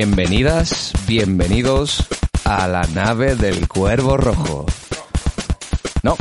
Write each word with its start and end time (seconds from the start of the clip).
Bienvenidas, 0.00 0.92
bienvenidos 1.06 2.06
a 2.44 2.68
la 2.68 2.82
nave 2.82 3.34
del 3.34 3.66
Cuervo 3.66 4.18
Rojo. 4.18 4.66
No, 6.02 6.18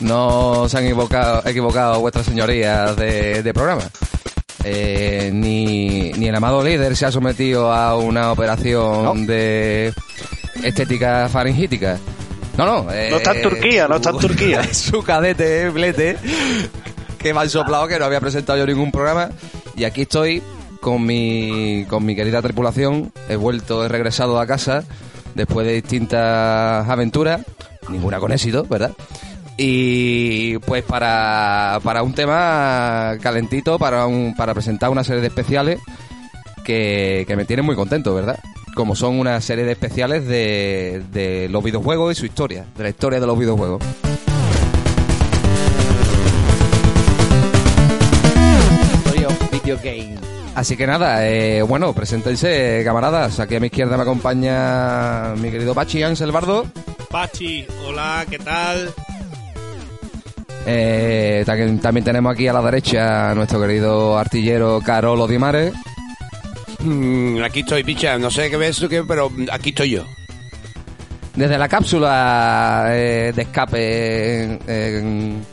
no 0.00 0.68
se 0.68 0.76
han 0.76 0.84
equivocado, 0.84 1.40
equivocado 1.46 2.00
vuestras 2.00 2.26
señorías 2.26 2.94
de, 2.98 3.42
de 3.42 3.54
programa. 3.54 3.84
Eh, 4.62 5.30
ni, 5.32 6.12
ni 6.12 6.28
el 6.28 6.34
amado 6.34 6.62
líder 6.62 6.94
se 6.98 7.06
ha 7.06 7.10
sometido 7.12 7.72
a 7.72 7.96
una 7.96 8.30
operación 8.30 9.26
de 9.26 9.94
estética 10.62 11.26
faringítica. 11.30 11.98
No, 12.58 12.66
no. 12.66 12.92
eh, 12.92 13.08
No 13.10 13.16
está 13.16 13.32
en 13.32 13.40
Turquía, 13.40 13.88
no 13.88 13.96
está 13.96 14.10
en 14.10 14.18
Turquía. 14.18 14.62
su 14.74 15.02
cadete, 15.02 15.70
Blete, 15.70 16.18
que 17.16 17.32
me 17.32 17.40
han 17.40 17.48
soplado 17.48 17.88
que 17.88 17.98
no 17.98 18.04
había 18.04 18.20
presentado 18.20 18.58
yo 18.58 18.66
ningún 18.66 18.92
programa. 18.92 19.30
Y 19.76 19.84
aquí 19.84 20.02
estoy 20.02 20.42
con 20.84 21.02
mi, 21.02 21.86
con 21.88 22.04
mi 22.04 22.14
querida 22.14 22.42
tripulación. 22.42 23.10
He 23.30 23.36
vuelto, 23.36 23.86
he 23.86 23.88
regresado 23.88 24.38
a 24.38 24.46
casa 24.46 24.84
después 25.34 25.66
de 25.66 25.72
distintas 25.72 26.86
aventuras. 26.86 27.40
Ninguna 27.88 28.20
con 28.20 28.32
éxito, 28.32 28.64
¿verdad? 28.64 28.92
Y 29.56 30.58
pues 30.58 30.84
para, 30.84 31.80
para 31.82 32.02
un 32.02 32.12
tema 32.12 33.14
calentito, 33.22 33.78
para, 33.78 34.06
un, 34.06 34.34
para 34.36 34.52
presentar 34.52 34.90
una 34.90 35.04
serie 35.04 35.22
de 35.22 35.28
especiales 35.28 35.80
que, 36.64 37.24
que 37.26 37.34
me 37.34 37.46
tienen 37.46 37.64
muy 37.64 37.76
contento, 37.76 38.14
¿verdad? 38.14 38.38
Como 38.74 38.94
son 38.94 39.18
una 39.18 39.40
serie 39.40 39.64
de 39.64 39.72
especiales 39.72 40.26
de, 40.26 41.02
de 41.12 41.48
los 41.48 41.64
videojuegos 41.64 42.12
y 42.12 42.20
su 42.20 42.26
historia, 42.26 42.66
de 42.76 42.82
la 42.82 42.90
historia 42.90 43.20
de 43.20 43.26
los 43.26 43.38
videojuegos. 43.38 43.82
Video 49.50 49.78
Game. 49.82 50.33
Así 50.54 50.76
que 50.76 50.86
nada, 50.86 51.26
eh, 51.28 51.62
bueno, 51.62 51.92
preséntense, 51.92 52.82
camaradas. 52.84 53.40
Aquí 53.40 53.56
a 53.56 53.60
mi 53.60 53.66
izquierda 53.66 53.96
me 53.96 54.02
acompaña 54.04 55.34
mi 55.36 55.50
querido 55.50 55.74
Pachi 55.74 56.02
Ángel 56.04 56.30
Bardo. 56.30 56.64
Pachi, 57.10 57.66
hola, 57.84 58.24
¿qué 58.30 58.38
tal? 58.38 58.92
Eh, 60.66 61.42
también, 61.44 61.78
también 61.80 62.04
tenemos 62.04 62.32
aquí 62.32 62.46
a 62.46 62.52
la 62.52 62.62
derecha 62.62 63.30
a 63.30 63.34
nuestro 63.34 63.60
querido 63.60 64.16
artillero 64.16 64.80
Carolo 64.84 65.26
Di 65.26 65.38
Mare. 65.38 65.72
Mm, 66.80 67.42
aquí 67.42 67.60
estoy, 67.60 67.82
picha. 67.82 68.16
No 68.18 68.30
sé 68.30 68.48
qué 68.48 68.56
ves 68.56 68.76
tú, 68.78 68.88
qué, 68.88 69.02
pero 69.02 69.30
aquí 69.52 69.70
estoy 69.70 69.90
yo. 69.90 70.04
Desde 71.34 71.58
la 71.58 71.68
cápsula 71.68 72.86
eh, 72.90 73.32
de 73.34 73.42
escape, 73.42 74.42
en- 74.44 74.60
en- 74.68 75.46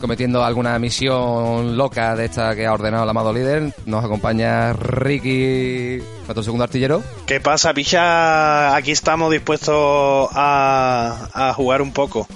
cometiendo 0.00 0.44
alguna 0.44 0.78
misión 0.78 1.76
loca 1.76 2.14
de 2.16 2.26
esta 2.26 2.54
que 2.54 2.66
ha 2.66 2.72
ordenado 2.72 3.04
el 3.04 3.10
amado 3.10 3.32
líder, 3.32 3.72
nos 3.86 4.04
acompaña 4.04 4.72
Ricky, 4.72 5.98
nuestro 6.26 6.42
segundo 6.42 6.64
artillero. 6.64 7.02
¿Qué 7.26 7.40
pasa, 7.40 7.72
picha? 7.74 8.74
Aquí 8.76 8.90
estamos 8.92 9.30
dispuestos 9.32 10.28
a, 10.32 11.28
a 11.32 11.52
jugar 11.54 11.82
un 11.82 11.92
poco. 11.92 12.26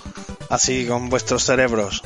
Así, 0.51 0.87
con 0.87 1.09
vuestros 1.09 1.45
cerebros. 1.45 2.03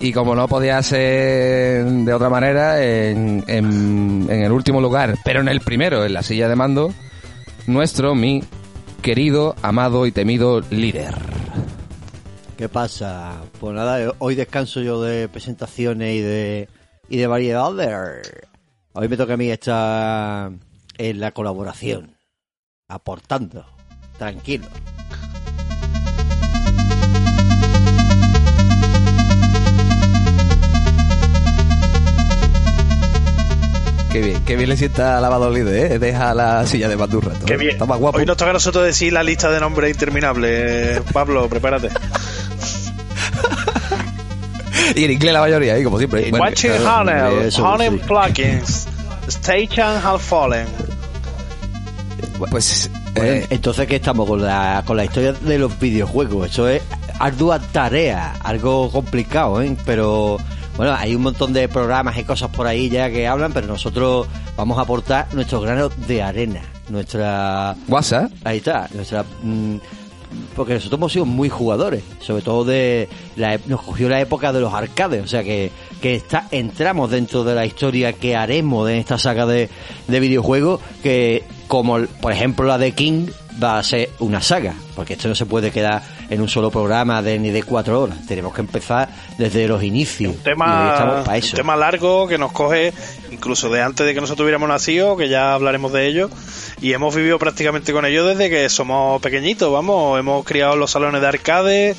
Y 0.00 0.12
como 0.12 0.34
no 0.34 0.48
podía 0.48 0.82
ser 0.82 1.84
de 1.84 2.12
otra 2.12 2.28
manera, 2.28 2.82
en, 2.82 3.44
en- 3.46 4.26
en 4.28 4.42
el 4.42 4.50
último 4.50 4.80
lugar, 4.80 5.16
pero 5.24 5.40
en 5.40 5.48
el 5.48 5.60
primero, 5.60 6.04
en 6.04 6.12
la 6.12 6.22
silla 6.24 6.48
de 6.48 6.56
mando, 6.56 6.92
nuestro, 7.66 8.14
mi 8.16 8.42
querido, 9.00 9.54
amado 9.62 10.06
y 10.06 10.10
temido 10.12 10.60
líder. 10.70 11.14
¿Qué 12.62 12.68
pasa? 12.68 13.42
Pues 13.58 13.74
nada, 13.74 14.14
hoy 14.20 14.36
descanso 14.36 14.80
yo 14.82 15.02
de 15.02 15.28
presentaciones 15.28 16.14
y 16.14 16.20
de 16.20 16.68
y 17.08 17.16
de 17.16 17.26
variedades. 17.26 18.22
Hoy 18.92 19.08
me 19.08 19.16
toca 19.16 19.34
a 19.34 19.36
mí 19.36 19.50
estar 19.50 20.52
en 20.96 21.18
la 21.18 21.32
colaboración, 21.32 22.16
aportando, 22.86 23.66
tranquilo. 24.16 24.68
Qué 34.12 34.20
bien, 34.20 34.44
qué 34.44 34.56
bien 34.56 34.68
le 34.68 34.76
sienta 34.76 35.18
amado 35.18 35.50
líder, 35.50 35.92
¿eh? 35.92 35.98
Deja 35.98 36.32
la 36.32 36.64
silla 36.66 36.88
de 36.88 36.96
mando 36.96 37.18
un 37.18 37.24
rato. 37.24 37.44
Qué 37.44 37.54
¿eh? 37.54 37.56
bien. 37.56 37.72
Está 37.72 37.86
más 37.86 37.98
guapo. 37.98 38.18
Hoy 38.18 38.26
nos 38.26 38.36
toca 38.36 38.50
a 38.50 38.52
nosotros 38.52 38.84
decir 38.84 39.12
la 39.12 39.24
lista 39.24 39.50
de 39.50 39.58
nombres 39.58 39.90
interminables. 39.90 41.00
Pablo, 41.12 41.48
prepárate. 41.48 41.88
Y 44.96 45.04
en 45.04 45.10
inglés 45.12 45.32
la 45.32 45.40
mayoría, 45.40 45.74
ahí 45.74 45.84
como 45.84 45.98
siempre. 45.98 46.30
Bueno, 46.30 46.44
Watching 46.44 46.72
claro, 46.72 47.10
Hanel, 47.10 47.46
eso, 47.46 47.66
Hanel 47.66 47.92
sí. 47.92 48.06
Plugins, 48.06 48.88
Station 49.28 49.96
Have 50.04 50.18
Fallen. 50.18 50.66
Pues, 52.50 52.90
Bueno, 53.14 53.30
eh, 53.30 53.46
entonces 53.50 53.86
que 53.86 53.96
estamos 53.96 54.28
con 54.28 54.42
la 54.42 54.82
con 54.86 54.96
la 54.96 55.04
historia 55.04 55.32
de 55.32 55.58
los 55.58 55.78
videojuegos. 55.78 56.50
Eso 56.50 56.68
es 56.68 56.82
ardua 57.18 57.58
tarea, 57.60 58.34
algo 58.42 58.90
complicado, 58.90 59.62
¿eh? 59.62 59.76
Pero 59.84 60.38
bueno, 60.76 60.94
hay 60.98 61.14
un 61.14 61.22
montón 61.22 61.52
de 61.52 61.68
programas 61.68 62.16
y 62.18 62.24
cosas 62.24 62.50
por 62.50 62.66
ahí 62.66 62.88
ya 62.88 63.10
que 63.10 63.28
hablan, 63.28 63.52
pero 63.52 63.66
nosotros 63.66 64.26
vamos 64.56 64.78
a 64.78 64.82
aportar 64.82 65.28
nuestro 65.32 65.60
grano 65.60 65.88
de 65.88 66.22
arena, 66.22 66.62
nuestra 66.88 67.76
WhatsApp. 67.88 68.32
Ahí 68.44 68.58
está, 68.58 68.88
nuestra 68.94 69.24
mm, 69.42 69.76
porque 70.54 70.74
nosotros 70.74 70.98
hemos 70.98 71.12
sido 71.12 71.24
muy 71.24 71.48
jugadores, 71.48 72.02
sobre 72.20 72.42
todo 72.42 72.64
de 72.64 73.08
la, 73.36 73.58
nos 73.66 73.82
cogió 73.82 74.08
la 74.08 74.20
época 74.20 74.52
de 74.52 74.60
los 74.60 74.72
arcades, 74.72 75.22
o 75.22 75.26
sea 75.26 75.42
que, 75.42 75.70
que 76.00 76.14
está, 76.14 76.48
entramos 76.50 77.10
dentro 77.10 77.44
de 77.44 77.54
la 77.54 77.66
historia 77.66 78.12
que 78.12 78.36
haremos 78.36 78.86
de 78.86 78.98
esta 78.98 79.18
saga 79.18 79.46
de, 79.46 79.68
de 80.08 80.20
videojuegos, 80.20 80.80
que 81.02 81.44
como 81.68 82.00
por 82.20 82.32
ejemplo 82.32 82.66
la 82.66 82.78
de 82.78 82.92
King 82.92 83.28
va 83.62 83.78
a 83.78 83.82
ser 83.82 84.10
una 84.18 84.40
saga, 84.40 84.74
porque 84.94 85.14
esto 85.14 85.28
no 85.28 85.34
se 85.34 85.46
puede 85.46 85.70
quedar 85.70 86.02
en 86.32 86.40
un 86.40 86.48
solo 86.48 86.70
programa 86.70 87.20
de 87.20 87.38
ni 87.38 87.50
de 87.50 87.62
cuatro 87.62 88.00
horas, 88.00 88.16
tenemos 88.26 88.54
que 88.54 88.62
empezar 88.62 89.08
desde 89.36 89.68
los 89.68 89.82
inicios. 89.82 90.34
Un 90.34 90.42
tema, 90.42 91.22
un 91.26 91.40
tema 91.56 91.76
largo 91.76 92.26
que 92.26 92.38
nos 92.38 92.52
coge 92.52 92.92
incluso 93.30 93.68
de 93.68 93.82
antes 93.82 94.06
de 94.06 94.14
que 94.14 94.20
nosotros 94.20 94.44
hubiéramos 94.44 94.68
nacido, 94.68 95.16
que 95.16 95.28
ya 95.28 95.52
hablaremos 95.54 95.92
de 95.92 96.06
ello. 96.06 96.30
Y 96.80 96.94
hemos 96.94 97.14
vivido 97.14 97.38
prácticamente 97.38 97.92
con 97.92 98.04
ello 98.06 98.24
desde 98.26 98.48
que 98.50 98.68
somos 98.68 99.20
pequeñitos, 99.20 99.70
vamos, 99.72 100.18
hemos 100.18 100.44
criado 100.44 100.74
los 100.74 100.90
salones 100.90 101.20
de 101.20 101.28
arcade, 101.28 101.96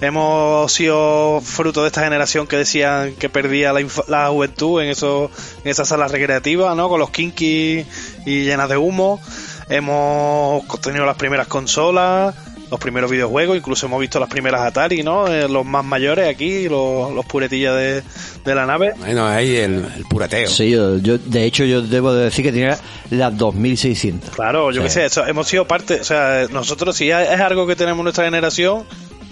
hemos 0.00 0.72
sido 0.72 1.40
fruto 1.42 1.82
de 1.82 1.88
esta 1.88 2.02
generación 2.02 2.46
que 2.46 2.56
decían 2.56 3.14
que 3.14 3.28
perdía 3.28 3.72
la, 3.72 3.80
inf- 3.80 4.08
la 4.08 4.28
juventud 4.28 4.80
en, 4.82 4.88
esos, 4.88 5.30
en 5.62 5.70
esas 5.70 5.88
salas 5.88 6.10
recreativas, 6.10 6.74
¿no? 6.74 6.88
Con 6.88 6.98
los 7.00 7.10
kinky 7.10 7.86
y 8.26 8.44
llenas 8.44 8.68
de 8.68 8.76
humo. 8.76 9.20
Hemos 9.68 10.66
tenido 10.80 11.06
las 11.06 11.16
primeras 11.16 11.46
consolas, 11.46 12.34
los 12.74 12.80
primeros 12.80 13.10
videojuegos, 13.10 13.56
incluso 13.56 13.86
hemos 13.86 14.00
visto 14.00 14.18
las 14.20 14.28
primeras 14.28 14.60
Atari, 14.62 15.02
¿no? 15.02 15.26
Eh, 15.28 15.48
los 15.48 15.64
más 15.64 15.84
mayores 15.84 16.28
aquí, 16.28 16.68
los, 16.68 17.12
los 17.12 17.24
puretillas 17.24 17.74
de, 17.76 18.02
de 18.44 18.54
la 18.54 18.66
nave. 18.66 18.92
Bueno, 18.98 19.26
ahí 19.26 19.56
el, 19.56 19.86
el 19.96 20.04
purateo. 20.10 20.48
Sí, 20.48 20.70
yo, 20.70 20.98
yo- 20.98 21.18
de 21.18 21.44
hecho 21.44 21.64
yo 21.64 21.82
debo 21.82 22.12
de 22.12 22.24
decir 22.24 22.44
que 22.44 22.52
tenía 22.52 22.78
las 23.10 23.36
2600. 23.38 24.30
Claro, 24.34 24.70
yo 24.72 24.80
Sí. 24.82 24.84
qué 24.86 24.90
sé, 24.90 25.04
eso- 25.06 25.26
hemos 25.26 25.46
sido 25.48 25.66
parte, 25.66 26.00
o 26.00 26.04
sea, 26.04 26.46
nosotros 26.50 26.96
si 26.96 27.10
es 27.10 27.40
algo 27.40 27.66
que 27.66 27.76
tenemos 27.76 28.00
en 28.00 28.04
nuestra 28.04 28.24
generación, 28.24 28.84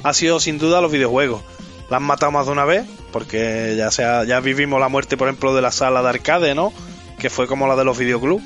ha 0.05 0.15
sido 0.15 0.39
sin 0.41 0.59
duda 0.59 0.81
los 0.81 0.91
videojuegos. 0.93 1.43
La 1.91 1.99
han 1.99 2.05
matado 2.05 2.33
más 2.33 2.47
de 2.47 2.53
una 2.53 2.65
vez, 2.65 2.85
porque 3.13 3.75
ya 3.77 3.91
sea, 3.91 4.25
ya 4.25 4.41
vivimos 4.41 4.81
la 4.81 4.89
muerte, 4.89 5.17
por 5.17 5.29
ejemplo, 5.29 5.55
de 5.55 5.61
la 5.63 5.71
sala 5.73 6.01
de 6.03 6.09
arcade, 6.09 6.55
¿no? 6.55 6.73
Que 7.19 7.29
fue 7.29 7.47
como 7.47 7.67
la 7.67 7.77
de 7.77 7.85
los 7.85 7.99
videoclubs. 7.99 8.43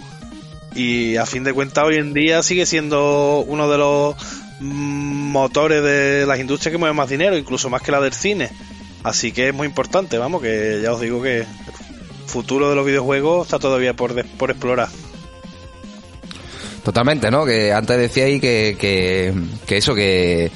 Y 0.75 1.17
a 1.17 1.25
fin 1.25 1.43
de 1.45 1.55
cuentas, 1.55 1.85
hoy 1.85 1.97
en 1.97 2.13
día 2.13 2.43
sigue 2.43 2.67
siendo 2.67 3.45
uno 3.47 3.69
de 3.71 3.79
los 3.79 4.15
motores 4.61 5.83
de 5.83 6.25
las 6.27 6.39
industrias 6.41 6.73
que 6.73 6.79
mueve 6.79 6.95
más 6.95 7.09
dinero, 7.09 7.37
incluso 7.37 7.69
más 7.71 7.83
que 7.83 7.93
la 7.93 8.01
del 8.01 8.13
cine. 8.13 8.51
Así 9.03 9.33
que 9.33 9.49
es 9.49 9.55
muy 9.55 9.67
importante, 9.67 10.19
vamos, 10.19 10.43
que 10.43 10.81
ya 10.83 10.93
os 10.93 11.01
digo 11.01 11.23
que 11.23 11.39
el 11.41 11.47
futuro 12.27 12.69
de 12.71 12.77
los 12.77 12.85
videojuegos 12.87 13.47
está 13.47 13.59
todavía 13.59 13.95
por, 13.95 14.15
de- 14.15 14.25
por 14.25 14.51
explorar. 14.51 14.89
Totalmente, 16.83 17.31
¿no? 17.31 17.45
Que 17.45 17.73
antes 17.73 17.97
decíais 17.99 18.41
que, 18.41 18.77
que, 18.79 19.35
que 19.67 19.77
eso, 19.77 19.95
que 19.95 20.51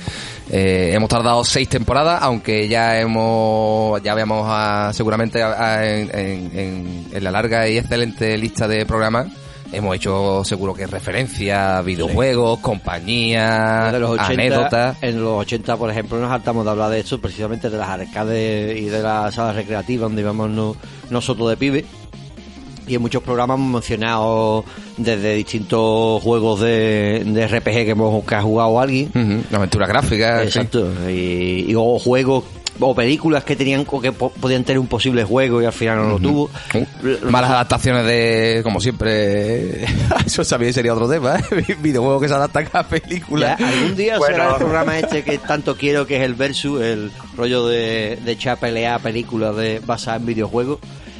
eh, 0.50 0.90
hemos 0.94 1.08
tardado 1.08 1.44
seis 1.44 1.68
temporadas, 1.68 2.20
aunque 2.22 2.68
ya 2.68 3.00
hemos, 3.00 4.00
ya 4.02 4.12
habíamos 4.12 4.44
ah, 4.48 4.92
seguramente 4.94 5.42
ah, 5.42 5.84
en 5.84 7.04
la 7.20 7.30
larga 7.32 7.68
y 7.68 7.78
excelente 7.78 8.36
lista 8.38 8.68
de 8.68 8.86
programas, 8.86 9.26
hemos 9.72 9.96
hecho 9.96 10.42
seguro 10.44 10.74
que 10.74 10.86
referencia 10.86 11.78
a 11.78 11.82
videojuegos, 11.82 12.58
compañías, 12.60 13.92
de 13.92 14.00
los 14.00 14.10
80, 14.10 14.32
anécdotas. 14.32 14.96
En 15.02 15.22
los 15.22 15.40
80, 15.40 15.76
por 15.76 15.90
ejemplo, 15.90 16.18
nos 16.20 16.30
hartamos 16.30 16.64
de 16.64 16.70
hablar 16.70 16.90
de 16.90 17.00
esto, 17.00 17.20
precisamente 17.20 17.70
de 17.70 17.78
las 17.78 17.88
arcades 17.88 18.78
y 18.80 18.86
de 18.86 19.02
las 19.02 19.34
salas 19.34 19.56
recreativas 19.56 20.08
donde 20.08 20.22
íbamos 20.22 20.50
no- 20.50 20.76
nosotros 21.10 21.48
de 21.50 21.56
pibe. 21.56 21.84
Y 22.86 22.96
en 22.96 23.02
muchos 23.02 23.22
programas 23.22 23.56
hemos 23.58 23.72
mencionado 23.72 24.64
desde 24.96 25.34
distintos 25.36 26.20
juegos 26.24 26.58
de, 26.60 27.22
de 27.24 27.46
RPG 27.46 27.62
que 27.84 27.90
hemos 27.90 28.24
que 28.24 28.34
ha 28.34 28.42
jugado 28.42 28.80
alguien. 28.80 29.10
En 30.42 30.48
fin. 30.48 30.50
Exacto. 30.88 30.88
Y, 31.08 31.66
y 31.68 31.74
o 31.76 31.98
juegos 32.00 32.42
o 32.80 32.94
películas 32.94 33.44
que 33.44 33.54
tenían 33.56 33.84
o 33.88 34.00
que 34.00 34.10
po- 34.12 34.30
podían 34.30 34.64
tener 34.64 34.78
un 34.78 34.86
posible 34.86 35.22
juego 35.24 35.60
y 35.62 35.64
al 35.66 35.72
final 35.72 35.98
no 35.98 36.08
lo 36.10 36.18
tuvo. 36.18 36.50
Malas 37.30 37.50
adaptaciones 37.50 38.04
de, 38.06 38.60
como 38.62 38.80
siempre, 38.80 39.84
eso 40.26 40.44
también 40.44 40.72
sería 40.72 40.94
otro 40.94 41.08
tema, 41.08 41.36
¿eh? 41.38 41.76
videojuegos 41.80 42.22
que 42.22 42.28
se 42.28 42.34
adaptan 42.34 42.66
a 42.72 42.82
Ya, 42.82 42.88
películas. 42.88 43.60
algún 43.60 43.96
día 43.96 44.18
Bueno. 44.18 44.34
será 44.36 44.50
el 44.50 44.56
programa 44.56 44.98
este 44.98 45.22
que 45.22 45.38
tanto 45.38 45.76
quiero 45.76 46.06
que 46.06 46.16
es 46.16 46.22
el 46.22 46.34
Versus, 46.34 46.80
el 46.80 47.10
rollo 47.36 47.66
de, 47.66 48.18
de 48.24 48.32
echar 48.32 48.56
a 48.56 48.60
pelear 48.60 49.00
películas 49.00 49.54
de, 49.56 49.80
basadas 49.80 50.20
en 50.20 50.26
videojuegos 50.26 50.78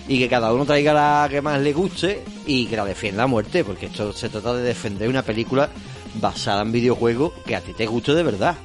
y 0.08 0.18
que 0.18 0.28
cada 0.28 0.52
uno 0.52 0.64
traiga 0.64 0.92
la 0.92 1.28
que 1.30 1.40
más 1.40 1.60
le 1.60 1.72
guste 1.72 2.24
y 2.46 2.66
que 2.66 2.76
la 2.76 2.84
defienda 2.84 3.24
a 3.24 3.26
muerte, 3.26 3.62
porque 3.64 3.86
esto 3.86 4.12
se 4.12 4.28
trata 4.28 4.54
de 4.54 4.62
defender 4.62 5.08
una 5.08 5.22
película 5.22 5.68
basada 6.14 6.62
en 6.62 6.72
videojuegos 6.72 7.32
que 7.46 7.54
a 7.54 7.60
ti 7.60 7.72
te 7.74 7.86
guste 7.86 8.14
de 8.14 8.22
verdad. 8.24 8.56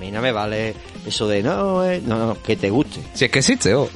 A 0.00 0.04
mí 0.06 0.10
no 0.10 0.22
me 0.22 0.32
vale 0.32 0.74
eso 1.06 1.28
de 1.28 1.42
no, 1.42 1.84
eh, 1.84 2.00
no, 2.02 2.16
no, 2.28 2.42
que 2.42 2.56
te 2.56 2.70
guste. 2.70 3.00
Si 3.12 3.26
es 3.26 3.30
que 3.30 3.40
existe, 3.40 3.74
oh. 3.74 3.86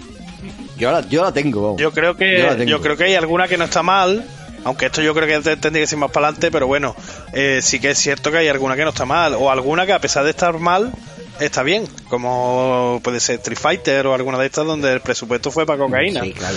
Yo 0.77 0.91
la, 0.93 1.01
yo 1.09 1.23
la 1.25 1.33
tengo, 1.33 1.63
vamos. 1.63 1.81
Yo 1.81 1.93
creo 1.93 2.15
que 2.15 2.41
Yo 2.41 2.47
la 2.47 2.57
tengo. 2.57 2.71
yo 2.71 2.81
creo 2.83 2.95
que 2.99 3.05
hay 3.05 3.15
alguna 3.15 3.49
que 3.49 3.57
no 3.57 3.65
está 3.65 3.83
mal, 3.83 4.23
aunque 4.65 4.85
esto 4.87 5.01
yo 5.01 5.15
creo 5.15 5.27
que 5.27 5.41
te- 5.41 5.57
tendría 5.57 5.85
que 5.85 5.87
ser 5.87 5.99
más 5.99 6.11
para 6.11 6.27
adelante, 6.27 6.51
pero 6.51 6.67
bueno, 6.67 6.95
eh, 7.33 7.61
sí 7.63 7.81
que 7.81 7.91
es 7.93 7.99
cierto 7.99 8.31
que 8.31 8.37
hay 8.37 8.49
alguna 8.49 8.77
que 8.77 8.83
no 8.85 8.91
está 8.91 9.07
mal 9.07 9.33
o 9.35 9.51
alguna 9.51 9.87
que 9.87 9.95
a 9.95 9.99
pesar 10.01 10.25
de 10.25 10.31
estar 10.31 10.59
mal 10.59 10.93
está 11.41 11.63
bien, 11.63 11.87
como 12.11 13.01
puede 13.03 13.19
ser 13.21 13.37
Street 13.37 13.59
Fighter 13.59 14.07
o 14.07 14.13
alguna 14.15 14.37
de 14.39 14.45
estas 14.47 14.67
donde 14.67 14.93
el 14.93 15.01
presupuesto 15.01 15.51
fue 15.51 15.65
para 15.65 15.79
cocaína. 15.79 16.21
Sí, 16.23 16.33
claro. 16.33 16.57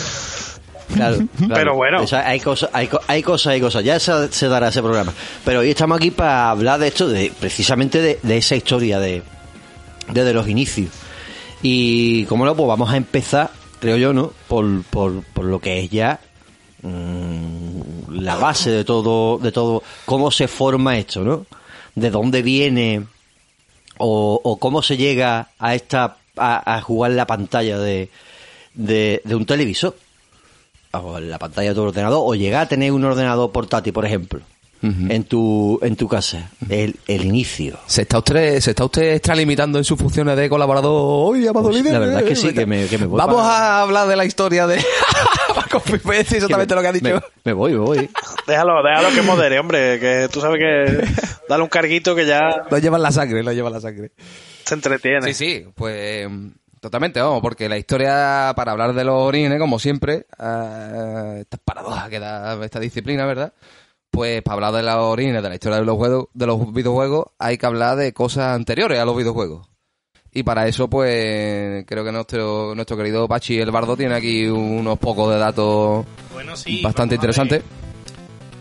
Claro, 0.93 1.17
claro. 1.37 1.53
Pero 1.53 1.75
bueno. 1.75 2.01
O 2.01 2.07
sea, 2.07 2.27
hay 2.27 2.39
cosas, 2.39 2.69
hay, 2.73 2.87
co- 2.87 3.01
hay 3.07 3.21
cosas, 3.23 3.47
hay 3.53 3.61
cosas. 3.61 3.83
Ya 3.83 3.99
se, 3.99 4.31
se 4.31 4.47
dará 4.47 4.69
ese 4.69 4.81
programa. 4.81 5.13
Pero 5.45 5.59
hoy 5.59 5.69
estamos 5.69 5.97
aquí 5.97 6.11
para 6.11 6.49
hablar 6.49 6.79
de 6.79 6.87
esto, 6.87 7.07
de 7.07 7.31
precisamente 7.39 8.01
de, 8.01 8.19
de 8.23 8.37
esa 8.37 8.55
historia 8.55 8.99
de 8.99 9.21
desde 10.11 10.33
los 10.33 10.47
inicios. 10.47 10.89
Y 11.61 12.25
como 12.25 12.45
no, 12.45 12.55
pues 12.55 12.67
vamos 12.67 12.91
a 12.91 12.97
empezar, 12.97 13.51
creo 13.79 13.97
yo, 13.97 14.13
¿no? 14.13 14.31
Por, 14.47 14.83
por, 14.83 15.23
por 15.23 15.45
lo 15.45 15.59
que 15.59 15.79
es 15.79 15.89
ya 15.89 16.19
mm, 16.81 18.11
la 18.11 18.35
base 18.35 18.69
de 18.69 18.83
todo, 18.83 19.37
de 19.37 19.51
todo, 19.51 19.83
cómo 20.05 20.31
se 20.31 20.47
forma 20.47 20.97
esto, 20.97 21.23
¿no? 21.23 21.45
De 21.95 22.11
dónde 22.11 22.41
viene 22.41 23.05
o, 23.97 24.39
o 24.43 24.57
cómo 24.57 24.81
se 24.81 24.97
llega 24.97 25.49
a 25.57 25.75
esta 25.75 26.17
a, 26.37 26.75
a 26.75 26.81
jugar 26.81 27.11
la 27.11 27.25
pantalla 27.25 27.79
de, 27.79 28.09
de, 28.73 29.21
un 29.35 29.45
televisor 29.45 29.97
o 30.91 31.19
la 31.19 31.39
pantalla 31.39 31.69
de 31.69 31.75
tu 31.75 31.81
ordenador 31.81 32.21
o 32.23 32.35
llegar 32.35 32.63
a 32.63 32.67
tener 32.67 32.91
un 32.91 33.03
ordenador 33.03 33.51
portátil 33.51 33.93
por 33.93 34.05
ejemplo 34.05 34.41
en 34.81 35.23
tu 35.23 35.79
en 35.81 35.95
tu 35.95 36.07
casa 36.07 36.49
el, 36.69 36.95
el 37.07 37.25
inicio 37.25 37.77
¿Se 37.87 38.03
está 38.03 38.19
usted, 38.19 38.59
se 38.59 38.71
está 38.71 38.85
usted 38.85 39.13
extralimitando 39.15 39.77
en 39.77 39.83
sus 39.83 39.97
funciones 39.97 40.37
de 40.37 40.47
colaborador 40.49 40.91
hoy, 40.93 41.47
Amado 41.47 41.69
Pues, 41.69 41.77
Líder? 41.77 41.93
la 41.93 41.99
verdad 41.99 42.19
es 42.21 42.29
que 42.29 42.35
sí, 42.35 42.53
que 42.53 42.65
me- 42.65 42.87
que 42.87 42.97
me 42.97 43.05
voy 43.05 43.17
Vamos 43.17 43.37
para- 43.41 43.57
a 43.77 43.81
hablar 43.81 44.07
de 44.07 44.15
la 44.15 44.25
historia 44.25 44.67
de... 44.67 44.77
Voy 46.03 46.15
a 46.15 46.19
decir 46.19 46.37
exactamente 46.37 46.75
lo 46.75 46.81
que 46.81 46.87
ha 46.87 46.91
dicho. 46.93 47.05
me, 47.05 47.21
me 47.45 47.53
voy 47.53 47.71
me 47.73 47.79
voy 47.79 48.09
Déjalo, 48.47 48.81
déjalo 48.83 49.09
que 49.13 49.21
modere, 49.21 49.59
hombre, 49.59 49.99
que 49.99 50.29
tú 50.31 50.39
sabes 50.41 50.59
que 50.59 51.07
dale 51.49 51.63
un 51.63 51.69
carguito 51.69 52.15
que 52.15 52.25
ya 52.25 52.63
Lo 52.69 52.77
lleva 52.77 52.97
en 52.97 53.03
la 53.03 53.11
sangre, 53.11 53.43
lo 53.43 53.51
lleva 53.51 53.67
en 53.69 53.73
la 53.73 53.81
sangre. 53.81 54.11
se 54.65 54.73
entretiene. 54.73 55.33
Sí, 55.33 55.33
sí, 55.33 55.65
pues 55.75 56.27
totalmente, 56.79 57.19
vamos, 57.19 57.41
porque 57.41 57.67
la 57.67 57.77
historia, 57.77 58.53
para 58.55 58.71
hablar 58.71 58.93
de 58.93 59.03
los 59.03 59.15
orígenes, 59.15 59.59
como 59.59 59.79
siempre, 59.79 60.25
eh, 60.39 61.37
estas 61.41 61.59
paradojas 61.59 62.07
que 62.09 62.19
da 62.19 62.63
esta 62.63 62.79
disciplina, 62.79 63.25
¿verdad? 63.25 63.51
Pues 64.11 64.41
para 64.41 64.55
hablar 64.55 64.73
de 64.73 64.83
los 64.83 64.95
orígenes, 64.95 65.43
de 65.43 65.49
la 65.49 65.55
historia 65.55 65.79
de 65.79 65.85
los, 65.85 65.95
juegos, 65.95 66.27
de 66.33 66.47
los 66.47 66.73
videojuegos, 66.73 67.27
hay 67.37 67.57
que 67.57 67.65
hablar 67.65 67.97
de 67.97 68.13
cosas 68.13 68.55
anteriores 68.55 68.99
a 68.99 69.05
los 69.05 69.15
videojuegos. 69.15 69.67
Y 70.33 70.43
para 70.43 70.67
eso, 70.67 70.87
pues, 70.89 71.85
creo 71.87 72.03
que 72.03 72.11
nuestro, 72.11 72.75
nuestro 72.75 72.97
querido 72.97 73.27
Pachi 73.27 73.59
el 73.59 73.71
Bardo 73.71 73.95
tiene 73.97 74.15
aquí 74.15 74.45
unos 74.45 74.99
pocos 74.99 75.33
de 75.33 75.39
datos 75.39 76.05
Bueno, 76.33 76.55
sí. 76.55 76.81
bastante 76.83 77.15
interesantes. 77.15 77.63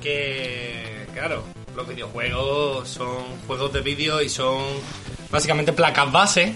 Que, 0.02 1.06
claro, 1.12 1.42
los 1.74 1.86
videojuegos 1.88 2.88
son 2.88 3.24
juegos 3.46 3.72
de 3.72 3.80
vídeo 3.80 4.22
y 4.22 4.28
son 4.28 4.62
básicamente 5.30 5.72
placas 5.72 6.10
base. 6.10 6.54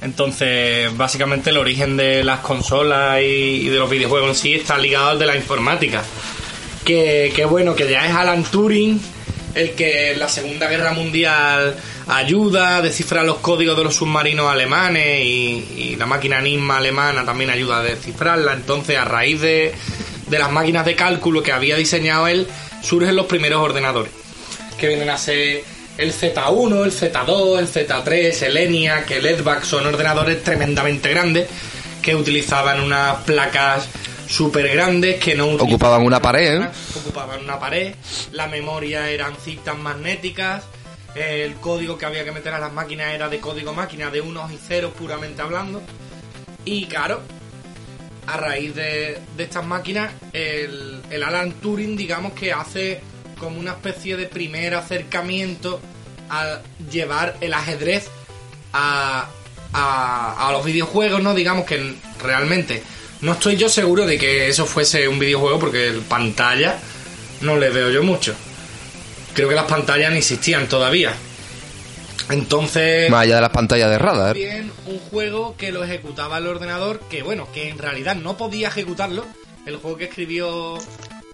Entonces, 0.00 0.96
básicamente 0.96 1.50
el 1.50 1.56
origen 1.56 1.96
de 1.96 2.22
las 2.22 2.40
consolas 2.40 3.20
y, 3.20 3.24
y 3.24 3.68
de 3.68 3.78
los 3.78 3.90
videojuegos 3.90 4.28
en 4.28 4.34
sí 4.36 4.54
está 4.54 4.78
ligado 4.78 5.08
al 5.08 5.18
de 5.18 5.26
la 5.26 5.36
informática. 5.36 6.04
Que, 6.84 7.46
bueno, 7.48 7.74
que 7.74 7.90
ya 7.90 8.06
es 8.06 8.14
Alan 8.14 8.44
Turing 8.44 9.00
el 9.54 9.72
que 9.72 10.12
en 10.12 10.20
la 10.20 10.28
Segunda 10.28 10.68
Guerra 10.68 10.92
Mundial 10.92 11.74
ayuda 12.06 12.76
a 12.76 12.82
descifrar 12.82 13.24
los 13.24 13.38
códigos 13.38 13.76
de 13.76 13.84
los 13.84 13.96
submarinos 13.96 14.50
alemanes 14.50 15.24
y, 15.24 15.96
la 15.98 16.06
máquina 16.06 16.38
Enigma 16.38 16.76
alemana 16.78 17.24
también 17.24 17.50
ayuda 17.50 17.80
a 17.80 17.82
descifrarla. 17.82 18.52
Entonces, 18.52 18.96
a 18.96 19.04
raíz 19.04 19.40
de, 19.40 19.72
de 20.28 20.38
las 20.38 20.52
máquinas 20.52 20.86
de 20.86 20.94
cálculo 20.94 21.42
que 21.42 21.50
había 21.50 21.76
diseñado 21.76 22.28
él, 22.28 22.46
surgen 22.82 23.16
los 23.16 23.26
primeros 23.26 23.60
ordenadores, 23.60 24.12
que 24.78 24.86
vienen 24.86 25.10
a 25.10 25.18
ser 25.18 25.64
el 25.96 26.12
Z1, 26.12 26.84
el 26.84 26.92
Z2, 26.92 27.58
el 27.58 27.68
Z3, 27.68 28.42
el 28.42 28.56
ENIAC, 28.56 29.10
el 29.10 29.26
EDVAC, 29.26 29.64
son 29.64 29.86
ordenadores 29.86 30.44
tremendamente 30.44 31.10
grandes 31.10 31.48
que 32.00 32.14
utilizaban 32.14 32.80
unas 32.80 33.16
placas 33.24 33.88
súper 34.28 34.68
grandes 34.68 35.22
que 35.22 35.34
no 35.34 35.48
Ocupaban 35.48 36.02
una 36.02 36.20
pared, 36.20 36.62
¿eh? 36.62 36.68
ocupaban 36.96 37.42
una 37.42 37.58
pared, 37.58 37.94
la 38.32 38.46
memoria 38.46 39.08
eran 39.08 39.34
cintas 39.36 39.76
magnéticas, 39.78 40.64
el 41.14 41.54
código 41.54 41.96
que 41.96 42.06
había 42.06 42.24
que 42.24 42.32
meter 42.32 42.52
a 42.52 42.58
las 42.58 42.72
máquinas 42.72 43.14
era 43.14 43.28
de 43.28 43.40
código 43.40 43.72
máquina, 43.72 44.10
de 44.10 44.20
unos 44.20 44.52
y 44.52 44.58
ceros 44.58 44.92
puramente 44.92 45.42
hablando. 45.42 45.82
Y 46.64 46.86
claro, 46.86 47.22
a 48.26 48.36
raíz 48.36 48.74
de, 48.74 49.18
de 49.36 49.42
estas 49.44 49.64
máquinas, 49.64 50.12
el, 50.32 51.00
el 51.10 51.22
Alan 51.22 51.52
Turing, 51.52 51.96
digamos 51.96 52.34
que 52.34 52.52
hace 52.52 53.00
como 53.38 53.58
una 53.58 53.72
especie 53.72 54.16
de 54.16 54.26
primer 54.26 54.74
acercamiento 54.74 55.80
a 56.28 56.60
llevar 56.90 57.36
el 57.40 57.54
ajedrez 57.54 58.08
a, 58.72 59.28
a, 59.72 60.48
a 60.48 60.52
los 60.52 60.64
videojuegos, 60.64 61.22
¿no? 61.22 61.34
Digamos 61.34 61.64
que 61.64 61.94
realmente 62.22 62.82
no 63.20 63.32
estoy 63.32 63.56
yo 63.56 63.68
seguro 63.68 64.06
de 64.06 64.18
que 64.18 64.48
eso 64.48 64.66
fuese 64.66 65.08
un 65.08 65.18
videojuego 65.18 65.58
porque 65.58 65.88
el 65.88 66.00
pantalla 66.02 66.78
no 67.40 67.56
le 67.56 67.70
veo 67.70 67.90
yo 67.90 68.02
mucho. 68.02 68.34
Creo 69.34 69.48
que 69.48 69.54
las 69.54 69.66
pantallas 69.66 70.10
no 70.10 70.16
existían 70.16 70.68
todavía. 70.68 71.14
Entonces, 72.30 73.10
Más 73.10 73.22
allá 73.22 73.36
de 73.36 73.40
las 73.40 73.50
pantallas 73.50 73.90
de 73.90 73.98
radar. 73.98 74.34
bien 74.34 74.70
un 74.86 74.98
juego 74.98 75.56
que 75.56 75.72
lo 75.72 75.82
ejecutaba 75.82 76.38
el 76.38 76.46
ordenador, 76.46 77.00
que 77.08 77.22
bueno, 77.22 77.48
que 77.52 77.68
en 77.70 77.78
realidad 77.78 78.16
no 78.16 78.36
podía 78.36 78.68
ejecutarlo. 78.68 79.24
El 79.66 79.76
juego 79.76 79.96
que 79.96 80.04
escribió 80.04 80.78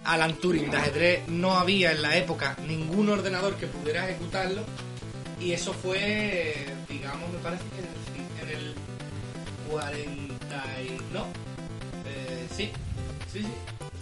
Alan 0.04 0.34
Turing 0.34 0.70
de 0.70 0.76
ajedrez 0.76 1.28
no 1.28 1.58
había 1.58 1.92
en 1.92 2.02
la 2.02 2.16
época 2.16 2.56
ningún 2.66 3.08
ordenador 3.08 3.54
que 3.56 3.66
pudiera 3.66 4.04
ejecutarlo. 4.08 4.62
Y 5.40 5.52
eso 5.52 5.72
fue, 5.72 6.54
digamos, 6.88 7.28
me 7.30 7.38
parece 7.38 7.64
que 7.74 8.42
en 8.42 8.48
el, 8.48 8.54
en 8.54 8.66
el 8.68 8.74
40 9.70 10.64
y... 10.82 11.12
No, 11.12 11.26
eh, 12.06 12.46
sí, 12.54 12.70
sí, 13.32 13.40
sí. 13.40 13.46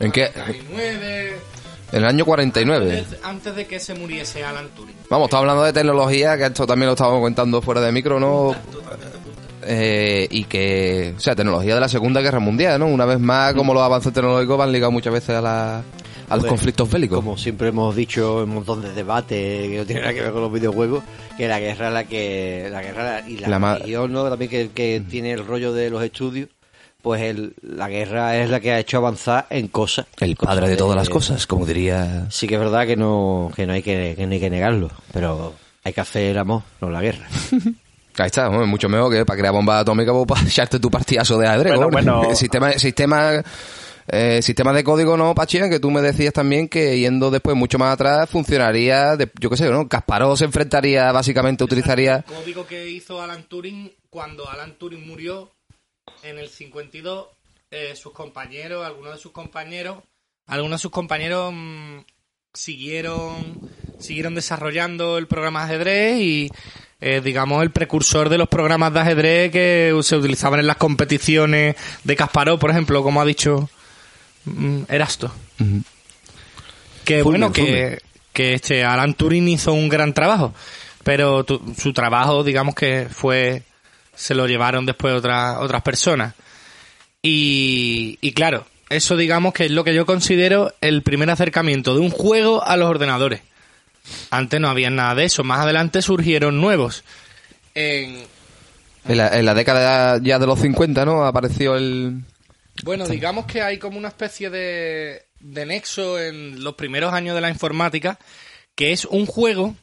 ¿En 0.01 0.11
qué? 0.11 0.31
49, 0.33 1.33
En 1.93 1.99
el 1.99 2.05
año 2.05 2.25
49. 2.25 2.99
antes, 2.99 3.19
antes 3.23 3.57
de 3.57 3.67
que 3.67 3.79
se 3.79 3.95
muriese 3.95 4.43
Alan 4.45 4.69
Turing. 4.75 4.97
Vamos, 5.11 5.27
estamos 5.27 5.43
hablando 5.43 5.63
de 5.65 5.73
tecnología, 5.73 6.37
que 6.37 6.47
esto 6.47 6.67
también 6.67 6.87
lo 6.87 6.93
estábamos 6.95 7.21
comentando 7.21 7.61
fuera 7.63 7.81
de 7.81 7.93
micro, 7.93 8.19
¿no? 8.19 8.55
Eh, 9.65 10.27
y 10.31 10.45
que, 10.45 11.15
o 11.17 11.21
sea, 11.21 11.37
tecnología 11.37 11.75
de 11.75 11.81
la 11.81 11.89
Segunda 11.89 12.21
Guerra 12.21 12.41
Mundial, 12.41 12.81
¿no? 12.81 12.87
Una 12.87 13.05
vez 13.05 13.21
más, 13.21 13.55
como 13.55 13.73
los 13.75 13.83
avances 13.83 14.13
tecnológicos 14.13 14.59
van 14.59 14.73
ligados 14.73 14.93
muchas 14.93 15.13
veces 15.13 15.37
a, 15.37 15.41
la, 15.41 15.83
a 16.29 16.37
los 16.37 16.47
conflictos 16.47 16.91
bélicos. 16.91 17.19
Como 17.19 17.37
siempre 17.37 17.69
hemos 17.69 17.95
dicho 17.95 18.43
en 18.43 18.49
un 18.49 18.57
montón 18.57 18.83
de 18.83 18.93
debates 18.93 19.69
que 19.69 19.77
no 19.77 19.87
tiene 19.87 20.01
nada 20.01 20.15
que 20.15 20.23
ver 20.23 20.33
con 20.33 20.43
los 20.43 20.53
videojuegos, 20.53 21.05
que 21.37 21.47
la 21.47 21.61
guerra 21.61 21.91
la 21.91 22.05
que 22.05 22.69
la 22.73 22.83
guerra 22.83 23.23
y 23.29 23.37
la, 23.37 23.59
La 23.59 23.75
religión, 23.75 24.13
¿no? 24.13 24.29
También 24.29 24.51
que, 24.51 24.71
que 24.71 25.01
tiene 25.09 25.33
el 25.33 25.47
rollo 25.47 25.73
de 25.73 25.91
los 25.91 26.03
estudios, 26.03 26.49
pues 27.03 27.21
el, 27.23 27.55
la 27.63 27.89
guerra 27.89 28.37
es 28.39 28.49
la 28.49 28.61
que 28.61 28.73
ha 28.73 28.79
hecho 28.79 28.97
avanzar 28.99 29.47
en 29.51 29.69
cosas. 29.69 30.07
El 30.21 30.37
Cosas 30.37 30.55
padre 30.55 30.71
de 30.71 30.77
todas 30.77 30.97
las 30.97 31.09
cosas, 31.09 31.47
como 31.47 31.67
diría... 31.67 32.27
Sí 32.31 32.47
que 32.47 32.55
es 32.55 32.61
verdad 32.61 32.87
que 32.87 32.97
no 32.97 33.51
que 33.55 33.67
no 33.67 33.73
hay 33.73 33.83
que, 33.83 34.15
que 34.17 34.27
no 34.27 34.33
hay 34.33 34.41
que 34.41 34.51
negarlo, 34.51 34.91
pero 35.13 35.53
hay 35.85 35.93
que 35.93 36.01
hacer 36.01 36.39
amor, 36.39 36.63
no 36.81 36.89
la 36.91 37.03
guerra. 37.03 37.27
Ahí 38.19 38.27
está, 38.27 38.49
bueno, 38.49 38.67
mucho 38.67 38.89
mejor 38.91 39.11
que 39.13 39.25
para 39.25 39.39
crear 39.39 39.55
bombas 39.55 39.81
atómicas 39.83 40.15
o 40.15 40.27
para 40.27 40.43
echarte 40.43 40.79
tu 40.79 40.91
partidazo 40.91 41.39
de 41.39 41.49
ajedrez. 41.49 41.75
Bueno, 41.77 41.87
¿no? 41.87 41.91
bueno. 42.21 42.31
El 42.31 42.37
sistema, 42.37 42.71
sistema, 42.73 43.43
eh, 44.07 44.41
sistema 44.43 44.73
de 44.75 44.85
código, 44.85 45.17
¿no, 45.17 45.35
Pachina? 45.35 45.69
Que 45.71 45.81
tú 45.81 45.91
me 45.91 46.03
decías 46.03 46.35
también 46.35 46.69
que 46.69 46.99
yendo 46.99 47.31
después 47.31 47.57
mucho 47.57 47.79
más 47.79 47.95
atrás 47.95 48.29
funcionaría, 48.29 49.17
de- 49.17 49.31
yo 49.41 49.49
qué 49.49 49.57
sé, 49.57 49.71
¿no? 49.71 49.89
Kasparov 49.89 50.37
se 50.37 50.45
enfrentaría, 50.45 51.11
básicamente 51.11 51.65
utilizaría... 51.65 52.17
El 52.17 52.25
código 52.25 52.67
que 52.67 52.87
hizo 52.91 53.23
Alan 53.23 53.45
Turing 53.45 53.91
cuando 54.11 54.47
Alan 54.47 54.75
Turing 54.79 55.07
murió 55.07 55.51
en 56.23 56.39
el 56.39 56.49
52, 56.49 57.27
eh, 57.71 57.95
sus 57.97 58.13
compañeros, 58.13 58.85
algunos 58.85 59.15
de 59.15 59.19
sus 59.21 59.33
compañeros, 59.33 59.99
algunos 60.47 60.81
de 60.81 60.83
sus 60.83 60.91
compañeros 60.91 61.53
mm, 61.55 61.99
siguieron 62.53 63.71
siguieron 63.99 64.35
desarrollando 64.35 65.17
el 65.19 65.27
programa 65.29 65.61
de 65.61 65.75
ajedrez 65.75 66.19
y 66.21 66.51
eh, 67.01 67.21
digamos, 67.25 67.63
el 67.63 67.71
precursor 67.71 68.29
de 68.29 68.39
los 68.39 68.49
programas 68.49 68.93
de 68.93 69.01
ajedrez 69.01 69.51
que 69.53 69.97
se 70.03 70.17
utilizaban 70.17 70.61
en 70.61 70.67
las 70.69 70.77
competiciones 70.77 71.75
de 72.05 72.17
Kasparov, 72.17 72.59
por 72.61 72.71
ejemplo, 72.71 73.03
como 73.03 73.21
ha 73.21 73.25
dicho 73.25 73.69
mm, 74.45 74.83
Erasto. 74.89 75.33
Que 77.05 77.23
bueno, 77.23 77.53
que, 77.53 77.99
que 78.33 78.55
este 78.55 78.85
Alan 78.85 79.15
Turing 79.15 79.49
hizo 79.49 79.73
un 79.73 79.89
gran 79.89 80.13
trabajo, 80.15 80.55
pero 81.03 81.45
tu- 81.45 81.75
su 81.77 81.93
trabajo, 81.93 82.45
digamos 82.45 82.75
que 82.77 83.09
fue, 83.11 83.63
se 84.15 84.35
lo 84.35 84.47
llevaron 84.47 84.87
después 84.87 85.15
otras 85.15 85.57
otras 85.59 85.83
personas. 85.83 86.35
Y, 87.23 88.19
y 88.21 88.33
claro, 88.33 88.67
eso 88.91 89.17
digamos 89.17 89.55
que 89.55 89.67
es 89.67 89.71
lo 89.71 89.85
que 89.85 89.95
yo 89.95 90.07
considero 90.07 90.75
el 90.81 91.03
primer 91.03 91.31
acercamiento 91.31 91.95
de 91.95 92.01
un 92.01 92.11
juego 92.11 92.65
a 92.65 92.77
los 92.77 92.89
ordenadores. 92.89 93.41
Antes 94.31 94.61
no 94.61 94.69
había 94.69 94.91
nada 94.91 95.15
de 95.15 95.25
eso, 95.25 95.45
más 95.45 95.61
adelante 95.61 96.03
surgieron 96.03 96.61
nuevos. 96.61 97.05
En, 97.75 98.25
En 99.07 99.17
la, 99.17 99.39
en 99.39 99.47
la 99.47 99.55
década 99.55 100.19
ya 100.23 100.39
de 100.39 100.47
los 100.47 100.59
50, 100.61 101.05
¿no? 101.05 101.25
Apareció 101.25 101.77
el... 101.77 102.23
Bueno, 102.85 103.07
digamos 103.07 103.47
que 103.47 103.63
hay 103.63 103.79
como 103.79 103.99
una 103.99 104.09
especie 104.09 104.51
de, 104.51 105.23
de 105.39 105.67
nexo 105.67 106.19
en 106.19 106.65
los 106.65 106.75
primeros 106.75 107.13
años 107.13 107.35
de 107.35 107.41
la 107.41 107.51
informática, 107.51 108.19
que 108.75 108.93
es 108.93 109.05
un 109.05 109.27
juego 109.27 109.77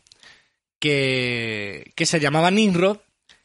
que, 0.79 1.91
que 1.95 2.05
se 2.05 2.19
llamaba 2.19 2.51
Nimrod, 2.51 2.97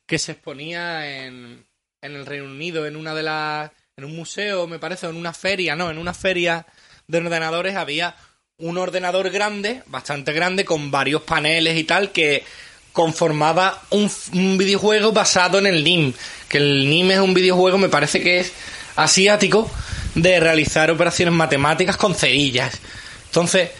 que 0.06 0.18
se 0.18 0.32
exponía 0.32 1.24
en, 1.24 1.64
en 2.00 2.14
el 2.14 2.26
Reino 2.26 2.46
Unido, 2.46 2.86
en 2.86 2.96
una 2.96 3.14
de 3.14 3.22
las, 3.22 3.70
en 3.96 4.04
un 4.04 4.16
museo, 4.16 4.66
me 4.66 4.78
parece, 4.78 5.06
o 5.06 5.10
en 5.10 5.16
una 5.16 5.32
feria, 5.32 5.76
no, 5.76 5.90
en 5.90 5.98
una 5.98 6.14
feria 6.14 6.66
de 7.06 7.18
ordenadores 7.18 7.76
había 7.76 8.16
un 8.58 8.78
ordenador 8.78 9.30
grande, 9.30 9.82
bastante 9.86 10.32
grande, 10.32 10.64
con 10.64 10.90
varios 10.90 11.22
paneles 11.22 11.76
y 11.76 11.84
tal, 11.84 12.12
que 12.12 12.44
conformaba 12.92 13.82
un, 13.90 14.10
un 14.32 14.56
videojuego 14.56 15.12
basado 15.12 15.58
en 15.58 15.66
el 15.66 15.82
NIM. 15.82 16.12
Que 16.48 16.58
el 16.58 16.88
NIM 16.88 17.10
es 17.12 17.18
un 17.18 17.34
videojuego, 17.34 17.78
me 17.78 17.88
parece 17.88 18.22
que 18.22 18.40
es 18.40 18.52
asiático, 18.96 19.68
de 20.14 20.38
realizar 20.38 20.90
operaciones 20.90 21.34
matemáticas 21.34 21.96
con 21.96 22.14
cerillas. 22.14 22.78
Entonces, 23.26 23.70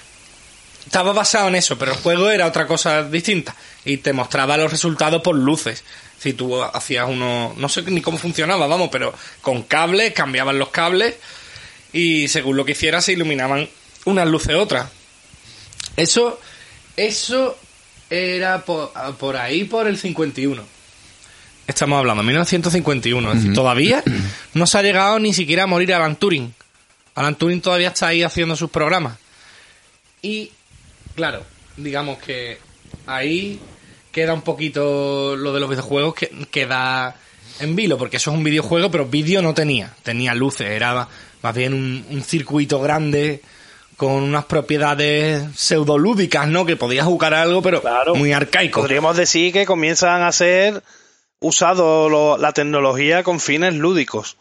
estaba 0.85 1.13
basado 1.13 1.49
en 1.49 1.55
eso, 1.55 1.79
pero 1.79 1.93
el 1.93 1.99
juego 1.99 2.31
era 2.31 2.47
otra 2.47 2.67
cosa 2.67 3.05
distinta. 3.05 3.55
Y 3.85 3.99
te 3.99 4.13
mostraba 4.13 4.57
los 4.57 4.71
resultados 4.71 5.23
por 5.23 5.37
luces. 5.37 5.85
Si 6.25 6.33
tú 6.33 6.63
hacías 6.63 7.07
uno, 7.07 7.53
no 7.59 7.69
sé 7.69 7.83
ni 7.83 8.01
cómo 8.01 8.17
funcionaba, 8.17 8.67
vamos, 8.67 8.89
pero 8.91 9.13
con 9.43 9.63
cables, 9.65 10.15
cambiaban 10.15 10.59
los 10.59 10.71
cables 10.71 11.17
y 11.93 12.29
según 12.29 12.57
lo 12.57 12.65
que 12.65 12.73
hicieras 12.73 13.05
se 13.05 13.13
iluminaban 13.13 13.69
unas 14.07 14.27
luces 14.27 14.57
otras. 14.57 14.89
Eso, 15.99 16.41
eso 16.97 17.59
era 18.09 18.65
por, 18.65 18.91
por 19.19 19.37
ahí 19.37 19.65
por 19.65 19.87
el 19.87 19.99
51. 19.99 20.65
Estamos 21.67 21.99
hablando, 21.99 22.23
1951. 22.23 23.29
Es 23.29 23.37
decir, 23.37 23.53
todavía 23.53 24.03
no 24.55 24.67
se 24.67 24.79
ha 24.79 24.83
llegado 24.83 25.19
ni 25.19 25.35
siquiera 25.35 25.65
a 25.65 25.67
morir 25.67 25.93
Alan 25.93 26.17
Turing. 26.17 26.55
Alan 27.17 27.35
Turing 27.37 27.61
todavía 27.61 27.89
está 27.89 28.07
ahí 28.07 28.23
haciendo 28.23 28.57
sus 28.57 28.71
programas. 28.71 29.19
Y, 30.23 30.53
claro, 31.17 31.45
digamos 31.77 32.17
que 32.17 32.59
ahí 33.07 33.61
queda 34.15 34.33
un 34.33 34.41
poquito 34.43 35.37
lo 35.37 35.53
de 35.53 35.61
los 35.61 35.69
videojuegos 35.69 36.15
que 36.15 36.29
queda 36.51 37.15
en 37.61 37.77
vilo, 37.77 37.99
porque 37.99 38.17
eso 38.17 38.31
es 38.31 38.37
un 38.39 38.45
videojuego, 38.45 38.91
pero 38.91 39.05
vídeo 39.07 39.43
no 39.43 39.53
tenía. 39.53 39.93
Tenía 40.03 40.33
luces, 40.35 40.69
era 40.69 41.07
más 41.43 41.55
bien 41.55 41.75
un, 41.75 42.07
un 42.11 42.23
circuito 42.23 42.81
grande 42.81 43.43
con 43.97 44.11
unas 44.23 44.45
propiedades 44.47 45.45
pseudolúdicas, 45.57 46.49
¿no? 46.49 46.65
Que 46.67 46.77
podías 46.77 47.05
jugar 47.07 47.35
a 47.35 47.43
algo, 47.43 47.61
pero 47.63 47.81
Claro. 47.83 48.15
muy 48.15 48.33
arcaico. 48.33 48.81
Podríamos 48.81 49.17
decir 49.17 49.53
que 49.53 49.67
comienzan 49.67 50.23
a 50.23 50.33
ser 50.33 50.83
usado 51.41 52.09
lo- 52.09 52.39
la 52.39 52.53
tecnología 52.53 53.23
con 53.23 53.39
fines 53.41 53.75
lúdicos, 53.75 54.37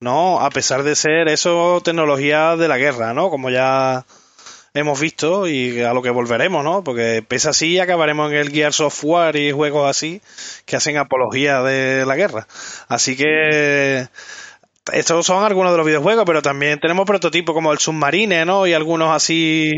¿no? 0.00 0.40
A 0.40 0.50
pesar 0.50 0.82
de 0.82 0.96
ser 0.96 1.28
eso 1.28 1.80
tecnología 1.84 2.56
de 2.56 2.68
la 2.68 2.76
guerra, 2.78 3.14
¿no? 3.14 3.30
Como 3.30 3.48
ya 3.50 4.04
hemos 4.74 5.00
visto 5.00 5.48
y 5.48 5.80
a 5.82 5.92
lo 5.92 6.02
que 6.02 6.10
volveremos, 6.10 6.64
¿no? 6.64 6.84
Porque 6.84 7.24
pese 7.26 7.48
así 7.50 7.78
acabaremos 7.78 8.30
en 8.30 8.38
el 8.38 8.50
Gear 8.50 8.72
Software 8.72 9.36
y 9.36 9.52
juegos 9.52 9.88
así 9.88 10.20
que 10.64 10.76
hacen 10.76 10.96
apología 10.96 11.62
de 11.62 12.04
la 12.06 12.16
guerra. 12.16 12.46
Así 12.88 13.16
que 13.16 14.08
estos 14.92 15.26
son 15.26 15.44
algunos 15.44 15.72
de 15.72 15.78
los 15.78 15.86
videojuegos, 15.86 16.24
pero 16.26 16.42
también 16.42 16.80
tenemos 16.80 17.06
prototipos 17.06 17.54
como 17.54 17.72
el 17.72 17.78
Submarine, 17.78 18.44
¿no? 18.44 18.66
Y 18.66 18.72
algunos 18.72 19.14
así 19.14 19.72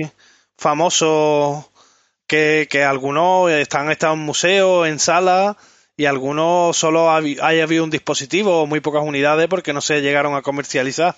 famosos 0.57 1.67
que, 2.27 2.67
algunos 2.89 3.51
están 3.51 3.91
estado 3.91 4.15
en 4.15 4.21
museos, 4.21 4.89
en 4.89 4.99
salas, 4.99 5.57
y 5.97 6.07
algunos 6.07 6.77
solo 6.77 7.11
habi- 7.11 7.39
hay 7.43 7.61
habido 7.61 7.85
un 7.85 7.91
dispositivo 7.91 8.63
o 8.63 8.67
muy 8.67 8.81
pocas 8.81 9.03
unidades 9.05 9.49
porque 9.49 9.75
no 9.75 9.81
se 9.83 10.01
llegaron 10.01 10.35
a 10.35 10.43
comercializar. 10.43 11.15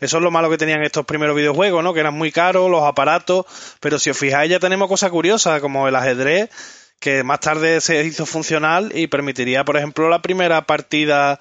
Eso 0.00 0.16
es 0.18 0.22
lo 0.22 0.30
malo 0.30 0.50
que 0.50 0.58
tenían 0.58 0.82
estos 0.82 1.04
primeros 1.06 1.36
videojuegos, 1.36 1.82
¿no? 1.84 1.94
Que 1.94 2.00
eran 2.00 2.14
muy 2.14 2.32
caros, 2.32 2.70
los 2.70 2.82
aparatos, 2.84 3.46
pero 3.80 3.98
si 3.98 4.10
os 4.10 4.18
fijáis 4.18 4.50
ya 4.50 4.58
tenemos 4.58 4.88
cosas 4.88 5.10
curiosas 5.10 5.60
como 5.60 5.88
el 5.88 5.96
ajedrez, 5.96 6.50
que 7.00 7.22
más 7.22 7.40
tarde 7.40 7.80
se 7.80 8.04
hizo 8.04 8.24
funcional 8.26 8.92
y 8.94 9.06
permitiría, 9.08 9.64
por 9.64 9.76
ejemplo, 9.76 10.08
la 10.08 10.22
primera 10.22 10.62
partida 10.66 11.38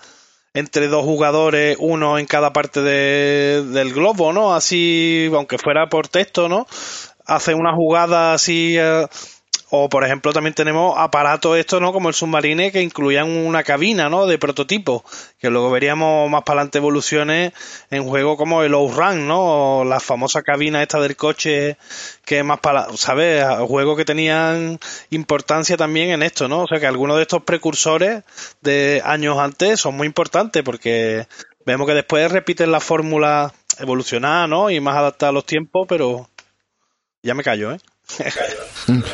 entre 0.54 0.88
dos 0.88 1.04
jugadores, 1.04 1.78
uno 1.80 2.20
en 2.20 2.26
cada 2.28 2.54
parte 2.54 2.82
de- 2.82 3.64
del 3.72 3.94
globo, 3.94 4.34
¿no? 4.34 4.54
Así, 4.54 5.30
aunque 5.34 5.58
fuera 5.58 5.88
por 5.90 6.08
texto, 6.08 6.48
¿no? 6.50 6.68
Hace 7.26 7.54
una 7.54 7.74
jugada 7.74 8.34
así, 8.34 8.76
eh, 8.78 9.08
o 9.76 9.90
por 9.90 10.04
ejemplo 10.04 10.34
también 10.34 10.54
tenemos 10.54 10.94
aparatos 11.00 11.58
estos, 11.58 11.82
¿no? 11.82 11.92
Como 11.94 12.08
el 12.08 12.14
submarine 12.14 12.72
que 12.72 12.84
incluían 12.84 13.28
una 13.28 13.64
cabina, 13.64 14.08
¿no? 14.08 14.28
De 14.28 14.38
prototipo, 14.38 15.04
que 15.40 15.50
luego 15.50 15.72
veríamos 15.72 16.30
más 16.30 16.44
para 16.44 16.60
adelante 16.60 16.78
evoluciones 16.78 17.54
en 17.90 18.04
juegos 18.04 18.38
como 18.38 18.62
el 18.62 18.76
Outrun, 18.76 19.28
¿no? 19.28 19.80
O 19.80 19.84
la 19.84 20.00
famosa 20.00 20.44
cabina 20.44 20.84
esta 20.84 21.00
del 21.00 21.16
coche 21.16 21.78
que 22.24 22.44
más 22.44 22.60
para, 22.60 22.86
¿sabes? 22.96 23.44
Juegos 23.68 23.98
que 23.98 24.06
tenían 24.06 24.80
importancia 25.10 25.76
también 25.76 26.12
en 26.12 26.22
esto, 26.22 26.48
¿no? 26.48 26.62
O 26.62 26.68
sea 26.68 26.80
que 26.80 26.86
algunos 26.86 27.16
de 27.16 27.24
estos 27.24 27.42
precursores 27.42 28.22
de 28.62 29.02
años 29.04 29.40
antes 29.40 29.80
son 29.80 29.98
muy 29.98 30.06
importantes 30.06 30.62
porque 30.62 31.26
vemos 31.66 31.88
que 31.88 31.96
después 31.96 32.32
repiten 32.32 32.72
la 32.72 32.80
fórmula 32.80 33.52
evolucionada, 33.80 34.46
¿no? 34.46 34.70
Y 34.70 34.80
más 34.80 34.98
adaptada 34.98 35.32
a 35.32 35.34
los 35.34 35.48
tiempos, 35.48 35.88
pero 35.90 36.30
ya 37.24 37.34
me 37.34 37.42
callo, 37.42 37.72
¿eh? 37.72 37.80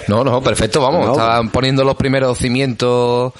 No, 0.07 0.23
no, 0.23 0.41
perfecto, 0.41 0.81
vamos. 0.81 1.05
No. 1.05 1.11
Estaban 1.13 1.49
poniendo 1.51 1.83
los 1.83 1.95
primeros 1.95 2.37
cimientos, 2.37 3.33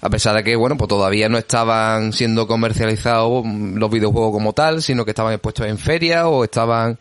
a 0.00 0.08
pesar 0.10 0.36
de 0.36 0.44
que, 0.44 0.56
bueno, 0.56 0.76
pues 0.76 0.88
todavía 0.88 1.28
no 1.28 1.38
estaban 1.38 2.12
siendo 2.12 2.46
comercializados 2.46 3.44
los 3.44 3.90
videojuegos 3.90 4.32
como 4.32 4.52
tal, 4.52 4.82
sino 4.82 5.04
que 5.04 5.10
estaban 5.10 5.32
expuestos 5.34 5.66
en 5.66 5.78
ferias 5.78 6.24
o 6.26 6.44
estaban 6.44 6.98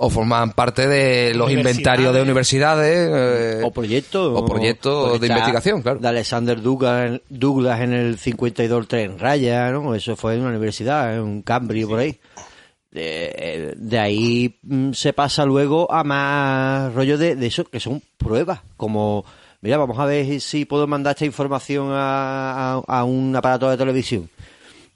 o 0.00 0.10
formaban 0.10 0.52
parte 0.52 0.86
de 0.86 1.34
los 1.34 1.50
inventarios 1.50 2.14
de 2.14 2.22
universidades. 2.22 3.10
eh, 3.12 3.62
O 3.64 3.72
proyectos. 3.72 4.32
o 4.38 4.46
proyectos 4.46 5.10
porque 5.10 5.18
de 5.20 5.26
investigación, 5.26 5.82
claro. 5.82 5.98
De 5.98 6.06
Alexander 6.08 6.62
Douglas, 6.62 7.20
Douglas 7.28 7.80
en 7.80 7.92
el 7.92 8.16
52 8.18 8.86
tren 8.86 9.18
raya, 9.18 9.70
¿no? 9.72 9.94
Eso 9.96 10.14
fue 10.14 10.34
en 10.34 10.40
una 10.42 10.50
universidad, 10.50 11.14
en 11.14 11.20
un 11.22 11.42
Cambridge 11.42 11.88
por 11.88 11.98
ahí. 11.98 12.16
De, 12.98 13.74
de 13.76 13.98
ahí 13.98 14.58
mm, 14.62 14.92
se 14.92 15.12
pasa 15.12 15.44
luego 15.44 15.90
a 15.92 16.02
más 16.04 16.92
rollo 16.94 17.16
de, 17.16 17.36
de 17.36 17.46
eso, 17.46 17.64
que 17.64 17.78
son 17.78 18.02
pruebas, 18.16 18.60
como, 18.76 19.24
mira, 19.60 19.76
vamos 19.76 19.98
a 19.98 20.04
ver 20.04 20.40
si 20.40 20.64
puedo 20.64 20.86
mandar 20.88 21.12
esta 21.12 21.24
información 21.24 21.90
a, 21.92 22.74
a- 22.74 22.82
a 22.98 23.04
un 23.04 23.34
aparato 23.36 23.70
de 23.70 23.76
televisión. 23.76 24.28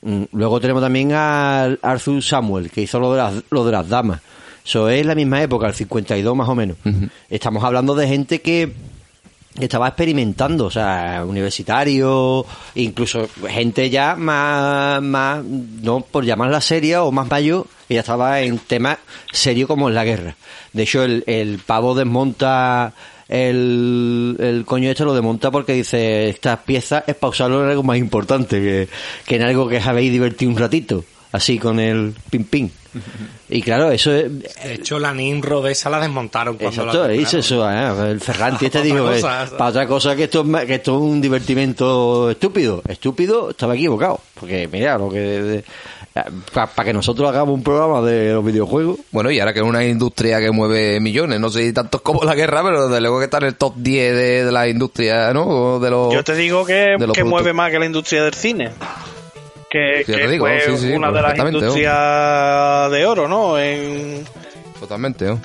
Mm, 0.02 0.24
Luego 0.32 0.60
tenemos 0.60 0.82
también 0.82 1.12
a 1.12 1.64
Arthur 1.80 2.20
Samuel, 2.22 2.70
que 2.70 2.82
hizo 2.82 2.98
lo 2.98 3.12
de 3.12 3.18
las, 3.18 3.34
lo 3.50 3.64
de 3.64 3.70
las 3.72 3.88
damas. 3.88 4.20
Eso 4.64 4.88
es 4.88 5.06
la 5.06 5.14
misma 5.14 5.40
época, 5.42 5.66
el 5.68 5.74
52 5.74 6.36
más 6.36 6.48
o 6.48 6.54
menos. 6.54 6.76
Estamos 7.30 7.62
hablando 7.64 7.94
de 7.94 8.08
gente 8.08 8.40
que 8.40 8.72
estaba 9.60 9.88
experimentando, 9.88 10.66
o 10.66 10.70
sea, 10.70 11.24
universitarios, 11.26 12.46
incluso 12.74 13.28
gente 13.48 13.90
ya 13.90 14.16
más, 14.16 15.02
más, 15.02 15.44
no 15.44 16.00
por 16.00 16.24
llamarla 16.24 16.60
seria 16.60 17.02
o 17.02 17.12
más 17.12 17.28
mayor, 17.28 17.66
que 17.86 17.94
ya 17.94 18.00
estaba 18.00 18.40
en 18.40 18.58
temas 18.58 18.98
serios 19.30 19.68
como 19.68 19.88
en 19.88 19.94
la 19.94 20.04
guerra. 20.04 20.36
De 20.72 20.84
hecho, 20.84 21.02
el, 21.02 21.24
el 21.26 21.58
pavo 21.58 21.94
desmonta 21.94 22.94
el, 23.28 24.36
el 24.38 24.64
coño 24.66 24.90
este 24.90 25.04
lo 25.04 25.14
desmonta 25.14 25.50
porque 25.50 25.72
dice, 25.72 26.28
estas 26.28 26.58
piezas 26.60 27.04
es 27.06 27.14
para 27.14 27.30
usarlo 27.30 27.64
en 27.64 27.70
algo 27.70 27.82
más 27.82 27.96
importante 27.96 28.60
que, 28.60 28.88
que 29.26 29.36
en 29.36 29.42
algo 29.42 29.68
que 29.68 29.80
sabéis 29.80 30.12
divertir 30.12 30.48
un 30.48 30.56
ratito, 30.56 31.04
así 31.32 31.58
con 31.58 31.80
el 31.80 32.14
ping 32.30 32.44
ping. 32.44 32.68
Y 33.48 33.62
claro, 33.62 33.90
eso 33.90 34.14
es... 34.14 34.30
De 34.40 34.74
hecho, 34.74 34.98
la 34.98 35.12
Nimrod 35.12 35.66
esa 35.68 35.90
la 35.90 36.00
desmontaron 36.00 36.56
cuando 36.56 36.82
Exacto, 36.82 37.08
la 37.08 37.14
eso, 37.14 37.70
¿eh? 37.70 38.10
el 38.10 38.20
Ferranti 38.20 38.66
este 38.66 38.82
dijo 38.82 39.10
que 39.10 39.20
para 39.20 39.70
otra 39.70 39.86
cosa 39.86 40.16
que 40.16 40.24
esto, 40.24 40.44
que 40.44 40.74
esto 40.74 40.96
es 40.96 41.02
un 41.02 41.20
divertimento 41.20 42.30
estúpido. 42.30 42.82
Estúpido, 42.88 43.50
estaba 43.50 43.74
equivocado. 43.74 44.20
Porque 44.34 44.68
mira, 44.70 44.98
lo 44.98 45.10
que 45.10 45.64
para 46.52 46.84
que 46.84 46.92
nosotros 46.92 47.28
hagamos 47.28 47.54
un 47.54 47.62
programa 47.62 48.02
de 48.02 48.34
los 48.34 48.44
videojuegos, 48.44 48.98
Bueno, 49.10 49.30
y 49.30 49.40
ahora 49.40 49.54
que 49.54 49.60
es 49.60 49.64
una 49.64 49.84
industria 49.84 50.40
que 50.40 50.50
mueve 50.50 51.00
millones, 51.00 51.40
no 51.40 51.48
sé 51.48 51.64
si 51.64 51.72
tantos 51.72 52.02
como 52.02 52.22
la 52.24 52.34
guerra, 52.34 52.62
pero 52.62 52.88
desde 52.88 53.00
luego 53.00 53.18
que 53.18 53.24
está 53.24 53.38
en 53.38 53.44
el 53.44 53.54
top 53.54 53.74
10 53.76 54.14
de, 54.14 54.44
de 54.44 54.52
la 54.52 54.68
industria, 54.68 55.32
¿no? 55.32 55.46
O 55.46 55.80
De 55.80 55.90
los, 55.90 56.12
Yo 56.12 56.22
te 56.22 56.34
digo 56.34 56.66
que, 56.66 56.96
de 56.98 57.06
los 57.06 57.16
que 57.16 57.24
mueve 57.24 57.54
más 57.54 57.70
que 57.70 57.78
la 57.78 57.86
industria 57.86 58.24
del 58.24 58.34
cine. 58.34 58.70
Que, 59.72 60.04
Sí, 60.04 60.12
ya 60.12 60.18
que 60.18 60.24
te 60.24 60.30
digo, 60.30 60.46
fue 60.46 60.60
sí, 60.60 60.76
sí, 60.76 60.92
una 60.92 61.10
de 61.10 61.22
las 61.22 61.38
industrias 61.38 62.90
de 62.90 63.06
oro, 63.06 63.26
¿no? 63.26 63.58
En, 63.58 64.22
Totalmente, 64.78 65.24
¿no? 65.24 65.40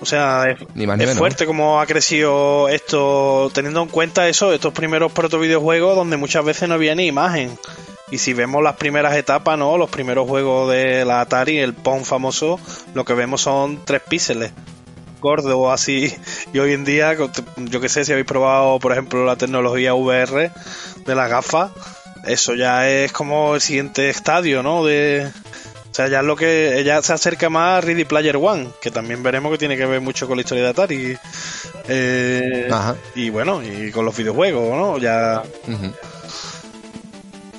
o 0.00 0.06
sea, 0.06 0.44
es, 0.44 0.58
Ni 0.74 0.86
más 0.86 0.98
ni 0.98 1.04
es 1.04 1.08
menos. 1.08 1.18
fuerte 1.18 1.46
como 1.46 1.80
ha 1.80 1.86
crecido 1.86 2.68
esto, 2.68 3.50
teniendo 3.52 3.82
en 3.82 3.88
cuenta 3.88 4.28
eso, 4.28 4.52
estos 4.52 4.72
primeros 4.72 5.10
proto 5.10 5.40
videojuegos 5.40 5.96
donde 5.96 6.16
muchas 6.16 6.44
veces 6.44 6.68
no 6.68 6.74
había 6.76 6.94
ni 6.94 7.06
imagen. 7.06 7.58
Y 8.10 8.18
si 8.18 8.34
vemos 8.34 8.62
las 8.62 8.76
primeras 8.76 9.16
etapas, 9.16 9.58
¿no? 9.58 9.76
Los 9.76 9.90
primeros 9.90 10.28
juegos 10.28 10.70
de 10.70 11.04
la 11.04 11.20
Atari, 11.20 11.58
el 11.58 11.74
Pong 11.74 12.04
famoso, 12.04 12.60
lo 12.94 13.04
que 13.04 13.14
vemos 13.14 13.40
son 13.40 13.84
tres 13.84 14.00
píxeles 14.08 14.52
gordos 15.20 15.54
o 15.56 15.72
así. 15.72 16.14
Y 16.52 16.60
hoy 16.60 16.72
en 16.72 16.84
día, 16.84 17.16
yo 17.56 17.80
que 17.80 17.88
sé, 17.88 18.04
si 18.04 18.12
habéis 18.12 18.26
probado, 18.28 18.78
por 18.78 18.92
ejemplo, 18.92 19.24
la 19.24 19.34
tecnología 19.36 19.94
VR 19.94 20.52
de 21.04 21.14
las 21.14 21.28
gafas, 21.28 21.72
eso 22.26 22.54
ya 22.54 22.88
es 22.88 23.12
como 23.12 23.54
el 23.54 23.60
siguiente 23.60 24.08
estadio, 24.08 24.62
¿no? 24.62 24.84
De, 24.84 25.30
o 25.90 25.94
sea, 25.94 26.08
ya 26.08 26.20
es 26.20 26.24
lo 26.24 26.36
que 26.36 26.78
ella 26.78 27.00
se 27.02 27.12
acerca 27.12 27.48
más 27.48 27.78
a 27.78 27.80
Ready 27.80 28.04
Player 28.04 28.36
One, 28.36 28.68
que 28.80 28.90
también 28.90 29.22
veremos 29.22 29.52
que 29.52 29.58
tiene 29.58 29.76
que 29.76 29.86
ver 29.86 30.00
mucho 30.00 30.26
con 30.26 30.36
la 30.36 30.42
historia 30.42 30.64
de 30.64 30.70
Atari. 30.70 31.18
Eh, 31.88 32.68
Ajá. 32.70 32.96
y 33.14 33.30
bueno, 33.30 33.62
y 33.62 33.90
con 33.90 34.04
los 34.04 34.16
videojuegos, 34.16 34.76
¿no? 34.76 34.98
Ya 34.98 35.42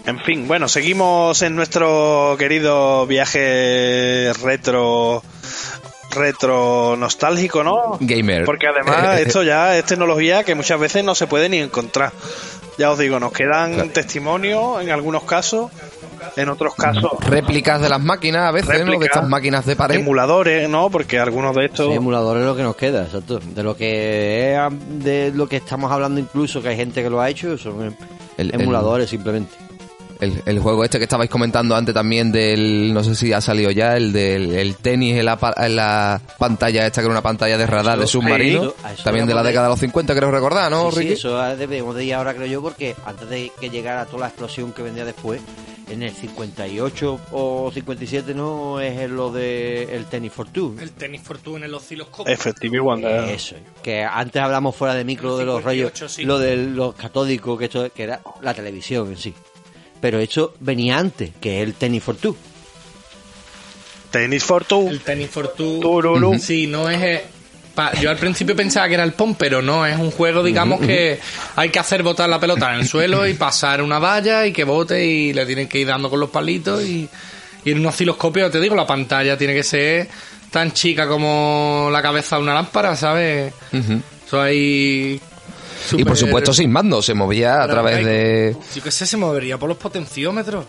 en 0.08 0.22
fin, 0.22 0.48
bueno, 0.48 0.70
seguimos 0.70 1.42
en 1.42 1.54
nuestro 1.58 2.38
querido 2.40 3.06
viaje 3.08 4.32
retro 4.42 5.22
retro 6.12 6.96
nostálgico, 6.98 7.62
¿no? 7.62 7.98
Gamer. 8.00 8.46
Porque 8.46 8.68
además 8.68 9.20
esto 9.20 9.44
ya 9.44 9.78
es 9.78 9.84
tecnología 9.84 10.46
que 10.46 10.56
muchas 10.56 10.80
veces 10.80 11.04
no 11.04 11.14
se 11.14 11.28
puede 11.28 11.50
ni 11.50 11.58
encontrar. 11.58 12.14
Ya 12.78 12.92
os 12.92 13.00
digo, 13.00 13.20
nos 13.20 13.32
quedan 13.32 13.74
Claro. 13.74 13.90
testimonios 13.90 14.82
en 14.82 14.92
algunos 14.92 15.24
casos, 15.24 15.72
en 16.36 16.50
otros 16.50 16.76
casos 16.76 17.12
Réplicas 17.22 17.82
de 17.82 17.90
las 17.90 18.00
máquinas 18.02 18.48
a 18.48 18.52
veces, 18.52 18.86
¿no? 18.86 19.00
De 19.00 19.06
estas 19.06 19.28
máquinas 19.28 19.66
de 19.66 19.76
pared. 19.76 19.96
emuladores, 19.96 20.70
¿no? 20.70 20.90
Porque 20.92 21.18
algunos 21.20 21.56
de 21.56 21.66
estos 21.66 21.88
Sí, 21.88 21.94
emulador 21.94 22.38
es 22.38 22.46
lo 22.46 22.56
que 22.56 22.64
nos 22.64 22.76
queda, 22.76 23.04
exacto. 23.06 23.40
De 23.40 23.64
lo 23.64 23.76
que 23.76 24.54
es, 24.56 24.60
de 25.04 25.32
lo 25.34 25.48
que 25.48 25.56
estamos 25.58 25.92
hablando 25.92 26.20
incluso, 26.20 26.62
que 26.62 26.70
hay 26.70 26.76
gente 26.76 27.02
que 27.02 27.10
lo 27.10 27.20
ha 27.20 27.30
hecho, 27.30 27.58
son 27.58 27.84
em- 27.86 27.96
El- 28.38 28.54
el- 28.54 28.62
emuladores 28.62 29.10
simplemente. 29.10 29.56
El, 30.20 30.42
el 30.46 30.60
juego 30.60 30.84
este 30.84 30.98
que 30.98 31.04
estabais 31.04 31.30
comentando 31.30 31.76
antes 31.76 31.94
también 31.94 32.32
del, 32.32 32.94
no 32.94 33.04
sé 33.04 33.16
si 33.16 33.34
ha 33.34 33.42
salido 33.42 33.72
ya, 33.72 33.96
el 33.96 34.12
del 34.14 34.52
el 34.54 34.76
tenis 34.76 35.18
en 35.18 35.26
la, 35.26 35.38
en 35.58 35.76
la 35.76 36.22
pantalla 36.38 36.86
esta 36.86 37.02
que 37.02 37.06
era 37.06 37.14
una 37.14 37.22
pantalla 37.22 37.58
de 37.58 37.68
radar 37.68 38.00
de 38.00 38.08
submarino, 38.08 38.74
eso, 38.92 39.04
también 39.04 39.28
de 39.28 39.34
la 39.34 39.44
década 39.44 39.68
de 39.68 39.72
los 39.72 39.80
50 39.80 40.16
creo 40.16 40.32
recordar, 40.32 40.72
¿no, 40.72 40.92
Sí, 40.92 41.04
sí, 41.04 41.14
eso 41.14 41.38
debemos 41.56 41.96
de 41.96 42.06
ir 42.06 42.14
ahora, 42.14 42.34
creo 42.34 42.48
yo, 42.48 42.62
porque 42.62 42.96
antes 43.06 43.30
de 43.30 43.52
que 43.60 43.70
llegara 43.70 44.06
toda 44.06 44.22
la 44.22 44.28
explosión 44.28 44.74
que 44.74 44.82
vendría 44.82 45.06
después, 45.06 45.42
en 45.90 46.04
el 46.04 46.12
58 46.12 47.20
o 47.32 47.72
57, 47.74 48.34
¿no? 48.34 48.80
Es 48.80 49.10
lo 49.10 49.32
de 49.32 49.96
el 49.96 50.06
Tennis 50.06 50.34
for 50.34 50.48
Two. 50.50 50.76
El 50.80 50.92
tenis 50.92 51.22
fortuna 51.22 51.60
en 51.60 51.64
el 51.66 51.74
osciloscopio. 51.74 52.34
Effective 52.34 52.80
Wonder. 52.80 53.30
Eso, 53.30 53.56
que 53.82 54.04
antes 54.04 54.42
hablamos 54.42 54.76
fuera 54.76 54.94
de 54.94 55.04
micro 55.04 55.34
El 55.34 55.40
de 55.40 55.46
los 55.46 55.58
58, 55.60 56.00
rollos, 56.00 56.12
sí. 56.12 56.24
lo 56.24 56.40
de 56.40 56.58
los 56.58 56.96
catódicos, 56.96 57.58
que 57.58 57.66
esto 57.66 57.90
que 57.92 58.04
era 58.04 58.22
la 58.42 58.54
televisión 58.54 59.10
en 59.10 59.18
sí. 59.18 59.34
Pero 60.02 60.20
esto 60.20 60.54
venía 60.60 60.98
antes, 60.98 61.32
que 61.42 61.58
es 61.62 61.68
el 61.68 61.74
Tennis 61.74 62.04
for 62.04 62.16
Two. 62.16 62.36
Tennis 64.12 64.44
for 64.44 64.64
Two. 64.66 64.88
El 64.90 65.02
tenis 65.02 65.30
fortuna. 65.30 65.82
Tururú. 65.82 66.38
Sí, 66.40 66.68
no 66.68 66.90
es. 66.90 67.02
eh, 67.02 67.26
pa- 67.76 67.94
yo 68.00 68.10
al 68.10 68.18
principio 68.18 68.56
pensaba 68.56 68.88
que 68.88 68.94
era 68.96 69.04
el 69.04 69.14
POM, 69.14 69.36
pero 69.36 69.62
no, 69.62 69.86
es 69.86 69.98
un 69.98 70.12
juego, 70.12 70.44
digamos, 70.44 70.80
que 70.82 71.20
hay 71.56 71.70
que 71.70 71.80
hacer 71.80 72.04
botar 72.04 72.30
la 72.30 72.40
pelota 72.40 72.74
en 72.74 72.80
el 72.82 72.88
suelo 72.88 73.28
y 73.28 73.34
pasar 73.34 73.82
una 73.82 74.00
valla 74.00 74.46
y 74.46 74.54
que 74.54 74.64
bote 74.64 75.06
y 75.06 75.34
le 75.34 75.46
tienen 75.46 75.68
que 75.68 75.80
ir 75.80 75.88
dando 75.88 76.10
con 76.10 76.20
los 76.20 76.30
palitos 76.30 76.84
y, 76.84 77.08
y 77.66 77.72
en 77.72 77.80
un 77.80 77.86
osciloscopio, 77.88 78.50
te 78.50 78.60
digo, 78.62 78.76
la 78.76 78.88
pantalla 78.88 79.38
tiene 79.38 79.54
que 79.54 79.64
ser 79.64 80.08
tan 80.52 80.72
chica 80.72 81.08
como 81.08 81.90
la 81.92 82.02
cabeza 82.02 82.38
de 82.38 82.44
una 82.44 82.54
lámpara, 82.54 82.96
¿sabes? 82.96 83.54
Ujú. 83.74 84.02
Eso 84.26 84.42
hay... 84.42 85.20
Y 85.96 86.04
por 86.06 86.18
supuesto 86.18 86.54
sin 86.54 86.72
mando, 86.72 87.02
se 87.02 87.14
movía 87.14 87.62
a 87.64 87.68
través 87.68 88.06
de... 88.06 88.56
Yo 88.76 88.84
qué 88.84 88.92
sé, 88.92 89.06
se 89.06 89.18
movería 89.18 89.58
por 89.58 89.70
los 89.70 89.78
potenciómetros. 89.78 90.66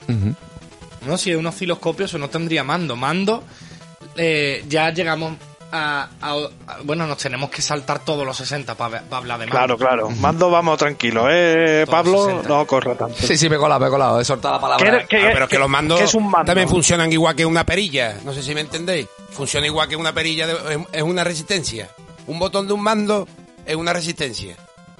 No, 1.06 1.16
si 1.16 1.30
es 1.30 1.36
un 1.36 1.46
osciloscopio, 1.46 2.06
eso 2.06 2.18
no 2.18 2.28
tendría 2.28 2.64
mando. 2.64 2.96
Mando, 2.96 3.42
eh, 4.16 4.64
ya 4.68 4.90
llegamos 4.90 5.34
a, 5.70 6.08
a- 6.20 6.32
a- 6.66 6.78
Bueno, 6.82 7.06
nos 7.06 7.18
tenemos 7.18 7.50
que 7.50 7.62
saltar 7.62 8.04
todos 8.04 8.26
los 8.26 8.36
60 8.36 8.74
para 8.74 9.04
hablar 9.10 9.38
de 9.38 9.46
mando. 9.46 9.56
Claro, 9.58 9.76
claro. 9.78 10.10
Mando, 10.10 10.50
vamos 10.50 10.78
tranquilo, 10.78 11.26
¿eh, 11.30 11.84
Todos 11.86 11.88
Pablo? 12.04 12.24
60. 12.24 12.48
No 12.48 12.66
corra 12.66 12.94
tanto. 12.94 13.14
Sí, 13.18 13.36
sí, 13.36 13.48
me 13.48 13.56
he 13.56 13.58
colado, 13.58 13.80
me 13.80 13.86
he 13.86 13.90
colado, 13.90 14.20
he 14.20 14.24
soltado 14.24 14.54
la 14.54 14.60
palabra. 14.60 15.00
¿Qué- 15.00 15.06
qué- 15.08 15.26
Ah, 15.26 15.30
pero 15.32 15.44
es 15.44 15.50
que 15.50 15.58
los 15.58 15.68
mandos 15.68 15.98
qué 15.98 16.04
es 16.04 16.14
un 16.14 16.28
mando? 16.30 16.46
también 16.46 16.68
funcionan 16.68 17.12
igual 17.12 17.34
que 17.36 17.44
una 17.46 17.64
perilla. 17.64 18.16
No 18.24 18.32
sé 18.32 18.42
si 18.42 18.54
me 18.54 18.60
entendéis. 18.62 19.06
Funciona 19.30 19.66
igual 19.66 19.88
que 19.88 19.96
una 19.96 20.12
perilla, 20.12 20.46
de- 20.46 20.74
es- 20.74 20.80
es 20.92 21.02
una 21.02 21.22
resistencia. 21.22 21.88
Un 22.26 22.38
botón 22.38 22.66
de 22.66 22.72
un 22.72 22.82
mando 22.82 23.26
es 23.64 23.76
una 23.76 23.92
resistencia. 23.92 24.56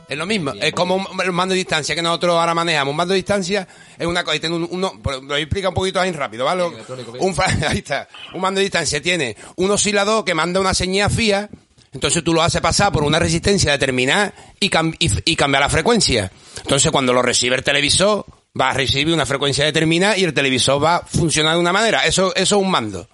Es 0.09 0.16
lo 0.16 0.25
mismo. 0.27 0.53
Es 0.61 0.73
como 0.73 0.97
un, 0.97 1.07
un 1.07 1.35
mando 1.35 1.53
de 1.53 1.59
distancia 1.59 1.94
que 1.94 2.01
nosotros 2.03 2.35
ahora 2.37 2.55
manejamos. 2.55 2.92
Un 2.92 2.97
mando 2.97 3.12
de 3.12 3.18
distancia 3.18 3.68
es 3.99 4.07
una 4.07 4.25
cosa. 4.25 4.37
y 4.37 4.40
tiene 4.40 4.57
un- 4.57 4.68
uno, 4.71 4.99
lo 5.05 5.21
voy 5.23 5.35
a 5.37 5.38
explicar 5.42 5.68
un 5.68 5.75
poquito 5.75 6.01
ahí 6.01 6.12
rápido, 6.12 6.44
¿vale? 6.47 6.62
Un, 6.64 7.35
ahí 7.68 7.79
está. 7.79 8.09
Un 8.35 8.40
mando 8.40 8.59
de 8.59 8.64
distancia 8.64 9.03
tiene 9.03 9.37
un 9.57 9.71
oscilador 9.71 10.25
que 10.25 10.35
manda 10.35 10.61
una 10.61 10.73
señal 10.75 11.11
fía. 11.11 11.49
Entonces 11.92 12.23
tú 12.23 12.33
lo 12.35 12.42
haces 12.42 12.61
pasar 12.61 12.92
por 12.92 13.03
una 13.03 13.18
resistencia 13.18 13.73
determinada 13.73 14.33
y, 14.61 14.68
cam- 14.71 14.94
y, 14.99 15.11
y 15.33 15.37
cambia 15.37 15.61
la 15.61 15.68
frecuencia. 15.68 16.31
Entonces 16.62 16.90
cuando 16.90 17.12
lo 17.12 17.23
recibe 17.23 17.57
el 17.57 17.62
televisor, 17.64 18.25
va 18.59 18.71
a 18.71 18.75
recibir 18.75 19.12
una 19.14 19.25
frecuencia 19.27 19.64
determinada 19.64 20.16
y 20.18 20.25
el 20.25 20.35
televisor 20.35 20.83
va 20.83 20.97
a 20.97 21.07
funcionar 21.07 21.55
de 21.55 21.61
una 21.61 21.73
manera. 21.73 22.05
Eso, 22.07 22.35
eso 22.35 22.57
es 22.57 22.62
un 22.62 22.71
mando. 22.71 23.09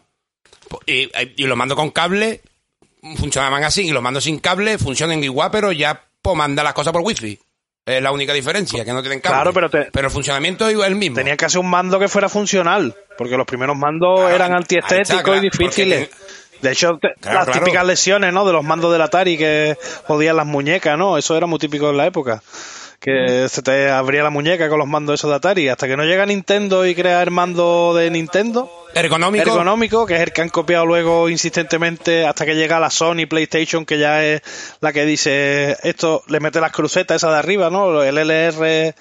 Y, 0.86 1.08
y 1.36 1.44
los 1.46 1.56
mandos 1.56 1.76
con 1.76 1.90
cable 1.90 2.40
funcionaban 3.16 3.62
así, 3.64 3.82
y 3.82 3.90
los 3.90 4.02
mandos 4.02 4.24
sin 4.24 4.38
cable 4.38 4.78
funcionan 4.78 5.22
igual, 5.22 5.50
pero 5.52 5.70
ya 5.72 6.02
pues, 6.24 6.36
manda 6.36 6.62
las 6.62 6.72
cosas 6.72 6.92
por 6.92 7.02
wifi. 7.02 7.38
Es 7.86 8.02
la 8.02 8.12
única 8.12 8.32
diferencia, 8.32 8.82
que 8.82 8.92
no 8.94 9.02
tienen 9.02 9.20
cable. 9.20 9.36
Claro, 9.36 9.52
pero 9.52 9.68
te- 9.68 9.90
el 10.00 10.10
funcionamiento 10.10 10.66
es 10.66 10.78
el 10.86 10.94
mismo. 10.94 11.16
Tenía 11.16 11.36
que 11.36 11.44
hacer 11.44 11.60
un 11.60 11.68
mando 11.68 11.98
que 11.98 12.08
fuera 12.08 12.30
funcional, 12.30 12.96
porque 13.18 13.36
los 13.36 13.46
primeros 13.46 13.76
mandos 13.76 14.20
Claro, 14.20 14.34
eran 14.34 14.54
antiestéticos 14.54 15.22
claro, 15.22 15.36
y 15.36 15.40
difíciles. 15.50 16.08
De 16.62 16.72
hecho, 16.72 16.96
te- 16.98 17.12
Claro, 17.20 17.40
las 17.44 17.50
típicas 17.58 17.84
lesiones, 17.84 18.32
¿no? 18.32 18.46
De 18.46 18.54
los 18.54 18.64
mandos 18.64 18.90
del 18.90 19.02
Atari 19.02 19.36
que 19.36 19.76
jodían 20.06 20.36
las 20.36 20.46
muñecas, 20.46 20.96
¿no? 20.96 21.18
Eso 21.18 21.36
era 21.36 21.46
muy 21.46 21.58
típico 21.58 21.90
en 21.90 21.98
la 21.98 22.06
época. 22.06 22.42
Que 23.04 23.48
se 23.50 23.60
te 23.62 23.90
abría 23.90 24.22
la 24.22 24.30
muñeca 24.30 24.68
con 24.70 24.78
los 24.78 24.88
mandos 24.88 25.20
esos 25.20 25.28
de 25.28 25.36
Atari. 25.36 25.68
Hasta 25.68 25.86
que 25.86 25.96
no 25.96 26.04
llega 26.04 26.24
Nintendo 26.24 26.86
y 26.86 26.94
crea 26.94 27.22
el 27.22 27.30
mando 27.30 27.92
de 27.94 28.10
Nintendo, 28.10 28.70
Ergonómico. 28.94 29.42
ergonómico, 29.50 30.06
que 30.06 30.14
es 30.14 30.20
el 30.22 30.32
que 30.32 30.40
han 30.40 30.48
copiado 30.48 30.86
luego 30.86 31.28
insistentemente 31.28 32.26
hasta 32.26 32.46
que 32.46 32.54
llega 32.56 32.80
la 32.80 32.88
Sony 32.90 33.26
PlayStation, 33.28 33.84
que 33.84 33.98
ya 33.98 34.24
es 34.24 34.40
la 34.80 34.92
que 34.94 35.04
dice 35.04 35.76
esto, 35.82 36.22
le 36.28 36.40
mete 36.40 36.60
las 36.60 36.72
crucetas 36.72 37.16
esas 37.16 37.32
de 37.32 37.38
arriba, 37.38 37.68
¿no? 37.68 38.02
El 38.02 38.16
LR, 38.16 38.56
eh, 38.66 38.94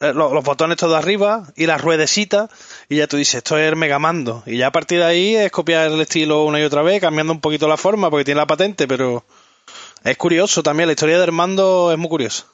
lo- 0.00 0.34
los, 0.34 0.42
botones 0.44 0.74
estos 0.76 0.90
de 0.90 0.96
arriba 0.96 1.44
y 1.56 1.66
las 1.66 1.80
ruedecitas, 1.80 2.50
y 2.88 2.96
ya 2.96 3.06
tú 3.06 3.16
dices, 3.18 3.36
esto 3.36 3.56
es 3.56 3.68
el 3.68 3.76
megamando. 3.76 4.42
Y 4.46 4.56
ya 4.56 4.66
a 4.68 4.72
partir 4.72 4.98
de 4.98 5.04
ahí 5.04 5.36
es 5.36 5.52
copiar 5.52 5.92
el 5.92 6.00
estilo 6.00 6.42
una 6.44 6.58
y 6.60 6.64
otra 6.64 6.82
vez, 6.82 7.00
cambiando 7.00 7.32
un 7.32 7.40
poquito 7.40 7.68
la 7.68 7.76
forma, 7.76 8.10
porque 8.10 8.24
tiene 8.24 8.40
la 8.40 8.46
patente, 8.48 8.88
pero 8.88 9.24
es 10.02 10.16
curioso 10.16 10.62
también, 10.64 10.88
la 10.88 10.92
historia 10.94 11.20
del 11.20 11.30
mando 11.32 11.92
es 11.92 11.98
muy 11.98 12.08
curiosa. 12.08 12.44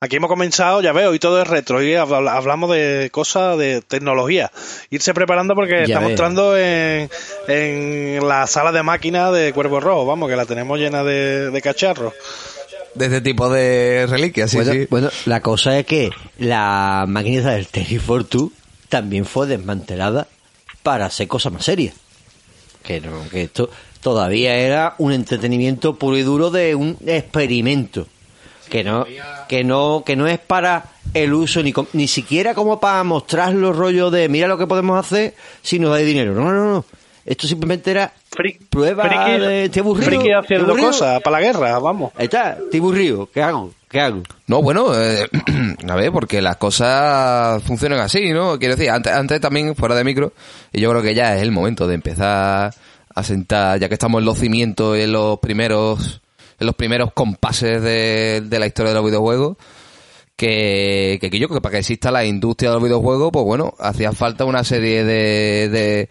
Aquí 0.00 0.16
hemos 0.16 0.28
comenzado, 0.28 0.82
ya 0.82 0.92
veo, 0.92 1.14
y 1.14 1.18
todo 1.18 1.40
es 1.40 1.48
retro. 1.48 1.82
Y 1.82 1.94
habla- 1.94 2.34
hablamos 2.36 2.70
de 2.70 3.08
cosas 3.10 3.56
de 3.56 3.80
tecnología. 3.80 4.50
Irse 4.90 5.14
preparando 5.14 5.54
porque 5.54 5.72
Ya 5.78 5.82
estamos 5.84 6.02
veo. 6.08 6.10
entrando 6.10 6.56
en, 6.58 7.08
en 7.48 8.28
la 8.28 8.46
sala 8.46 8.72
de 8.72 8.82
máquinas 8.82 9.32
de 9.32 9.54
Cuervo 9.54 9.80
Rojo. 9.80 10.04
Vamos, 10.04 10.28
que 10.28 10.36
la 10.36 10.44
tenemos 10.44 10.78
llena 10.78 11.02
de, 11.02 11.50
de 11.50 11.62
cacharros. 11.62 12.12
De 12.94 13.06
este 13.06 13.22
tipo 13.22 13.48
de 13.48 14.06
reliquias, 14.06 14.50
sí, 14.50 14.58
bueno, 14.58 14.72
sí. 14.72 14.86
bueno, 14.90 15.10
la 15.24 15.40
cosa 15.40 15.78
es 15.78 15.86
que 15.86 16.10
la 16.38 17.06
maquinita 17.08 17.52
del 17.52 17.66
for 18.00 18.24
Two 18.24 18.52
también 18.90 19.24
fue 19.24 19.46
desmantelada 19.46 20.28
para 20.82 21.06
hacer 21.06 21.26
cosas 21.26 21.52
más 21.54 21.64
serias. 21.64 21.94
Que, 22.82 23.00
no, 23.00 23.26
que 23.30 23.44
esto 23.44 23.70
todavía 24.02 24.56
era 24.56 24.94
un 24.98 25.12
entretenimiento 25.12 25.96
puro 25.96 26.18
y 26.18 26.22
duro 26.22 26.50
de 26.50 26.74
un 26.74 26.98
experimento. 27.06 28.06
Que 28.68 28.84
no, 28.84 29.06
que 29.48 29.64
no, 29.64 30.02
que 30.04 30.16
no 30.16 30.26
es 30.26 30.38
para 30.38 30.84
el 31.14 31.32
uso 31.32 31.62
ni, 31.62 31.72
ni 31.92 32.08
siquiera 32.08 32.54
como 32.54 32.78
para 32.80 33.02
mostrar 33.04 33.52
los 33.54 33.74
rollos 33.76 34.12
de 34.12 34.28
mira 34.28 34.48
lo 34.48 34.58
que 34.58 34.66
podemos 34.66 34.98
hacer 34.98 35.34
si 35.62 35.78
nos 35.78 35.90
da 35.90 35.96
dinero. 35.98 36.32
No, 36.34 36.50
no, 36.52 36.64
no. 36.72 36.84
Esto 37.24 37.48
simplemente 37.48 37.90
era 37.90 38.12
prueba 38.70 39.04
friki- 39.10 39.38
de 39.40 39.64
estoy 39.64 39.80
aburrido. 39.80 40.06
friki 40.20 40.32
haciendo 40.32 40.76
cosas 40.76 41.20
para 41.22 41.40
la 41.40 41.44
guerra, 41.46 41.78
vamos. 41.80 42.12
Ahí 42.16 42.26
está, 42.26 42.56
aburrido. 42.72 43.28
¿Qué 43.34 43.42
hago? 43.42 43.72
¿Qué 43.88 44.00
hago? 44.00 44.22
No, 44.46 44.62
bueno, 44.62 44.92
eh, 44.94 45.26
a 45.88 45.94
ver, 45.96 46.12
porque 46.12 46.40
las 46.40 46.56
cosas 46.56 47.60
funcionan 47.64 47.98
así, 48.00 48.30
¿no? 48.32 48.58
Quiero 48.60 48.76
decir, 48.76 48.90
antes, 48.90 49.12
antes 49.12 49.40
también 49.40 49.74
fuera 49.74 49.96
de 49.96 50.04
micro, 50.04 50.32
y 50.72 50.80
yo 50.80 50.90
creo 50.90 51.02
que 51.02 51.14
ya 51.16 51.34
es 51.36 51.42
el 51.42 51.50
momento 51.50 51.88
de 51.88 51.94
empezar 51.96 52.72
a 53.14 53.22
sentar, 53.24 53.80
ya 53.80 53.88
que 53.88 53.94
estamos 53.94 54.20
en 54.20 54.24
los 54.26 54.38
cimientos, 54.38 54.96
en 54.96 55.10
los 55.12 55.38
primeros, 55.40 56.20
en 56.58 56.66
los 56.66 56.74
primeros 56.74 57.12
compases 57.12 57.82
de, 57.82 58.42
de 58.44 58.58
la 58.58 58.66
historia 58.66 58.90
de 58.92 58.96
los 58.96 59.04
videojuegos, 59.06 59.56
que, 60.36 61.18
que, 61.20 61.30
yo 61.38 61.48
creo 61.48 61.58
que 61.58 61.62
para 61.62 61.72
que 61.74 61.78
exista 61.78 62.10
la 62.10 62.24
industria 62.24 62.70
de 62.70 62.74
los 62.76 62.82
videojuegos, 62.84 63.30
pues 63.32 63.44
bueno, 63.44 63.74
hacía 63.78 64.12
falta 64.12 64.44
una 64.44 64.64
serie 64.64 65.02
de, 65.04 65.68
de, 65.70 66.08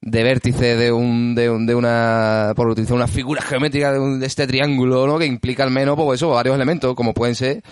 de 0.00 0.22
vértices 0.24 0.78
de 0.78 0.90
un, 0.92 1.34
de, 1.34 1.48
un- 1.50 1.66
de 1.66 1.74
una, 1.74 2.52
por 2.56 2.68
utilizar 2.68 2.96
una 2.96 3.06
figura 3.06 3.40
geométrica 3.40 3.92
de, 3.92 3.98
un- 4.00 4.18
de 4.20 4.26
este 4.26 4.46
triángulo, 4.46 5.06
¿no? 5.06 5.18
Que 5.18 5.26
implica 5.26 5.62
al 5.62 5.70
menos, 5.70 5.96
pues 5.96 6.18
eso, 6.18 6.30
varios 6.30 6.56
elementos, 6.56 6.94
como 6.96 7.14
pueden 7.14 7.34
ser 7.36 7.62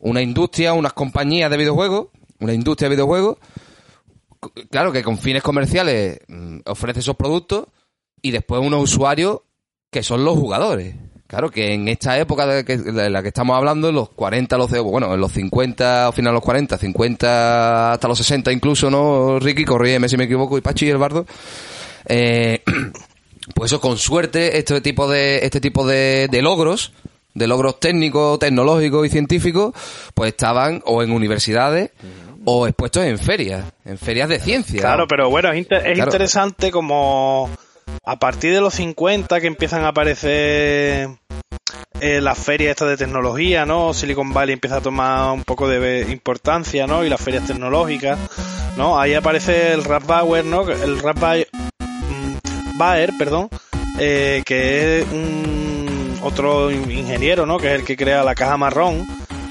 una 0.00 0.20
industria, 0.20 0.74
unas 0.74 0.92
compañías 0.92 1.50
de 1.50 1.56
videojuegos, 1.56 2.08
una 2.40 2.52
industria 2.52 2.88
de 2.90 2.96
videojuegos, 2.96 3.38
claro 4.70 4.92
que 4.92 5.02
con 5.02 5.16
fines 5.16 5.42
comerciales 5.42 6.18
mm, 6.28 6.58
ofrece 6.66 7.00
esos 7.00 7.16
productos 7.16 7.66
y 8.20 8.30
después 8.32 8.60
unos 8.60 8.82
usuarios 8.82 9.40
que 9.90 10.02
son 10.02 10.24
los 10.24 10.34
jugadores. 10.38 10.94
Claro 11.34 11.50
que 11.50 11.74
en 11.74 11.88
esta 11.88 12.18
época 12.18 12.46
de, 12.46 12.64
que- 12.64 12.78
de 12.78 13.10
la 13.10 13.20
que 13.22 13.28
estamos 13.28 13.56
hablando, 13.56 13.88
en 13.88 13.94
los 13.96 14.10
40, 14.10 14.56
los, 14.56 14.70
bueno, 14.82 15.12
en 15.14 15.20
los 15.20 15.32
50, 15.32 16.06
al 16.06 16.12
final 16.12 16.30
de 16.32 16.34
los 16.34 16.42
40, 16.44 16.78
50 16.78 17.92
hasta 17.92 18.08
los 18.08 18.18
60 18.18 18.52
incluso, 18.52 18.90
¿no? 18.90 19.38
Ricky, 19.40 19.64
corrígeme 19.64 20.08
si 20.08 20.16
me 20.16 20.24
equivoco, 20.24 20.56
y 20.56 20.60
Pachi 20.60 20.86
y 20.86 20.90
el 20.90 20.98
Bardo. 20.98 21.26
Eh, 22.06 22.62
pues 23.54 23.70
eso, 23.72 23.80
con 23.80 23.98
suerte, 23.98 24.56
este 24.58 24.80
tipo 24.80 25.08
de, 25.08 25.40
este 25.42 25.60
tipo 25.60 25.86
de, 25.86 26.28
de 26.30 26.42
logros, 26.42 26.92
de 27.34 27.46
logros 27.48 27.80
técnicos, 27.80 28.38
tecnológicos 28.38 29.06
y 29.06 29.10
científicos, 29.10 29.74
pues 30.14 30.28
estaban 30.28 30.82
o 30.86 31.02
en 31.02 31.10
universidades 31.10 31.90
o 32.44 32.66
expuestos 32.68 33.04
en 33.04 33.18
ferias, 33.18 33.64
en 33.84 33.98
ferias 33.98 34.28
de 34.28 34.38
ciencia. 34.38 34.80
Claro, 34.80 35.06
pero 35.08 35.30
bueno, 35.30 35.50
es, 35.50 35.58
inter- 35.58 35.86
es 35.86 35.94
Claro. 35.94 36.10
interesante 36.10 36.70
como 36.70 37.50
a 38.04 38.18
partir 38.18 38.52
de 38.52 38.60
los 38.60 38.74
50 38.74 39.40
que 39.40 39.46
empiezan 39.46 39.84
a 39.84 39.88
aparecer 39.88 41.08
eh, 42.00 42.20
las 42.20 42.38
ferias 42.38 42.70
estas 42.72 42.88
de 42.88 42.96
tecnología, 42.96 43.66
¿no? 43.66 43.94
Silicon 43.94 44.32
Valley 44.32 44.54
empieza 44.54 44.76
a 44.76 44.80
tomar 44.80 45.32
un 45.32 45.44
poco 45.44 45.68
de 45.68 46.06
importancia, 46.10 46.86
¿no? 46.86 47.04
Y 47.04 47.08
las 47.08 47.20
ferias 47.20 47.46
tecnológicas, 47.46 48.18
¿no? 48.76 48.98
Ahí 49.00 49.14
aparece 49.14 49.72
el 49.72 49.84
Rap 49.84 50.06
Bauer, 50.06 50.44
¿no? 50.44 50.68
El 50.68 50.98
Rap 50.98 51.18
mm, 51.18 52.76
Baer, 52.78 53.12
perdón, 53.18 53.48
eh, 53.98 54.42
que 54.44 55.00
es 55.00 55.06
un 55.12 56.18
otro 56.22 56.70
in- 56.70 56.90
ingeniero, 56.90 57.46
¿no? 57.46 57.58
Que 57.58 57.68
es 57.68 57.80
el 57.80 57.84
que 57.84 57.96
crea 57.96 58.24
la 58.24 58.34
caja 58.34 58.56
marrón 58.56 59.06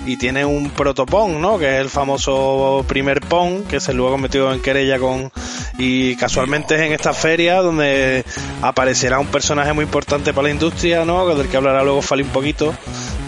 y 0.06 0.17
tiene 0.17 0.43
un 0.43 0.69
protopong, 0.69 1.39
¿no? 1.39 1.58
Que 1.58 1.76
es 1.76 1.82
el 1.82 1.89
famoso 1.89 2.84
primer 2.88 3.22
pong 3.22 3.65
que 3.67 3.80
se 3.80 3.93
luego 3.93 4.17
metió 4.17 4.52
en 4.52 4.62
querella 4.62 5.00
con 5.00 5.32
y 5.78 6.16
casualmente 6.18 6.76
es 6.76 6.82
en 6.82 6.92
esta 6.94 7.14
feria 7.14 7.58
donde 7.62 8.24
aparecerá 8.62 9.20
un 9.20 9.28
personaje 9.28 9.74
muy 9.74 9.84
importante 9.86 10.34
para 10.34 10.48
la 10.48 10.54
industria, 10.54 11.04
¿no? 11.06 11.34
Del 11.36 11.48
que 11.48 11.58
hablará 11.58 11.84
luego 11.84 12.02
Fali 12.02 12.24
un 12.24 12.30
poquito, 12.30 12.74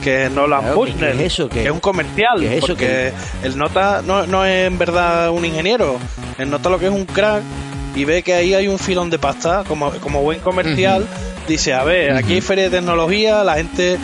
que 0.03 0.25
es 0.25 0.31
Nolan 0.31 0.61
Claro, 0.61 0.75
¿qué- 0.99 1.11
es 1.11 1.19
eso? 1.33 1.49
¿Qué- 1.49 1.61
que 1.61 1.65
es 1.65 1.71
un 1.71 1.79
comercial, 1.79 2.39
qué 2.39 2.47
es 2.47 2.57
eso? 2.57 2.67
porque 2.67 3.11
el 3.43 3.57
nota 3.57 4.01
no, 4.05 4.27
no 4.27 4.45
es 4.45 4.67
en 4.67 4.77
verdad 4.77 5.31
un 5.31 5.43
ingeniero, 5.45 5.97
el 6.37 6.49
nota 6.49 6.69
lo 6.69 6.77
que 6.77 6.85
es 6.85 6.91
un 6.91 7.05
crack 7.05 7.41
y 7.95 8.05
ve 8.05 8.21
que 8.23 8.33
ahí 8.33 8.53
hay 8.53 8.67
un 8.67 8.77
filón 8.77 9.09
de 9.09 9.17
pasta, 9.17 9.63
como, 9.67 9.89
como 9.93 10.21
buen 10.21 10.39
comercial, 10.41 11.07
dice, 11.47 11.73
a 11.73 11.83
ver, 11.83 12.11
aquí 12.13 12.33
hay 12.33 12.41
feria 12.41 12.65
de 12.65 12.69
tecnología, 12.77 13.43
la 13.43 13.55
gente, 13.55 13.97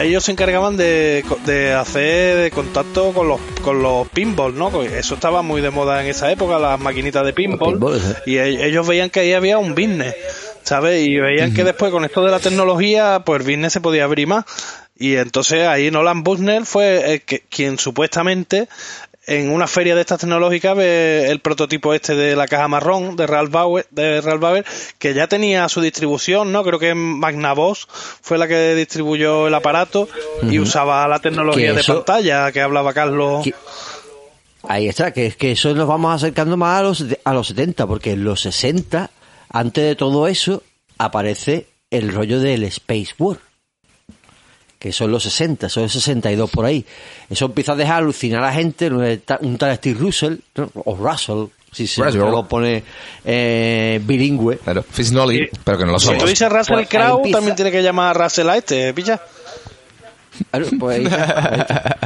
ellos 0.00 0.24
se 0.24 0.32
encargaban 0.32 0.76
de, 0.76 1.24
de 1.46 1.72
hacer 1.72 2.36
de 2.38 2.50
contacto 2.50 3.12
con 3.12 3.28
los, 3.28 3.40
con 3.62 3.82
los 3.82 4.08
pinball, 4.08 4.56
¿no? 4.56 4.82
Eso 4.82 5.14
estaba 5.14 5.42
muy 5.42 5.60
de 5.60 5.70
moda 5.70 6.02
en 6.02 6.08
esa 6.08 6.30
época, 6.30 6.58
las 6.58 6.78
maquinitas 6.80 7.24
de 7.24 7.32
pinball, 7.32 7.74
pinball, 7.74 7.96
¿eh? 7.96 8.14
y 8.26 8.36
e- 8.36 8.66
ellos 8.66 8.86
veían 8.86 9.10
que 9.10 9.20
ahí 9.20 9.32
había 9.32 9.58
un 9.58 9.74
business, 9.74 10.14
¿sabes? 10.62 11.06
Y 11.06 11.18
veían 11.18 11.54
que 11.54 11.64
después 11.64 11.90
con 11.92 12.04
esto 12.04 12.24
de 12.24 12.30
la 12.30 12.40
tecnología, 12.40 13.22
pues 13.24 13.40
el 13.40 13.46
business 13.46 13.72
se 13.72 13.80
podía 13.80 14.04
abrir 14.04 14.26
más. 14.26 14.44
Y 14.98 15.16
entonces 15.16 15.66
ahí 15.66 15.90
Nolan 15.90 16.22
Bushnell 16.22 16.66
fue 16.66 17.14
el 17.14 17.22
que, 17.22 17.40
quien 17.48 17.78
supuestamente 17.78 18.68
en 19.26 19.50
una 19.50 19.66
feria 19.66 19.94
de 19.94 20.00
estas 20.00 20.20
tecnológicas 20.20 20.76
ve 20.76 21.30
el 21.30 21.40
prototipo 21.40 21.92
este 21.94 22.14
de 22.16 22.34
la 22.34 22.48
caja 22.48 22.68
marrón 22.68 23.16
de 23.16 23.26
Ralph 23.26 23.50
Bauer, 23.50 23.86
de 23.90 24.20
Ralph 24.20 24.40
Bauer, 24.40 24.64
que 24.98 25.14
ya 25.14 25.26
tenía 25.28 25.68
su 25.68 25.80
distribución, 25.80 26.52
¿no? 26.52 26.64
Creo 26.64 26.78
que 26.78 26.94
Magnavox 26.94 27.86
fue 28.22 28.38
la 28.38 28.48
que 28.48 28.74
distribuyó 28.74 29.46
el 29.46 29.54
aparato 29.54 30.08
y 30.50 30.58
usaba 30.58 31.06
la 31.06 31.18
tecnología 31.20 31.72
de 31.74 31.80
eso- 31.80 32.04
pantalla 32.04 32.50
que 32.50 32.60
hablaba 32.60 32.92
Carlos. 32.94 33.44
Ahí 34.68 34.88
está, 34.88 35.12
que 35.12 35.26
es 35.26 35.36
que 35.36 35.52
eso 35.52 35.74
nos 35.74 35.88
vamos 35.88 36.14
acercando 36.14 36.56
más 36.56 36.80
a 36.80 36.82
los, 36.82 37.04
a 37.24 37.32
los 37.32 37.46
70, 37.48 37.86
porque 37.86 38.12
en 38.12 38.24
los 38.24 38.40
60, 38.42 39.10
antes 39.48 39.84
de 39.84 39.96
todo 39.96 40.28
eso, 40.28 40.62
aparece 40.98 41.66
el 41.90 42.12
rollo 42.12 42.40
del 42.40 42.64
Space 42.64 43.14
War. 43.18 43.38
Que 44.80 44.90
son 44.92 45.12
los 45.12 45.22
60, 45.22 45.68
son 45.68 45.84
los 45.84 45.92
62 45.92 46.50
por 46.50 46.64
ahí. 46.64 46.84
Eso 47.28 47.44
empieza 47.44 47.72
a 47.72 47.76
dejar 47.76 47.98
alucinar 47.98 48.42
a 48.42 48.46
la 48.46 48.52
gente, 48.54 48.88
un 48.90 49.58
tal 49.58 49.76
Steve 49.76 50.00
Russell, 50.00 50.36
¿no? 50.56 50.70
o 50.74 50.96
Russell, 50.96 51.44
si 51.70 51.86
se 51.86 52.02
Russell. 52.02 52.20
lo 52.20 52.48
pone 52.48 52.82
eh, 53.24 54.00
bilingüe. 54.02 54.56
Claro, 54.56 54.82
Fiznoli, 54.90 55.48
pero 55.62 55.76
que 55.78 55.84
no 55.84 55.92
lo 55.92 56.00
Si 56.00 56.06
somos. 56.06 56.22
tú 56.24 56.28
dices 56.30 56.48
Russell 56.50 56.74
Pues 56.76 56.88
Crowe, 56.88 57.16
empieza- 57.18 57.36
también 57.38 57.56
tiene 57.56 57.70
que 57.70 57.82
llamar 57.82 58.16
a 58.18 58.24
Russell 58.24 58.48
a 58.48 58.56
este, 58.56 58.92
¿pilla? 58.94 59.20
Claro, 60.50 60.66
Pues, 60.78 61.08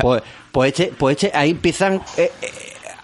pues, 0.03 0.23
pues 0.51 0.69
este- 0.73 0.93
pues 0.99 1.17
este- 1.23 1.37
ahí 1.39 1.51
empiezan 1.51 2.03
eh, 2.17 2.33
eh, 2.43 2.51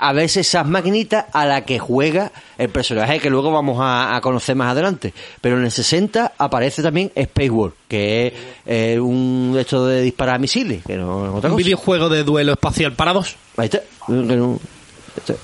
a 0.03 0.13
verse 0.15 0.41
esas 0.41 0.67
maquinitas 0.67 1.27
a 1.33 1.45
la 1.47 1.65
que 1.65 1.79
juega 1.79 2.33
el 2.59 2.71
personaje 2.71 3.21
que 3.21 3.29
luego 3.31 3.53
vamos 3.53 3.79
a, 3.81 4.17
a 4.17 4.21
conocer 4.21 4.57
más 4.57 4.73
adelante. 4.73 5.13
Pero 5.41 5.59
en 5.59 5.65
el 5.65 5.71
60 5.71 6.33
aparece 6.39 6.83
también 6.83 7.13
Space 7.15 7.51
War, 7.51 7.73
que 7.87 8.27
es 8.29 8.33
eh, 8.67 8.99
un 8.99 9.53
de 9.55 9.61
estos 9.61 9.89
de 9.89 10.03
disparar 10.03 10.41
misiles, 10.41 10.83
que 10.87 10.97
no 10.97 11.25
es 11.27 11.31
otra 11.31 11.51
Un 11.51 11.55
cosa. 11.55 11.57
videojuego 11.57 12.09
de 12.09 12.25
duelo 12.25 12.53
espacial 12.53 12.93
para 12.95 13.13
dos. 13.13 13.37
Ahí 13.57 13.67
está. 13.67 13.81
Que 14.07 14.13
no- 14.13 14.59
este- 15.17 15.37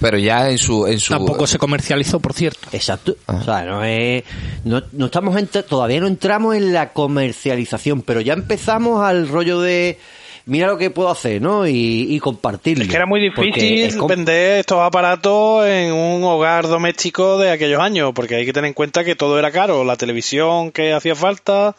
Pero 0.00 0.18
ya 0.18 0.50
en 0.50 0.58
su, 0.58 0.86
en 0.86 0.98
su 0.98 1.12
Tampoco 1.12 1.46
se 1.46 1.56
comercializó, 1.58 2.18
por 2.18 2.32
cierto. 2.32 2.68
Exacto. 2.72 3.14
O 3.26 3.40
sea, 3.42 3.62
no 3.64 3.84
es. 3.84 4.24
No, 4.64 4.82
no 4.92 5.06
estamos 5.06 5.36
entra- 5.36 5.62
todavía 5.62 6.00
no 6.00 6.08
entramos 6.08 6.56
en 6.56 6.72
la 6.72 6.92
comercialización, 6.92 8.02
pero 8.02 8.20
ya 8.20 8.32
empezamos 8.32 9.02
al 9.04 9.28
rollo 9.28 9.60
de. 9.60 9.98
Mira 10.46 10.66
lo 10.66 10.78
que 10.78 10.90
puedo 10.90 11.10
hacer, 11.10 11.40
¿no? 11.40 11.66
Y, 11.66 12.06
y 12.14 12.18
compartirlo. 12.20 12.84
Es 12.84 12.90
que 12.90 12.96
era 12.96 13.06
muy 13.06 13.20
difícil 13.20 13.80
es 13.80 14.06
vender 14.06 14.60
estos 14.60 14.80
aparatos 14.80 15.66
en 15.66 15.92
un 15.92 16.24
hogar 16.24 16.66
doméstico 16.66 17.38
de 17.38 17.50
aquellos 17.50 17.80
años, 17.80 18.12
porque 18.14 18.36
hay 18.36 18.46
que 18.46 18.52
tener 18.52 18.68
en 18.68 18.74
cuenta 18.74 19.04
que 19.04 19.16
todo 19.16 19.38
era 19.38 19.50
caro, 19.50 19.84
la 19.84 19.96
televisión 19.96 20.72
que 20.72 20.92
hacía 20.92 21.14
falta, 21.14 21.74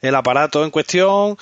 el 0.00 0.14
aparato 0.14 0.64
en 0.64 0.70
cuestión, 0.70 1.36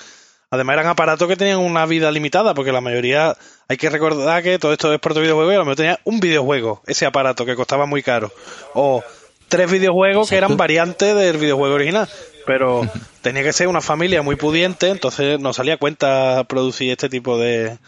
además 0.51 0.75
eran 0.75 0.87
aparatos 0.89 1.29
que 1.29 1.37
tenían 1.37 1.59
una 1.59 1.87
vida 1.87 2.11
limitada, 2.11 2.55
porque 2.55 2.73
la 2.73 2.81
mayoría, 2.81 3.37
hay 3.69 3.77
que 3.77 3.91
recordar 3.91 4.43
que 4.43 4.59
todo 4.59 4.73
esto 4.73 4.93
es 4.93 5.01
proto 5.01 5.21
videojuego 5.21 5.53
y 5.53 5.55
a 5.55 5.59
lo 5.59 5.65
mejor 5.65 5.77
tenía 5.77 6.01
un 6.05 6.21
videojuego, 6.21 6.83
ese 6.87 7.07
aparato 7.07 7.45
que 7.45 7.57
costaba 7.57 7.87
muy 7.87 8.03
caro, 8.03 8.33
o 8.75 9.03
tres 9.49 9.71
videojuegos 9.71 10.31
que 10.31 10.37
eran 10.37 10.57
variantes 10.57 11.15
del 11.15 11.37
videojuego 11.37 11.75
original. 11.75 12.09
Pero 12.47 12.83
tenía 13.23 13.43
que 13.43 13.53
ser 13.53 13.69
una 13.69 13.81
familia 13.81 14.23
muy 14.23 14.37
pudiente, 14.37 14.89
entonces 14.89 15.39
no 15.41 15.53
salía 15.53 15.77
cuenta 15.77 16.45
producir 16.45 16.91
este 16.91 17.09
tipo 17.09 17.39
de, 17.39 17.79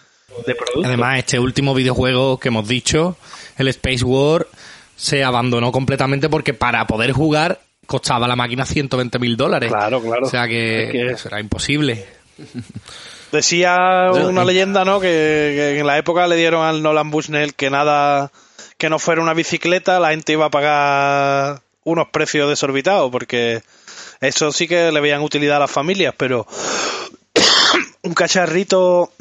de 0.46 0.54
productos. 0.54 0.84
Además, 0.84 1.18
este 1.18 1.38
último 1.38 1.74
videojuego 1.74 2.38
que 2.38 2.48
hemos 2.48 2.66
dicho, 2.68 3.16
el 3.58 3.68
Space 3.68 4.04
War, 4.04 4.46
se 4.96 5.24
abandonó 5.24 5.72
completamente 5.72 6.28
porque 6.28 6.54
para 6.54 6.86
poder 6.86 7.12
jugar 7.12 7.60
costaba 7.86 8.26
la 8.28 8.36
máquina 8.36 8.64
120 8.64 9.18
mil 9.18 9.36
dólares. 9.36 9.70
Claro, 9.70 10.00
claro. 10.00 10.26
O 10.26 10.30
sea 10.30 10.46
que, 10.48 10.84
Es 10.84 10.90
que- 10.92 11.06
eso 11.06 11.28
era 11.28 11.40
imposible. 11.40 12.06
Decía 13.32 14.10
una 14.12 14.44
leyenda, 14.44 14.84
¿no? 14.84 15.00
Que, 15.00 15.06
que 15.06 15.78
en 15.80 15.86
la 15.86 15.98
época 15.98 16.26
le 16.28 16.36
dieron 16.36 16.64
al 16.64 16.82
Nolan 16.82 17.10
Bushnell 17.10 17.54
que 17.54 17.68
nada, 17.68 18.30
que 18.78 18.88
no 18.88 18.98
fuera 18.98 19.20
una 19.22 19.34
bicicleta, 19.34 19.98
la 19.98 20.10
gente 20.10 20.32
iba 20.32 20.46
a 20.46 20.50
pagar 20.50 21.60
unos 21.82 22.08
precios 22.08 22.48
desorbitados, 22.48 23.10
porque 23.10 23.62
eso 24.24 24.52
sí 24.52 24.66
que 24.68 24.90
le 24.90 25.00
veían 25.00 25.22
utilidad 25.22 25.56
a 25.56 25.60
las 25.60 25.70
familias, 25.70 26.14
pero 26.16 26.46
un 28.02 28.14
cacharrito 28.14 29.12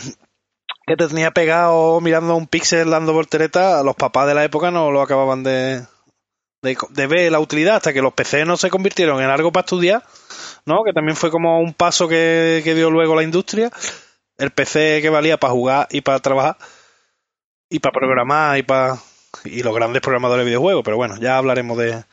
que 0.86 0.96
te 0.98 1.08
tenía 1.08 1.32
pegado 1.32 2.02
mirando 2.02 2.36
un 2.36 2.48
píxel 2.48 2.90
dando 2.90 3.14
voltereta, 3.14 3.84
los 3.84 3.96
papás 3.96 4.28
de 4.28 4.36
la 4.36 4.44
época 4.44 4.72
no 4.72 4.92
lo 4.92 5.02
acababan 5.02 5.44
de, 5.44 5.84
de, 6.62 7.08
ver 7.08 7.32
la 7.32 7.40
utilidad 7.40 7.78
hasta 7.78 7.94
que 7.94 8.02
los 8.02 8.14
PC 8.14 8.46
no 8.46 8.58
se 8.58 8.70
convirtieron 8.70 9.22
en 9.22 9.30
algo 9.30 9.52
para 9.52 9.66
estudiar, 9.66 10.04
¿no? 10.66 10.84
Que 10.84 10.94
también 10.94 11.16
fue 11.16 11.32
como 11.32 11.60
un 11.60 11.74
paso 11.74 12.08
que, 12.08 12.62
que 12.64 12.76
dio 12.76 12.90
luego 12.90 13.16
la 13.16 13.24
industria. 13.24 13.72
el 14.38 14.52
PC 14.52 15.02
que 15.02 15.10
valía 15.10 15.38
para 15.38 15.54
jugar 15.54 15.88
y 15.92 16.02
para 16.02 16.20
trabajar 16.20 16.58
y 17.70 17.80
para 17.80 17.94
programar 17.94 18.58
y 18.58 18.64
para 18.64 18.98
y 19.46 19.64
los 19.64 19.74
grandes 19.74 20.02
programadores 20.02 20.46
de 20.46 20.50
videojuegos, 20.50 20.84
pero 20.84 20.98
bueno, 20.98 21.18
ya 21.20 21.38
hablaremos 21.38 21.78
de 21.78 22.04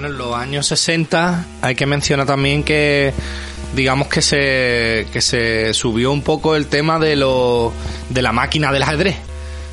Bueno, 0.00 0.14
en 0.14 0.18
los 0.18 0.34
años 0.34 0.66
60 0.66 1.44
hay 1.60 1.74
que 1.74 1.84
mencionar 1.84 2.24
también 2.26 2.64
que 2.64 3.12
digamos 3.76 4.08
que 4.08 4.22
se 4.22 5.06
que 5.12 5.20
se 5.20 5.74
subió 5.74 6.10
un 6.10 6.22
poco 6.22 6.56
el 6.56 6.68
tema 6.68 6.98
de 6.98 7.16
lo 7.16 7.70
de 8.08 8.22
la 8.22 8.32
máquina 8.32 8.72
del 8.72 8.82
ajedrez. 8.82 9.16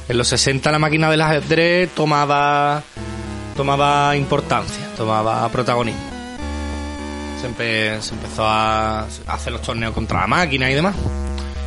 En 0.09 0.17
los 0.17 0.27
60 0.27 0.69
la 0.69 0.79
máquina 0.79 1.09
del 1.09 1.21
ajedrez 1.21 1.91
tomaba 1.95 2.83
tomaba 3.55 4.17
importancia, 4.17 4.83
tomaba 4.97 5.47
protagonismo. 5.47 6.01
Se, 7.39 7.47
empe- 7.47 8.01
se 8.01 8.13
empezó 8.13 8.45
a 8.45 9.05
hacer 9.27 9.53
los 9.53 9.61
torneos 9.61 9.93
contra 9.93 10.19
la 10.19 10.27
máquina 10.27 10.69
y 10.69 10.73
demás. 10.73 10.95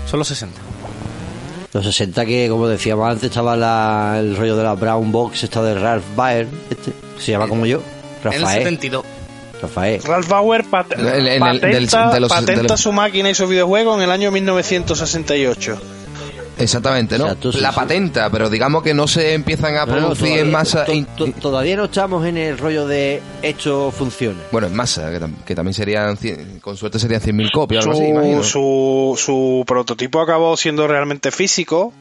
Son 0.07 0.19
los 0.19 0.29
60. 0.29 0.61
Los 1.73 1.83
60 1.87 2.27
que, 2.27 2.49
como 2.51 2.69
decíamos 2.69 3.09
antes, 3.11 3.31
estaba 3.31 3.57
la- 3.57 4.17
el 4.21 4.37
rollo 4.37 4.55
de 4.55 4.65
la 4.65 4.75
Brown 4.75 5.11
Box, 5.11 5.45
esta 5.45 5.63
de 5.63 5.77
Ralph 5.77 6.05
Baer, 6.15 6.47
este, 6.69 6.93
se 7.19 7.33
llama 7.33 7.49
como 7.49 7.65
yo, 7.65 7.81
En 8.25 8.33
el 8.33 8.41
Rafael. 8.43 8.59
72. 8.65 9.05
Rafael. 9.63 10.03
Ralph 10.03 10.29
Bauer 10.29 10.65
pat- 10.65 10.93
En 10.93 11.01
el- 11.07 11.27
en 11.29 11.33
el- 11.35 11.39
patenta, 11.61 11.67
del- 12.07 12.13
de 12.15 12.21
los- 12.21 12.29
patenta 12.31 12.63
de 12.63 12.69
los- 12.69 12.81
su 12.81 12.93
máquina 12.93 13.29
y 13.31 13.35
su 13.35 13.47
videojuego 13.47 13.95
en 13.97 14.03
el 14.03 14.11
año 14.11 14.31
1968. 14.31 15.79
Exactamente, 16.59 17.17
¿no? 17.19 17.27
La 17.55 17.71
sí. 17.71 17.75
patenta, 17.75 18.29
pero 18.31 18.51
digamos 18.51 18.83
que 18.83 18.93
no 18.93 19.09
se 19.09 19.33
empiezan 19.33 19.77
a 19.77 19.87
No, 19.87 19.93
producir 19.93 20.19
todavía- 20.27 20.43
en 20.43 20.51
masa. 20.51 20.85
to- 20.85 20.93
in- 20.93 21.07
to- 21.17 21.33
todavía 21.41 21.75
no 21.77 21.85
estamos 21.85 22.27
en 22.27 22.37
el 22.37 22.59
rollo 22.59 22.87
de 22.87 23.23
esto 23.41 23.91
funciona. 23.91 24.39
bueno, 24.53 24.67
en 24.67 24.77
masa, 24.77 25.11
que, 25.11 25.21
tam- 25.21 25.43
que 25.47 25.55
también 25.55 25.73
serían, 25.73 26.19
cien- 26.19 26.61
con 26.61 26.77
suerte 26.77 26.99
serían 26.99 27.23
100.000 27.23 27.51
copias 27.51 27.87
o 27.87 27.91
algo 27.93 28.01
así, 28.03 28.11
Su, 28.11 28.15
imagino. 28.15 28.43
su, 28.43 29.15
su 29.19 29.65
prototipo 29.67 30.21
acabó 30.21 30.55
siendo 30.59 30.87
realmente 30.87 31.31
físico, 31.31 31.95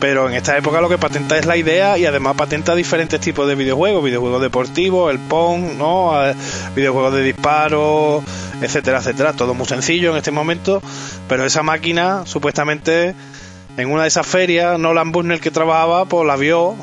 pero 0.00 0.28
en 0.28 0.34
esta 0.36 0.56
época 0.56 0.80
lo 0.80 0.88
que 0.88 0.98
patenta 0.98 1.36
es 1.38 1.46
la 1.46 1.56
idea 1.56 1.98
y 1.98 2.06
además 2.06 2.36
patenta 2.36 2.74
diferentes 2.74 3.20
tipos 3.20 3.48
de 3.48 3.54
videojuegos, 3.56 4.04
videojuegos 4.04 4.40
deportivos, 4.40 5.10
el 5.10 5.18
Pong, 5.18 5.76
¿no? 5.76 6.12
Videojuegos 6.76 7.14
de 7.14 7.22
disparo, 7.22 8.22
etcétera, 8.62 8.98
etcétera. 8.98 9.32
Todo 9.32 9.54
muy 9.54 9.66
sencillo 9.66 10.10
en 10.12 10.18
este 10.18 10.30
momento, 10.30 10.80
pero 11.28 11.44
esa 11.44 11.62
máquina 11.62 12.22
supuestamente 12.26 13.14
en 13.76 13.90
una 13.90 14.02
de 14.02 14.08
esas 14.08 14.26
ferias, 14.26 14.78
Nolan 14.78 15.10
Bushnell 15.12 15.40
que 15.40 15.50
trabajaba, 15.50 16.04
pues 16.04 16.26
la 16.26 16.36
vio 16.36 16.74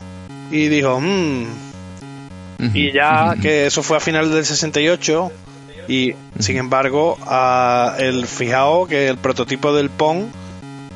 y 0.51 0.67
dijo, 0.67 0.99
"Mm, 0.99 1.43
Ujú. 2.59 2.71
y 2.73 2.91
ya 2.93 3.35
que 3.41 3.65
eso 3.65 3.83
fue 3.83 3.97
a 3.97 3.99
final 3.99 4.31
del 4.31 4.45
68 4.45 5.31
y 5.87 6.13
sin 6.39 6.57
embargo 6.57 7.17
a 7.27 7.95
el 7.99 8.27
fijado 8.27 8.87
que 8.87 9.07
el 9.07 9.17
prototipo 9.17 9.73
del 9.73 9.89
Pong 9.89 10.25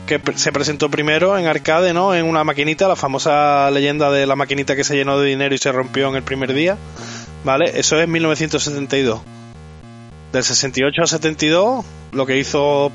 que 0.10 0.20
se 0.36 0.52
presentó 0.52 0.90
primero 0.90 1.38
en 1.38 1.46
arcade, 1.46 1.94
¿no? 1.94 2.16
En 2.16 2.26
una 2.26 2.44
maquinita, 2.44 2.88
la 2.88 2.96
famosa 2.96 3.70
leyenda 3.72 4.10
de 4.10 4.26
la 4.26 4.36
maquinita 4.36 4.76
que 4.76 4.84
se 4.84 4.96
llenó 4.96 5.20
de 5.20 5.30
dinero 5.30 5.54
y 5.54 5.60
se 5.60 5.72
rompió 5.72 6.10
en 6.10 6.16
el 6.16 6.24
primer 6.24 6.52
día, 6.54 6.78
¿vale? 7.44 7.72
Eso 7.80 8.02
es 8.02 8.08
1972. 8.08 9.22
Del 10.34 10.44
68 10.44 11.02
al 11.02 11.08
72, 11.08 11.86
lo 12.12 12.26
que 12.26 12.38
hizo 12.40 12.92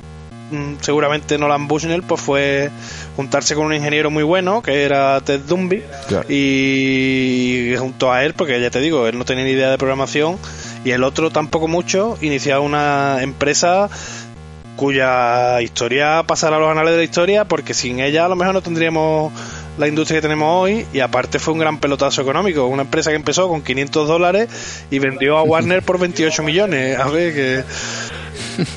mm, 0.50 0.74
seguramente 0.81 1.38
Nolan 1.38 1.68
Bushnell 1.68 2.03
pues 2.03 2.20
fue 2.20 2.70
juntarse 3.16 3.55
con 3.55 3.66
un 3.66 3.74
ingeniero 3.74 4.11
muy 4.11 4.24
bueno 4.24 4.61
que 4.62 4.83
era 4.83 5.20
Ted 5.20 5.40
Dumby 5.40 5.83
Claro. 6.09 6.27
y 6.29 7.74
junto 7.79 8.12
a 8.12 8.24
él, 8.24 8.35
porque 8.35 8.61
ya 8.61 8.70
te 8.70 8.81
digo, 8.81 9.07
él 9.07 9.18
no 9.18 9.24
tenía 9.24 9.44
ni 9.44 9.50
idea 9.53 9.70
de 9.70 9.79
programación 9.79 10.37
y 10.85 10.90
el 10.90 11.03
otro 11.03 11.31
tampoco 11.31 11.66
mucho, 11.66 12.18
iniciar 12.20 12.61
una 12.61 13.18
empresa 13.22 13.88
cuya 14.76 15.60
historia 15.62 16.22
pasará 16.26 16.56
a 16.56 16.58
los 16.60 16.70
anales 16.70 16.92
de 16.92 16.98
la 16.98 17.04
historia 17.04 17.44
porque 17.44 17.74
sin 17.74 18.00
ella 18.00 18.24
a 18.24 18.28
lo 18.28 18.37
mejor 18.37 18.54
no 18.54 18.62
tendríamos 18.62 19.32
la 19.78 19.88
industria 19.88 20.18
que 20.18 20.22
tenemos 20.22 20.48
hoy 20.50 20.87
y 20.92 21.00
aparte 21.00 21.38
fue 21.38 21.52
un 21.52 21.60
gran 21.60 21.78
pelotazo 21.78 22.22
económico, 22.22 22.66
una 22.66 22.82
empresa 22.82 23.10
que 23.10 23.16
empezó 23.16 23.48
con 23.48 23.62
500 23.62 24.08
dólares 24.08 24.48
y 24.90 24.98
vendió 24.98 25.37
a 25.38 25.42
Warner 25.42 25.82
por 25.82 25.98
28 25.98 26.42
millones, 26.42 26.98
a 26.98 27.08
ver 27.08 27.34
que 27.34 27.64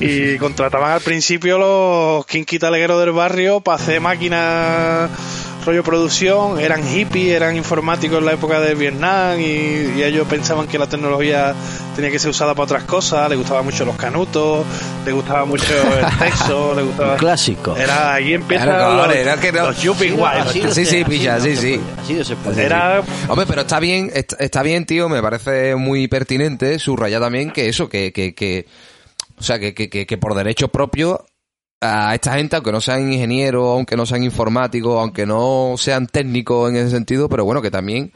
y 0.00 0.38
contrataban 0.38 0.92
al 0.92 1.00
principio 1.00 1.58
los 1.58 2.26
kinky 2.26 2.58
talegueros 2.58 3.00
del 3.00 3.12
barrio 3.12 3.60
para 3.60 3.76
hacer 3.76 4.00
máquinas 4.00 5.10
rollo 5.68 5.82
producción, 5.84 6.58
eran 6.58 6.82
hippies, 6.82 7.34
eran 7.34 7.56
informáticos 7.56 8.18
en 8.18 8.24
la 8.24 8.32
época 8.32 8.58
de 8.60 8.74
Vietnam 8.74 9.38
y, 9.38 9.44
y 9.98 10.02
ellos 10.02 10.26
pensaban 10.28 10.66
que 10.66 10.78
la 10.78 10.86
tecnología 10.86 11.54
tenía 11.94 12.10
que 12.10 12.18
ser 12.18 12.30
usada 12.30 12.54
para 12.54 12.64
otras 12.64 12.84
cosas, 12.84 13.28
les 13.28 13.36
gustaban 13.38 13.64
mucho 13.64 13.84
los 13.84 13.96
canutos, 13.96 14.64
les 15.04 15.14
gustaba 15.14 15.44
mucho 15.44 15.64
el 15.74 16.18
sexo, 16.30 16.74
les 16.74 16.86
gustaba... 16.86 17.12
Un 17.12 17.18
clásico. 17.18 17.76
Era, 17.76 18.14
ahí 18.14 18.32
empiezan 18.34 18.68
Claro, 18.68 19.06
los, 19.06 19.14
era 19.16 19.36
que 19.38 19.52
no- 19.52 19.66
los 19.66 19.82
Yuppie 19.82 20.16
Sí, 20.52 20.62
sí, 20.70 20.80
así 20.86 21.04
pilla, 21.04 21.38
sí, 21.40 21.54
sí. 21.56 21.78
puede, 21.78 22.00
Así 22.02 22.14
no 22.14 22.24
se 22.24 22.36
puede. 22.36 22.64
Era 22.64 23.02
Hombre, 23.28 23.46
pero 23.46 23.60
está 23.62 23.78
bien, 23.78 24.10
está, 24.14 24.36
está 24.40 24.62
bien, 24.62 24.86
tío, 24.86 25.08
me 25.08 25.20
parece 25.20 25.76
muy 25.76 26.08
pertinente 26.08 26.78
subrayar 26.78 27.20
también 27.20 27.50
que 27.50 27.68
eso, 27.68 27.88
que, 27.88 28.12
que, 28.12 28.34
que 28.34 28.66
o 29.38 29.42
sea, 29.42 29.58
que, 29.58 29.74
que, 29.74 29.88
que, 29.90 30.06
que 30.06 30.18
por 30.18 30.34
derecho 30.34 30.68
propio 30.68 31.24
a 31.80 32.14
esta 32.14 32.34
gente, 32.34 32.56
aunque 32.56 32.72
no 32.72 32.80
sean 32.80 33.12
ingenieros, 33.12 33.64
aunque 33.68 33.96
no 33.96 34.04
sean 34.06 34.24
informáticos, 34.24 34.98
aunque 35.00 35.26
no 35.26 35.74
sean 35.76 36.06
técnicos 36.06 36.70
en 36.70 36.76
ese 36.76 36.90
sentido, 36.90 37.28
pero 37.28 37.44
bueno, 37.44 37.62
que 37.62 37.70
también 37.70 38.12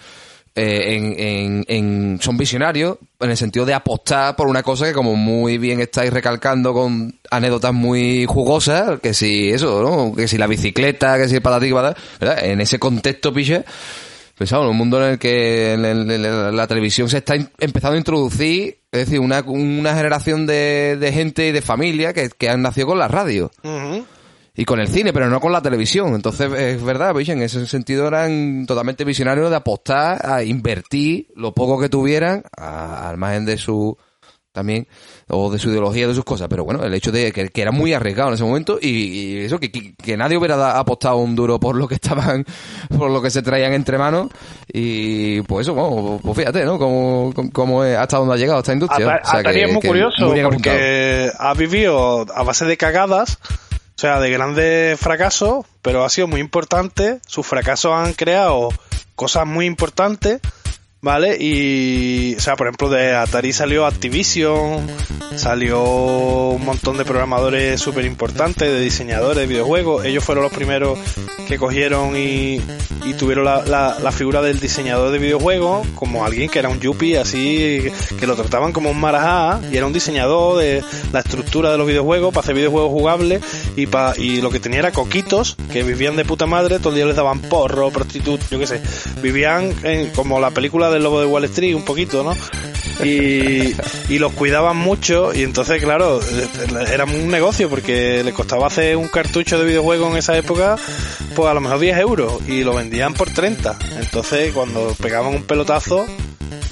eh, 0.55 0.97
en, 0.97 1.15
en, 1.19 1.65
en- 1.69 2.19
son 2.21 2.37
visionarios 2.37 2.99
en 3.21 3.31
el 3.31 3.37
sentido 3.37 3.65
de 3.65 3.73
apostar 3.73 4.37
por 4.37 4.49
una 4.49 4.63
cosa 4.63 4.87
que 4.87 4.93
como 4.93 5.15
muy 5.17 5.57
bien 5.59 5.81
estáis 5.81 6.13
recalcando 6.13 6.75
con 6.75 7.19
anécdotas 7.31 7.73
muy 7.73 8.27
jugosas, 8.27 9.01
que 9.01 9.15
si 9.15 9.51
eso, 9.51 9.83
¿no? 9.83 10.15
Que 10.15 10.29
si 10.29 10.37
la 10.39 10.47
bicicleta, 10.47 11.17
que 11.17 11.29
si 11.29 11.37
el 11.37 11.43
patatí. 11.43 11.71
En 12.43 12.61
ese 12.61 12.79
contexto, 12.79 13.33
piche, 13.33 13.65
Pensamos, 14.37 14.65
en 14.67 14.71
un 14.71 14.77
mundo 14.79 15.05
en 15.05 15.13
el 15.13 15.19
que 15.19 15.75
en 15.75 15.85
el- 15.85 16.11
en 16.11 16.25
el- 16.25 16.57
la 16.57 16.67
televisión 16.67 17.09
se 17.09 17.19
está 17.19 17.37
in- 17.37 17.49
empezando 17.61 17.95
a 17.95 17.99
introducir, 17.99 18.79
es 18.91 19.07
decir, 19.07 19.21
una, 19.21 19.41
una 19.43 19.95
generación 19.95 20.47
de, 20.47 20.97
de 20.99 21.13
gente 21.13 21.49
y 21.49 21.53
de 21.53 21.63
familia 21.63 22.13
que, 22.13 22.29
que 22.31 22.49
han 22.49 22.63
nacido 22.63 22.89
con 22.89 22.99
la 22.99 23.09
radio 23.09 23.51
y 24.55 24.65
con 24.65 24.81
el 24.81 24.89
cine, 24.89 25.13
pero 25.13 25.29
no 25.31 25.41
con 25.41 25.53
la 25.53 25.63
televisión. 25.63 26.15
Entonces, 26.15 26.51
es 26.53 26.83
verdad, 26.83 27.15
¿veis? 27.15 27.29
en 27.29 27.43
ese 27.43 27.67
sentido 27.67 28.09
eran 28.09 28.65
totalmente 28.67 29.05
visionarios 29.05 29.49
de 29.51 29.57
apostar 29.57 30.21
a 30.29 30.43
invertir 30.43 31.29
lo 31.37 31.53
poco 31.55 31.79
que 31.81 31.89
tuvieran 31.89 32.43
a- 32.57 33.09
al 33.09 33.17
margen 33.19 33.45
de 33.47 33.57
su 33.59 33.97
también 34.53 34.87
o 35.29 35.51
de 35.51 35.59
su 35.59 35.71
ideología 35.71 36.07
de 36.07 36.15
sus 36.15 36.25
cosas 36.25 36.47
pero 36.49 36.63
bueno 36.65 36.85
el 36.85 36.93
hecho 36.95 37.11
de 37.11 37.33
que, 37.33 37.49
que 37.49 37.63
era 37.63 37.73
muy 37.73 37.95
arriesgado 37.95 38.29
en 38.29 38.35
ese 38.35 38.45
momento 38.45 38.79
y, 38.81 38.89
y 38.89 39.37
eso 39.39 39.59
que, 39.59 39.73
que, 39.73 39.95
que 39.95 40.17
nadie 40.17 40.37
hubiera 40.37 40.79
apostado 40.79 41.17
un 41.17 41.35
duro 41.35 41.59
por 41.59 41.75
lo 41.75 41.89
que 41.89 41.95
estaban 41.95 42.45
por 42.99 43.11
lo 43.11 43.23
que 43.23 43.31
se 43.31 43.41
traían 43.43 43.73
entre 43.73 43.97
manos 43.97 44.29
y 44.73 45.41
pues 45.43 45.67
eso 45.67 45.75
bueno, 45.75 46.21
pues 46.23 46.37
fíjate 46.37 46.65
no 46.65 46.79
como, 46.79 47.33
como 47.53 47.83
es- 47.85 47.97
hasta 47.97 48.19
dónde 48.19 48.35
ha 48.35 48.37
llegado 48.37 48.59
esta 48.61 48.73
industria 48.75 49.07
Ata- 49.07 49.21
O 49.23 49.31
sea, 49.31 49.41
Atari 49.41 49.59
que- 49.61 49.65
es 49.67 49.73
muy 49.73 49.83
curioso 49.83 50.25
muy 50.27 50.35
bien 50.35 50.47
apuntado. 50.47 50.77
porque 50.77 51.31
ha 51.39 51.55
vivido 51.55 52.27
a 52.35 52.43
base 52.43 52.65
de 52.67 52.77
cagadas, 52.77 53.39
o 53.97 53.99
sea, 54.03 54.21
de 54.21 54.31
grandes 54.31 55.01
fracasos, 55.01 55.65
pero 55.81 56.05
ha 56.05 56.09
sido 56.11 56.27
muy 56.27 56.41
importante. 56.41 57.21
Sus 57.27 57.47
fracasos 57.47 57.93
han 57.93 58.13
creado 58.15 58.69
cosas 59.15 59.47
muy 59.47 59.67
importantes, 59.67 60.41
¿vale? 61.03 61.37
Y, 61.41 62.35
o 62.37 62.41
sea, 62.41 62.55
por 62.57 62.69
ejemplo, 62.69 62.89
de 62.89 63.15
Atari 63.15 63.53
salió 63.53 63.87
Activision, 63.87 64.87
salió 65.37 65.83
un 65.83 66.65
montón 66.65 66.97
de 66.97 67.05
programadores 67.05 67.81
súper 67.81 68.05
importantes, 68.05 68.71
de 68.71 68.81
diseñadores 68.81 69.39
de 69.39 69.47
videojuegos. 69.47 70.05
Ellos 70.05 70.23
fueron 70.25 70.45
los 70.45 70.53
primeros 70.53 70.99
que 71.49 71.59
cogieron 71.59 72.17
y, 72.17 72.61
y 73.05 73.15
tuvieron 73.19 73.45
la, 73.45 73.65
la- 73.67 73.99
la 74.01 74.13
figura 74.13 74.41
del 74.43 74.61
diseñador 74.61 75.11
de 75.11 75.19
videojuegos 75.19 75.87
como 75.97 76.25
alguien 76.25 76.49
que 76.49 76.61
era 76.61 76.69
un 76.69 76.79
yuppie 76.81 77.19
así, 77.19 77.83
que 78.19 78.27
lo 78.27 78.37
trataban 78.37 78.73
como 78.73 78.91
un 78.91 79.01
marajá 79.01 79.61
y 79.73 79.77
era 79.77 79.87
un 79.87 79.93
diseñador 79.93 80.59
de 80.61 80.85
la 81.13 81.19
estructura 81.21 81.73
de 81.73 81.79
los 81.79 81.87
videojuegos 81.87 82.33
para 82.33 82.43
hacer 82.45 82.55
videojuegos 82.55 82.91
jugables 82.93 83.43
y, 83.77 83.87
pa, 83.87 84.15
y 84.17 84.41
lo 84.41 84.51
que 84.51 84.61
tenía 84.61 84.79
era 84.79 84.93
coquitos 84.93 85.57
que 85.73 85.83
vivían 85.83 86.15
de 86.17 86.25
puta 86.25 86.47
madre, 86.47 86.79
todo 86.79 86.91
el 86.91 86.95
día 86.97 87.07
les 87.07 87.17
daban 87.17 87.41
porro, 87.41 87.91
prostitutas, 87.91 88.49
yo 88.51 88.59
qué 88.61 88.67
sé. 88.69 88.81
Vivían 89.21 89.75
en- 89.83 90.11
como 90.11 90.39
la 90.41 90.51
película 90.53 90.91
del 90.93 91.03
lobo 91.03 91.21
de 91.21 91.27
Wall 91.27 91.45
Street 91.45 91.75
un 91.75 91.85
poquito, 91.85 92.23
¿no? 92.23 92.35
y, 93.05 94.19
los 94.19 94.33
cuidaban 94.33 94.77
mucho 94.77 95.35
y 95.35 95.43
entonces 95.43 95.83
claro 95.83 96.21
era 96.93 97.05
un 97.05 97.29
negocio 97.29 97.69
porque 97.69 98.23
les 98.23 98.35
costaba 98.35 98.67
hacer 98.67 98.97
un 98.97 99.09
cartucho 99.09 99.59
de 99.59 99.65
videojuego 99.65 100.11
en 100.11 100.17
esa 100.17 100.37
época 100.37 100.77
pues 101.35 101.49
a 101.49 101.55
lo 101.55 101.61
mejor 101.61 101.81
10 101.81 101.99
euros 101.99 102.33
y 102.47 102.63
lo 102.63 102.75
vendían 102.75 103.15
por 103.15 103.31
30 103.31 103.77
entonces 103.99 104.53
cuando 104.53 104.95
pegaban 105.01 105.35
un 105.35 105.43
pelotazo 105.43 106.07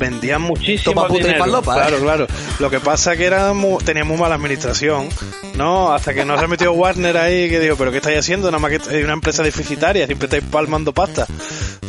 vendían 0.01 0.43
muchísimo 0.43 0.95
Toma 0.95 1.07
puta 1.07 1.29
y 1.29 1.31
¿eh? 1.31 1.35
claro 1.63 1.99
claro 2.01 2.27
lo 2.59 2.71
que 2.71 2.81
pasa 2.81 3.17
que 3.17 3.27
era 3.27 3.53
mu- 3.53 3.79
tenía 3.79 4.03
muy 4.05 4.17
mala 4.17 4.35
administración 4.35 5.09
no 5.57 5.93
hasta 5.93 6.13
que 6.15 6.25
no 6.25 6.41
se 6.41 6.49
metió 6.49 6.73
Warner 6.73 7.17
ahí 7.19 7.49
que 7.49 7.61
dijo 7.61 7.77
pero 7.77 7.93
qué 7.93 7.99
estáis 7.99 8.19
haciendo 8.19 8.51
nada 8.51 8.59
más 8.59 8.71
que 8.71 8.77
es 8.99 9.05
una 9.05 9.13
empresa 9.13 9.43
deficitaria 9.45 10.07
siempre 10.07 10.27
estáis 10.27 10.43
palmando 10.51 10.93
pasta 10.93 11.27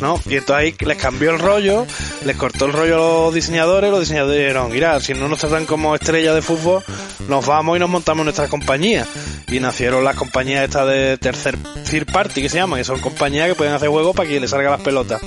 ¿no? 0.01 0.19
Y 0.25 0.35
entonces 0.37 0.55
ahí 0.55 0.75
les 0.87 0.97
cambió 0.97 1.29
el 1.29 1.37
rollo, 1.37 1.85
les 2.25 2.35
cortó 2.35 2.65
el 2.65 2.73
rollo 2.73 2.95
a 2.95 2.97
los 3.25 3.35
diseñadores, 3.35 3.91
los 3.91 3.99
diseñadores 3.99 4.39
dijeron, 4.39 4.71
mira, 4.71 4.99
si 4.99 5.13
no 5.13 5.27
nos 5.27 5.37
tratan 5.37 5.67
como 5.67 5.93
estrella 5.93 6.33
de 6.33 6.41
fútbol, 6.41 6.81
nos 7.27 7.45
vamos 7.45 7.77
y 7.77 7.79
nos 7.79 7.87
montamos 7.87 8.23
nuestra 8.23 8.47
compañía. 8.47 9.05
y 9.47 9.59
nacieron 9.59 10.03
las 10.03 10.15
compañías 10.15 10.63
estas 10.63 10.87
de 10.87 11.19
tercer 11.19 11.55
third 11.87 12.11
party 12.11 12.41
que 12.41 12.49
se 12.49 12.57
llaman, 12.57 12.79
que 12.79 12.83
son 12.83 12.99
compañías 12.99 13.47
que 13.47 13.53
pueden 13.53 13.73
hacer 13.75 13.89
juegos 13.89 14.15
para 14.15 14.27
que 14.27 14.39
le 14.39 14.47
salga 14.47 14.71
las 14.71 14.81
pelotas. 14.81 15.21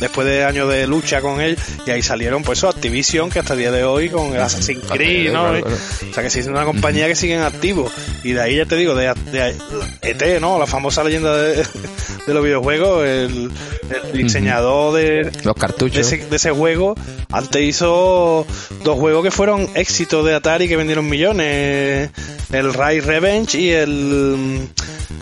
Después 0.00 0.26
de 0.26 0.42
años 0.44 0.70
de 0.70 0.86
lucha 0.86 1.20
con 1.20 1.42
él, 1.42 1.58
y 1.86 1.90
ahí 1.90 2.02
salieron 2.08 2.42
pues 2.42 2.58
eso, 2.58 2.68
Activision, 2.68 3.28
que 3.28 3.38
hasta 3.38 3.52
el 3.52 3.60
día 3.60 3.70
de 3.70 3.84
hoy 3.84 4.08
con 4.08 4.34
el 4.34 4.40
Assassin's 4.40 4.82
Creed, 4.90 5.30
¿no? 5.30 5.50
Claro, 5.50 5.60
claro. 5.62 5.76
O 6.10 6.14
sea 6.14 6.22
que 6.22 6.30
sí 6.30 6.38
es 6.38 6.46
una 6.46 6.64
compañía 6.64 7.06
que 7.06 7.14
siguen 7.14 7.42
activos. 7.42 7.92
Y 8.24 8.32
de 8.32 8.40
ahí 8.40 8.56
ya 8.56 8.64
te 8.64 8.76
digo, 8.76 8.94
de, 8.94 9.12
de 9.30 9.54
ET, 10.00 10.40
¿no? 10.40 10.58
La 10.58 10.66
famosa 10.66 11.04
leyenda 11.04 11.36
de, 11.36 11.56
de 12.26 12.34
los 12.34 12.42
videojuegos, 12.42 13.04
el, 13.04 13.50
el 13.90 14.12
diseñador 14.12 14.94
de, 14.94 15.30
Los 15.44 15.54
de 15.54 15.60
cartuchos. 15.60 15.98
ese, 15.98 16.26
de 16.26 16.36
ese 16.36 16.50
juego, 16.50 16.94
antes 17.30 17.60
hizo 17.60 18.46
dos 18.84 18.98
juegos 18.98 19.22
que 19.22 19.30
fueron 19.30 19.68
éxitos 19.74 20.24
de 20.24 20.34
Atari 20.34 20.66
que 20.66 20.76
vendieron 20.76 21.08
millones. 21.08 22.10
El 22.50 22.72
Rise 22.72 23.00
Revenge 23.02 23.58
y 23.58 23.70
el 23.70 24.66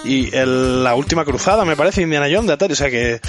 y 0.04 0.34
el, 0.36 0.84
la 0.84 0.94
última 0.94 1.24
cruzada, 1.24 1.64
me 1.64 1.74
parece, 1.74 2.02
Indiana 2.02 2.28
Jones 2.30 2.46
de 2.46 2.52
Atari. 2.52 2.74
O 2.74 2.76
sea 2.76 2.90
que 2.90 3.20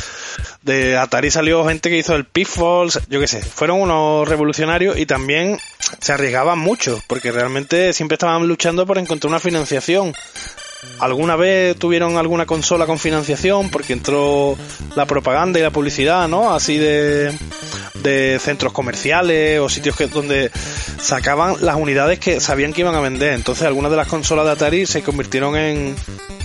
de 0.67 0.97
Atari 0.97 1.31
salió 1.31 1.65
gente 1.65 1.89
que 1.89 1.97
hizo 1.97 2.15
el 2.15 2.25
Pitfall, 2.25 2.91
yo 3.09 3.19
qué 3.19 3.27
sé, 3.27 3.41
fueron 3.41 3.81
unos 3.81 4.27
revolucionarios 4.27 4.97
y 4.97 5.05
también 5.05 5.57
se 5.99 6.11
arriesgaban 6.11 6.59
mucho, 6.59 7.01
porque 7.07 7.31
realmente 7.31 7.93
siempre 7.93 8.15
estaban 8.15 8.47
luchando 8.47 8.85
por 8.85 8.97
encontrar 8.97 9.29
una 9.29 9.39
financiación. 9.39 10.13
¿Alguna 10.99 11.35
vez 11.35 11.75
tuvieron 11.77 12.17
alguna 12.17 12.45
consola 12.45 12.85
con 12.85 12.99
financiación? 12.99 13.69
Porque 13.69 13.93
entró 13.93 14.57
la 14.95 15.05
propaganda 15.05 15.59
y 15.59 15.63
la 15.63 15.71
publicidad, 15.71 16.27
¿no? 16.27 16.53
Así 16.53 16.77
de, 16.77 17.31
de 17.95 18.39
centros 18.39 18.73
comerciales 18.73 19.59
o 19.59 19.69
sitios 19.69 19.95
que, 19.95 20.07
donde 20.07 20.51
sacaban 21.01 21.55
las 21.61 21.75
unidades 21.75 22.19
que 22.19 22.39
sabían 22.39 22.73
que 22.73 22.81
iban 22.81 22.95
a 22.95 22.99
vender. 22.99 23.33
Entonces 23.33 23.65
algunas 23.65 23.91
de 23.91 23.97
las 23.97 24.07
consolas 24.07 24.45
de 24.45 24.51
Atari 24.51 24.85
se 24.85 25.03
convirtieron 25.03 25.55
en, 25.55 25.95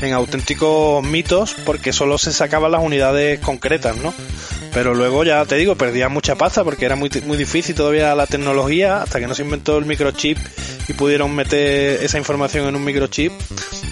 en 0.00 0.12
auténticos 0.12 1.04
mitos 1.04 1.54
porque 1.64 1.92
solo 1.92 2.18
se 2.18 2.32
sacaban 2.32 2.72
las 2.72 2.82
unidades 2.82 3.40
concretas, 3.40 3.96
¿no? 3.98 4.14
Pero 4.72 4.94
luego 4.94 5.24
ya 5.24 5.44
te 5.44 5.56
digo, 5.56 5.76
perdían 5.76 6.12
mucha 6.12 6.34
pasta 6.34 6.64
porque 6.64 6.86
era 6.86 6.96
muy, 6.96 7.10
muy 7.26 7.36
difícil 7.36 7.74
todavía 7.74 8.14
la 8.14 8.26
tecnología 8.26 9.02
hasta 9.02 9.20
que 9.20 9.26
no 9.26 9.34
se 9.34 9.42
inventó 9.42 9.76
el 9.76 9.84
microchip 9.84 10.38
y 10.88 10.92
pudieron 10.94 11.34
meter 11.34 12.02
esa 12.02 12.18
información 12.18 12.66
en 12.66 12.76
un 12.76 12.84
microchip. 12.84 13.32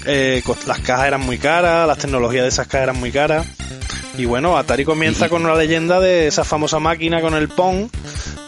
Eh, 0.06 0.42
las 0.66 0.80
cajas 0.80 1.06
eran 1.08 1.20
muy 1.20 1.38
caras, 1.38 1.86
las 1.86 1.98
tecnologías 1.98 2.42
de 2.42 2.48
esas 2.48 2.66
cajas 2.66 2.84
eran 2.84 2.98
muy 3.00 3.12
caras. 3.12 3.46
Y 4.18 4.24
bueno, 4.24 4.56
Atari 4.58 4.84
comienza 4.84 5.28
con 5.28 5.44
una 5.44 5.54
leyenda 5.54 6.00
de 6.00 6.26
esa 6.26 6.44
famosa 6.44 6.78
máquina 6.78 7.20
con 7.20 7.34
el 7.34 7.48
Pong, 7.48 7.88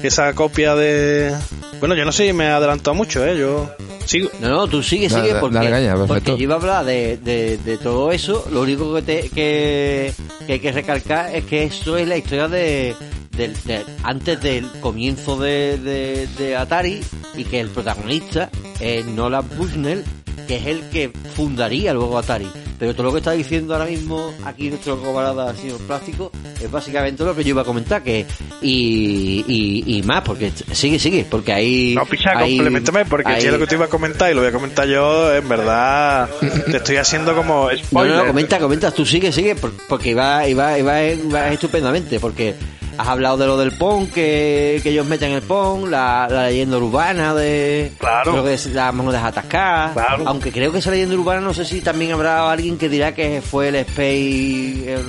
esa 0.02 0.32
copia 0.34 0.74
de... 0.74 1.34
Bueno, 1.80 1.94
yo 1.94 2.04
no 2.04 2.12
sé 2.12 2.26
si 2.26 2.32
me 2.32 2.44
he 2.44 2.48
adelantado 2.48 2.94
mucho, 2.94 3.24
¿eh? 3.26 3.36
Yo 3.38 3.70
sigo. 4.04 4.30
No, 4.40 4.48
no, 4.48 4.66
tú 4.68 4.82
sigue, 4.82 5.08
sigue, 5.08 5.28
dale, 5.28 5.40
porque, 5.40 5.54
dale 5.56 5.70
caña, 5.70 5.92
perfecto. 5.94 6.06
porque 6.14 6.30
yo 6.32 6.42
iba 6.44 6.54
a 6.54 6.58
hablar 6.58 6.84
de, 6.84 7.16
de, 7.18 7.58
de 7.58 7.78
todo 7.78 8.12
eso. 8.12 8.46
Lo 8.52 8.62
único 8.62 8.94
que, 8.94 9.02
te, 9.02 9.28
que, 9.30 10.12
que 10.46 10.52
hay 10.54 10.60
que 10.60 10.72
recalcar 10.72 11.34
es 11.34 11.44
que 11.44 11.64
esto 11.64 11.96
es 11.96 12.06
la 12.06 12.16
historia 12.16 12.48
de, 12.48 12.94
del- 13.36 13.56
de- 13.64 13.84
antes 14.04 14.40
del 14.40 14.68
comienzo 14.80 15.38
de, 15.38 15.78
de, 15.78 16.28
de 16.38 16.56
Atari 16.56 17.00
y 17.34 17.44
que 17.44 17.60
el 17.60 17.68
protagonista 17.70 18.50
es 18.78 19.04
Nolan 19.06 19.48
Bushnell, 19.56 20.04
que 20.52 20.58
es 20.58 20.66
el 20.66 20.90
que 20.90 21.10
fundaría 21.34 21.94
luego 21.94 22.18
Atari. 22.18 22.46
Pero 22.78 22.94
todo 22.94 23.04
lo 23.04 23.12
que 23.12 23.18
está 23.18 23.30
diciendo 23.30 23.72
ahora 23.74 23.86
mismo 23.86 24.34
aquí 24.44 24.68
nuestro 24.68 25.00
camarada 25.00 25.54
señor 25.54 25.78
Plástico 25.86 26.30
es 26.60 26.68
básicamente 26.70 27.24
lo 27.24 27.34
que 27.34 27.42
yo 27.44 27.50
iba 27.50 27.62
a 27.62 27.64
comentar 27.64 28.02
que 28.02 28.26
y, 28.60 29.44
y, 29.46 29.96
y 29.98 30.02
más 30.02 30.22
porque 30.22 30.52
sigue 30.72 30.98
sigue 30.98 31.24
porque 31.30 31.52
ahí 31.52 31.94
No, 31.94 32.04
picha, 32.04 32.34
complementame, 32.34 33.04
porque 33.06 33.40
si 33.40 33.46
es 33.46 33.52
lo 33.52 33.58
que 33.60 33.66
te 33.66 33.76
iba 33.76 33.84
a 33.86 33.88
comentar 33.88 34.30
y 34.30 34.34
lo 34.34 34.40
voy 34.40 34.50
a 34.50 34.52
comentar 34.52 34.86
yo, 34.88 35.34
en 35.34 35.48
verdad, 35.48 36.28
te 36.70 36.76
estoy 36.78 36.96
haciendo 36.96 37.34
como 37.34 37.68
spoiler. 37.70 38.16
no, 38.16 38.22
no, 38.22 38.26
comenta, 38.28 38.58
comenta, 38.58 38.90
tú 38.90 39.06
sigue, 39.06 39.32
sigue, 39.32 39.54
por- 39.54 39.72
porque 39.88 40.10
iba, 40.10 40.46
iba, 40.48 40.76
iba, 40.78 41.02
iba 41.04 41.48
estupendamente, 41.52 42.18
porque 42.20 42.54
has 43.02 43.08
hablado 43.08 43.36
de 43.36 43.46
lo 43.46 43.56
del 43.56 43.72
PON, 43.72 44.06
que, 44.06 44.80
que 44.82 44.90
ellos 44.90 45.06
meten 45.06 45.32
el 45.32 45.42
PON, 45.42 45.90
la, 45.90 46.26
la 46.30 46.46
leyenda 46.46 46.76
urbana 46.78 47.34
de 47.34 47.92
Claro. 47.98 48.36
lo 48.36 48.44
que 48.44 48.54
es 48.54 48.66
las 48.66 48.94
monedas 48.94 49.24
atascadas, 49.24 49.92
Claro. 49.92 50.24
aunque 50.26 50.52
creo 50.52 50.72
que 50.72 50.78
esa 50.78 50.90
leyenda 50.90 51.14
urbana, 51.16 51.40
no 51.40 51.52
sé 51.54 51.64
si 51.64 51.80
también 51.80 52.12
habrá 52.12 52.50
alguien 52.50 52.78
que 52.78 52.88
dirá 52.88 53.14
que 53.14 53.42
fue 53.42 53.68
el 53.68 53.76
Space, 53.76 54.92
el- 54.94 55.06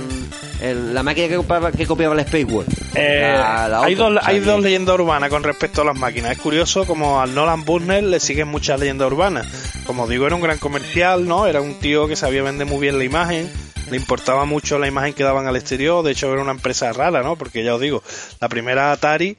el- 0.60 0.94
la 0.94 1.02
máquina 1.02 1.28
que 1.28 1.36
copiaba, 1.36 1.72
que 1.72 1.86
copiaba 1.86 2.14
el 2.14 2.20
Space 2.20 2.44
World. 2.44 2.72
Eh, 2.94 3.32
La- 3.36 3.68
la 3.68 3.82
hay 3.82 3.94
otra, 3.94 4.04
dos, 4.08 4.16
o 4.16 4.20
sea 4.20 4.28
hay 4.30 4.40
que- 4.40 4.46
dos 4.46 4.60
leyendas 4.62 4.94
urbanas 4.94 5.30
con 5.30 5.42
respecto 5.42 5.82
a 5.82 5.84
las 5.84 5.96
máquinas. 5.96 6.32
Es 6.32 6.38
curioso 6.38 6.84
como 6.86 7.20
al 7.20 7.34
Nolan 7.34 7.64
Bushnell 7.64 8.10
le 8.10 8.20
siguen 8.20 8.48
muchas 8.48 8.78
leyendas 8.80 9.06
urbanas. 9.10 9.46
Como 9.86 10.06
digo, 10.06 10.26
era 10.26 10.34
un 10.36 10.40
gran 10.42 10.58
comercial, 10.58 11.26
¿no? 11.26 11.46
Era 11.46 11.60
un 11.60 11.74
tío 11.74 12.08
que 12.08 12.16
sabía 12.16 12.42
vender 12.42 12.66
muy 12.66 12.78
bien 12.80 12.98
la 12.98 13.04
imagen. 13.04 13.50
Le 13.90 13.96
importaba 13.96 14.44
mucho 14.44 14.78
la 14.78 14.88
imagen 14.88 15.14
que 15.14 15.22
daban 15.22 15.46
al 15.46 15.56
exterior. 15.56 16.04
De 16.04 16.12
hecho, 16.12 16.32
era 16.32 16.42
una 16.42 16.52
empresa 16.52 16.92
rara, 16.92 17.22
¿no? 17.22 17.36
Porque 17.36 17.62
ya 17.62 17.74
os 17.74 17.80
digo, 17.80 18.02
la 18.40 18.48
primera 18.48 18.92
Atari 18.92 19.36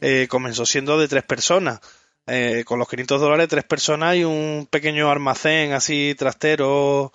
eh, 0.00 0.26
comenzó 0.28 0.66
siendo 0.66 0.98
de 0.98 1.08
tres 1.08 1.24
personas. 1.24 1.80
Eh, 2.26 2.64
con 2.66 2.78
los 2.78 2.88
500 2.88 3.20
dólares, 3.20 3.48
tres 3.48 3.64
personas 3.64 4.16
y 4.16 4.24
un 4.24 4.68
pequeño 4.70 5.10
almacén 5.10 5.72
así 5.72 6.14
trastero 6.18 7.10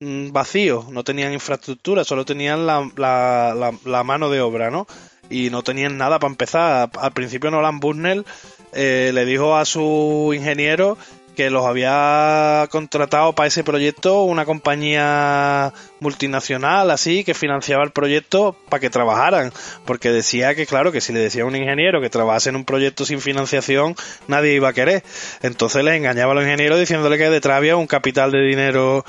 mm, 0.00 0.32
vacío. 0.32 0.86
No 0.90 1.04
tenían 1.04 1.34
infraestructura, 1.34 2.04
solo 2.04 2.24
tenían 2.24 2.66
la, 2.66 2.90
la, 2.96 3.74
la, 3.84 4.04
mano 4.04 4.30
de 4.30 4.40
obra, 4.40 4.70
¿no? 4.70 4.86
y 5.30 5.50
no 5.50 5.62
tenían 5.62 5.98
nada 5.98 6.18
para 6.18 6.30
empezar. 6.30 6.90
Al 6.98 7.12
principio 7.12 7.50
Nolan 7.50 7.80
Bushnell 7.80 8.24
eh, 8.72 9.10
le 9.12 9.24
dijo 9.24 9.56
a 9.56 9.64
su 9.64 10.32
ingeniero 10.34 10.96
que 11.34 11.50
los 11.50 11.66
había 11.66 12.66
contratado 12.70 13.34
para 13.34 13.48
ese 13.48 13.64
proyecto 13.64 14.22
una 14.22 14.44
compañía 14.44 15.72
multinacional 16.00 16.90
así 16.90 17.24
que 17.24 17.34
financiaba 17.34 17.84
el 17.84 17.90
proyecto 17.90 18.56
para 18.68 18.80
que 18.80 18.90
trabajaran. 18.90 19.52
Porque 19.84 20.10
decía 20.10 20.54
que 20.54 20.66
claro 20.66 20.92
que 20.92 21.00
si 21.00 21.12
le 21.12 21.20
decía 21.20 21.42
a 21.42 21.46
un 21.46 21.56
ingeniero 21.56 22.00
que 22.00 22.10
trabajase 22.10 22.50
en 22.50 22.56
un 22.56 22.64
proyecto 22.64 23.04
sin 23.04 23.20
financiación 23.20 23.94
nadie 24.28 24.54
iba 24.54 24.68
a 24.68 24.72
querer. 24.72 25.02
Entonces 25.42 25.84
les 25.84 25.96
engañaba 25.96 26.32
a 26.32 26.34
los 26.34 26.44
ingenieros 26.44 26.78
diciéndole 26.78 27.18
que 27.18 27.30
detrás 27.30 27.56
había 27.56 27.76
un 27.76 27.86
capital 27.86 28.30
de 28.30 28.40
dinero. 28.40 29.04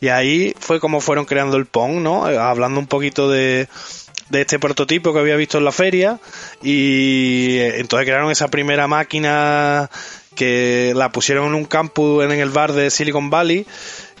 Y 0.00 0.08
ahí 0.08 0.54
fue 0.58 0.80
como 0.80 1.00
fueron 1.00 1.24
creando 1.24 1.56
el 1.56 1.66
PON 1.66 2.02
no 2.02 2.26
hablando 2.26 2.80
un 2.80 2.86
poquito 2.86 3.28
de 3.30 3.68
de 4.30 4.42
este 4.42 4.58
prototipo 4.58 5.12
que 5.12 5.18
había 5.18 5.36
visto 5.36 5.58
en 5.58 5.64
la 5.64 5.72
feria. 5.72 6.18
Y 6.62 7.58
eh, 7.58 7.80
entonces 7.80 8.06
crearon 8.06 8.30
esa 8.30 8.48
primera 8.48 8.86
máquina 8.86 9.90
que 10.34 10.92
la 10.94 11.10
pusieron 11.10 11.48
en 11.48 11.54
un 11.54 11.64
campus 11.64 12.24
en 12.24 12.32
el 12.32 12.50
bar 12.50 12.72
de 12.72 12.90
Silicon 12.90 13.30
Valley 13.30 13.66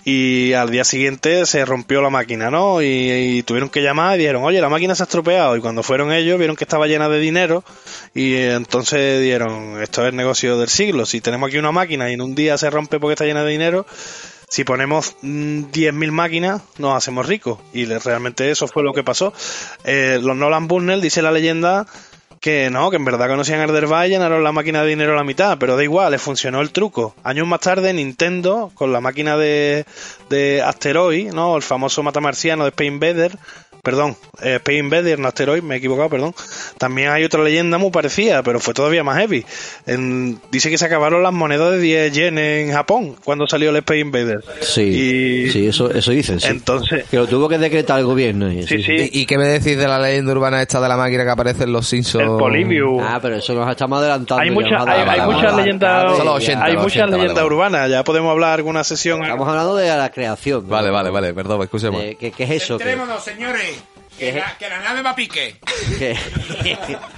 y 0.04 0.54
al 0.54 0.70
día 0.70 0.84
siguiente 0.84 1.44
se 1.46 1.64
rompió 1.64 2.00
la 2.00 2.10
máquina, 2.10 2.50
¿no? 2.50 2.80
Y, 2.82 3.42
tuvieron 3.46 3.68
que 3.68 3.82
llamar 3.82 4.16
y 4.16 4.20
dijeron, 4.20 4.44
oye, 4.44 4.60
la 4.60 4.68
máquina 4.68 4.94
se 4.94 5.02
ha 5.02 5.04
estropeado. 5.04 5.56
Y 5.56 5.60
cuando 5.60 5.82
fueron 5.82 6.12
ellos, 6.12 6.38
vieron 6.38 6.56
que 6.56 6.64
estaba 6.64 6.86
llena 6.86 7.08
de 7.08 7.18
dinero 7.18 7.64
y 8.14 8.34
eh, 8.34 8.54
entonces 8.54 9.20
dijeron, 9.20 9.82
esto 9.82 10.02
es 10.02 10.08
el 10.10 10.16
negocio 10.16 10.58
del 10.58 10.68
siglo. 10.68 11.06
Si 11.06 11.20
tenemos 11.20 11.48
aquí 11.48 11.58
una 11.58 11.72
máquina 11.72 12.10
y 12.10 12.14
en 12.14 12.22
un 12.22 12.34
día 12.34 12.56
se 12.58 12.70
rompe 12.70 12.98
porque 12.98 13.14
está 13.14 13.24
llena 13.24 13.44
de 13.44 13.50
dinero, 13.50 13.86
si 14.48 14.64
ponemos 14.64 15.16
mm, 15.22 15.64
10.000 15.70 16.10
máquinas, 16.10 16.62
nos 16.78 16.96
hacemos 16.96 17.26
ricos. 17.26 17.58
Y 17.72 17.84
realmente 17.86 18.50
eso 18.50 18.68
fue 18.68 18.82
lo 18.82 18.92
que 18.92 19.04
pasó. 19.04 19.32
Eh, 19.84 20.18
los 20.20 20.36
Nolan 20.36 20.66
Bushnell, 20.66 21.00
dice 21.00 21.22
la 21.22 21.30
leyenda, 21.30 21.86
que 22.40 22.70
no, 22.70 22.90
que 22.90 22.96
en 22.96 23.04
verdad 23.04 23.28
conocían 23.28 23.60
Erderby 23.60 24.06
y 24.06 24.08
llenaron 24.08 24.42
la 24.42 24.52
máquina 24.52 24.82
de 24.82 24.88
dinero 24.88 25.12
a 25.12 25.16
la 25.16 25.24
mitad, 25.24 25.58
pero 25.58 25.76
da 25.76 25.84
igual, 25.84 26.12
les 26.12 26.22
funcionó 26.22 26.62
el 26.62 26.72
truco. 26.72 27.14
Años 27.22 27.46
más 27.46 27.60
tarde, 27.60 27.92
Nintendo, 27.92 28.72
con 28.74 28.92
la 28.92 29.02
máquina 29.02 29.36
de, 29.36 29.84
de 30.30 30.62
Asteroid, 30.62 31.32
¿no? 31.32 31.54
El 31.56 31.62
famoso 31.62 32.02
matamarciano 32.02 32.64
de 32.64 32.70
Space 32.70 32.88
Invader, 32.88 33.38
perdón, 33.82 34.16
eh, 34.42 34.56
Space 34.56 34.78
Invader, 34.78 35.18
no 35.18 35.28
Asteroid, 35.28 35.62
me 35.62 35.74
he 35.74 35.78
equivocado, 35.78 36.08
perdón. 36.08 36.34
También 36.78 37.08
hay 37.10 37.24
otra 37.24 37.42
leyenda 37.42 37.78
muy 37.78 37.90
parecida, 37.90 38.42
pero 38.42 38.60
fue 38.60 38.74
todavía 38.74 39.02
más 39.04 39.18
heavy. 39.18 39.44
En- 39.86 40.40
dice 40.50 40.70
que 40.70 40.78
se 40.78 40.84
acabaron 40.86 41.22
las 41.22 41.32
monedas 41.32 41.72
de 41.72 41.78
10 41.78 42.12
yen 42.12 42.38
en 42.38 42.72
Japón 42.72 43.16
cuando 43.24 43.46
salió 43.46 43.70
el 43.70 43.76
Space 43.76 44.00
Invader. 44.00 44.44
Sí, 44.60 44.82
Y- 44.82 45.50
sí, 45.50 45.66
eso, 45.66 45.90
eso 45.90 46.10
dicen, 46.12 46.40
sí. 46.40 46.48
Entonces, 46.48 47.04
que 47.10 47.16
lo 47.16 47.26
tuvo 47.26 47.48
que 47.48 47.58
decretar 47.58 47.98
el 47.98 48.04
gobierno. 48.06 48.50
y- 48.52 48.66
sí, 48.66 48.82
sí, 48.82 48.92
¿Y, 49.12 49.20
y 49.20 49.26
qué 49.26 49.38
me 49.38 49.46
decís 49.46 49.76
de 49.76 49.86
la 49.88 49.98
leyenda 49.98 50.32
urbana 50.32 50.60
esta 50.62 50.80
de 50.80 50.88
la 50.88 50.96
máquina 50.96 51.24
que 51.24 51.30
aparece 51.30 51.64
en 51.64 51.72
los 51.72 51.86
Simpsons? 51.86 52.24
el 52.24 52.30
Polybius. 52.38 53.02
Ah, 53.02 53.18
pero 53.20 53.36
eso 53.36 53.54
nos 53.54 53.70
estamos 53.70 53.98
adelantando. 54.00 54.42
hay 54.42 54.50
muchas 54.50 54.86
leyendas 54.86 55.90
arcade, 55.90 56.16
Son 56.16 56.26
los 56.26 56.34
80, 56.36 56.64
hay 56.64 56.72
muchas 56.76 56.86
80, 56.86 57.06
vale, 57.06 57.16
leyendas 57.22 57.44
vale. 57.44 57.54
urbanas 57.54 57.90
ya 57.90 58.04
podemos 58.04 58.30
hablar 58.30 58.54
alguna 58.58 58.84
sesión 58.84 59.22
Estamos 59.22 59.48
hablando 59.48 59.76
de 59.76 59.88
la 59.88 60.10
creación. 60.10 60.62
¿no? 60.64 60.68
Vale, 60.68 60.90
vale, 60.90 61.10
vale, 61.10 61.34
perdón, 61.34 61.62
escúcheme. 61.62 62.10
Eh, 62.10 62.16
¿qué, 62.18 62.30
qué 62.32 62.44
es 62.44 62.50
eso? 62.62 62.78
¿Qué- 62.78 62.84
Centrémonos, 62.84 63.22
señores. 63.24 63.79
Que 64.20 64.32
la, 64.32 64.56
que 64.58 64.68
la 64.68 64.80
nave 64.80 65.02
va 65.02 65.10
a 65.10 65.14
pique. 65.16 65.56
qué- 65.98 66.16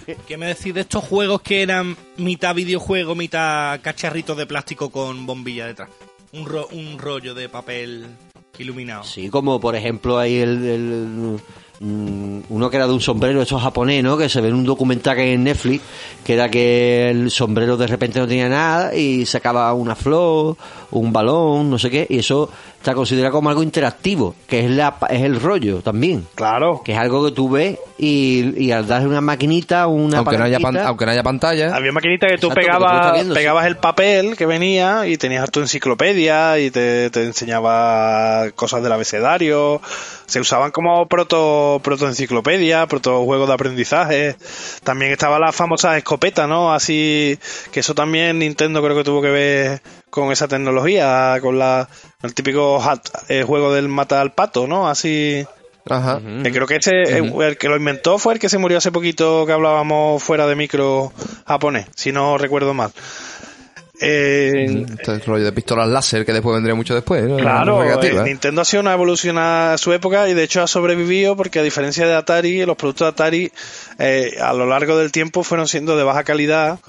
¿Qué 0.29 0.37
me 0.37 0.47
decís 0.47 0.73
de 0.73 0.83
estos 0.83 1.03
juegos 1.05 1.43
que 1.43 1.63
eran 1.63 1.97
mitad 2.17 2.55
videojuego, 2.55 3.15
mitad 3.15 3.81
cacharrito 3.83 4.35
de 4.35 4.47
plástico 4.47 4.91
con 4.91 5.27
bombilla 5.27 5.67
detrás? 5.67 5.89
Un, 6.33 6.47
ro- 6.47 6.69
un 6.73 6.99
rollo 6.99 7.35
de 7.35 7.49
papel 7.49 8.07
iluminado. 8.59 9.05
Sí, 9.05 9.29
como 9.29 9.61
por 9.61 9.75
ejemplo 9.77 10.19
ahí 10.19 10.37
el, 10.39 10.65
el- 10.65 11.41
mm, 11.81 12.43
uno 12.49 12.71
que 12.71 12.77
era 12.77 12.87
de 12.87 12.93
un 12.93 13.01
sombrero, 13.01 13.43
esto 13.43 13.59
japonés, 13.59 14.03
¿no? 14.05 14.17
Que 14.17 14.29
se 14.29 14.41
ve 14.41 14.49
en 14.49 14.55
un 14.55 14.65
documental 14.65 15.17
que 15.17 15.23
hay 15.23 15.31
en 15.33 15.45
Netflix, 15.45 15.83
que 16.25 16.35
era 16.35 16.49
que 16.51 17.11
el 17.11 17.31
sombrero 17.31 17.77
de 17.77 17.87
repente 17.89 18.19
no 18.21 18.29
tenía 18.29 18.49
nada 18.49 18.95
y 18.95 19.27
sacaba 19.27 19.73
una 19.75 19.97
flor, 19.97 20.57
un 20.93 21.13
balón, 21.13 21.69
no 21.71 21.79
sé 21.79 21.91
qué, 21.91 22.07
y 22.09 22.19
eso 22.19 22.49
está 22.83 22.95
considerado 22.95 23.33
como 23.33 23.49
algo 23.49 23.63
interactivo, 23.63 24.35
que 24.49 24.65
es 24.65 24.71
la 24.71 24.97
es 25.09 25.23
el 25.23 25.41
rollo 25.41 25.81
también, 25.83 26.27
Claro. 26.35 26.83
que 26.85 26.93
es 26.93 26.99
algo 26.99 27.25
que 27.25 27.31
tú 27.33 27.49
ves 27.49 27.79
y, 27.97 28.55
y 28.63 28.73
al 28.73 28.87
darle 28.89 29.09
una 29.09 29.21
maquinita, 29.21 29.87
una 29.87 30.19
Aunque 30.19 30.37
no, 30.37 30.45
haya 30.45 30.59
pan- 30.59 30.77
aunque 30.79 31.07
no 31.07 31.13
haya 31.13 31.23
pantalla. 31.23 31.75
Había 31.75 31.93
maquinita 31.93 32.27
que 32.27 32.39
tú 32.39 32.49
Exacto, 32.49 32.55
que 32.61 32.67
tú 32.67 32.73
pegabas, 32.73 32.97
estás 32.97 33.15
viendo, 33.15 33.35
sí. 33.35 33.39
pegabas 33.39 33.67
el 33.67 33.77
papel 33.77 34.37
que 34.37 34.47
venía 34.47 35.07
y 35.07 35.17
tenías 35.17 35.49
tu 35.51 35.61
enciclopedia 35.61 36.59
y 36.59 36.71
te, 36.73 37.09
te 37.11 37.23
enseñaba 37.23 38.51
cosas 38.57 38.83
del 38.83 38.93
abecedario. 38.93 39.81
Se 40.27 40.41
usaban 40.41 40.71
como 40.73 41.07
proto, 41.09 41.81
proto 41.85 42.09
enciclopedia, 42.09 42.87
proto 42.87 43.23
juegos 43.25 43.47
de 43.49 43.55
aprendizaje. 43.55 44.37
También 44.83 45.13
estaba 45.13 45.39
la 45.39 45.53
famosa 45.53 45.97
escopeta, 45.97 46.47
¿no? 46.47 46.73
Así 46.73 47.39
que 47.71 47.81
eso 47.81 47.95
también 47.95 48.39
Nintendo 48.39 48.83
creo 48.83 48.97
que 48.97 49.05
tuvo 49.05 49.21
que 49.23 49.31
ver 49.31 49.83
con 50.13 50.31
esa 50.31 50.47
tecnología, 50.47 51.39
con 51.41 51.59
la 51.59 51.89
el 52.23 52.35
típico 52.35 52.79
hat- 52.81 53.09
eh, 53.29 53.43
juego 53.43 53.73
del 53.73 53.89
mata 53.89 54.21
al 54.21 54.33
pato, 54.33 54.67
¿no? 54.69 54.89
Así 54.89 55.45
Ajá. 55.89 56.21
que 56.45 56.53
creo 56.53 56.67
que 56.67 56.77
ese, 56.77 56.91
el, 57.17 57.33
el 57.43 57.57
que 57.57 57.69
lo 57.69 57.77
inventó 57.77 58.19
fue 58.19 58.35
el 58.35 58.39
que 58.39 58.49
se 58.51 58.59
murió 58.59 58.77
hace 58.79 58.93
poquito 58.93 59.47
que 59.47 59.53
hablábamos 59.53 60.23
fuera 60.23 60.47
de 60.47 60.55
micro 60.55 61.13
japonés, 61.47 61.87
si 61.97 62.13
no 62.13 62.37
recuerdo 62.39 62.75
mal. 62.75 62.93
Eh, 64.05 64.85
Este 64.99 65.19
rollo 65.21 65.45
de 65.45 65.53
pistolas 65.53 65.89
láser 65.89 66.25
que 66.27 66.33
después 66.33 66.55
vendría 66.55 66.75
mucho 66.75 66.95
después. 66.95 67.23
¿no? 67.25 67.37
Claro, 67.37 67.85
eh, 67.85 68.23
Nintendo 68.25 68.63
ha 68.63 68.65
sido 68.65 68.81
una 68.81 68.93
evolución 68.95 69.39
a 69.39 69.77
su 69.79 69.93
época 69.93 70.29
y 70.29 70.35
de 70.35 70.43
hecho 70.43 70.61
ha 70.63 70.67
sobrevivido 70.67 71.37
porque 71.37 71.61
a 71.61 71.63
diferencia 71.63 72.07
de 72.07 72.15
Atari, 72.15 72.65
los 72.67 72.77
productos 72.77 73.05
de 73.07 73.09
Atari 73.11 73.53
eh, 73.99 74.37
a 74.43 74.53
lo 74.55 74.67
largo 74.67 74.99
del 74.99 75.13
tiempo 75.13 75.45
fueron 75.45 75.69
siendo 75.69 75.97
de 75.97 76.03
baja 76.03 76.25
calidad, 76.25 76.81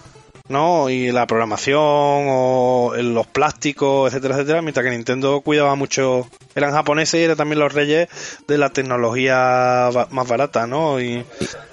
¿no? 0.50 0.90
Y 0.90 1.12
la 1.14 1.26
programación 1.26 1.80
o 1.80 2.94
en 2.98 3.14
los 3.14 3.26
plásticos, 3.28 4.10
etcétera, 4.12 4.36
etcétera, 4.36 4.62
mientras 4.62 4.84
que 4.84 4.90
Nintendo 4.92 5.40
cuidaba 5.40 5.76
mucho, 5.76 6.28
eran 6.54 6.74
japoneses 6.74 7.22
y 7.22 7.24
eran 7.24 7.38
también 7.38 7.60
los 7.60 7.72
reyes 7.74 8.10
de 8.46 8.58
la 8.58 8.70
tecnología 8.70 9.90
ba- 9.94 10.08
más 10.12 10.28
barata, 10.28 10.68
¿no? 10.68 11.00
Y 11.00 11.24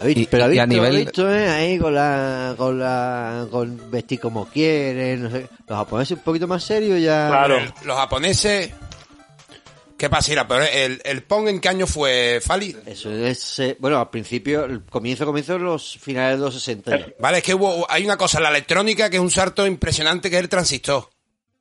¿Habéis- 0.00 0.18
Y- 0.18 0.26
pero 0.26 0.42
y 0.42 0.44
habéis 0.44 0.60
a 0.60 0.66
nivel- 0.66 0.96
visto, 1.04 1.34
eh, 1.34 1.48
ahí 1.48 1.78
con 1.78 1.94
la, 1.96 2.54
con 2.56 2.78
la, 2.78 3.46
con 3.50 3.90
vestir 3.90 4.20
como 4.20 4.46
quieren, 4.46 5.24
no 5.24 5.30
sé. 5.30 5.48
Los 5.66 5.76
japoneses 5.78 6.18
un 6.18 6.22
poquito 6.24 6.46
más 6.46 6.62
serios 6.62 7.00
ya. 7.02 7.26
Claro. 7.28 7.58
Los 7.84 7.96
japoneses... 7.96 8.70
¿Qué 10.00 10.08
pasa? 10.08 10.48
Pero 10.48 10.62
el, 10.64 11.02
el 11.04 11.22
Pong 11.24 11.48
en 11.48 11.60
qué 11.60 11.68
año 11.68 11.86
fue, 11.86 12.40
Fali? 12.42 12.74
Eso 12.86 13.12
es, 13.12 13.58
eh, 13.58 13.76
bueno, 13.78 14.00
al 14.00 14.08
principio, 14.08 14.64
el 14.64 14.82
comienzo, 14.86 15.26
comienzo 15.26 15.56
en 15.56 15.64
los 15.64 15.98
finales 16.00 16.38
de 16.38 16.44
los 16.46 16.54
60 16.54 16.98
ya. 16.98 17.06
Vale, 17.18 17.38
es 17.38 17.44
que 17.44 17.52
hubo, 17.52 17.86
hay 17.90 18.04
una 18.06 18.16
cosa 18.16 18.38
en 18.38 18.44
la 18.44 18.48
electrónica 18.48 19.10
que 19.10 19.16
es 19.16 19.22
un 19.22 19.30
salto 19.30 19.66
impresionante 19.66 20.30
que 20.30 20.36
es 20.36 20.42
el 20.42 20.48
transistor. 20.48 21.10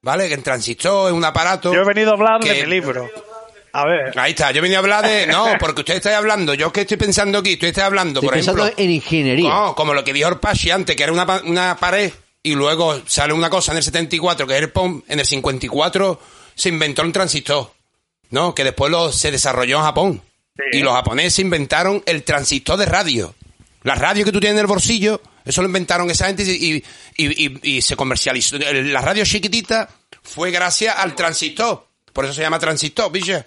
¿Vale? 0.02 0.30
Que 0.30 0.36
el 0.36 0.44
transistor 0.44 1.10
es 1.10 1.14
un 1.14 1.26
aparato. 1.26 1.74
yo 1.74 1.82
he 1.82 1.86
venido 1.86 2.12
a 2.12 2.14
hablar 2.14 2.40
que- 2.40 2.54
de 2.54 2.64
mi 2.66 2.70
libro. 2.72 3.10
A 3.74 3.86
ver, 3.86 4.18
Ahí 4.18 4.32
está, 4.32 4.52
yo 4.52 4.62
venía 4.62 4.78
a 4.78 4.80
hablar 4.80 5.06
de. 5.06 5.28
No, 5.28 5.46
porque 5.60 5.82
usted 5.82 5.96
está 5.96 6.18
hablando, 6.18 6.54
yo 6.54 6.72
que 6.72 6.82
estoy 6.82 6.96
pensando 6.98 7.40
aquí, 7.40 7.54
usted 7.56 7.68
está 7.68 7.86
hablando, 7.88 8.20
Estoy 8.22 8.28
por 8.30 8.34
pensando 8.36 8.64
ejemplo. 8.64 8.84
en 8.86 8.92
ingeniería. 8.92 9.50
No, 9.50 9.76
como 9.76 9.94
lo 9.94 10.04
que 10.06 10.14
dijo 10.14 10.30
Orpashi 10.30 10.72
antes, 10.72 10.96
que 10.96 11.04
era 11.04 11.12
una, 11.12 11.26
una 11.46 11.76
pared 11.78 12.12
y 12.42 12.56
luego 12.56 13.00
sale 13.06 13.34
una 13.34 13.50
cosa 13.50 13.74
en 13.74 13.78
el 13.80 13.84
74, 13.84 14.48
que 14.48 14.56
es 14.56 14.62
el 14.62 14.72
POM, 14.72 15.04
en 15.08 15.20
el 15.20 15.26
54 15.26 16.20
se 16.56 16.70
inventó 16.70 17.02
un 17.04 17.12
transistor, 17.12 17.72
¿no? 18.30 18.54
Que 18.56 18.64
después 18.64 18.92
lo, 18.92 19.12
se 19.12 19.32
desarrolló 19.32 19.78
en 19.78 19.84
Japón. 19.84 20.22
Y 20.74 20.80
los 20.80 20.94
japoneses 20.94 21.40
inventaron 21.40 22.04
el 22.06 22.24
transistor 22.24 22.78
de 22.78 22.86
radio. 22.86 23.34
La 23.84 23.96
radio 23.96 24.26
que 24.26 24.32
tú 24.32 24.40
tienes 24.42 24.56
en 24.56 24.60
el 24.62 24.68
bolsillo, 24.68 25.22
eso 25.46 25.62
lo 25.62 25.68
inventaron 25.68 26.10
esa 26.12 26.28
gente 26.28 26.44
y, 26.44 26.84
y, 27.16 27.78
y- 27.78 27.82
se 27.82 27.96
comercializó. 27.96 28.58
La 28.58 29.02
radio 29.02 29.24
chiquitita 29.24 29.90
fue 30.22 30.52
gracias 30.52 30.96
al 30.98 31.16
transistor. 31.16 31.88
Por 32.12 32.26
eso 32.26 32.34
se 32.34 32.42
llama 32.42 32.60
transistor, 32.60 33.10
¿viste? 33.12 33.46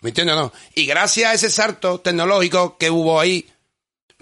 ¿Me 0.00 0.10
entiendes 0.10 0.34
o 0.36 0.40
no? 0.40 0.52
Y 0.74 0.86
gracias 0.86 1.30
a 1.30 1.34
ese 1.34 1.50
salto 1.50 2.00
tecnológico 2.00 2.78
que 2.78 2.88
hubo 2.90 3.20
ahí, 3.20 3.46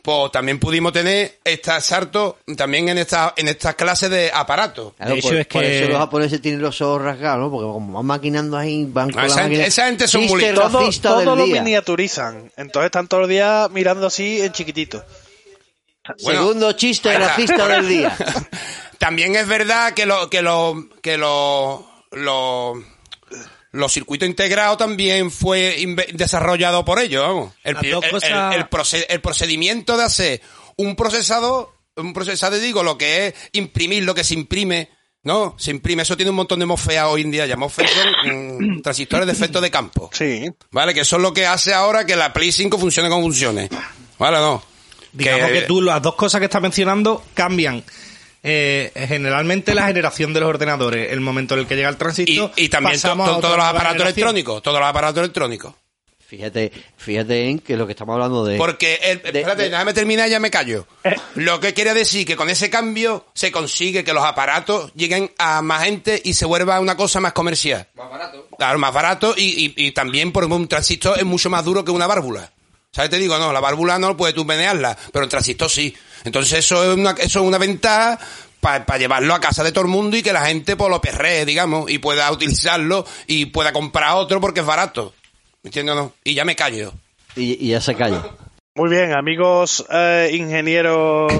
pues 0.05 0.33
también 0.33 0.61
pudimos 0.61 0.93
tener 0.93 1.39
este 1.43 1.81
salto 1.81 2.37
también 2.59 2.91
en 2.91 2.99
esta, 2.99 3.33
en 3.39 3.49
estas 3.49 3.75
clases 3.75 4.11
de 4.11 4.31
aparatos. 4.35 4.93
Claro, 4.99 5.13
De 5.15 5.19
hecho, 5.19 5.29
por, 5.31 5.37
es 5.39 5.47
por 5.47 5.63
que- 5.63 5.79
eso 5.79 5.89
los 5.89 5.99
japoneses 5.99 6.43
tienen 6.43 6.61
los 6.61 6.79
ojos 6.83 7.01
rasgados, 7.01 7.41
¿no? 7.41 7.51
Porque 7.51 7.65
como 7.73 7.95
van 7.95 8.05
maquinando 8.05 8.59
ahí, 8.59 8.85
van 8.87 9.11
con 9.11 9.21
Ah, 9.21 9.23
la 9.23 9.33
esa 9.33 9.43
gente- 9.45 9.65
esa 9.67 9.87
gente 9.87 10.07
son 10.07 10.27
muy- 10.27 10.45
todo, 10.53 10.91
todo 11.01 11.37
lo 11.37 11.45
día. 11.47 11.63
miniaturizan. 11.63 12.53
Entonces 12.59 12.85
están 12.89 13.09
todos 13.09 13.23
los 13.23 13.31
días 13.31 13.71
mirando 13.71 14.07
así 14.09 14.43
en 14.43 14.53
chiquitito. 14.53 15.03
Bueno, 16.23 16.41
Segundo 16.43 16.73
chiste 16.73 17.17
racista 17.19 17.67
del 17.67 17.89
día. 17.89 18.15
También 18.99 19.37
es 19.37 19.49
verdad 19.49 19.95
que 19.95 20.05
lo, 20.05 20.29
que 20.29 20.43
lo, 20.43 20.87
que 21.03 21.17
lo, 21.17 21.89
lo- 22.13 22.75
los 23.73 23.93
circuitos 23.93 24.29
integrados 24.29 24.79
también 24.79 25.31
fue 25.31 25.77
desarrollado 26.13 26.85
por 26.85 26.99
ellos, 27.01 27.23
vamos. 27.27 27.53
El, 27.65 27.77
el- 27.83 28.11
cosas- 28.11 28.53
el- 28.55 28.61
el 28.61 28.71
proce- 28.71 29.07
el 29.09 29.21
procedimiento 29.21 29.97
de 29.97 30.05
hacer 30.05 30.43
un 30.77 30.95
procesador, 30.97 31.73
un 31.97 32.13
procesador, 32.13 32.61
digo, 32.61 32.83
lo 32.83 32.97
que 32.99 33.29
es 33.29 33.35
imprimir 33.53 34.05
lo 34.05 34.15
que 34.15 34.25
se 34.25 34.35
imprime, 34.35 34.91
¿no? 35.23 35.55
Se 35.59 35.71
imprime, 35.71 36.03
eso 36.03 36.17
tiene 36.17 36.31
un 36.31 36.37
montón 36.37 36.59
de 36.61 36.67
mofea 36.67 37.09
hoy 37.09 37.23
en 37.23 37.31
día, 37.31 37.47
ya 37.47 37.57
mofea 37.57 37.89
son 37.89 38.77
mm, 38.79 38.83
transistores 38.83 39.27
de 39.27 39.33
efecto 39.33 39.61
de 39.61 39.71
campo. 39.71 40.11
Sí. 40.13 40.51
¿Vale? 40.71 40.93
Que 40.95 41.01
eso 41.01 41.17
es 41.17 41.23
lo 41.23 41.33
que 41.33 41.47
hace 41.47 41.73
ahora 41.75 42.05
que 42.07 42.15
la 42.17 42.33
Play 42.33 42.53
5 42.53 42.79
funcione 42.79 43.09
como 43.09 43.23
funcione. 43.23 43.69
¿Vale? 44.19 44.37
No. 44.39 44.63
Digamos 45.13 45.51
que, 45.51 45.63
tú, 45.63 45.81
las 45.81 46.03
dos 46.03 46.17
cosas 46.17 46.41
que 46.41 46.47
estás 46.47 46.61
mencionando 46.61 47.25
cambian. 47.35 47.85
Eh, 48.45 48.93
generalmente 49.09 49.75
la 49.75 49.87
generación 49.87 50.33
de 50.33 50.41
los 50.41 50.49
ordenadores, 50.51 51.11
el 51.11 51.21
momento 51.21 51.55
en 51.55 51.61
el 51.61 51.67
que 51.67 51.75
llega 51.75 51.89
el 51.89 51.95
Y, 51.97 51.99
transistor. 51.99 52.53
y 52.55 52.69
también 52.69 53.01
to- 53.01 53.09
todos 53.09 53.17
los 53.17 53.43
aparatos 53.65 53.73
generación. 53.75 54.01
electrónicos, 54.07 54.63
todos 54.63 54.79
los 54.79 54.89
aparatos 54.89 55.19
electrónicos. 55.21 55.75
Fíjate, 56.27 56.73
fíjate 56.97 57.49
en 57.49 57.59
que 57.61 57.77
lo 57.77 57.87
que 57.87 57.93
estamos 57.93 58.15
hablando 58.15 58.45
de. 58.45 58.57
Porque, 58.57 58.99
el- 59.03 59.23
de- 59.23 59.29
espérate, 59.41 59.63
de- 59.65 59.71
déjame 59.71 59.93
terminar 59.93 60.27
y 60.27 60.33
ya 60.33 60.41
me 60.41 60.51
callo. 60.51 60.87
Lo 61.37 61.61
que 61.61 61.75
quiere 61.75 61.95
decir 61.95 62.27
que 62.27 62.35
con 62.35 62.51
ese 62.51 62.71
cambio 62.71 63.27
se 63.35 63.53
consigue 63.53 64.03
que 64.05 64.13
los 64.13 64.25
aparatos 64.25 64.91
lleguen 64.95 65.31
a 65.39 65.63
más 65.63 65.85
gente 65.85 66.21
y 66.25 66.35
se 66.35 66.45
vuelva 66.45 66.81
una 66.81 66.97
cosa 66.97 67.21
más 67.21 67.35
comercial. 67.35 67.87
Más 67.95 68.11
barato. 68.11 68.49
Claro, 68.59 68.79
más 68.79 68.93
barato 68.93 69.35
y, 69.37 69.75
y- 69.77 69.87
y 69.87 69.93
también, 69.93 70.33
por 70.33 70.43
ejemplo, 70.43 70.57
un 70.57 70.67
transistor 70.69 71.19
es 71.19 71.25
mucho 71.25 71.51
más 71.51 71.65
duro 71.65 71.85
que 71.85 71.91
una 71.93 72.07
válvula. 72.07 72.51
¿Sabes? 72.95 73.11
Te 73.11 73.19
digo, 73.19 73.37
no, 73.39 73.53
la 73.53 73.59
válvula 73.61 73.99
no 73.99 74.17
puedes 74.17 74.35
tú 74.37 74.45
menearla, 74.45 74.97
pero 75.13 75.25
el 75.25 75.29
transistor 75.31 75.69
sí. 75.69 75.95
Entonces 76.25 76.61
eso 76.61 76.83
es 76.93 76.97
una, 76.97 77.11
eso 77.13 77.41
es 77.41 77.47
una 77.47 77.59
ventaja 77.59 78.19
para 78.61 78.97
llevarlo 78.99 79.35
a 79.35 79.41
casa 79.41 79.63
de 79.65 79.73
todo 79.73 79.85
el 79.85 79.91
mundo 79.91 80.17
y 80.17 80.23
que 80.23 80.33
la 80.33 80.47
gente 80.47 80.77
pues, 80.77 80.89
lo 80.91 81.01
perree, 81.01 81.45
digamos, 81.45 81.91
y 81.91 81.99
pueda 81.99 82.31
utilizarlo 82.31 83.05
y 83.27 83.47
pueda 83.47 83.73
comprar 83.73 84.15
otro 84.15 84.41
porque 84.41 84.61
es 84.61 84.67
barato. 84.67 85.13
¿Me 85.63 85.69
entiendes 85.69 85.95
o 85.95 85.97
no? 85.99 86.13
Y 86.23 86.35
ya 86.35 86.45
me 86.45 86.55
callo. 86.57 86.93
y, 87.37 87.67
y 87.67 87.71
ya 87.71 87.81
se 87.81 87.95
calla. 87.97 88.23
Muy 88.77 88.91
bien, 88.91 89.13
amigos 89.13 89.85
eh, 89.91 90.31
ingenieros 90.33 91.33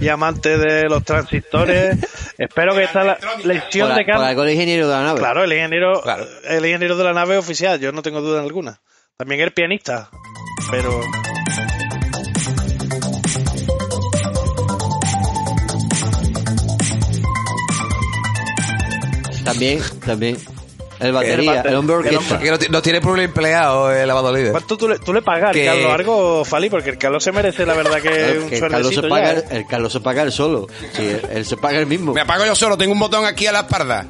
y 0.00 0.08
amantes 0.08 0.58
de 0.60 0.82
los 0.88 1.04
transistores. 1.04 1.98
Espero 2.38 2.74
que 2.74 2.84
esta 2.84 3.04
la 3.04 3.18
lección 3.44 3.88
Por, 3.88 3.96
de 3.96 4.02
a- 4.02 4.04
por 4.04 4.12
Carlos. 4.14 4.28
algo 4.28 4.42
el 4.44 4.50
ingeniero 4.50 4.88
de 4.88 4.94
la 4.94 5.02
nave. 5.02 5.18
Claro, 5.20 5.44
el 5.44 5.52
ingeniero, 5.52 6.00
Claro. 6.02 6.26
el 6.44 6.64
ingeniero 6.66 6.96
de 6.96 7.04
la 7.04 7.12
nave 7.12 7.36
oficial, 7.38 7.78
yo 7.78 7.92
no 7.92 8.02
tengo 8.02 8.20
duda 8.20 8.40
alguna. 8.42 8.80
También 9.16 9.40
el 9.40 9.52
pianista, 9.52 10.10
pero 10.72 11.00
También, 19.44 19.82
también. 20.04 20.38
El 21.00 21.10
batería, 21.12 21.54
bate- 21.64 21.68
el 21.70 21.74
hombre 21.74 21.96
el 21.96 22.00
orquesta. 22.14 22.38
Que 22.38 22.50
no, 22.52 22.58
ti- 22.60 22.66
no 22.70 22.80
tiene 22.80 23.00
por 23.00 23.12
un 23.14 23.18
empleado 23.20 23.90
el 23.92 24.06
lavado 24.06 24.32
líder. 24.32 24.52
¿cuánto 24.52 24.76
tú 24.78 24.88
le, 24.88 25.00
tú 25.00 25.12
le 25.12 25.20
pagas 25.20 25.48
al 25.48 25.52
Que- 25.54 25.64
Carlos 25.66 25.92
algo, 25.92 26.44
Fali? 26.44 26.70
Porque 26.70 26.90
el 26.90 26.98
Carlos 26.98 27.24
se 27.24 27.32
merece, 27.32 27.66
la 27.66 27.74
verdad, 27.74 27.96
que 28.00 28.08
Claro, 28.08 28.42
un 28.44 28.48
que 28.48 28.54
el 28.58 28.68
Carlos, 28.68 28.94
se 28.94 29.02
paga, 29.02 29.32
ya, 29.34 29.38
¿eh? 29.40 29.44
el 29.50 29.66
Carlos 29.66 29.92
se 29.92 30.00
paga 30.00 30.22
él 30.22 30.30
solo. 30.30 30.68
Sí, 30.94 31.02
él, 31.02 31.22
él 31.32 31.44
se 31.44 31.56
paga 31.56 31.80
el 31.80 31.86
mismo. 31.86 32.14
Me 32.14 32.20
apago 32.20 32.46
yo 32.46 32.54
solo, 32.54 32.78
tengo 32.78 32.92
un 32.92 33.00
botón 33.00 33.24
aquí 33.24 33.48
a 33.48 33.52
la 33.52 33.60
espalda. 33.60 34.06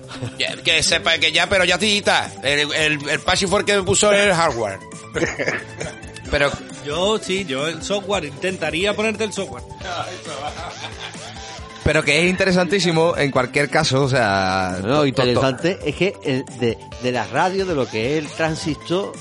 Que 0.63 0.83
sepa 0.83 1.17
que 1.17 1.33
ya, 1.33 1.49
pero 1.49 1.65
ya 1.65 1.79
tita. 1.79 2.31
El, 2.43 2.71
el, 2.73 3.09
el 3.09 3.21
el 3.21 3.65
que 3.65 3.77
me 3.77 3.83
puso 3.85 4.13
el 4.13 4.35
hardware. 4.35 4.79
Pero 6.33 6.51
Yo 6.85 7.19
sí, 7.19 7.45
yo 7.45 7.69
el 7.69 7.81
software, 7.83 8.25
intentaría 8.25 8.97
ponerte 8.97 9.23
el 9.23 9.33
software. 9.33 9.63
pero 11.85 12.03
que 12.05 12.23
es 12.25 12.31
interesantísimo 12.31 13.17
en 13.17 13.31
cualquier 13.31 13.69
caso, 13.69 14.03
o 14.05 14.09
sea... 14.09 14.79
No, 14.83 14.89
to- 14.89 15.01
to- 15.01 15.07
interesante 15.07 15.79
es 15.85 15.95
que 15.97 16.15
eh, 16.25 16.45
de, 16.59 16.79
de 17.03 17.13
la 17.13 17.25
radio, 17.27 17.67
de 17.67 17.75
lo 17.75 17.87
que 17.89 18.17
es 18.19 18.25
el 18.25 18.31
transistor, 18.31 19.13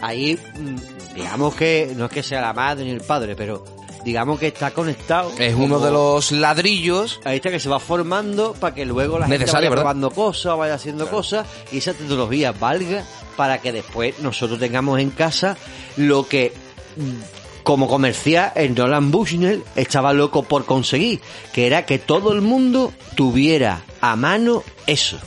ahí, 0.00 0.38
mm, 0.58 1.14
digamos 1.14 1.54
que, 1.54 1.92
no 1.96 2.04
es 2.06 2.10
que 2.12 2.22
sea 2.22 2.40
la 2.42 2.52
madre 2.52 2.84
ni 2.84 2.90
el 2.90 3.00
padre, 3.00 3.34
pero 3.34 3.64
digamos 4.04 4.38
que 4.38 4.48
está 4.48 4.72
conectado. 4.72 5.32
Es 5.38 5.54
uno 5.54 5.78
de 5.80 5.90
los 5.90 6.32
ladrillos 6.32 7.20
Ahí 7.24 7.36
está 7.36 7.50
que 7.50 7.60
se 7.60 7.68
va 7.68 7.78
formando 7.78 8.54
para 8.54 8.74
que 8.74 8.84
luego 8.84 9.18
la 9.18 9.26
gente 9.26 9.50
vaya 9.50 9.70
probando 9.70 10.10
cosas, 10.10 10.56
vaya 10.56 10.74
haciendo 10.74 11.08
cosas 11.08 11.46
y 11.70 11.78
esa 11.78 11.94
tecnología 11.94 12.52
valga 12.52 13.04
para 13.36 13.60
que 13.60 13.72
después 13.72 14.18
nosotros 14.20 14.58
tengamos 14.58 15.00
en 15.00 15.10
casa 15.10 15.56
lo 15.96 16.26
que 16.28 16.52
mm, 16.96 17.62
como 17.62 17.88
comercial 17.88 18.52
el 18.54 18.74
Nolan 18.74 19.10
Bushnell 19.10 19.62
estaba 19.76 20.12
loco 20.12 20.42
por 20.42 20.64
conseguir, 20.64 21.20
que 21.52 21.66
era 21.66 21.86
que 21.86 21.98
todo 21.98 22.32
el 22.32 22.40
mundo 22.40 22.92
tuviera 23.14 23.82
a 24.00 24.16
mano 24.16 24.64
eso, 24.86 25.18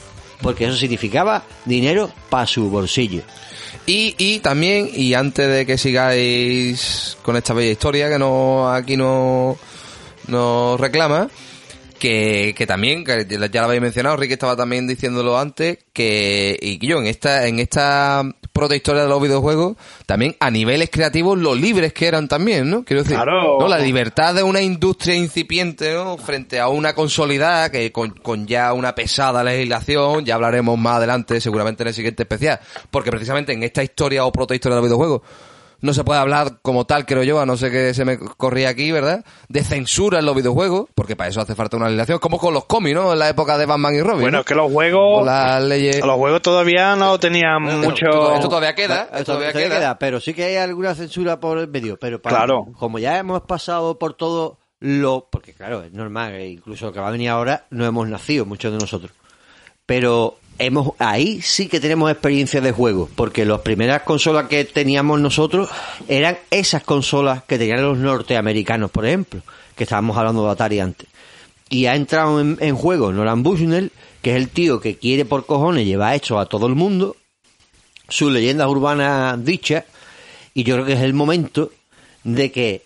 porque 0.41 0.65
eso 0.65 0.75
significaba 0.75 1.43
dinero 1.65 2.11
para 2.29 2.47
su 2.47 2.69
bolsillo. 2.69 3.21
Y, 3.87 4.15
y 4.17 4.39
también, 4.39 4.89
y 4.93 5.13
antes 5.13 5.47
de 5.47 5.65
que 5.65 5.77
sigáis 5.77 7.17
con 7.21 7.35
esta 7.35 7.53
bella 7.53 7.71
historia 7.71 8.09
que 8.09 8.17
no 8.17 8.71
aquí 8.71 8.97
no 8.97 9.57
nos 10.27 10.79
reclama, 10.79 11.29
que, 11.99 12.55
que 12.57 12.65
también, 12.65 13.03
que 13.03 13.27
ya 13.51 13.61
lo 13.61 13.67
habéis 13.67 13.81
mencionado, 13.81 14.17
Ricky 14.17 14.33
estaba 14.33 14.55
también 14.55 14.87
diciéndolo 14.87 15.37
antes, 15.37 15.77
que, 15.93 16.57
y 16.59 16.85
yo, 16.85 16.97
en 16.97 17.05
esta, 17.05 17.47
en 17.47 17.59
esta 17.59 18.23
protohistoria 18.55 19.03
de 19.03 19.09
los 19.09 19.21
videojuegos, 19.21 19.75
también 20.05 20.37
a 20.39 20.49
niveles 20.49 20.89
creativos, 20.89 21.37
lo 21.37 21.53
libres 21.53 21.91
que 21.91 22.07
eran 22.07 22.29
también, 22.29 22.69
¿no? 22.69 22.85
Quiero 22.85 23.03
decir, 23.03 23.17
Claro. 23.17 23.59
¿no? 23.59 23.67
la 23.67 23.79
libertad 23.79 24.33
de 24.33 24.43
una 24.43 24.61
industria 24.61 25.13
incipiente, 25.13 25.93
¿no? 25.93 26.17
Frente 26.17 26.61
a 26.61 26.69
una 26.69 26.95
consolidada 26.95 27.69
que 27.69 27.91
con, 27.91 28.11
con 28.11 28.47
ya 28.47 28.71
una 28.71 28.95
pesada 28.95 29.43
legislación, 29.43 30.23
ya 30.23 30.35
hablaremos 30.35 30.79
más 30.79 30.95
adelante, 30.97 31.41
seguramente 31.41 31.83
en 31.83 31.89
el 31.89 31.93
siguiente 31.93 32.23
especial, 32.23 32.61
porque 32.89 33.11
precisamente 33.11 33.51
en 33.51 33.61
esta 33.63 33.83
historia 33.83 34.23
o 34.25 34.31
protohistoria 34.31 34.75
de 34.77 34.81
los 34.81 34.87
videojuegos, 34.89 35.21
no 35.81 35.93
se 35.93 36.03
puede 36.03 36.19
hablar 36.19 36.59
como 36.61 36.85
tal, 36.85 37.05
creo 37.05 37.23
yo, 37.23 37.39
a 37.39 37.45
no 37.45 37.57
ser 37.57 37.71
que 37.71 37.93
se 37.93 38.05
me 38.05 38.17
corría 38.17 38.69
aquí, 38.69 38.91
¿verdad? 38.91 39.23
De 39.49 39.63
censura 39.63 40.19
en 40.19 40.25
los 40.25 40.35
videojuegos, 40.35 40.87
porque 40.95 41.15
para 41.15 41.29
eso 41.29 41.41
hace 41.41 41.55
falta 41.55 41.77
una 41.77 41.85
legislación, 41.87 42.19
como 42.19 42.37
con 42.39 42.53
los 42.53 42.65
cómics, 42.65 42.95
¿no? 42.95 43.13
En 43.13 43.19
la 43.19 43.29
época 43.29 43.57
de 43.57 43.65
Batman 43.65 43.95
y 43.95 44.01
Robin. 44.01 44.21
Bueno, 44.21 44.37
¿no? 44.37 44.39
es 44.41 44.45
que 44.45 44.55
los 44.55 44.71
juegos, 44.71 45.17
Con 45.19 45.25
las 45.27 45.63
leyes... 45.63 45.99
los 46.05 46.15
juegos 46.15 46.41
todavía 46.41 46.95
no 46.95 47.19
tenían 47.19 47.61
mucho. 47.61 48.05
esto- 48.05 48.33
esto 48.35 48.49
todavía 48.49 48.75
queda, 48.75 49.03
esto 49.03 49.15
Esto 49.17 49.25
todavía 49.33 49.51
todavía 49.51 49.69
queda. 49.69 49.79
queda, 49.79 49.99
pero 49.99 50.19
sí 50.19 50.33
que 50.33 50.43
hay 50.45 50.55
alguna 50.57 50.95
censura 50.95 51.39
por 51.39 51.57
el 51.57 51.67
medio. 51.67 51.97
Pero 51.99 52.21
para- 52.21 52.37
Claro. 52.37 52.67
como 52.77 52.99
ya 52.99 53.17
hemos 53.17 53.41
pasado 53.41 53.99
por 53.99 54.13
todo 54.15 54.57
lo. 54.79 55.27
Porque 55.31 55.53
claro, 55.53 55.83
es 55.83 55.91
normal, 55.93 56.31
que 56.33 56.47
incluso 56.47 56.85
lo 56.87 56.93
que 56.93 56.99
va 56.99 57.07
a 57.07 57.11
venir 57.11 57.29
ahora, 57.29 57.65
no 57.69 57.85
hemos 57.85 58.07
nacido, 58.07 58.45
muchos 58.45 58.71
de 58.71 58.77
nosotros. 58.79 59.11
Pero 59.85 60.37
hemos 60.59 60.93
ahí 60.99 61.41
sí 61.41 61.67
que 61.67 61.79
tenemos 61.79 62.11
experiencia 62.11 62.61
de 62.61 62.71
juego, 62.71 63.09
porque 63.15 63.45
las 63.45 63.61
primeras 63.61 64.03
consolas 64.03 64.47
que 64.47 64.63
teníamos 64.65 65.19
nosotros 65.19 65.69
eran 66.07 66.37
esas 66.51 66.83
consolas 66.83 67.43
que 67.43 67.57
tenían 67.57 67.83
los 67.83 67.97
norteamericanos, 67.97 68.91
por 68.91 69.05
ejemplo, 69.05 69.41
que 69.75 69.83
estábamos 69.83 70.17
hablando 70.17 70.45
de 70.45 70.51
Atari 70.51 70.79
antes. 70.79 71.07
Y 71.69 71.87
ha 71.87 71.95
entrado 71.95 72.39
en, 72.39 72.57
en 72.61 72.75
juego 72.75 73.11
Nolan 73.11 73.43
Bushnell, 73.43 73.91
que 74.21 74.31
es 74.31 74.37
el 74.37 74.49
tío 74.49 74.79
que 74.79 74.97
quiere 74.97 75.25
por 75.25 75.45
cojones 75.45 75.85
llevar 75.85 76.15
esto 76.15 76.39
a 76.39 76.45
todo 76.45 76.67
el 76.67 76.75
mundo, 76.75 77.15
sus 78.07 78.31
leyendas 78.31 78.67
urbanas 78.67 79.43
dichas, 79.43 79.83
y 80.53 80.63
yo 80.63 80.75
creo 80.75 80.85
que 80.85 80.93
es 80.93 81.01
el 81.01 81.13
momento 81.13 81.71
de 82.23 82.51
que 82.51 82.83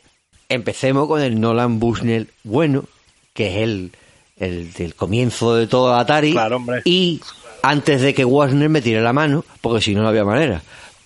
empecemos 0.47 1.07
con 1.07 1.21
el 1.21 1.39
Nolan 1.39 1.79
Bushnell 1.79 2.29
bueno, 2.43 2.85
que 3.33 3.47
es 3.57 3.57
el, 3.63 3.91
el 4.37 4.73
del 4.73 4.95
comienzo 4.95 5.55
de 5.55 5.67
todo 5.67 5.93
Atari, 5.95 6.31
Claro, 6.31 6.55
hombre. 6.55 6.81
y 6.85 7.21
antes 7.63 8.01
de 8.01 8.13
que 8.13 8.25
Warner 8.25 8.69
me 8.69 8.81
tire 8.81 9.01
la 9.01 9.13
mano, 9.13 9.43
porque 9.61 9.81
si 9.81 9.95
no, 9.95 10.01
no 10.03 10.07
había 10.09 10.23
manera. 10.25 10.61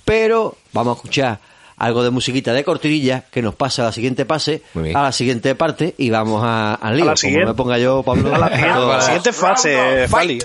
Pero 0.05 0.55
vamos 0.73 0.95
a 0.95 0.97
escuchar 0.97 1.39
algo 1.77 2.03
de 2.03 2.11
musiquita 2.11 2.53
de 2.53 2.63
cortinilla 2.63 3.25
que 3.31 3.41
nos 3.41 3.55
pasa 3.55 3.81
a 3.81 3.85
la 3.85 3.91
siguiente 3.91 4.25
pase, 4.25 4.61
a 4.93 5.01
la 5.03 5.11
siguiente 5.11 5.55
parte 5.55 5.95
y 5.97 6.09
vamos 6.09 6.41
a, 6.45 6.75
al 6.75 6.95
lío. 6.95 7.05
la 7.05 7.11
Como 7.11 7.17
siguiente. 7.17 7.45
me 7.47 7.53
ponga 7.53 7.77
yo, 7.77 8.03
Pablo. 8.03 8.33
A 8.35 8.37
la 8.37 8.47
siguiente, 9.01 9.29
a 9.29 9.31
la 9.31 9.33
fase, 9.33 10.07
Fali. 10.07 10.39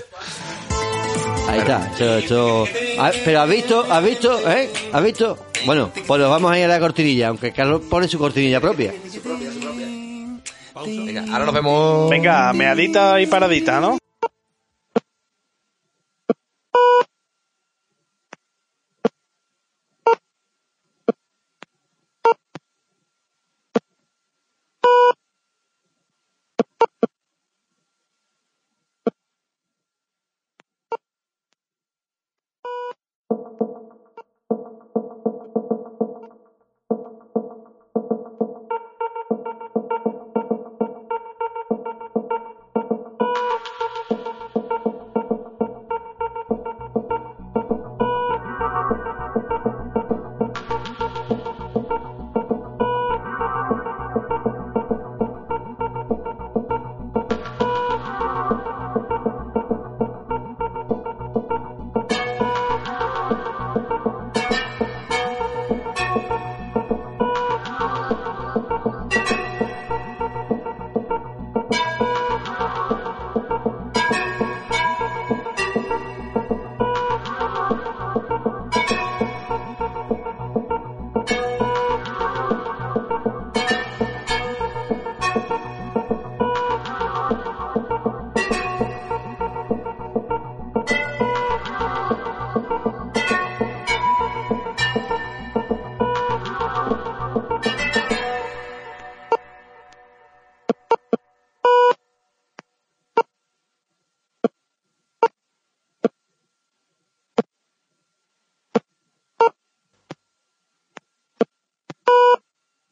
Ahí 1.47 1.59
está. 1.59 1.87
Esto, 1.91 2.17
esto- 2.17 2.67
Ah, 2.99 3.11
Pero 3.25 3.41
has 3.41 3.49
visto, 3.49 3.85
has 3.89 4.03
visto, 4.03 4.49
¿eh? 4.51 4.69
¿Has 4.91 5.03
visto? 5.03 5.37
Bueno, 5.65 5.91
pues 6.07 6.19
nos 6.21 6.29
vamos 6.29 6.51
a 6.51 6.57
ir 6.59 6.65
a 6.65 6.67
la 6.67 6.79
cortinilla, 6.79 7.29
aunque 7.29 7.51
Carlos 7.51 7.81
pone 7.89 8.07
su 8.07 8.17
cortinilla 8.19 8.59
propia. 8.61 8.93
Venga, 10.85 11.25
ahora 11.31 11.45
nos 11.45 11.53
vemos... 11.53 12.09
Venga, 12.09 12.53
meadita 12.53 13.19
y 13.19 13.27
paradita, 13.27 13.79
¿no? 13.81 13.97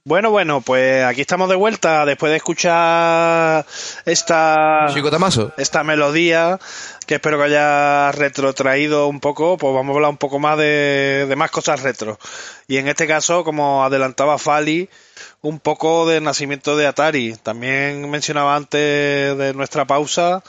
Bueno, 0.08 0.32
bueno, 0.32 0.62
pues 0.62 1.04
aquí 1.04 1.20
estamos 1.20 1.50
de 1.50 1.58
vuelta 1.58 2.06
después 2.06 2.30
de 2.30 2.38
escuchar 2.38 3.66
esta 4.06 4.86
Chico 4.94 5.12
Tamaso. 5.12 5.52
esta 5.58 5.84
melodía 5.84 6.62
que 7.06 7.16
espero 7.16 7.38
que 7.38 7.44
haya 7.44 8.14
retrotraído 8.14 9.10
un 9.10 9.20
poco, 9.20 9.58
pues 9.58 9.74
vamos 9.74 9.94
a 9.94 9.96
hablar 9.98 10.12
un 10.12 10.16
poco 10.16 10.40
más 10.40 10.58
de, 10.58 11.26
de 11.28 11.36
más 11.36 11.52
cosas 11.52 11.82
retro. 11.82 12.18
Y 12.70 12.78
en 12.78 12.88
este 12.88 13.06
caso, 13.06 13.44
como 13.44 13.84
adelantaba 13.84 14.38
Fali, 14.38 14.90
un 15.42 15.60
poco 15.60 16.08
del 16.08 16.24
nacimiento 16.24 16.78
de 16.78 16.88
Atari. 16.88 17.36
También 17.44 18.10
mencionaba 18.10 18.56
antes 18.56 19.38
de 19.38 19.54
nuestra 19.54 19.88
pausa 19.88 20.42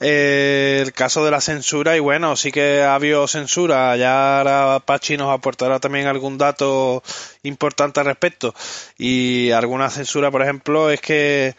el 0.00 0.92
caso 0.92 1.24
de 1.24 1.30
la 1.30 1.40
censura 1.40 1.96
y 1.96 2.00
bueno, 2.00 2.36
sí 2.36 2.52
que 2.52 2.82
ha 2.82 2.94
habido 2.94 3.26
censura. 3.28 3.96
Ya 3.96 4.38
ahora 4.38 4.80
Pachi 4.80 5.16
nos 5.16 5.32
aportará 5.32 5.80
también 5.80 6.06
algún 6.06 6.38
dato 6.38 7.02
importante 7.42 8.00
al 8.00 8.06
respecto. 8.06 8.54
Y 8.98 9.50
alguna 9.50 9.90
censura, 9.90 10.30
por 10.30 10.42
ejemplo, 10.42 10.90
es 10.90 11.00
que 11.00 11.54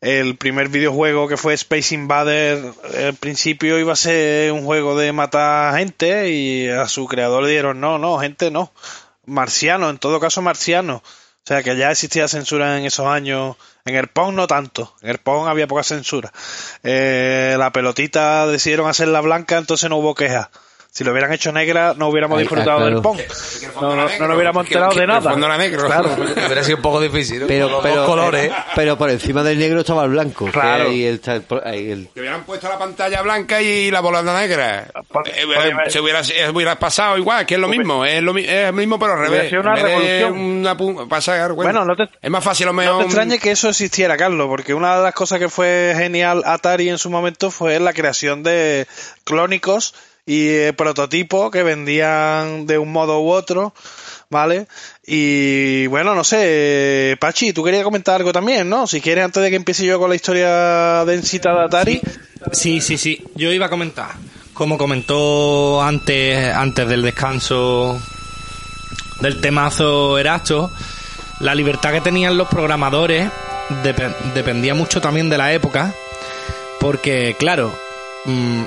el 0.00 0.36
primer 0.36 0.68
videojuego 0.68 1.28
que 1.28 1.38
fue 1.38 1.54
Space 1.54 1.94
Invader 1.94 2.74
al 2.94 3.14
principio 3.14 3.78
iba 3.78 3.94
a 3.94 3.96
ser 3.96 4.52
un 4.52 4.64
juego 4.64 4.98
de 4.98 5.12
matar 5.12 5.76
gente 5.78 6.30
y 6.30 6.68
a 6.68 6.86
su 6.88 7.06
creador 7.06 7.44
le 7.44 7.50
dieron 7.50 7.80
no, 7.80 7.98
no, 7.98 8.18
gente 8.18 8.50
no, 8.50 8.70
marciano, 9.24 9.88
en 9.88 9.98
todo 9.98 10.20
caso 10.20 10.42
marciano. 10.42 11.02
O 11.44 11.46
sea 11.46 11.62
que 11.62 11.76
ya 11.76 11.90
existía 11.90 12.26
censura 12.26 12.78
en 12.78 12.86
esos 12.86 13.06
años. 13.06 13.56
En 13.84 13.96
el 13.96 14.08
Pong 14.08 14.34
no 14.34 14.46
tanto. 14.46 14.94
En 15.02 15.10
el 15.10 15.18
Pong 15.18 15.46
había 15.46 15.66
poca 15.66 15.82
censura. 15.82 16.32
Eh, 16.82 17.56
la 17.58 17.70
pelotita 17.70 18.46
decidieron 18.46 18.88
hacerla 18.88 19.20
blanca, 19.20 19.58
entonces 19.58 19.90
no 19.90 19.98
hubo 19.98 20.14
queja. 20.14 20.50
Si 20.96 21.02
lo 21.02 21.10
hubieran 21.10 21.32
hecho 21.32 21.50
negra, 21.50 21.92
no 21.96 22.06
hubiéramos 22.06 22.38
Ahí, 22.38 22.44
disfrutado 22.44 22.76
ah, 22.78 22.82
claro. 22.82 22.94
del 22.94 23.02
Pong. 23.02 23.18
No, 23.80 23.96
no, 23.96 24.08
no 24.16 24.26
nos 24.28 24.36
hubiéramos 24.36 24.64
enterado 24.64 24.90
que- 24.92 25.00
de 25.00 25.06
que 25.06 25.12
el 25.12 25.18
nada. 25.18 25.30
fondo 25.32 25.46
era 25.46 25.58
negro. 25.58 25.86
Claro. 25.86 26.10
Hubiera 26.46 26.62
sido 26.62 26.76
un 26.76 26.82
poco 26.82 27.00
difícil, 27.00 27.40
¿no? 27.40 27.46
Pero, 27.48 27.68
Los 27.68 27.82
pero, 27.82 27.96
dos 27.96 28.06
colores. 28.08 28.44
eh, 28.44 28.54
pero 28.76 28.96
por 28.96 29.10
encima 29.10 29.42
del 29.42 29.58
negro 29.58 29.80
estaba 29.80 30.04
el 30.04 30.10
blanco. 30.10 30.46
Claro. 30.52 30.84
ahí 30.84 31.04
el- 31.04 31.20
ahí 31.64 31.90
el- 31.90 32.08
Que 32.14 32.20
hubieran 32.20 32.44
puesto 32.44 32.68
la 32.68 32.78
pantalla 32.78 33.22
blanca 33.22 33.60
y 33.60 33.90
la 33.90 33.98
volanda 33.98 34.38
negra. 34.40 34.86
Por- 35.08 35.26
Eh, 35.28 35.32
por- 35.44 35.66
eh, 35.66 35.90
se 35.90 35.98
hubiera, 35.98 36.22
se 36.22 36.48
hubiera 36.48 36.78
pasado 36.78 37.18
igual, 37.18 37.44
que 37.44 37.54
es 37.54 37.60
lo 37.60 37.66
mismo. 37.66 38.04
Es, 38.04 38.22
lo, 38.22 38.38
es 38.38 38.48
el 38.48 38.72
mismo, 38.74 38.96
pero 38.96 39.14
al 39.14 39.18
revés. 39.18 39.48
sido 39.50 39.62
una 39.62 39.74
revolución. 39.74 40.32
una 40.38 40.76
pasar, 41.08 41.54
bueno, 41.54 41.72
Bueno, 41.72 41.84
no 41.84 41.96
te- 41.96 42.08
es 42.22 42.30
más 42.30 42.44
fácil, 42.44 42.68
a 42.68 42.72
lo 42.72 42.80
No 42.80 42.98
te 42.98 43.04
extrañe 43.06 43.40
que 43.40 43.50
eso 43.50 43.68
existiera, 43.68 44.16
Carlos, 44.16 44.46
porque 44.46 44.74
una 44.74 44.96
de 44.98 45.02
las 45.02 45.14
cosas 45.14 45.40
que 45.40 45.48
fue 45.48 45.92
genial 45.96 46.42
Atari 46.46 46.88
en 46.88 46.98
su 46.98 47.10
momento 47.10 47.50
fue 47.50 47.80
la 47.80 47.92
creación 47.92 48.44
de 48.44 48.86
clónicos 49.24 49.92
y 50.26 50.48
eh, 50.48 50.72
prototipos 50.72 51.50
que 51.50 51.62
vendían 51.62 52.66
de 52.66 52.78
un 52.78 52.90
modo 52.92 53.20
u 53.20 53.30
otro, 53.30 53.74
¿vale? 54.30 54.66
Y 55.06 55.86
bueno, 55.88 56.14
no 56.14 56.24
sé, 56.24 57.16
Pachi, 57.20 57.52
tú 57.52 57.62
querías 57.62 57.84
comentar 57.84 58.16
algo 58.16 58.32
también, 58.32 58.68
¿no? 58.68 58.86
Si 58.86 59.00
quieres, 59.00 59.24
antes 59.24 59.42
de 59.42 59.50
que 59.50 59.56
empiece 59.56 59.84
yo 59.84 59.98
con 59.98 60.08
la 60.08 60.16
historia 60.16 61.04
densita 61.04 61.52
de 61.52 61.64
Atari. 61.64 62.00
Sí, 62.52 62.80
sí, 62.80 62.96
sí. 62.96 63.22
Yo 63.34 63.52
iba 63.52 63.66
a 63.66 63.70
comentar, 63.70 64.12
como 64.54 64.78
comentó 64.78 65.82
antes, 65.82 66.54
antes 66.54 66.88
del 66.88 67.02
descanso 67.02 68.00
del 69.20 69.40
temazo 69.40 70.18
Erasto, 70.18 70.70
la 71.40 71.54
libertad 71.54 71.92
que 71.92 72.00
tenían 72.00 72.36
los 72.36 72.48
programadores 72.48 73.30
depe- 73.82 74.14
dependía 74.34 74.74
mucho 74.74 75.00
también 75.00 75.28
de 75.30 75.38
la 75.38 75.52
época, 75.52 75.92
porque 76.80 77.36
claro, 77.38 77.72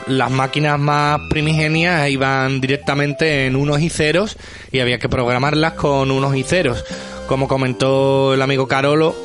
las 0.07 0.31
máquinas 0.31 0.79
más 0.79 1.19
primigenias 1.29 2.09
iban 2.09 2.61
directamente 2.61 3.47
en 3.47 3.55
unos 3.55 3.81
y 3.81 3.89
ceros 3.89 4.37
y 4.71 4.79
había 4.79 4.99
que 4.99 5.09
programarlas 5.09 5.73
con 5.73 6.11
unos 6.11 6.35
y 6.35 6.43
ceros. 6.43 6.83
Como 7.27 7.47
comentó 7.47 8.33
el 8.33 8.41
amigo 8.41 8.67
Carolo, 8.67 9.15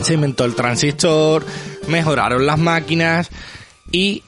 se 0.00 0.14
inventó 0.14 0.44
el 0.44 0.54
transistor, 0.54 1.44
mejoraron 1.88 2.46
las 2.46 2.58
máquinas 2.58 3.30
y 3.90 4.22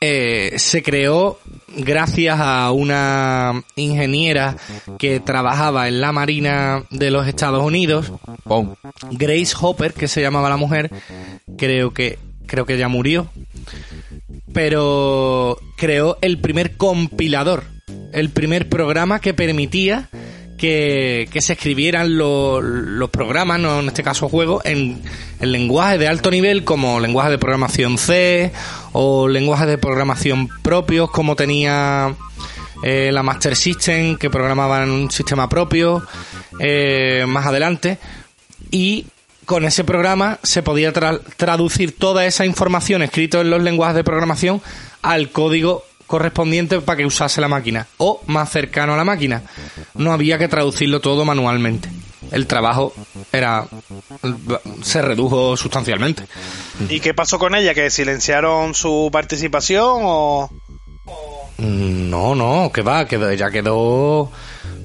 eh, 0.00 0.54
se 0.56 0.82
creó 0.82 1.38
gracias 1.76 2.38
a 2.40 2.70
una 2.70 3.62
ingeniera 3.76 4.56
que 4.98 5.20
trabajaba 5.20 5.88
en 5.88 6.00
la 6.00 6.12
Marina 6.12 6.84
de 6.90 7.10
los 7.10 7.26
Estados 7.26 7.62
Unidos. 7.62 8.12
Grace 9.10 9.54
Hopper, 9.60 9.92
que 9.92 10.08
se 10.08 10.22
llamaba 10.22 10.48
la 10.48 10.56
mujer, 10.56 10.90
creo 11.56 11.92
que 11.92 12.18
creo 12.46 12.64
que 12.64 12.78
ya 12.78 12.88
murió, 12.88 13.28
pero 14.52 15.58
creó 15.76 16.18
el 16.20 16.38
primer 16.38 16.76
compilador, 16.76 17.64
el 18.12 18.30
primer 18.30 18.68
programa 18.68 19.20
que 19.20 19.34
permitía 19.34 20.08
que, 20.56 21.28
que 21.32 21.40
se 21.40 21.52
escribieran 21.52 22.18
lo- 22.18 22.60
los 22.60 23.10
programas, 23.10 23.60
no 23.60 23.78
en 23.80 23.86
este 23.86 24.02
caso 24.02 24.28
juegos, 24.28 24.64
en, 24.64 25.00
en 25.38 25.52
lenguaje 25.52 25.98
de 25.98 26.08
alto 26.08 26.30
nivel 26.30 26.64
como 26.64 26.98
lenguaje 26.98 27.30
de 27.30 27.38
programación 27.38 27.96
C 27.98 28.50
o 28.92 29.28
lenguajes 29.28 29.68
de 29.68 29.78
programación 29.78 30.48
propios 30.62 31.10
como 31.10 31.36
tenía 31.36 32.14
eh, 32.82 33.10
la 33.12 33.22
Master 33.22 33.54
System 33.54 34.16
que 34.16 34.30
programaba 34.30 34.82
en 34.82 34.90
un 34.90 35.10
sistema 35.12 35.48
propio 35.48 36.02
eh, 36.58 37.24
más 37.28 37.46
adelante. 37.46 37.98
Y 38.72 39.06
con 39.48 39.64
ese 39.64 39.82
programa 39.82 40.38
se 40.42 40.62
podía 40.62 40.92
tra- 40.92 41.22
traducir 41.38 41.96
toda 41.98 42.26
esa 42.26 42.44
información 42.44 43.00
escrita 43.02 43.40
en 43.40 43.48
los 43.48 43.62
lenguajes 43.62 43.96
de 43.96 44.04
programación 44.04 44.60
al 45.00 45.30
código 45.30 45.84
correspondiente 46.06 46.82
para 46.82 46.98
que 46.98 47.06
usase 47.06 47.40
la 47.40 47.48
máquina 47.48 47.86
o 47.96 48.20
más 48.26 48.50
cercano 48.50 48.92
a 48.92 48.98
la 48.98 49.04
máquina. 49.04 49.42
No 49.94 50.12
había 50.12 50.36
que 50.36 50.48
traducirlo 50.48 51.00
todo 51.00 51.24
manualmente. 51.24 51.88
El 52.30 52.46
trabajo 52.46 52.92
era 53.32 53.66
se 54.82 55.00
redujo 55.00 55.56
sustancialmente. 55.56 56.24
¿Y 56.90 57.00
qué 57.00 57.14
pasó 57.14 57.38
con 57.38 57.54
ella? 57.54 57.72
¿Que 57.72 57.88
silenciaron 57.88 58.74
su 58.74 59.08
participación 59.10 60.00
o...? 60.02 60.50
Mm, 61.56 62.10
No, 62.10 62.34
no, 62.34 62.70
que 62.70 62.82
va, 62.82 63.06
quedó, 63.06 63.30
ella 63.30 63.50
quedó 63.50 64.30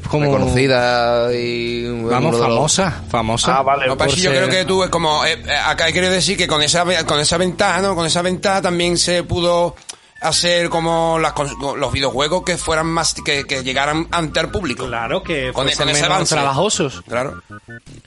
como 0.10 0.26
Reconocida 0.26 1.34
y... 1.34 1.86
Vamos, 2.04 2.34
los- 2.34 2.42
famosa, 2.42 3.04
famosa. 3.10 3.58
Ah, 3.58 3.62
vale. 3.64 3.88
No, 3.88 3.98
Pachi, 3.98 4.16
por 4.16 4.20
yo 4.24 4.32
ser- 4.32 4.40
creo 4.46 4.50
que 4.50 4.66
tú, 4.66 4.84
es 4.84 4.90
como, 4.90 5.26
eh, 5.26 5.42
eh, 5.46 5.52
acá 5.66 5.92
quiero 5.92 6.10
decir 6.10 6.38
que 6.38 6.48
con 6.48 6.62
esa, 6.62 6.86
con 7.06 7.20
esa 7.20 7.38
ventaja, 7.38 7.82
¿no? 7.82 7.96
Con 7.96 8.06
esa 8.06 8.22
ventaja 8.22 8.62
también 8.62 8.98
se 8.98 9.24
pudo 9.24 9.76
hacer 10.22 10.70
como 10.70 11.20
las, 11.20 11.34
los 11.78 11.92
videojuegos 11.92 12.44
que 12.44 12.58
fueran 12.58 12.88
más, 12.88 13.14
que, 13.26 13.44
que 13.46 13.62
llegaran 13.64 14.08
ante 14.12 14.40
el 14.40 14.50
público. 14.50 14.88
Claro 14.88 15.22
que 15.24 15.52
Con- 15.52 15.70
con 15.72 15.90
ese 15.90 16.06
avance. 16.06 16.34
trabajosos. 16.36 17.02
Claro. 17.08 17.42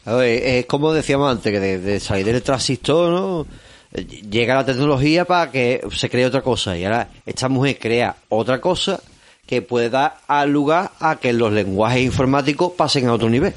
A 0.07 0.12
ver, 0.14 0.42
es 0.42 0.66
como 0.66 0.92
decíamos 0.92 1.30
antes, 1.30 1.53
que 1.53 1.61
de, 1.61 1.78
de 1.78 2.01
salir 2.01 2.24
del 2.26 2.42
transistor, 2.42 3.11
¿no? 3.12 3.47
Llega 4.30 4.55
la 4.55 4.64
tecnología 4.66 5.24
para 5.24 5.51
que 5.51 5.80
se 5.94 6.11
cree 6.11 6.26
otra 6.26 6.42
cosa. 6.42 6.76
Y 6.76 6.84
ahora 6.84 7.09
esta 7.24 7.49
mujer 7.49 7.78
crea 7.78 8.16
otra 8.28 8.61
cosa 8.61 9.01
que 9.47 9.62
puede 9.62 9.90
dar 9.90 10.16
al 10.26 10.51
lugar 10.51 10.90
a 11.01 11.16
que 11.16 11.32
los 11.32 11.53
lenguajes 11.53 12.03
informáticos 12.03 12.72
pasen 12.76 13.09
a 13.09 13.12
otro 13.12 13.28
nivel. 13.30 13.55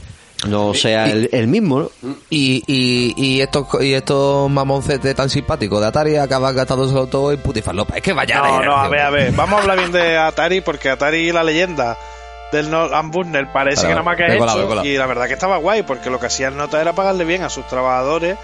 No 0.48 0.74
sea 0.74 1.10
el, 1.10 1.30
el 1.34 1.48
mismo, 1.48 1.80
¿no? 1.82 2.16
Y, 2.30 2.64
y, 2.66 3.14
y 3.18 3.42
estos 3.42 3.68
y 3.82 3.94
estos 3.94 4.50
mamoncetes 4.50 5.14
tan 5.14 5.30
simpáticos 5.30 5.82
de 5.82 5.88
Atari 5.88 6.16
acaban 6.16 6.56
gastándoselo 6.56 7.08
todo 7.08 7.34
en 7.34 7.42
putifalopa. 7.42 7.98
Es 7.98 8.02
que 8.02 8.14
vaya 8.14 8.38
No, 8.38 8.64
no, 8.64 8.76
a 8.78 8.88
ver, 8.88 9.02
a 9.02 9.10
ver. 9.10 9.34
Vamos 9.34 9.60
a 9.60 9.62
hablar 9.64 9.78
bien 9.80 9.92
de 9.92 10.18
Atari 10.18 10.62
porque 10.62 10.90
Atari, 10.90 11.34
la 11.34 11.44
leyenda 11.44 11.98
del 12.54 12.70
Nolan 12.72 13.12
Bushnell, 13.12 13.48
parece 13.52 13.82
que 13.84 13.90
nada 13.90 14.04
más 14.04 14.16
que 14.16 14.24
ha 14.24 14.28
hecho. 14.28 14.40
colado. 14.40 14.86
Y 14.86 14.96
la 14.98 15.08
verdad 15.08 15.28
que 15.28 15.34
estaba 15.34 15.58
guay 15.58 15.84
porque 15.84 16.10
lo 16.10 16.22
que 16.22 16.28
hacía 16.28 16.48
el 16.48 16.56
Nota 16.56 16.80
era 16.80 16.94
pagarle 16.94 17.26
bien 17.26 17.44
a 17.44 17.50
sus 17.50 17.68
trabajadores, 17.68 18.38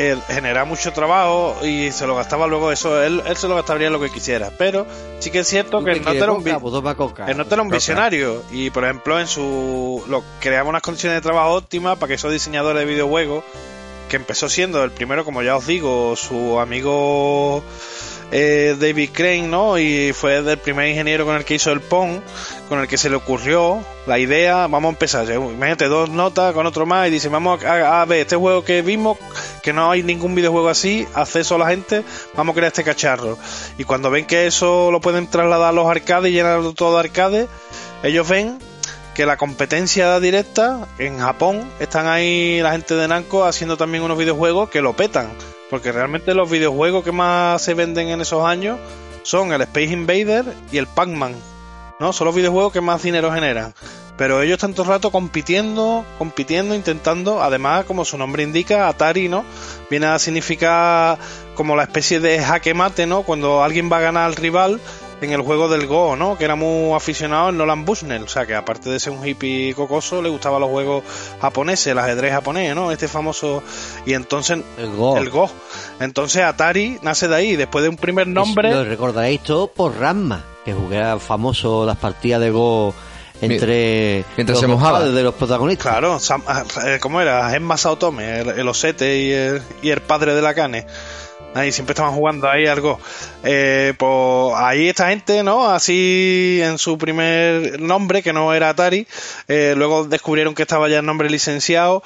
eh, 0.00 0.16
generar 0.28 0.64
mucho 0.64 0.92
trabajo 0.92 1.56
y 1.66 1.90
se 1.90 2.06
lo 2.06 2.14
gastaba 2.14 2.46
luego 2.46 2.70
eso. 2.70 3.02
Él, 3.02 3.20
él 3.26 3.36
se 3.36 3.48
lo 3.48 3.56
gastaría 3.56 3.90
lo 3.90 3.98
que 3.98 4.10
quisiera. 4.10 4.52
Pero 4.56 4.86
sí 5.18 5.32
que 5.32 5.40
es 5.40 5.48
cierto 5.48 5.82
que 5.82 5.90
el 5.90 5.98
Nota 5.98 6.12
era 6.12 6.30
un, 6.30 6.44
pues 6.44 7.52
era 7.52 7.62
un 7.62 7.68
visionario 7.68 8.44
y, 8.52 8.70
por 8.70 8.84
ejemplo, 8.84 9.18
en 9.18 9.26
su. 9.26 10.04
Lo, 10.06 10.22
creaba 10.38 10.68
unas 10.68 10.82
condiciones 10.82 11.16
de 11.16 11.22
trabajo 11.22 11.54
óptimas 11.54 11.98
para 11.98 12.06
que 12.06 12.14
esos 12.14 12.32
diseñadores 12.32 12.78
de 12.78 12.86
videojuegos, 12.86 13.42
que 14.08 14.14
empezó 14.14 14.48
siendo 14.48 14.84
el 14.84 14.92
primero, 14.92 15.24
como 15.24 15.42
ya 15.42 15.56
os 15.56 15.66
digo, 15.66 16.14
su 16.14 16.60
amigo 16.60 17.64
eh, 18.30 18.76
David 18.78 19.10
Crane, 19.12 19.48
¿no? 19.48 19.78
Y 19.78 20.12
fue 20.12 20.36
el 20.36 20.58
primer 20.58 20.88
ingeniero 20.88 21.24
con 21.24 21.36
el 21.36 21.44
que 21.44 21.54
hizo 21.54 21.72
el 21.72 21.80
Pong, 21.80 22.20
con 22.68 22.80
el 22.80 22.88
que 22.88 22.98
se 22.98 23.08
le 23.08 23.16
ocurrió 23.16 23.82
la 24.06 24.18
idea. 24.18 24.66
Vamos 24.66 24.84
a 24.84 24.92
empezar, 24.92 25.30
imagínate 25.30 25.86
dos 25.86 26.10
notas 26.10 26.52
con 26.52 26.66
otro 26.66 26.86
más 26.86 27.08
y 27.08 27.10
dice, 27.10 27.28
vamos 27.28 27.62
a, 27.64 28.02
a 28.02 28.04
ver, 28.04 28.20
este 28.20 28.36
juego 28.36 28.64
que 28.64 28.82
vimos, 28.82 29.18
que 29.62 29.72
no 29.72 29.90
hay 29.90 30.02
ningún 30.02 30.34
videojuego 30.34 30.68
así, 30.68 31.06
acceso 31.14 31.54
a 31.54 31.58
la 31.58 31.68
gente, 31.68 32.04
vamos 32.34 32.52
a 32.52 32.56
crear 32.56 32.68
este 32.68 32.84
cacharro. 32.84 33.38
Y 33.78 33.84
cuando 33.84 34.10
ven 34.10 34.26
que 34.26 34.46
eso 34.46 34.90
lo 34.90 35.00
pueden 35.00 35.26
trasladar 35.26 35.70
a 35.70 35.72
los 35.72 35.88
arcades 35.88 36.30
y 36.30 36.34
llenarlo 36.34 36.74
todo 36.74 36.94
de 36.94 37.00
arcades, 37.00 37.48
ellos 38.02 38.28
ven 38.28 38.58
que 39.14 39.26
la 39.26 39.36
competencia 39.36 40.20
directa 40.20 40.86
en 40.98 41.18
Japón 41.18 41.68
están 41.80 42.06
ahí 42.06 42.60
la 42.60 42.70
gente 42.70 42.94
de 42.94 43.08
Namco 43.08 43.44
haciendo 43.44 43.76
también 43.76 44.04
unos 44.04 44.16
videojuegos 44.16 44.70
que 44.70 44.80
lo 44.80 44.94
petan. 44.94 45.28
Porque 45.70 45.92
realmente 45.92 46.34
los 46.34 46.50
videojuegos 46.50 47.04
que 47.04 47.12
más 47.12 47.62
se 47.62 47.74
venden 47.74 48.08
en 48.08 48.20
esos 48.20 48.44
años 48.44 48.78
son 49.22 49.52
el 49.52 49.60
Space 49.62 49.92
Invader 49.92 50.44
y 50.72 50.78
el 50.78 50.86
Pac-Man. 50.86 51.34
¿No? 52.00 52.12
Son 52.12 52.26
los 52.26 52.34
videojuegos 52.34 52.72
que 52.72 52.80
más 52.80 53.02
dinero 53.02 53.32
generan. 53.32 53.74
Pero 54.16 54.42
ellos 54.42 54.62
el 54.62 54.74
rato 54.74 55.12
compitiendo, 55.12 56.04
compitiendo, 56.18 56.74
intentando. 56.74 57.40
Además, 57.40 57.84
como 57.84 58.04
su 58.04 58.18
nombre 58.18 58.42
indica, 58.42 58.88
Atari, 58.88 59.28
¿no? 59.28 59.44
Viene 59.90 60.06
a 60.06 60.18
significar 60.18 61.18
como 61.54 61.76
la 61.76 61.84
especie 61.84 62.18
de 62.18 62.40
jaque 62.40 62.74
mate, 62.74 63.06
¿no? 63.06 63.22
Cuando 63.22 63.62
alguien 63.62 63.90
va 63.90 63.98
a 63.98 64.02
ganar 64.02 64.24
al 64.24 64.34
rival 64.34 64.80
en 65.20 65.32
el 65.32 65.42
juego 65.42 65.68
del 65.68 65.86
Go, 65.86 66.14
¿no? 66.16 66.38
Que 66.38 66.44
era 66.44 66.54
muy 66.54 66.94
aficionado 66.94 67.48
en 67.48 67.56
Nolan 67.58 67.84
Bushnell. 67.84 68.22
O 68.22 68.28
sea, 68.28 68.46
que 68.46 68.54
aparte 68.54 68.88
de 68.88 69.00
ser 69.00 69.12
un 69.12 69.26
hippie 69.26 69.74
cocoso, 69.74 70.22
le 70.22 70.28
gustaban 70.28 70.60
los 70.60 70.70
juegos 70.70 71.02
japoneses, 71.40 71.88
el 71.88 71.98
ajedrez 71.98 72.32
japonés, 72.32 72.74
¿no? 72.74 72.92
Este 72.92 73.08
famoso... 73.08 73.62
Y 74.06 74.12
entonces... 74.14 74.58
El 74.78 74.94
Go. 74.96 75.16
El 75.18 75.30
Go. 75.30 75.50
Entonces 76.00 76.42
Atari 76.42 76.98
nace 77.02 77.28
de 77.28 77.34
ahí. 77.34 77.56
Después 77.56 77.82
de 77.82 77.88
un 77.88 77.96
primer 77.96 78.26
nombre... 78.28 78.72
Lo 78.72 78.84
recordaréis 78.84 79.42
todo 79.42 79.66
por 79.66 79.96
Ramma, 79.98 80.44
que 80.64 80.72
jugué 80.72 81.02
famoso 81.18 81.84
las 81.84 81.96
partidas 81.96 82.40
de 82.40 82.50
Go 82.50 82.94
entre 83.40 84.24
Mientras 84.36 84.56
los 84.56 84.60
se 84.60 84.66
mojaba. 84.66 84.98
padres 84.98 85.14
de 85.14 85.22
los 85.22 85.34
protagonistas. 85.34 85.86
Claro, 85.86 86.18
Sam- 86.18 86.42
eh, 86.84 86.98
¿cómo 87.00 87.20
era? 87.20 87.48
Genma 87.50 87.76
Saotome, 87.76 88.40
el, 88.40 88.48
el 88.48 88.68
osete 88.68 89.16
y 89.22 89.30
el, 89.32 89.62
y 89.80 89.90
el 89.90 90.00
padre 90.00 90.34
de 90.34 90.42
la 90.42 90.54
cane. 90.54 90.86
Ahí 91.58 91.72
siempre 91.72 91.92
estaban 91.92 92.14
jugando 92.14 92.48
ahí 92.48 92.66
algo. 92.66 92.98
Eh, 93.44 93.92
pues 93.98 94.54
ahí 94.56 94.88
esta 94.88 95.08
gente, 95.08 95.42
¿no? 95.42 95.68
Así 95.68 96.60
en 96.62 96.78
su 96.78 96.96
primer 96.98 97.80
nombre, 97.80 98.22
que 98.22 98.32
no 98.32 98.54
era 98.54 98.70
Atari, 98.70 99.06
eh, 99.48 99.74
luego 99.76 100.04
descubrieron 100.04 100.54
que 100.54 100.62
estaba 100.62 100.88
ya 100.88 101.00
el 101.00 101.06
nombre 101.06 101.28
licenciado, 101.30 102.02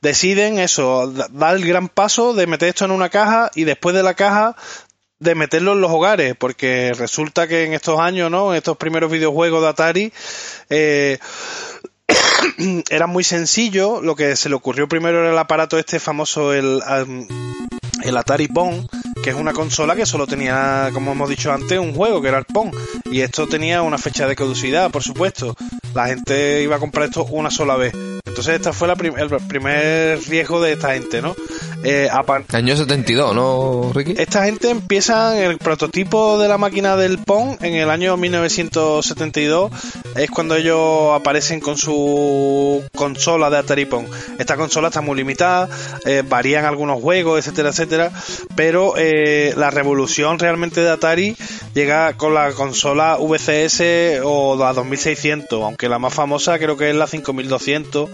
deciden 0.00 0.58
eso, 0.58 1.10
da- 1.10 1.28
dar 1.30 1.56
el 1.56 1.66
gran 1.66 1.88
paso 1.88 2.34
de 2.34 2.46
meter 2.46 2.70
esto 2.70 2.84
en 2.84 2.90
una 2.90 3.08
caja 3.10 3.50
y 3.54 3.64
después 3.64 3.94
de 3.94 4.02
la 4.02 4.14
caja 4.14 4.56
de 5.20 5.34
meterlo 5.34 5.72
en 5.72 5.80
los 5.80 5.90
hogares, 5.92 6.34
porque 6.36 6.92
resulta 6.98 7.46
que 7.48 7.64
en 7.64 7.72
estos 7.72 7.98
años, 8.00 8.30
¿no? 8.30 8.50
En 8.52 8.58
estos 8.58 8.76
primeros 8.76 9.10
videojuegos 9.10 9.62
de 9.62 9.68
Atari, 9.68 10.12
eh, 10.70 11.18
era 12.90 13.06
muy 13.06 13.24
sencillo. 13.24 14.02
Lo 14.02 14.16
que 14.16 14.36
se 14.36 14.48
le 14.48 14.54
ocurrió 14.54 14.88
primero 14.88 15.20
era 15.20 15.30
el 15.30 15.38
aparato 15.38 15.78
este 15.78 15.98
famoso, 16.00 16.52
el, 16.52 16.82
um, 17.06 17.26
el 18.04 18.16
Atari 18.16 18.48
Pong, 18.48 18.86
que 19.24 19.30
es 19.30 19.36
una 19.36 19.54
consola 19.54 19.96
que 19.96 20.04
solo 20.04 20.26
tenía, 20.26 20.90
como 20.92 21.12
hemos 21.12 21.30
dicho 21.30 21.50
antes, 21.50 21.78
un 21.78 21.94
juego, 21.94 22.20
que 22.20 22.28
era 22.28 22.36
el 22.36 22.44
Pong. 22.44 22.74
Y 23.10 23.22
esto 23.22 23.46
tenía 23.46 23.80
una 23.80 23.96
fecha 23.96 24.28
de 24.28 24.36
caducidad, 24.36 24.90
por 24.90 25.02
supuesto. 25.02 25.56
La 25.94 26.08
gente 26.08 26.60
iba 26.62 26.76
a 26.76 26.78
comprar 26.78 27.06
esto 27.08 27.24
una 27.30 27.50
sola 27.50 27.76
vez. 27.76 27.94
Entonces, 28.26 28.56
este 28.56 28.72
fue 28.74 28.86
la 28.88 28.96
prim- 28.96 29.16
el 29.16 29.30
primer 29.48 30.20
riesgo 30.28 30.60
de 30.60 30.72
esta 30.72 30.92
gente, 30.92 31.22
¿no? 31.22 31.34
Eh. 31.84 32.08
Año 32.52 32.76
72, 32.76 33.34
¿no, 33.34 33.92
Ricky? 33.94 34.14
Esta 34.18 34.44
gente 34.44 34.70
empieza 34.70 35.38
el 35.38 35.58
prototipo 35.58 36.38
de 36.38 36.48
la 36.48 36.56
máquina 36.58 36.96
del 36.96 37.18
Pong 37.18 37.56
en 37.60 37.74
el 37.74 37.90
año 37.90 38.16
1972. 38.16 39.70
Es 40.16 40.30
cuando 40.30 40.56
ellos 40.56 41.12
aparecen 41.14 41.60
con 41.60 41.76
su 41.76 42.82
consola 42.96 43.50
de 43.50 43.58
Atari 43.58 43.84
Pong. 43.84 44.06
Esta 44.38 44.56
consola 44.56 44.88
está 44.88 45.00
muy 45.02 45.16
limitada, 45.16 45.68
eh, 46.06 46.22
varían 46.26 46.64
algunos 46.64 47.00
juegos, 47.00 47.38
etcétera, 47.38 47.68
etcétera. 47.70 48.10
Pero 48.56 48.96
eh, 48.96 49.13
la 49.56 49.70
revolución 49.70 50.38
realmente 50.38 50.80
de 50.80 50.90
Atari 50.90 51.36
llega 51.74 52.12
con 52.16 52.34
la 52.34 52.52
consola 52.52 53.16
VCS 53.18 54.20
o 54.24 54.56
la 54.58 54.72
2600, 54.72 55.62
aunque 55.62 55.88
la 55.88 55.98
más 55.98 56.14
famosa 56.14 56.58
creo 56.58 56.76
que 56.76 56.90
es 56.90 56.96
la 56.96 57.06
5200 57.06 58.10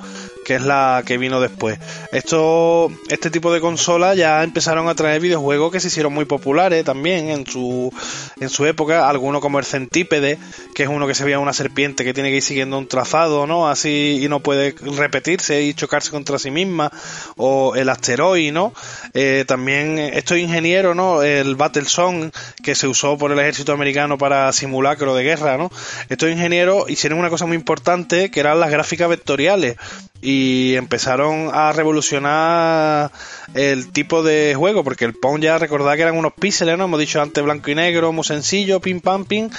que 0.50 0.56
es 0.56 0.62
la 0.62 1.04
que 1.06 1.16
vino 1.16 1.40
después. 1.40 1.78
Esto, 2.10 2.90
este 3.08 3.30
tipo 3.30 3.52
de 3.52 3.60
consolas 3.60 4.16
ya 4.16 4.42
empezaron 4.42 4.88
a 4.88 4.96
traer 4.96 5.20
videojuegos 5.20 5.70
que 5.70 5.78
se 5.78 5.86
hicieron 5.86 6.12
muy 6.12 6.24
populares 6.24 6.84
también 6.84 7.28
en 7.28 7.46
su, 7.46 7.94
en 8.40 8.48
su 8.48 8.66
época. 8.66 9.08
Algunos 9.08 9.42
como 9.42 9.60
el 9.60 9.64
Centípede, 9.64 10.38
que 10.74 10.82
es 10.82 10.88
uno 10.88 11.06
que 11.06 11.14
se 11.14 11.22
veía 11.22 11.38
una 11.38 11.52
serpiente 11.52 12.02
que 12.02 12.12
tiene 12.12 12.30
que 12.30 12.38
ir 12.38 12.42
siguiendo 12.42 12.78
un 12.78 12.88
trazado, 12.88 13.46
¿no? 13.46 13.68
Así 13.68 14.18
y 14.20 14.28
no 14.28 14.40
puede 14.40 14.74
repetirse 14.96 15.62
y 15.62 15.72
chocarse 15.72 16.10
contra 16.10 16.36
sí 16.36 16.50
misma. 16.50 16.90
O 17.36 17.76
el 17.76 17.88
Asteroid, 17.88 18.50
¿no? 18.52 18.72
Eh, 19.14 19.44
también 19.46 20.00
estos 20.00 20.36
ingenieros, 20.36 20.96
¿no? 20.96 21.22
El 21.22 21.54
Battle 21.54 21.84
Song, 21.84 22.32
que 22.64 22.74
se 22.74 22.88
usó 22.88 23.16
por 23.18 23.30
el 23.30 23.38
ejército 23.38 23.72
americano 23.72 24.18
para 24.18 24.52
simulacro 24.52 25.14
de 25.14 25.22
guerra, 25.22 25.56
¿no? 25.56 25.70
Estos 26.08 26.28
ingenieros 26.28 26.90
hicieron 26.90 27.20
una 27.20 27.30
cosa 27.30 27.46
muy 27.46 27.56
importante 27.56 28.32
que 28.32 28.40
eran 28.40 28.58
las 28.58 28.72
gráficas 28.72 29.08
vectoriales 29.08 29.76
y 30.22 30.39
empezaron 30.76 31.50
a 31.52 31.72
revolucionar 31.72 33.10
el 33.54 33.90
tipo 33.92 34.22
de 34.22 34.54
juego, 34.56 34.84
porque 34.84 35.04
el 35.04 35.14
Pong 35.14 35.40
ya 35.40 35.58
recordad 35.58 35.96
que 35.96 36.02
eran 36.02 36.16
unos 36.16 36.32
píxeles, 36.32 36.78
¿no? 36.78 36.84
Hemos 36.84 37.00
dicho 37.00 37.20
antes 37.20 37.42
blanco 37.42 37.70
y 37.70 37.74
negro, 37.74 38.12
muy 38.12 38.24
sencillo, 38.24 38.80
pim 38.80 39.00
pam 39.00 39.24
pim, 39.24 39.50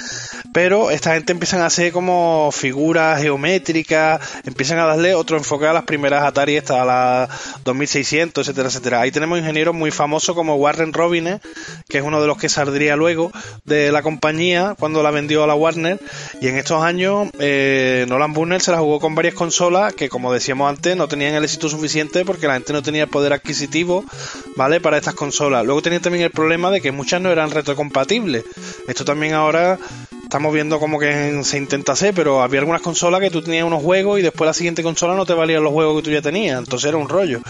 pero 0.53 0.91
esta 0.91 1.13
gente 1.13 1.33
empiezan 1.33 1.61
a 1.61 1.65
hacer 1.65 1.91
como 1.91 2.51
figuras 2.51 3.21
geométricas, 3.21 4.21
empiezan 4.45 4.79
a 4.79 4.85
darle 4.85 5.13
otro 5.15 5.37
enfoque 5.37 5.67
a 5.67 5.73
las 5.73 5.83
primeras 5.83 6.23
Atari, 6.23 6.55
estas, 6.55 6.77
a 6.77 6.85
las 6.85 7.63
2600, 7.63 8.47
etcétera, 8.47 8.69
etcétera. 8.69 9.01
Ahí 9.01 9.11
tenemos 9.11 9.39
ingenieros 9.39 9.75
muy 9.75 9.91
famosos 9.91 10.35
como 10.35 10.55
Warren 10.55 10.93
Robines, 10.93 11.41
que 11.89 11.97
es 11.97 12.03
uno 12.03 12.21
de 12.21 12.27
los 12.27 12.37
que 12.37 12.49
saldría 12.49 12.95
luego 12.95 13.31
de 13.65 13.91
la 13.91 14.01
compañía 14.01 14.75
cuando 14.79 15.03
la 15.03 15.11
vendió 15.11 15.43
a 15.43 15.47
la 15.47 15.55
Warner, 15.55 15.99
y 16.39 16.47
en 16.47 16.57
estos 16.57 16.83
años 16.83 17.29
eh, 17.39 18.05
Nolan 18.07 18.33
Bushnell 18.33 18.61
se 18.61 18.71
la 18.71 18.79
jugó 18.79 18.99
con 18.99 19.15
varias 19.15 19.33
consolas 19.33 19.93
que, 19.93 20.09
como 20.09 20.33
decíamos 20.33 20.60
antes, 20.67 20.95
no 20.97 21.07
tenían 21.07 21.35
el 21.35 21.43
éxito 21.43 21.69
suficiente 21.69 22.25
porque 22.25 22.47
la 22.47 22.53
gente 22.53 22.73
no 22.73 22.81
tenía 22.81 23.03
el 23.03 23.09
poder 23.09 23.33
adquisitivo, 23.33 24.03
¿vale? 24.55 24.79
Para 24.81 24.97
estas 24.97 25.13
consolas. 25.15 25.65
Luego 25.65 25.81
tenían 25.81 26.01
también 26.01 26.23
el 26.25 26.31
problema 26.31 26.71
de 26.71 26.81
que 26.81 26.91
muchas 26.91 27.21
no 27.21 27.31
eran 27.31 27.51
retrocompatibles. 27.51 28.43
Esto 28.87 29.05
también 29.05 29.33
ahora 29.33 29.77
estamos 30.23 30.53
viendo 30.53 30.79
como 30.79 30.97
que 30.97 31.41
se 31.43 31.57
intenta 31.57 31.91
hacer, 31.91 32.13
pero 32.13 32.41
había 32.41 32.61
algunas 32.61 32.81
consolas 32.81 33.19
que 33.19 33.29
tú 33.29 33.41
tenías 33.41 33.65
unos 33.65 33.83
juegos 33.83 34.17
y 34.17 34.21
después 34.21 34.45
la 34.47 34.53
siguiente 34.53 34.81
consola 34.81 35.13
no 35.13 35.25
te 35.25 35.33
valían 35.33 35.61
los 35.61 35.73
juegos 35.73 35.97
que 35.97 36.03
tú 36.05 36.11
ya 36.11 36.21
tenías, 36.21 36.57
entonces 36.57 36.87
era 36.87 36.95
un 36.97 37.09
rollo, 37.09 37.41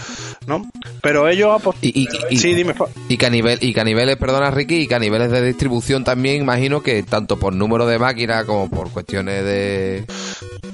¿no? 0.48 0.68
Pero 1.00 1.28
ellos 1.28 1.48
apost- 1.50 1.76
Y, 1.80 1.90
y, 2.02 2.08
y- 2.30 2.38
Sí, 2.38 2.54
dime. 2.54 2.74
y 3.08 3.16
que 3.18 3.26
a 3.26 3.30
nivel, 3.30 3.58
y 3.62 3.72
que 3.72 3.80
a 3.80 3.84
niveles, 3.84 4.16
perdona 4.16 4.50
Ricky, 4.50 4.80
y 4.80 4.86
que 4.88 4.96
a 4.96 4.98
niveles 4.98 5.30
de 5.30 5.42
distribución 5.46 6.02
también 6.02 6.42
imagino 6.42 6.82
que 6.82 7.04
tanto 7.04 7.38
por 7.38 7.52
número 7.52 7.86
de 7.86 8.00
máquinas 8.00 8.44
como 8.46 8.68
por 8.68 8.90
cuestiones 8.90 9.44
de... 9.44 10.04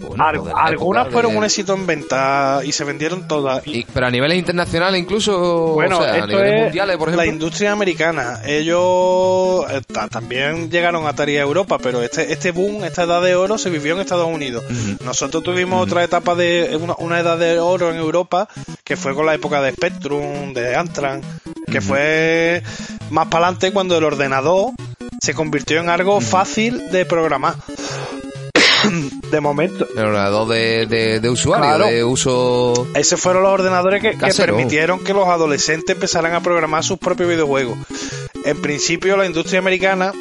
bueno, 0.01 0.23
Al- 0.25 0.45
de 0.45 0.51
la 0.53 0.61
algunas 0.61 1.09
fueron 1.11 1.33
de- 1.33 1.39
un 1.39 1.45
éxito 1.45 1.73
en 1.75 1.87
venta 1.87 2.61
y 2.65 2.73
se 2.73 2.85
vendieron 2.85 3.27
todas. 3.27 3.67
y- 3.67 3.87
pero 3.93 4.07
a 4.07 4.11
niveles 4.11 4.37
internacionales 4.39 5.01
incluso, 5.01 5.73
Bueno, 5.75 5.99
o 5.99 6.03
sea, 6.03 6.13
a 6.13 6.17
esto 6.19 6.27
niveles 6.29 6.55
es 6.55 6.63
mundiales, 6.65 6.97
por 6.99 7.09
la 7.09 7.15
ejemplo. 7.25 7.33
industria 7.33 7.73
americana. 7.73 8.41
Ellos 8.45 9.65
eh, 9.71 9.81
ta- 9.91 10.09
también 10.09 10.71
llegaron 10.71 11.07
a 11.07 11.11
Atari 11.11 11.39
a 11.39 11.43
Europa, 11.43 11.79
pero 11.79 12.03
este, 12.03 12.31
este 12.33 12.51
boom, 12.51 12.85
esta 12.85 13.05
edad 13.05 13.23
de 13.23 13.35
oro, 13.35 13.57
se 13.57 13.71
vivió 13.71 13.95
en 13.95 14.01
Estados 14.01 14.29
Unidos. 14.29 14.63
Nosotros 15.05 15.43
tuvimos 15.43 15.83
otra 15.83 16.05
etapa 16.05 16.35
de 16.35 16.77
una, 16.81 16.95
una 16.99 17.19
edad 17.21 17.39
de 17.39 17.59
oro 17.59 17.91
en 17.91 17.97
Europa, 17.97 18.49
que 18.85 18.97
fue 18.97 19.15
con 19.15 19.25
la 19.27 19.35
época 19.35 19.63
de 19.63 19.73
Spectrum, 19.73 20.53
de 20.53 20.77
Amstrad, 20.77 21.21
que 21.71 21.81
fue 21.81 22.63
más 23.11 23.29
para 23.29 23.47
adelante 23.47 23.73
cuando 23.73 23.97
el 23.97 24.05
ordenador 24.05 24.73
se 25.23 25.33
convirtió 25.35 25.81
en 25.81 25.89
algo 25.89 26.21
fácil 26.21 26.91
de 26.91 27.07
programar. 27.07 27.55
de 29.31 29.41
momento, 29.41 29.87
El 29.97 30.05
ordenador 30.07 30.49
de, 30.49 30.87
de, 30.87 31.21
de 31.21 31.31
usuario, 31.31 31.65
Claro. 31.67 31.87
de 31.87 32.05
uso... 32.05 32.87
esos 32.95 33.21
fueron 33.21 33.43
los 33.43 33.53
ordenadores 33.53 34.01
que, 34.03 34.17
permitieron 34.37 35.01
que 35.01 35.13
los 35.13 35.29
adolescentes 35.29 35.95
empezaran 35.95 36.35
a 36.35 36.41
programar 36.41 36.83
sus 36.85 36.99
propios 36.99 37.29
videojuegos. 37.29 37.79
En 38.45 38.61
principio, 38.63 39.17
la 39.17 39.27
industria 39.27 39.59
americana 39.59 40.13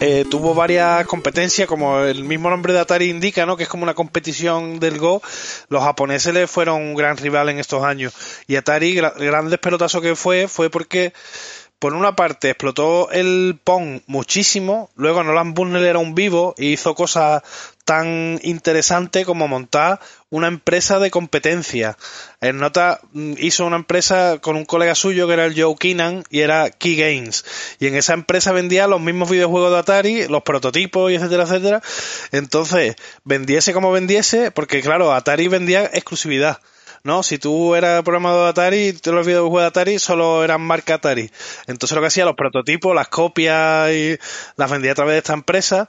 eh, 0.00 0.24
tuvo 0.30 0.54
varias 0.54 1.06
competencias, 1.06 1.66
como 1.66 2.00
el 2.00 2.24
mismo 2.24 2.50
nombre 2.50 2.72
de 2.72 2.80
Atari 2.80 3.08
indica, 3.08 3.46
¿no? 3.46 3.56
Que 3.56 3.62
es 3.62 3.68
como 3.68 3.82
una 3.82 3.94
competición 3.94 4.78
del 4.78 4.98
Go. 4.98 5.22
Los 5.68 5.82
japoneses 5.82 6.34
le 6.34 6.46
fueron 6.46 6.82
un 6.82 6.94
gran 6.94 7.16
rival 7.16 7.48
en 7.48 7.58
estos 7.58 7.82
años. 7.82 8.12
Y 8.46 8.56
Atari, 8.56 8.94
gran 8.94 9.48
despelotazo 9.48 10.00
que 10.00 10.14
fue, 10.14 10.48
fue 10.48 10.68
porque 10.70 11.12
por 11.78 11.94
una 11.94 12.14
parte 12.16 12.50
explotó 12.50 13.10
el 13.10 13.58
Pong 13.62 14.00
muchísimo, 14.06 14.88
luego 14.96 15.22
Nolan 15.22 15.52
Bushnell 15.54 15.84
era 15.84 15.98
un 15.98 16.14
vivo 16.14 16.54
y 16.56 16.72
hizo 16.72 16.94
cosas 16.94 17.42
tan 17.86 18.40
interesantes 18.42 19.24
como 19.24 19.46
montar 19.46 20.00
una 20.28 20.48
empresa 20.48 20.98
de 20.98 21.12
competencia. 21.12 21.96
En 22.40 22.58
nota 22.58 23.00
mm, 23.12 23.34
hizo 23.38 23.64
una 23.64 23.76
empresa 23.76 24.38
con 24.40 24.56
un 24.56 24.64
colega 24.64 24.96
suyo 24.96 25.28
que 25.28 25.34
era 25.34 25.46
el 25.46 25.58
Joe 25.58 25.76
Keenan 25.78 26.24
y 26.28 26.40
era 26.40 26.68
Key 26.68 26.96
Games. 26.96 27.44
Y 27.78 27.86
en 27.86 27.94
esa 27.94 28.12
empresa 28.12 28.50
vendía 28.50 28.88
los 28.88 29.00
mismos 29.00 29.30
videojuegos 29.30 29.70
de 29.70 29.78
Atari, 29.78 30.26
los 30.26 30.42
prototipos 30.42 31.12
y 31.12 31.14
etcétera, 31.14 31.44
etcétera. 31.44 31.82
Entonces, 32.32 32.96
vendiese 33.22 33.72
como 33.72 33.92
vendiese, 33.92 34.50
porque 34.50 34.82
claro, 34.82 35.14
Atari 35.14 35.46
vendía 35.46 35.84
exclusividad. 35.84 36.58
¿no? 37.04 37.22
Si 37.22 37.38
tú 37.38 37.76
eras 37.76 38.02
programador 38.02 38.42
de 38.42 38.50
Atari, 38.50 38.92
todos 38.94 39.14
los 39.14 39.26
videojuegos 39.26 39.60
de 39.62 39.66
Atari 39.68 39.98
solo 40.00 40.42
eran 40.42 40.60
marca 40.60 40.94
Atari. 40.94 41.30
Entonces 41.68 41.94
lo 41.94 42.00
que 42.00 42.08
hacía, 42.08 42.24
los 42.24 42.34
prototipos, 42.34 42.96
las 42.96 43.06
copias, 43.06 43.92
y 43.92 44.18
las 44.56 44.70
vendía 44.72 44.90
a 44.90 44.96
través 44.96 45.12
de 45.12 45.18
esta 45.18 45.34
empresa. 45.34 45.88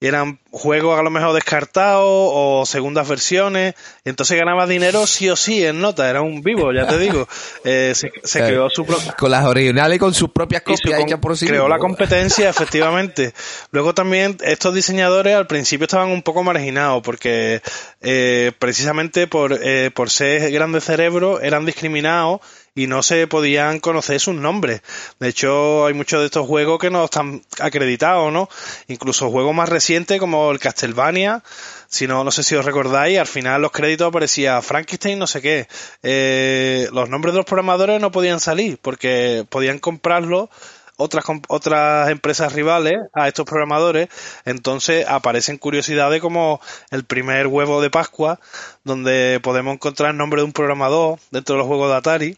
Y 0.00 0.06
eran 0.06 0.38
juegos 0.52 0.96
a 0.98 1.02
lo 1.02 1.10
mejor 1.10 1.34
descartados 1.34 2.04
o 2.06 2.64
segundas 2.66 3.08
versiones. 3.08 3.74
Y 4.04 4.08
entonces 4.10 4.38
ganaba 4.38 4.66
dinero 4.68 5.06
sí 5.08 5.28
o 5.28 5.34
sí 5.34 5.64
en 5.64 5.80
nota. 5.80 6.08
Era 6.08 6.22
un 6.22 6.40
vivo, 6.42 6.72
ya 6.72 6.86
te 6.86 6.98
digo. 6.98 7.26
Eh, 7.64 7.92
se, 7.94 8.10
se 8.22 8.38
Claro. 8.38 8.46
creó 8.54 8.70
su 8.70 8.86
propia 8.86 9.12
Con 9.12 9.30
las 9.32 9.44
originales 9.44 9.96
y 9.96 9.98
con 9.98 10.14
sus 10.14 10.30
propias 10.30 10.62
copias 10.62 11.00
hechas 11.00 11.18
por 11.18 11.36
sí 11.36 11.46
creó 11.46 11.64
mismo. 11.64 11.74
la 11.74 11.78
competencia, 11.80 12.48
efectivamente. 12.50 13.34
Luego 13.72 13.92
también 13.94 14.38
estos 14.42 14.74
diseñadores 14.74 15.34
al 15.34 15.46
principio 15.48 15.84
estaban 15.84 16.08
un 16.10 16.22
poco 16.22 16.44
marginados 16.44 17.02
porque 17.02 17.60
eh, 18.00 18.52
precisamente 18.58 19.26
por, 19.26 19.58
eh, 19.60 19.90
por 19.92 20.08
ser 20.10 20.50
grandes 20.52 20.84
cerebros 20.84 21.42
eran 21.42 21.66
discriminados 21.66 22.40
y 22.74 22.86
no 22.86 23.02
se 23.02 23.26
podían 23.26 23.80
conocer 23.80 24.20
sus 24.20 24.34
nombres. 24.34 24.82
De 25.18 25.28
hecho, 25.28 25.86
hay 25.86 25.94
muchos 25.94 26.20
de 26.20 26.26
estos 26.26 26.46
juegos 26.46 26.78
que 26.78 26.90
no 26.90 27.04
están 27.04 27.42
acreditados, 27.60 28.32
¿no? 28.32 28.48
Incluso 28.86 29.30
juegos 29.30 29.54
más 29.54 29.68
recientes 29.68 30.20
como 30.20 30.50
el 30.50 30.58
Castlevania, 30.58 31.42
si 31.88 32.06
no, 32.06 32.22
no 32.22 32.30
sé 32.30 32.42
si 32.42 32.54
os 32.54 32.64
recordáis, 32.64 33.18
al 33.18 33.26
final 33.26 33.62
los 33.62 33.72
créditos 33.72 34.08
aparecía 34.08 34.60
Frankenstein 34.62 35.18
no 35.18 35.26
sé 35.26 35.40
qué. 35.40 35.68
Eh, 36.02 36.88
los 36.92 37.08
nombres 37.08 37.32
de 37.32 37.38
los 37.38 37.46
programadores 37.46 38.00
no 38.00 38.12
podían 38.12 38.40
salir 38.40 38.78
porque 38.80 39.46
podían 39.48 39.78
comprarlo 39.78 40.50
otras 40.98 41.24
otras 41.48 42.10
empresas 42.10 42.52
rivales 42.52 42.98
a 43.14 43.28
estos 43.28 43.46
programadores, 43.46 44.08
entonces 44.44 45.06
aparecen 45.08 45.56
curiosidades 45.56 46.20
como 46.20 46.60
el 46.90 47.04
primer 47.04 47.46
huevo 47.46 47.80
de 47.80 47.88
Pascua, 47.88 48.40
donde 48.84 49.40
podemos 49.42 49.74
encontrar 49.74 50.10
el 50.10 50.16
nombre 50.16 50.42
de 50.42 50.46
un 50.46 50.52
programador 50.52 51.18
dentro 51.30 51.54
de 51.54 51.60
los 51.60 51.68
juegos 51.68 51.90
de 51.90 51.96
Atari, 51.96 52.36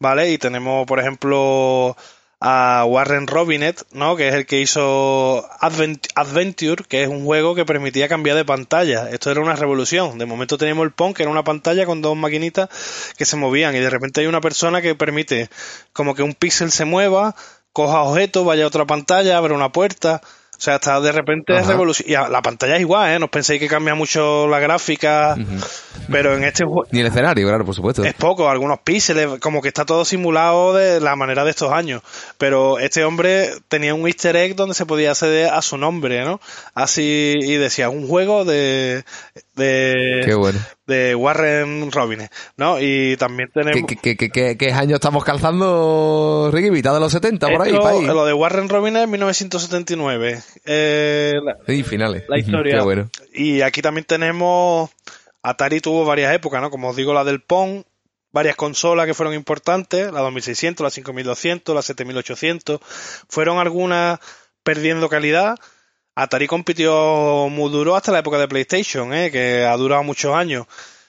¿vale? 0.00 0.30
Y 0.30 0.38
tenemos, 0.38 0.86
por 0.86 1.00
ejemplo, 1.00 1.96
a 2.40 2.84
Warren 2.86 3.26
Robinet, 3.26 3.84
¿no? 3.92 4.16
Que 4.16 4.28
es 4.28 4.34
el 4.34 4.46
que 4.46 4.60
hizo 4.60 5.48
Advent- 5.60 6.08
Adventure, 6.14 6.84
que 6.88 7.02
es 7.02 7.08
un 7.08 7.24
juego 7.24 7.54
que 7.54 7.64
permitía 7.64 8.08
cambiar 8.08 8.36
de 8.36 8.44
pantalla. 8.44 9.08
Esto 9.10 9.30
era 9.30 9.40
una 9.40 9.56
revolución. 9.56 10.18
De 10.18 10.26
momento 10.26 10.58
teníamos 10.58 10.84
el 10.84 10.92
Pong, 10.92 11.14
que 11.14 11.22
era 11.22 11.32
una 11.32 11.44
pantalla 11.44 11.86
con 11.86 12.02
dos 12.02 12.16
maquinitas 12.16 12.68
que 13.16 13.24
se 13.24 13.36
movían 13.36 13.74
y 13.74 13.80
de 13.80 13.90
repente 13.90 14.20
hay 14.20 14.26
una 14.26 14.40
persona 14.40 14.82
que 14.82 14.94
permite 14.94 15.48
como 15.92 16.14
que 16.14 16.22
un 16.22 16.34
píxel 16.34 16.70
se 16.70 16.84
mueva 16.84 17.34
coja 17.72 18.02
objetos, 18.02 18.44
vaya 18.46 18.64
a 18.64 18.68
otra 18.68 18.86
pantalla, 18.86 19.36
abra 19.36 19.54
una 19.54 19.70
puerta. 19.70 20.22
O 20.58 20.60
sea, 20.60 20.76
hasta 20.76 21.00
de 21.00 21.12
repente 21.12 21.52
es 21.54 21.60
Ajá. 21.62 21.72
revolución. 21.72 22.08
Y 22.08 22.14
a- 22.14 22.28
la 22.28 22.40
pantalla 22.42 22.76
es 22.76 22.80
igual, 22.80 23.10
¿eh? 23.12 23.18
No 23.18 23.28
penséis 23.28 23.60
que 23.60 23.68
cambia 23.68 23.94
mucho 23.94 24.46
la 24.48 24.58
gráfica. 24.58 25.36
Pero 26.10 26.34
en 26.34 26.44
este 26.44 26.64
juego 26.64 26.84
Ni 26.92 27.00
el 27.00 27.06
escenario, 27.06 27.46
claro, 27.46 27.64
por 27.64 27.74
supuesto. 27.74 28.04
es 28.04 28.14
poco, 28.14 28.48
algunos 28.48 28.78
píxeles, 28.80 29.28
como 29.40 29.60
que 29.60 29.68
está 29.68 29.84
todo 29.84 30.04
simulado 30.04 30.72
de 30.74 31.00
la 31.00 31.16
manera 31.16 31.44
de 31.44 31.50
estos 31.50 31.72
años. 31.72 32.02
Pero 32.38 32.78
este 32.78 33.04
hombre 33.04 33.50
tenía 33.68 33.92
un 33.94 34.06
easter 34.06 34.36
egg 34.36 34.54
donde 34.54 34.74
se 34.74 34.86
podía 34.86 35.10
acceder 35.10 35.50
a 35.50 35.60
su 35.62 35.76
nombre, 35.78 36.24
¿no? 36.24 36.40
Así, 36.74 37.34
y 37.40 37.54
decía, 37.56 37.88
un 37.88 38.06
juego 38.06 38.44
de, 38.44 39.04
de, 39.56 40.22
Qué 40.24 40.34
bueno. 40.34 40.58
de 40.86 41.14
Warren 41.14 41.90
Robins, 41.90 42.28
¿no? 42.56 42.80
Y 42.80 43.16
también 43.16 43.50
tenemos... 43.52 43.82
¿Qué, 43.88 43.96
qué, 44.16 44.30
qué, 44.30 44.56
qué- 44.56 44.72
años 44.72 44.94
estamos 44.96 45.24
calzando, 45.24 46.50
Ricky? 46.52 46.70
¿Mitad 46.70 46.94
de 46.94 47.00
los 47.00 47.10
70 47.12 47.48
por 47.48 47.62
ahí? 47.62 47.72
Esto? 47.74 48.14
Lo 48.14 48.24
de 48.26 48.32
Warren 48.32 48.68
Robins 48.68 48.98
es 48.98 49.08
1979. 49.08 50.40
Eh, 50.66 51.32
la, 51.42 51.56
Sí, 51.66 51.82
finales. 51.82 52.24
la 52.28 52.38
historia. 52.38 52.76
Qué 52.78 52.84
bueno. 52.84 53.10
Y 53.32 53.62
aquí 53.62 53.82
también 53.82 54.04
tenemos. 54.04 54.90
Atari 55.42 55.80
tuvo 55.80 56.04
varias 56.04 56.34
épocas, 56.34 56.60
¿no? 56.60 56.70
Como 56.70 56.88
os 56.88 56.96
digo, 56.96 57.14
la 57.14 57.24
del 57.24 57.40
Pong, 57.40 57.82
varias 58.32 58.56
consolas 58.56 59.06
que 59.06 59.14
fueron 59.14 59.32
importantes, 59.34 60.12
la 60.12 60.20
2600, 60.20 60.84
la 60.84 60.90
5200, 60.90 61.74
la 61.74 61.82
7800. 61.82 62.80
Fueron 63.28 63.58
algunas 63.58 64.18
perdiendo 64.62 65.08
calidad. 65.08 65.56
Atari 66.16 66.46
compitió 66.46 67.48
muy 67.50 67.70
duro 67.70 67.94
hasta 67.94 68.10
la 68.10 68.20
época 68.20 68.38
de 68.38 68.48
PlayStation, 68.48 69.12
¿eh? 69.12 69.30
que 69.30 69.64
ha 69.64 69.76
durado 69.76 70.02
muchos 70.02 70.34
años. 70.34 70.66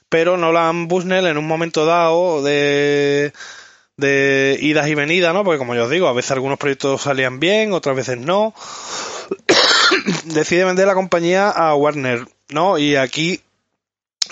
Pero 0.09 0.35
Nolan 0.35 0.89
Bushnell 0.89 1.27
en 1.27 1.37
un 1.37 1.47
momento 1.47 1.85
dado 1.85 2.43
de, 2.43 3.31
de 3.95 4.57
idas 4.61 4.87
y 4.89 4.95
venidas, 4.95 5.33
¿no? 5.33 5.45
Porque 5.45 5.59
como 5.59 5.75
yo 5.75 5.85
os 5.85 5.89
digo, 5.89 6.07
a 6.07 6.13
veces 6.13 6.31
algunos 6.31 6.59
proyectos 6.59 7.01
salían 7.01 7.39
bien, 7.39 7.71
otras 7.71 7.95
veces 7.95 8.17
no. 8.17 8.53
Decide 10.25 10.65
vender 10.65 10.87
la 10.87 10.93
compañía 10.93 11.49
a 11.49 11.73
Warner, 11.73 12.25
¿no? 12.49 12.77
Y 12.77 12.97
aquí 12.97 13.41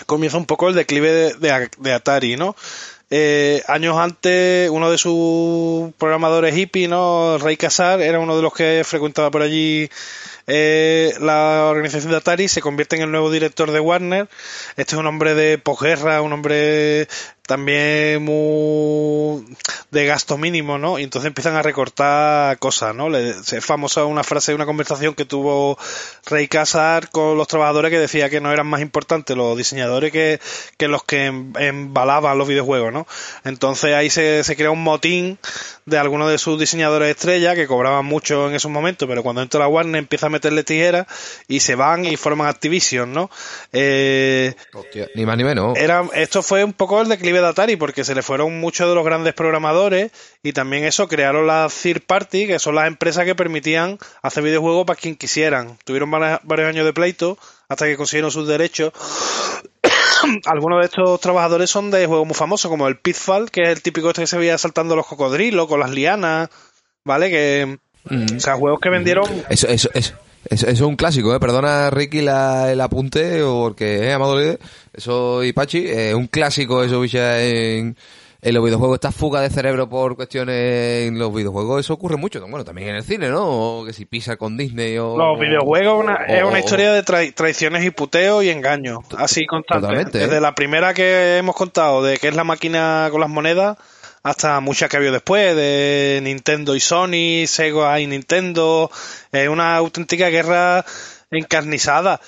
comienza 0.06 0.38
un 0.38 0.46
poco 0.46 0.68
el 0.68 0.76
declive 0.76 1.36
de, 1.36 1.94
Atari, 1.94 2.36
¿no? 2.36 2.54
Eh, 3.10 3.64
años 3.68 3.98
antes, 3.98 4.70
uno 4.70 4.92
de 4.92 4.98
sus 4.98 5.94
programadores 5.96 6.58
hippie, 6.58 6.90
¿no? 6.90 7.38
Ray 7.38 7.56
Casar, 7.56 8.02
era 8.02 8.20
uno 8.20 8.36
de 8.36 8.42
los 8.42 8.54
que 8.54 8.84
frecuentaba 8.86 9.32
por 9.32 9.42
allí 9.42 9.90
eh, 10.48 11.14
la 11.20 11.66
organización 11.66 12.12
de 12.12 12.18
Atari, 12.18 12.48
se 12.48 12.62
convierte 12.62 12.96
en 12.96 13.04
el 13.04 13.12
nuevo 13.12 13.32
director 13.32 13.72
de 13.72 13.80
Warner. 13.80 14.30
Este 14.78 14.96
es 14.96 15.00
un 15.00 15.08
hombre 15.08 15.34
de 15.34 15.58
posguerra, 15.58 16.22
un 16.22 16.34
hombre 16.34 17.08
también 17.48 18.24
muy 18.24 19.46
de 19.92 20.06
gasto 20.06 20.38
mínimo, 20.38 20.78
¿no? 20.78 21.00
Y 21.00 21.04
entonces 21.04 21.28
empiezan 21.28 21.56
a 21.56 21.62
recortar 21.62 22.58
cosas, 22.60 22.94
¿no? 22.96 23.10
Le- 23.10 23.30
es 23.30 23.56
famosa 23.66 24.06
una 24.06 24.24
frase 24.24 24.52
de 24.52 24.56
una 24.56 24.66
conversación 24.66 25.14
que 25.14 25.26
tuvo 25.26 25.78
Ray 26.26 26.48
Casar 26.48 27.10
con 27.10 27.38
los 27.38 27.48
trabajadores 27.48 27.92
que 27.92 28.00
decía 28.00 28.30
que 28.30 28.42
no 28.42 28.52
eran 28.52 28.68
más 28.68 28.82
importantes 28.82 29.36
los 29.38 29.58
diseñadores 29.58 30.12
que, 30.12 30.40
que 30.78 30.88
los 30.88 31.04
que 31.04 31.26
em- 31.26 31.54
embalaban 31.58 32.38
los 32.38 32.48
videojuegos, 32.48 32.92
¿no? 32.92 33.08
Entonces 33.44 33.94
ahí 33.94 34.10
se, 34.10 34.44
se 34.44 34.56
crea 34.56 34.72
un 34.72 34.84
motín 34.84 35.38
de 35.86 35.98
algunos 36.00 36.30
de 36.32 36.38
sus 36.40 36.60
diseñadores 36.60 37.10
estrella 37.12 37.56
que 37.56 37.68
cobraban 37.68 38.06
mucho 38.06 38.50
en 38.50 38.56
esos 38.56 38.72
momentos, 38.72 39.08
pero 39.08 39.22
cuando 39.24 39.42
entra 39.42 39.60
la 39.60 39.68
Warner 39.68 39.98
empieza 40.00 40.26
a 40.28 40.30
meterle 40.30 40.64
tijeras 40.64 41.06
y 41.48 41.60
se 41.60 41.76
van 41.76 42.06
y 42.06 42.18
forman 42.18 42.48
Activision, 42.48 43.14
¿no? 43.14 43.30
Eh, 43.72 44.56
Hostia, 44.74 45.08
ni 45.16 45.26
más 45.26 45.38
ni 45.38 45.44
menos. 45.44 45.78
era, 45.78 46.04
esto 46.16 46.42
fue 46.42 46.64
un 46.64 46.74
poco 46.74 47.02
el 47.02 47.08
declive 47.10 47.35
de 47.42 47.48
Atari 47.48 47.76
porque 47.76 48.04
se 48.04 48.16
le 48.16 48.22
fueron 48.22 48.60
muchos 48.60 48.88
de 48.90 48.96
los 48.96 49.06
grandes 49.06 49.34
programadores 49.34 50.12
y 50.44 50.54
también 50.54 50.84
eso 50.84 51.08
crearon 51.08 51.48
las 51.48 51.74
third 51.74 52.02
party 52.02 52.48
que 52.48 52.60
son 52.60 52.76
las 52.76 52.88
empresas 52.88 53.26
que 53.26 53.36
permitían 53.36 53.98
hacer 54.22 54.44
videojuegos 54.44 54.86
para 54.86 55.00
quien 55.00 55.16
quisieran. 55.16 55.78
Tuvieron 55.84 56.12
varios, 56.12 56.40
varios 56.44 56.70
años 56.70 56.86
de 56.86 56.94
pleito 56.94 57.38
hasta 57.70 57.86
que 57.86 57.98
consiguieron 57.98 58.32
sus 58.32 58.48
derechos. 58.48 58.94
Algunos 60.46 60.80
de 60.80 60.86
estos 60.86 61.20
trabajadores 61.20 61.70
son 61.70 61.92
de 61.92 62.06
juegos 62.06 62.26
muy 62.26 62.36
famosos 62.36 62.70
como 62.70 62.88
el 62.88 62.98
Pitfall, 62.98 63.52
que 63.52 63.64
es 63.64 63.70
el 63.70 63.82
típico 63.82 64.10
este 64.10 64.22
que 64.22 64.28
se 64.28 64.38
veía 64.38 64.58
saltando 64.58 64.96
los 64.96 65.06
cocodrilos 65.06 65.68
con 65.68 65.80
las 65.80 65.92
lianas, 65.92 66.50
¿vale? 67.04 67.30
Que, 67.30 67.78
Mm. 68.10 68.38
o 68.38 68.40
sea, 68.40 68.56
juegos 68.56 68.80
que 68.80 68.90
vendieron 68.90 69.26
Eso, 69.50 69.68
eso, 69.68 69.90
eso, 69.94 70.14
eso, 70.50 70.66
eso 70.68 70.72
es 70.72 70.82
un 70.82 70.96
clásico, 70.96 71.34
¿eh? 71.36 71.40
Perdona, 71.40 71.90
Ricky, 71.90 72.22
la, 72.22 72.72
el 72.72 72.82
apunte, 72.82 73.42
porque, 73.44 74.08
eh, 74.08 74.14
Amado 74.14 74.40
Líder, 74.40 74.60
eso 74.94 75.44
y 75.44 75.54
Pachi, 75.54 75.86
es 75.88 76.14
un 76.14 76.28
clásico 76.28 76.84
eso, 76.84 77.02
bicha, 77.02 77.42
en, 77.44 77.96
en 78.42 78.54
los 78.54 78.64
videojuegos. 78.64 78.96
Esta 78.98 79.12
fuga 79.12 79.42
de 79.42 79.50
cerebro 79.50 79.90
por 79.90 80.16
cuestiones 80.16 81.08
en 81.08 81.18
los 81.18 81.34
videojuegos, 81.34 81.80
eso 81.80 81.94
ocurre 81.94 82.16
mucho. 82.18 82.40
Bueno, 82.48 82.64
también 82.64 82.90
en 82.90 82.96
el 82.98 83.04
cine, 83.04 83.30
¿no? 83.30 83.44
O 83.80 83.86
que 83.86 83.92
si 83.94 84.06
pisa 84.06 84.38
con 84.38 84.56
Disney 84.56 84.98
o... 85.00 85.18
Los 85.18 85.40
videojuegos 85.40 86.04
una- 86.04 86.20
o- 86.30 86.32
es 86.34 86.44
una 86.44 86.60
historia 86.60 86.92
de 86.94 87.04
trai- 87.04 87.34
traiciones 87.34 87.84
y 87.84 87.90
puteo 87.90 88.44
y 88.44 88.50
engaño. 88.50 89.00
Así 89.18 89.48
constante. 89.48 89.82
totalmente, 89.88 90.20
Desde 90.20 90.38
¿eh? 90.38 90.42
la 90.42 90.54
primera 90.54 90.94
que 90.94 91.38
hemos 91.38 91.56
contado, 91.56 92.04
de 92.04 92.18
que 92.18 92.28
es 92.28 92.36
la 92.36 92.44
máquina 92.44 93.08
con 93.12 93.20
las 93.22 93.30
monedas, 93.30 93.78
hasta 94.26 94.60
muchas 94.60 94.90
que 94.90 94.98
habido 94.98 95.14
después, 95.14 95.56
de 95.56 96.20
Nintendo 96.24 96.76
y 96.76 96.80
Sony, 96.80 97.46
Sega 97.46 98.00
y 98.00 98.08
Nintendo. 98.08 98.90
Es 99.32 99.48
una 99.48 99.76
auténtica 99.76 100.30
guerra 100.30 100.84
encarnizada. 101.30 102.20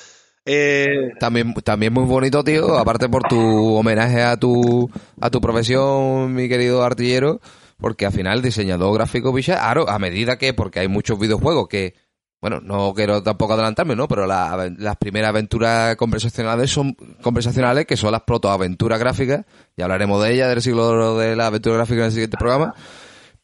Eh, 0.46 0.86
También, 1.20 1.56
también 1.56 1.92
muy 1.92 2.06
bonito, 2.06 2.44
tío, 2.44 2.78
aparte 2.78 3.10
por 3.10 3.24
tu 3.24 3.76
homenaje 3.76 4.22
a 4.22 4.38
tu, 4.38 4.88
a 5.20 5.32
tu 5.32 5.42
profesión, 5.42 6.36
mi 6.36 6.48
querido 6.48 6.84
artillero, 6.84 7.42
porque 7.80 8.06
al 8.06 8.14
final 8.14 8.44
diseñador 8.44 8.94
gráfico, 8.94 9.34
bicha, 9.34 9.68
a 9.68 9.98
medida 9.98 10.38
que, 10.38 10.54
porque 10.54 10.82
hay 10.82 10.88
muchos 10.88 11.18
videojuegos 11.18 11.68
que, 11.68 11.96
bueno, 12.42 12.60
no 12.62 12.94
quiero 12.94 13.24
tampoco 13.24 13.54
adelantarme, 13.54 13.96
¿no? 13.96 14.08
Pero 14.08 14.26
la- 14.28 14.72
las 14.78 14.96
primeras 14.98 15.30
aventuras 15.30 15.96
conversacionales 15.96 16.70
son 16.72 16.94
conversacionales, 17.22 17.86
que 17.86 17.98
son 17.98 18.12
las 18.12 18.22
protoaventuras 18.22 19.00
gráficas, 19.00 19.46
ya 19.76 19.86
hablaremos 19.86 20.24
de 20.24 20.34
ellas, 20.34 20.50
del 20.50 20.62
siglo 20.62 21.18
de 21.18 21.36
la 21.36 21.48
aventura 21.48 21.76
gráfica 21.78 22.00
en 22.02 22.06
el 22.06 22.12
siguiente 22.12 22.38
programa, 22.38 22.74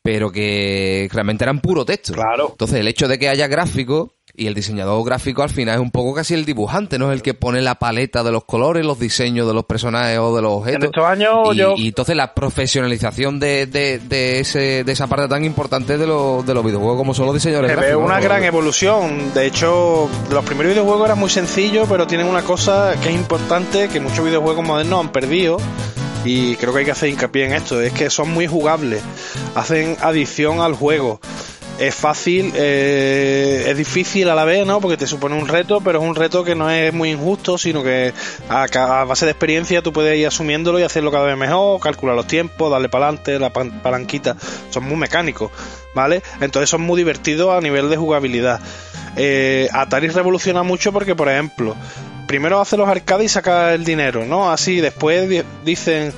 pero 0.02 0.32
que 0.32 1.10
realmente 1.12 1.44
eran 1.44 1.60
puro 1.60 1.86
texto. 1.86 2.14
Claro. 2.14 2.50
Entonces, 2.52 2.80
el 2.80 2.88
hecho 2.88 3.08
de 3.08 3.18
que 3.18 3.30
haya 3.30 3.48
gráfico 3.48 4.16
y 4.36 4.48
el 4.48 4.54
diseñador 4.56 5.06
gráfico 5.06 5.44
al 5.44 5.50
final 5.52 5.76
es 5.76 5.82
un 5.82 5.92
poco 5.92 6.14
casi 6.16 6.34
el 6.34 6.44
dibujante, 6.46 6.98
¿no? 6.98 7.12
Es 7.12 7.18
el 7.18 7.22
que 7.22 7.34
pone 7.36 7.62
la 7.62 7.76
paleta 7.76 8.24
de 8.24 8.32
los 8.32 8.46
colores, 8.46 8.84
los 8.84 8.98
diseños 9.00 9.48
de 9.48 9.54
los 9.54 9.66
personajes 9.66 10.18
o 10.18 10.36
de 10.36 10.42
los 10.42 10.54
objetos. 10.54 10.80
En 10.82 10.86
estos 10.86 11.06
años 11.06 11.32
y, 11.54 11.58
yo- 11.58 11.76
y 11.78 11.88
entonces 11.90 12.16
la 12.16 12.34
profesionalización 12.34 13.40
de, 13.40 13.68
de, 13.68 14.00
de, 14.00 14.40
ese, 14.40 14.84
de 14.84 14.92
esa 14.92 15.06
parte 15.08 15.28
tan 15.28 15.46
importante 15.46 15.98
de, 15.98 16.08
los 16.08 16.44
de 16.46 16.54
los 16.56 16.66
videojuegos 16.66 16.98
como 16.98 17.14
son 17.14 17.28
los 17.28 17.36
diseñadores 17.36 17.70
Se 17.72 17.76
ve 17.76 17.82
gráficos. 17.82 18.06
una 18.06 18.18
¿no? 18.18 18.24
gran 18.24 18.44
evolución. 18.44 19.34
De 19.34 19.46
hecho, 19.46 20.10
los 20.32 20.44
primeros 20.46 20.72
videojuegos 20.74 21.06
eran 21.06 21.20
muy 21.20 21.30
sencillos, 21.30 21.88
pero 21.88 22.08
tienen 22.08 22.26
una 22.28 22.42
cosa 22.42 22.96
que 23.02 23.10
es 23.10 23.16
importante 23.16 23.88
que 23.90 24.00
muchos 24.00 24.26
videojuegos 24.26 24.66
modernos 24.66 25.00
han 25.00 25.12
perdido. 25.12 25.58
Y 26.26 26.56
creo 26.56 26.72
que 26.74 26.80
hay 26.80 26.86
que 26.86 26.92
hacer 26.92 27.10
hincapié 27.10 27.46
en 27.46 27.54
esto, 27.54 27.82
es 27.82 27.92
que 27.92 28.10
son 28.10 28.30
muy 28.32 28.48
jugables, 28.48 29.04
hacen 29.56 29.98
adicción 30.02 30.62
al 30.62 30.74
juego. 30.74 31.20
Es 31.80 31.96
fácil, 31.96 32.54
eh, 32.56 33.66
es 33.68 33.76
difícil 33.78 34.30
a 34.30 34.36
la 34.36 34.46
vez, 34.46 34.66
¿no? 34.66 34.80
Porque 34.80 34.96
te 34.96 35.08
supone 35.08 35.36
un 35.36 35.48
reto, 35.48 35.82
pero 35.82 36.00
es 36.02 36.06
un 36.08 36.16
reto 36.16 36.44
que 36.44 36.54
no 36.56 36.70
es 36.70 36.94
muy 36.94 37.12
injusto, 37.12 37.58
sino 37.58 37.84
que 37.84 38.14
a, 38.48 39.04
base 39.06 39.26
de 39.26 39.32
experiencia 39.32 39.82
tú 39.82 39.92
puedes 39.92 40.18
ir 40.18 40.28
asumiéndolo 40.28 40.80
y 40.80 40.84
hacerlo 40.84 41.12
cada 41.12 41.26
vez 41.26 41.36
mejor, 41.36 41.82
calcular 41.82 42.16
los 42.16 42.28
tiempos, 42.28 42.72
darle 42.72 42.90
para 42.90 43.08
adelante, 43.08 43.40
la 43.40 43.52
pan- 43.52 43.82
palanquita. 43.82 44.38
Son 44.70 44.84
muy 44.84 44.98
mecánicos, 44.98 45.52
¿vale? 45.96 46.22
Entonces 46.42 46.70
son 46.70 46.82
muy 46.82 46.98
divertidos 47.00 47.52
a 47.54 47.60
nivel 47.60 47.90
de 47.90 47.98
jugabilidad. 47.98 48.62
Eh, 49.16 49.68
Atari 49.74 50.08
revoluciona 50.10 50.64
mucho 50.64 50.94
porque, 50.94 51.16
por 51.16 51.28
ejemplo, 51.28 51.76
primero 52.28 52.62
hace 52.62 52.78
los 52.78 52.88
arcades 52.88 53.26
y 53.26 53.30
saca 53.30 53.74
el 53.74 53.84
dinero, 53.84 54.26
¿no? 54.26 54.52
Así, 54.52 54.80
después 54.80 55.28
di- 55.28 55.42
dicen, 55.66 56.14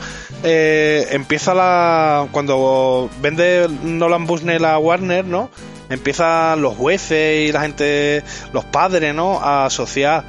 eh, 0.46 1.08
empieza 1.12 1.54
la... 1.54 2.28
Cuando 2.32 3.10
vende 3.20 3.68
Nolan 3.84 4.28
Bushnell 4.28 4.64
a 4.64 4.78
Warner, 4.78 5.26
¿no? 5.26 5.50
Empiezan 5.90 6.62
los 6.62 6.76
jueces 6.76 7.50
y 7.50 7.52
la 7.52 7.62
gente, 7.62 8.24
los 8.54 8.64
padres, 8.64 9.14
¿no? 9.16 9.40
A 9.40 9.66
asociar 9.66 10.24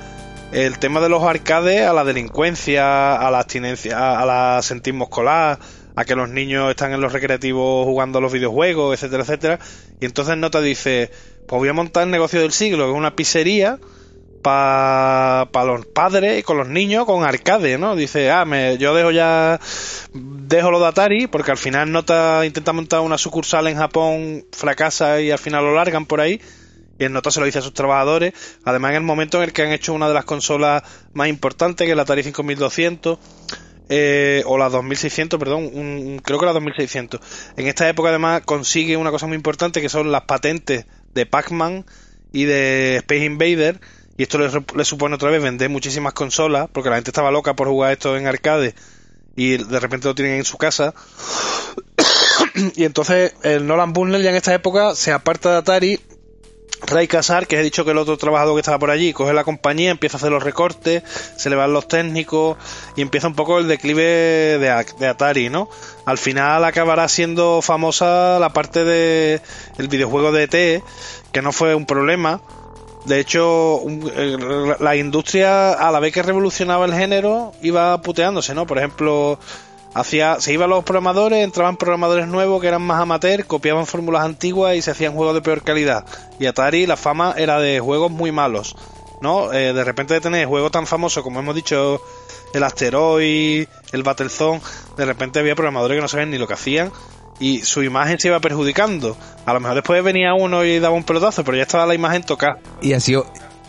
el 0.53 0.79
tema 0.79 1.01
de 1.01 1.11
los 1.11 1.23
arcades 1.23 1.83
a 1.83 1.93
la 1.93 2.05
delincuencia, 2.05 3.15
a 3.17 3.31
la 3.31 3.41
abstinencia, 3.41 4.21
a, 4.21 4.25
la 4.25 4.63
sentismo 4.63 5.05
escolar, 5.05 5.59
a 5.95 6.05
que 6.05 6.15
los 6.15 6.31
niños 6.31 6.71
están 6.71 6.93
en 6.93 7.01
los 7.01 7.13
recreativos 7.13 7.85
jugando 7.85 8.19
a 8.19 8.23
los 8.23 8.33
videojuegos, 8.33 8.95
etcétera, 8.95 9.23
etcétera. 9.23 9.59
Y 10.01 10.07
entonces 10.07 10.37
Nota 10.39 10.63
dice, 10.63 11.11
pues 11.47 11.61
voy 11.61 11.69
a 11.69 11.75
montar 11.75 12.05
el 12.05 12.11
negocio 12.11 12.41
del 12.41 12.53
siglo, 12.53 12.87
que 12.87 12.93
es 12.93 12.97
una 12.97 13.17
pizzería 13.17 13.79
para 14.51 15.65
los 15.65 15.87
padres 15.87 16.39
y 16.39 16.43
con 16.45 16.57
los 16.57 16.69
niños 16.69 17.05
con 17.05 17.25
arcade, 17.25 17.79
¿no? 17.79 17.97
Dice, 17.97 18.31
ah, 18.31 18.45
me, 18.45 18.79
yo 18.79 18.95
dejo 18.95 19.11
ya, 19.11 19.59
dejo 20.15 20.71
lo 20.71 20.79
de 20.79 20.87
Atari, 20.87 21.27
porque 21.27 21.51
al 21.51 21.57
final 21.57 21.91
Nota 21.91 22.47
intenta 22.47 22.73
montar 22.73 23.01
una 23.01 23.19
sucursal 23.19 23.67
en 23.67 23.77
Japón, 23.77 24.45
fracasa 24.53 25.21
y 25.21 25.33
al 25.33 25.41
final 25.41 25.65
lo 25.65 25.75
largan 25.75 26.07
por 26.07 26.21
ahí. 26.21 26.41
Y 26.99 27.05
el 27.05 27.13
Nota 27.13 27.33
se 27.33 27.41
lo 27.41 27.47
dice 27.47 27.59
a 27.59 27.63
sus 27.63 27.75
trabajadores. 27.75 28.33
Además, 28.65 28.91
en 28.93 28.97
el 28.99 29.03
momento 29.03 29.39
en 29.39 29.45
el 29.45 29.53
que 29.53 29.63
han 29.63 29.73
hecho 29.73 29.93
una 29.93 30.07
de 30.07 30.15
las 30.15 30.25
consolas 30.25 30.83
más 31.13 31.27
importantes, 31.29 31.85
que 31.85 31.91
es 31.91 31.97
la 31.97 32.03
Atari 32.03 32.23
5200. 32.23 33.19
eh, 33.89 34.43
o 34.47 34.59
la 34.59 34.69
2600, 34.69 35.39
perdón, 35.39 35.71
un- 35.73 36.21
creo 36.25 36.39
que 36.41 36.47
la 36.47 36.53
2600. 36.53 37.21
En 37.57 37.67
esta 37.69 37.89
época 37.89 38.09
además 38.11 38.43
consigue 38.45 38.97
una 38.97 39.11
cosa 39.13 39.27
muy 39.29 39.37
importante 39.37 39.81
que 39.81 39.89
son 39.89 40.11
las 40.11 40.23
patentes 40.23 40.87
de 41.15 41.27
Pac-Man 41.27 41.85
y 42.33 42.45
de 42.47 42.97
Space 42.97 43.25
Invader. 43.25 43.81
Y 44.17 44.23
esto 44.23 44.39
le, 44.39 44.85
supone 44.85 45.15
otra 45.15 45.31
vez 45.31 45.43
vender 45.43 45.69
muchísimas 45.69 46.15
consolas, 46.15 46.69
porque 46.73 46.89
la 46.89 46.97
gente 46.97 47.11
estaba 47.11 47.31
loca 47.31 47.55
por 47.55 47.69
jugar 47.69 47.93
esto 47.93 48.17
en 48.17 48.27
arcade 48.27 48.75
y 49.37 49.59
de 49.59 49.81
repente 49.81 50.09
lo 50.09 50.15
tienen 50.15 50.39
en 50.39 50.45
su 50.45 50.57
casa. 50.57 50.95
y 52.77 52.85
entonces 52.85 53.35
el 53.43 53.67
Nolan 53.67 53.93
Bushnell 53.93 54.23
ya 54.23 54.31
en 54.31 54.37
esta 54.37 54.55
época 54.55 54.95
se 54.95 55.13
aparta 55.13 55.53
de 55.53 55.57
Atari 55.59 56.01
Ray 56.83 57.09
Casar, 57.09 57.47
que 57.47 57.59
he 57.59 57.63
dicho 57.63 57.85
que 57.85 57.93
el 57.93 57.99
otro 57.99 58.17
trabajador 58.17 58.55
que 58.55 58.61
estaba 58.61 58.79
por 58.79 58.91
allí, 58.91 59.13
coge 59.13 59.33
la 59.33 59.45
compañía, 59.45 59.91
empieza 59.91 60.17
a 60.17 60.19
hacer 60.19 60.31
los 60.31 60.43
recortes, 60.43 61.03
se 61.37 61.49
le 61.49 61.57
van 61.57 61.73
los 61.73 61.89
técnicos 61.89 62.59
y 62.97 63.03
empieza 63.03 63.29
un 63.29 63.35
poco 63.35 63.59
el 63.59 63.67
declive 63.67 64.59
de, 64.59 65.07
Atari, 65.07 65.49
¿no? 65.49 65.69
Al 66.05 66.19
final 66.19 66.65
acabará 66.65 67.09
siendo 67.09 67.63
famosa 67.63 68.39
la 68.39 68.53
parte 68.53 68.85
de 68.85 69.41
videojuego 69.79 70.33
de 70.33 70.43
ET, 70.45 70.83
que 71.33 71.43
no 71.43 71.53
fue 71.53 71.75
un 71.75 71.87
problema. 71.87 72.41
De 73.07 73.21
hecho, 73.21 73.83
la 74.81 74.97
industria, 74.97 75.73
a 75.73 75.93
la 75.93 76.01
vez 76.01 76.13
que 76.13 76.23
revolucionaba 76.23 76.87
el 76.87 76.93
género, 76.93 77.53
iba 77.63 78.01
puteándose, 78.03 78.53
¿no? 78.53 78.67
Por 78.67 78.79
ejemplo, 78.79 79.39
hacía, 79.95 80.41
se 80.41 80.53
iban 80.53 80.71
los 80.71 80.83
programadores, 80.83 81.45
entraban 81.45 81.77
programadores 81.77 82.27
nuevos 82.27 82.61
que 82.61 82.67
eran 82.67 82.83
más 82.83 83.01
amateur, 83.01 83.47
copiaban 83.47 83.87
fórmulas 83.87 84.25
antiguas 84.25 84.75
y 84.75 84.83
se 84.83 84.91
hacían 84.91 85.15
juegos 85.15 85.37
de 85.37 85.43
peor 85.43 85.63
calidad. 85.63 86.05
Y 86.41 86.47
Atari, 86.47 86.87
la 86.87 86.97
fama 86.97 87.33
era 87.37 87.61
de 87.61 87.79
juegos 87.79 88.11
muy 88.11 88.33
malos, 88.33 88.75
¿no? 89.21 89.53
Eh, 89.53 89.73
de 89.73 89.85
repente 89.85 90.15
de 90.15 90.21
tener 90.21 90.49
juegos 90.49 90.73
tan 90.73 90.89
famosos 90.89 91.23
como 91.23 91.39
hemos 91.39 91.55
dicho, 91.55 92.01
el 92.55 92.63
Asteroid, 92.65 93.69
el 93.93 94.03
Battlezone, 94.03 94.61
de 94.97 95.05
repente 95.05 95.39
había 95.39 95.55
programadores 95.55 95.97
que 95.97 96.03
no 96.03 96.09
sabían 96.09 96.31
ni 96.31 96.39
lo 96.39 96.49
que 96.49 96.55
hacían 96.55 96.91
y 97.41 97.61
su 97.63 97.83
imagen 97.83 98.19
se 98.19 98.29
iba 98.29 98.41
perjudicando. 98.41 99.17
A 99.45 99.53
lo 99.53 99.61
mejor 99.61 99.77
después 99.77 100.03
venía 100.03 100.35
uno 100.35 100.65
y 100.65 100.79
daba 100.79 100.95
un 100.95 101.05
pelotazo, 101.05 101.45
pero 101.45 101.57
ya 101.57 101.63
estaba 101.65 101.87
la 101.87 101.95
imagen 101.95 102.23
tocada. 102.23 102.59
Y 102.81 102.93
así, 102.95 103.15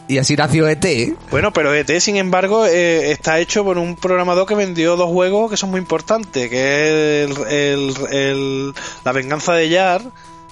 y 0.07 0.17
así 0.19 0.35
nació 0.35 0.67
ET. 0.67 0.85
Bueno, 1.31 1.51
pero 1.51 1.73
ET, 1.73 1.99
sin 1.99 2.15
embargo, 2.15 2.65
eh, 2.65 3.11
está 3.11 3.39
hecho 3.39 3.63
por 3.65 3.77
un 3.77 3.95
programador 3.97 4.47
que 4.47 4.55
vendió 4.55 4.95
dos 4.95 5.09
juegos 5.09 5.51
que 5.51 5.57
son 5.57 5.69
muy 5.71 5.79
importantes, 5.79 6.49
que 6.49 7.23
es 7.25 7.29
el, 7.29 7.47
el- 7.47 7.93
el- 8.11 8.73
La 9.03 9.11
venganza 9.11 9.53
de 9.53 9.67
Yar, 9.69 10.01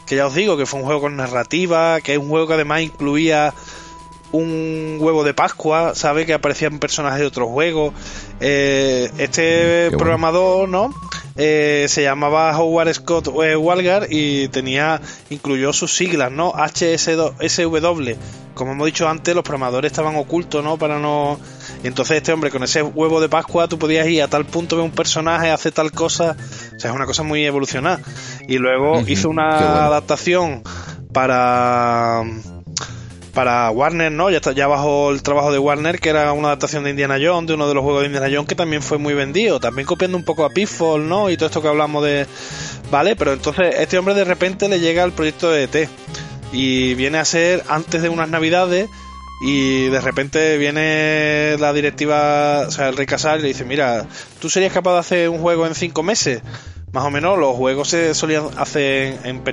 que 0.05 0.18
ya 0.18 0.28
os 0.28 0.36
digo 0.36 0.57
que 0.57 0.66
fue 0.66 0.80
un 0.82 0.86
juego 0.86 1.01
con 1.01 1.16
narrativa, 1.16 2.01
que 2.01 2.13
es 2.13 2.18
un 2.20 2.28
juego 2.30 2.47
que 2.47 2.53
además 2.55 2.82
incluía 2.82 3.53
un 4.32 4.97
huevo 4.99 5.24
de 5.24 5.34
Pascua, 5.34 5.95
¿sabe? 5.95 6.26
Que 6.26 6.34
aparecían 6.34 6.80
personajes 6.80 7.20
de 7.22 7.26
otros 7.28 7.47
juegos. 7.49 7.93
Eh, 8.41 9.09
este 9.18 9.88
programador, 9.97 10.68
¿no? 10.68 10.93
Eh, 11.38 11.86
se 11.89 12.03
llamaba 12.03 12.57
Howard 12.57 12.93
Scott 12.93 13.27
eh, 13.43 13.57
Walgar 13.57 14.07
y 14.09 14.47
tenía, 14.47 15.01
incluyó 15.29 15.73
sus 15.73 15.93
siglas, 15.93 16.31
¿no? 16.31 16.53
HSW. 16.55 18.13
Como 18.53 18.71
hemos 18.71 18.86
dicho 18.86 19.09
antes, 19.09 19.36
los 19.36 19.43
programadores 19.43 19.91
estaban 19.91 20.15
ocultos, 20.15 20.63
¿no? 20.63 20.77
Para 20.77 20.97
no. 20.97 21.38
Entonces 21.83 22.17
este 22.17 22.31
hombre 22.31 22.51
con 22.51 22.63
ese 22.63 22.81
huevo 22.81 23.19
de 23.19 23.27
Pascua 23.27 23.67
tú 23.67 23.77
podías 23.77 24.07
ir 24.07 24.21
a 24.21 24.29
tal 24.29 24.45
punto 24.45 24.77
de 24.77 24.83
un 24.83 24.91
personaje, 24.91 25.51
hacer 25.51 25.73
tal 25.73 25.91
cosa. 25.91 26.38
O 26.75 26.79
sea, 26.79 26.91
es 26.91 26.95
una 26.95 27.05
cosa 27.05 27.23
muy 27.23 27.45
evolucionada. 27.45 27.99
Y 28.47 28.57
luego 28.57 29.01
hizo 29.05 29.29
una 29.29 29.57
bueno. 29.57 29.75
adaptación 29.81 30.63
para 31.11 32.23
para 33.36 33.69
Warner, 33.69 34.11
¿no? 34.11 34.31
Ya 34.31 34.38
está 34.38 34.53
ya 34.53 34.65
bajo 34.65 35.11
el 35.11 35.21
trabajo 35.21 35.51
de 35.51 35.59
Warner, 35.59 35.99
que 35.99 36.09
era 36.09 36.31
una 36.31 36.47
adaptación 36.47 36.86
de 36.86 36.91
Indiana 36.91 37.17
Jones, 37.21 37.47
de 37.47 37.53
uno 37.53 37.67
de 37.67 37.75
los 37.75 37.83
juegos 37.83 38.01
de 38.01 38.07
Indiana 38.07 38.27
Jones, 38.31 38.47
que 38.47 38.55
también 38.55 38.81
fue 38.81 38.97
muy 38.97 39.13
vendido, 39.13 39.59
también 39.59 39.86
copiando 39.86 40.17
un 40.17 40.23
poco 40.23 40.45
a 40.45 40.49
Pitfall, 40.49 41.07
¿no? 41.07 41.29
Y 41.29 41.36
todo 41.36 41.47
esto 41.47 41.61
que 41.61 41.67
hablamos 41.67 42.03
de... 42.03 42.25
Vale, 42.89 43.15
pero 43.15 43.33
entonces 43.33 43.75
este 43.77 43.97
hombre 43.97 44.15
de 44.15 44.23
repente 44.23 44.69
le 44.69 44.79
llega 44.79 45.03
el 45.03 45.11
proyecto 45.11 45.51
de 45.51 45.63
ET 45.65 45.89
y 46.53 46.95
viene 46.95 47.17
a 47.17 47.25
ser 47.25 47.63
antes 47.67 48.01
de 48.01 48.09
unas 48.09 48.29
navidades 48.29 48.89
y 49.41 49.88
de 49.89 49.99
repente 49.99 50.57
viene 50.57 51.57
la 51.59 51.73
directiva, 51.73 52.63
o 52.67 52.71
sea, 52.71 52.88
el 52.88 52.95
Rey 52.95 53.05
Casal 53.05 53.39
y 53.39 53.41
le 53.43 53.47
dice, 53.49 53.65
mira, 53.65 54.07
¿tú 54.39 54.49
serías 54.49 54.71
capaz 54.71 54.93
de 54.93 54.99
hacer 54.99 55.29
un 55.29 55.39
juego 55.39 55.67
en 55.67 55.75
cinco 55.75 56.03
meses? 56.03 56.41
Más 56.93 57.03
o 57.03 57.11
menos 57.11 57.38
los 57.38 57.53
juegos 57.57 57.89
se 57.89 58.13
solían 58.13 58.45
hacer 58.57 59.19
en, 59.23 59.25
en 59.25 59.43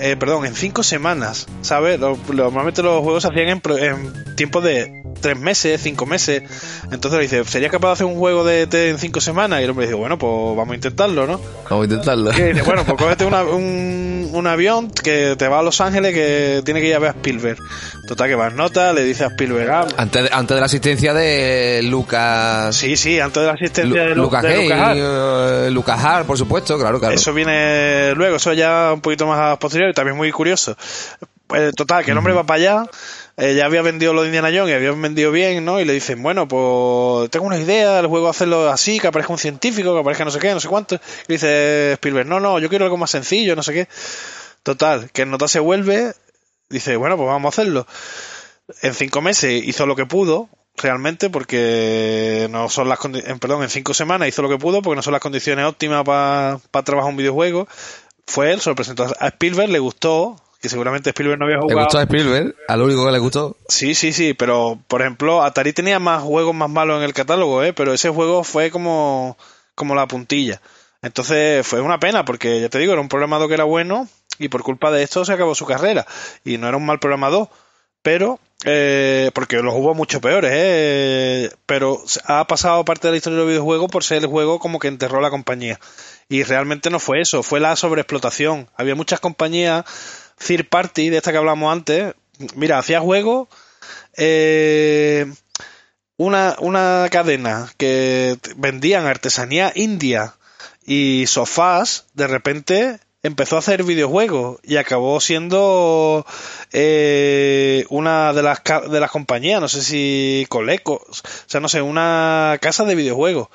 eh, 0.00 0.16
perdón, 0.18 0.46
en 0.46 0.54
cinco 0.54 0.82
semanas, 0.82 1.46
¿sabes? 1.62 1.98
Lo- 2.00 2.18
Normalmente 2.32 2.82
los 2.82 3.02
juegos 3.02 3.22
se 3.22 3.28
hacían 3.28 3.48
en, 3.48 4.34
tiempo 4.36 4.60
de 4.60 5.02
tres 5.20 5.38
meses, 5.38 5.80
cinco 5.82 6.04
meses. 6.06 6.42
Entonces 6.90 7.12
le 7.18 7.22
dice, 7.22 7.44
¿sería 7.44 7.70
capaz 7.70 7.88
de 7.88 7.92
hacer 7.94 8.06
un 8.06 8.16
juego 8.16 8.44
de 8.44 8.62
ET 8.62 8.74
en 8.74 8.98
cinco 8.98 9.20
semanas? 9.20 9.60
Y 9.60 9.64
el 9.64 9.70
hombre 9.70 9.86
dice, 9.86 9.96
bueno, 9.96 10.18
pues 10.18 10.30
vamos 10.56 10.72
a 10.72 10.74
intentarlo, 10.74 11.26
¿no? 11.26 11.40
Vamos 11.70 11.82
a 11.82 11.84
intentarlo. 11.84 12.30
Y 12.32 12.42
dice, 12.52 12.62
bueno, 12.62 12.84
pues 12.84 12.98
cógete 13.02 13.24
una- 13.24 13.42
un, 13.44 14.30
un 14.32 14.46
avión 14.46 14.90
que 14.90 15.34
te 15.38 15.48
va 15.48 15.60
a 15.60 15.62
Los 15.62 15.80
Ángeles 15.80 16.12
que 16.12 16.62
tiene 16.64 16.80
que 16.80 16.88
ir 16.88 16.94
a 16.96 16.98
ver 16.98 17.10
a 17.10 17.12
Spielberg. 17.12 17.58
Total, 18.08 18.28
que 18.28 18.34
vas 18.34 18.52
nota, 18.52 18.92
le 18.92 19.02
dice 19.04 19.24
a 19.24 19.28
Spielberg, 19.28 19.70
ah, 19.70 19.86
Antes 19.96 20.24
de, 20.24 20.30
antes 20.32 20.54
de 20.56 20.60
la 20.60 20.66
asistencia 20.66 21.14
de 21.14 21.80
Lucas. 21.84 22.76
sí, 22.76 22.96
sí, 22.96 23.18
antes 23.20 23.40
de 23.40 23.46
la 23.46 23.54
asistencia 23.54 23.84
Lu- 24.02 24.08
de, 24.10 24.14
Lu- 24.14 24.22
Lucas 24.24 24.42
de 24.42 24.62
Lucas 24.62 24.78
Hart. 24.80 24.96
eh, 24.98 25.68
Lucas 25.70 26.04
Hart, 26.04 26.26
por 26.26 26.36
supuesto, 26.36 26.78
claro, 26.78 26.98
claro. 27.00 27.14
Eso 27.14 27.32
viene 27.32 28.12
luego, 28.14 28.36
eso 28.36 28.52
ya 28.52 28.90
un 28.92 29.00
poquito 29.00 29.26
más 29.26 29.56
posterior 29.58 29.83
y 29.90 29.94
también 29.94 30.16
muy 30.16 30.30
curioso. 30.32 30.76
Pues, 31.46 31.74
total, 31.74 32.04
que 32.04 32.12
el 32.12 32.18
hombre 32.18 32.32
va 32.32 32.44
para 32.44 32.56
allá, 32.56 32.90
eh, 33.36 33.54
ya 33.54 33.66
había 33.66 33.82
vendido 33.82 34.14
lo 34.14 34.22
de 34.22 34.28
Indiana 34.28 34.48
Jones 34.48 34.70
y 34.70 34.74
había 34.74 34.92
vendido 34.92 35.30
bien, 35.30 35.64
¿no? 35.64 35.78
Y 35.78 35.84
le 35.84 35.92
dicen, 35.92 36.22
bueno, 36.22 36.48
pues 36.48 37.30
tengo 37.30 37.46
una 37.46 37.58
idea, 37.58 38.00
el 38.00 38.06
juego 38.06 38.28
hacerlo 38.28 38.70
así, 38.70 38.98
que 38.98 39.08
aparezca 39.08 39.32
un 39.32 39.38
científico, 39.38 39.92
que 39.92 40.00
aparezca 40.00 40.24
no 40.24 40.30
sé 40.30 40.38
qué, 40.38 40.52
no 40.52 40.60
sé 40.60 40.68
cuánto. 40.68 40.96
Y 41.28 41.34
dice 41.34 41.92
Spielberg, 41.92 42.26
no, 42.26 42.40
no, 42.40 42.58
yo 42.58 42.68
quiero 42.68 42.86
algo 42.86 42.96
más 42.96 43.10
sencillo, 43.10 43.54
no 43.56 43.62
sé 43.62 43.72
qué. 43.74 43.88
Total, 44.62 45.10
que 45.12 45.22
el 45.22 45.30
nota 45.30 45.46
se 45.46 45.60
vuelve, 45.60 46.14
dice, 46.70 46.96
bueno, 46.96 47.16
pues 47.16 47.26
vamos 47.26 47.52
a 47.52 47.60
hacerlo. 47.60 47.86
En 48.80 48.94
cinco 48.94 49.20
meses 49.20 49.62
hizo 49.64 49.84
lo 49.84 49.96
que 49.96 50.06
pudo, 50.06 50.48
realmente, 50.76 51.30
porque 51.30 52.48
no 52.50 52.68
son 52.68 52.88
las 52.88 52.98
en, 53.04 53.38
perdón, 53.38 53.62
en 53.62 53.70
cinco 53.70 53.94
semanas 53.94 54.28
hizo 54.28 54.42
lo 54.42 54.48
que 54.48 54.58
pudo, 54.58 54.82
porque 54.82 54.96
no 54.96 55.02
son 55.02 55.12
las 55.12 55.22
condiciones 55.22 55.66
óptimas 55.66 56.04
para 56.04 56.84
trabajar 56.84 57.10
un 57.10 57.16
videojuego. 57.16 57.68
Fue 58.26 58.52
él, 58.52 58.60
se 58.60 58.70
lo 58.70 58.76
presentó 58.76 59.04
a 59.20 59.28
Spielberg, 59.28 59.70
le 59.70 59.78
gustó, 59.78 60.40
que 60.60 60.68
seguramente 60.68 61.10
Spielberg 61.10 61.38
no 61.38 61.44
había 61.44 61.56
Le 61.56 61.62
jugado. 61.62 61.80
gustó 61.80 61.98
a 61.98 62.02
Spielberg, 62.02 62.54
al 62.68 62.82
único 62.82 63.04
que 63.04 63.12
le 63.12 63.18
gustó. 63.18 63.56
Sí, 63.68 63.94
sí, 63.94 64.12
sí, 64.12 64.34
pero 64.34 64.78
por 64.88 65.02
ejemplo, 65.02 65.42
Atari 65.42 65.72
tenía 65.72 65.98
más 65.98 66.22
juegos 66.22 66.54
más 66.54 66.70
malos 66.70 66.98
en 66.98 67.04
el 67.04 67.12
catálogo, 67.12 67.62
¿eh? 67.62 67.72
pero 67.72 67.92
ese 67.92 68.08
juego 68.08 68.44
fue 68.44 68.70
como, 68.70 69.36
como 69.74 69.94
la 69.94 70.06
puntilla. 70.08 70.60
Entonces 71.02 71.66
fue 71.66 71.82
una 71.82 72.00
pena, 72.00 72.24
porque 72.24 72.60
ya 72.62 72.70
te 72.70 72.78
digo, 72.78 72.92
era 72.92 73.02
un 73.02 73.08
programador 73.10 73.48
que 73.48 73.54
era 73.54 73.64
bueno 73.64 74.08
y 74.38 74.48
por 74.48 74.62
culpa 74.62 74.90
de 74.90 75.02
esto 75.02 75.24
se 75.24 75.32
acabó 75.34 75.54
su 75.54 75.66
carrera. 75.66 76.06
Y 76.44 76.56
no 76.56 76.66
era 76.66 76.78
un 76.78 76.86
mal 76.86 76.98
programador, 76.98 77.48
pero, 78.00 78.40
eh, 78.64 79.30
porque 79.34 79.56
los 79.56 79.74
hubo 79.74 79.92
mucho 79.94 80.22
peores, 80.22 80.50
¿eh? 80.54 81.50
pero 81.66 82.02
ha 82.24 82.46
pasado 82.46 82.86
parte 82.86 83.06
de 83.08 83.12
la 83.12 83.16
historia 83.18 83.36
de 83.38 83.44
los 83.44 83.50
videojuegos 83.50 83.90
por 83.90 84.02
ser 84.02 84.22
el 84.22 84.28
juego 84.28 84.58
como 84.58 84.78
que 84.78 84.88
enterró 84.88 85.20
la 85.20 85.28
compañía. 85.28 85.78
Y 86.28 86.42
realmente 86.42 86.90
no 86.90 86.98
fue 86.98 87.20
eso, 87.20 87.42
fue 87.42 87.60
la 87.60 87.76
sobreexplotación. 87.76 88.68
Había 88.76 88.94
muchas 88.94 89.20
compañías 89.20 89.84
third 90.38 90.68
party, 90.68 91.10
de 91.10 91.18
esta 91.18 91.32
que 91.32 91.38
hablamos 91.38 91.72
antes. 91.72 92.14
Mira, 92.56 92.78
hacía 92.78 93.00
juegos 93.00 93.48
eh, 94.16 95.32
una, 96.16 96.56
una 96.60 97.08
cadena 97.10 97.70
que 97.76 98.38
vendían 98.56 99.06
artesanía 99.06 99.72
india 99.74 100.34
y 100.86 101.24
sofás, 101.26 102.06
de 102.14 102.26
repente 102.26 102.98
empezó 103.22 103.56
a 103.56 103.60
hacer 103.60 103.84
videojuegos 103.84 104.60
y 104.62 104.76
acabó 104.76 105.18
siendo 105.20 106.26
eh, 106.72 107.86
una 107.88 108.32
de 108.32 108.42
las, 108.42 108.62
de 108.90 109.00
las 109.00 109.10
compañías, 109.10 109.60
no 109.60 109.68
sé 109.68 109.82
si 109.82 110.46
Coleco, 110.48 111.04
o 111.08 111.14
sea, 111.46 111.60
no 111.60 111.68
sé, 111.68 111.80
una 111.82 112.58
casa 112.60 112.84
de 112.84 112.94
videojuegos. 112.94 113.48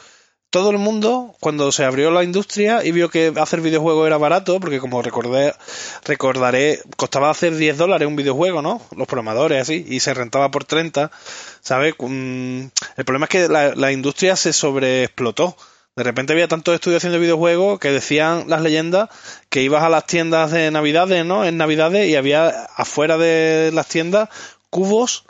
Todo 0.51 0.71
el 0.71 0.79
mundo, 0.79 1.35
cuando 1.39 1.71
se 1.71 1.85
abrió 1.85 2.09
la 2.09 2.23
industria 2.23 2.83
y 2.83 2.91
vio 2.91 3.09
que 3.09 3.31
hacer 3.37 3.61
videojuegos 3.61 4.07
era 4.07 4.17
barato, 4.17 4.59
porque 4.59 4.79
como 4.79 5.03
recordé, 5.03 5.53
recordaré, 6.05 6.79
costaba 6.97 7.29
hacer 7.29 7.55
10 7.55 7.77
dólares 7.77 8.07
un 8.07 8.15
videojuego, 8.15 8.63
¿no? 8.63 8.81
Los 8.95 9.07
programadores, 9.07 9.61
así, 9.61 9.85
y 9.87 9.99
se 9.99 10.15
rentaba 10.15 10.49
por 10.49 10.65
30, 10.65 11.11
¿sabes? 11.61 11.93
Mm, 11.99 12.61
El 12.97 13.05
problema 13.05 13.25
es 13.25 13.29
que 13.29 13.47
la, 13.47 13.75
la 13.75 13.91
industria 13.91 14.35
se 14.35 14.51
sobreexplotó. 14.51 15.55
De 15.95 16.03
repente 16.03 16.33
había 16.33 16.47
tantos 16.47 16.73
estudios 16.73 17.01
haciendo 17.01 17.19
videojuegos 17.19 17.79
que 17.79 17.91
decían 17.91 18.45
las 18.47 18.61
leyendas 18.61 19.09
que 19.49 19.61
ibas 19.61 19.83
a 19.83 19.89
las 19.89 20.07
tiendas 20.07 20.49
de 20.49 20.71
Navidades, 20.71 21.25
¿no? 21.25 21.45
En 21.45 21.57
Navidades 21.57 22.07
y 22.09 22.15
había 22.15 22.49
afuera 22.75 23.19
de 23.19 23.69
las 23.71 23.87
tiendas 23.87 24.29
cubos 24.71 25.25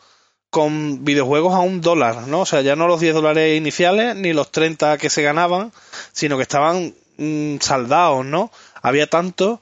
con 0.50 1.06
videojuegos 1.06 1.54
a 1.54 1.60
un 1.60 1.82
dólar, 1.82 2.28
¿no? 2.28 2.42
O 2.42 2.46
sea, 2.46 2.62
ya 2.62 2.76
no 2.76 2.88
los 2.88 3.00
10 3.00 3.14
dólares 3.14 3.58
iniciales 3.58 4.16
ni 4.16 4.34
los 4.34 4.52
30 4.52 4.98
que 4.98 5.10
se 5.10 5.22
ganaban, 5.22 5.72
sino 6.12 6.38
que 6.38 6.44
estaban 6.44 6.94
mm, 7.18 7.58
saldados, 7.60 8.26
¿no? 8.26 8.52
Había 8.82 9.08
tanto 9.08 9.62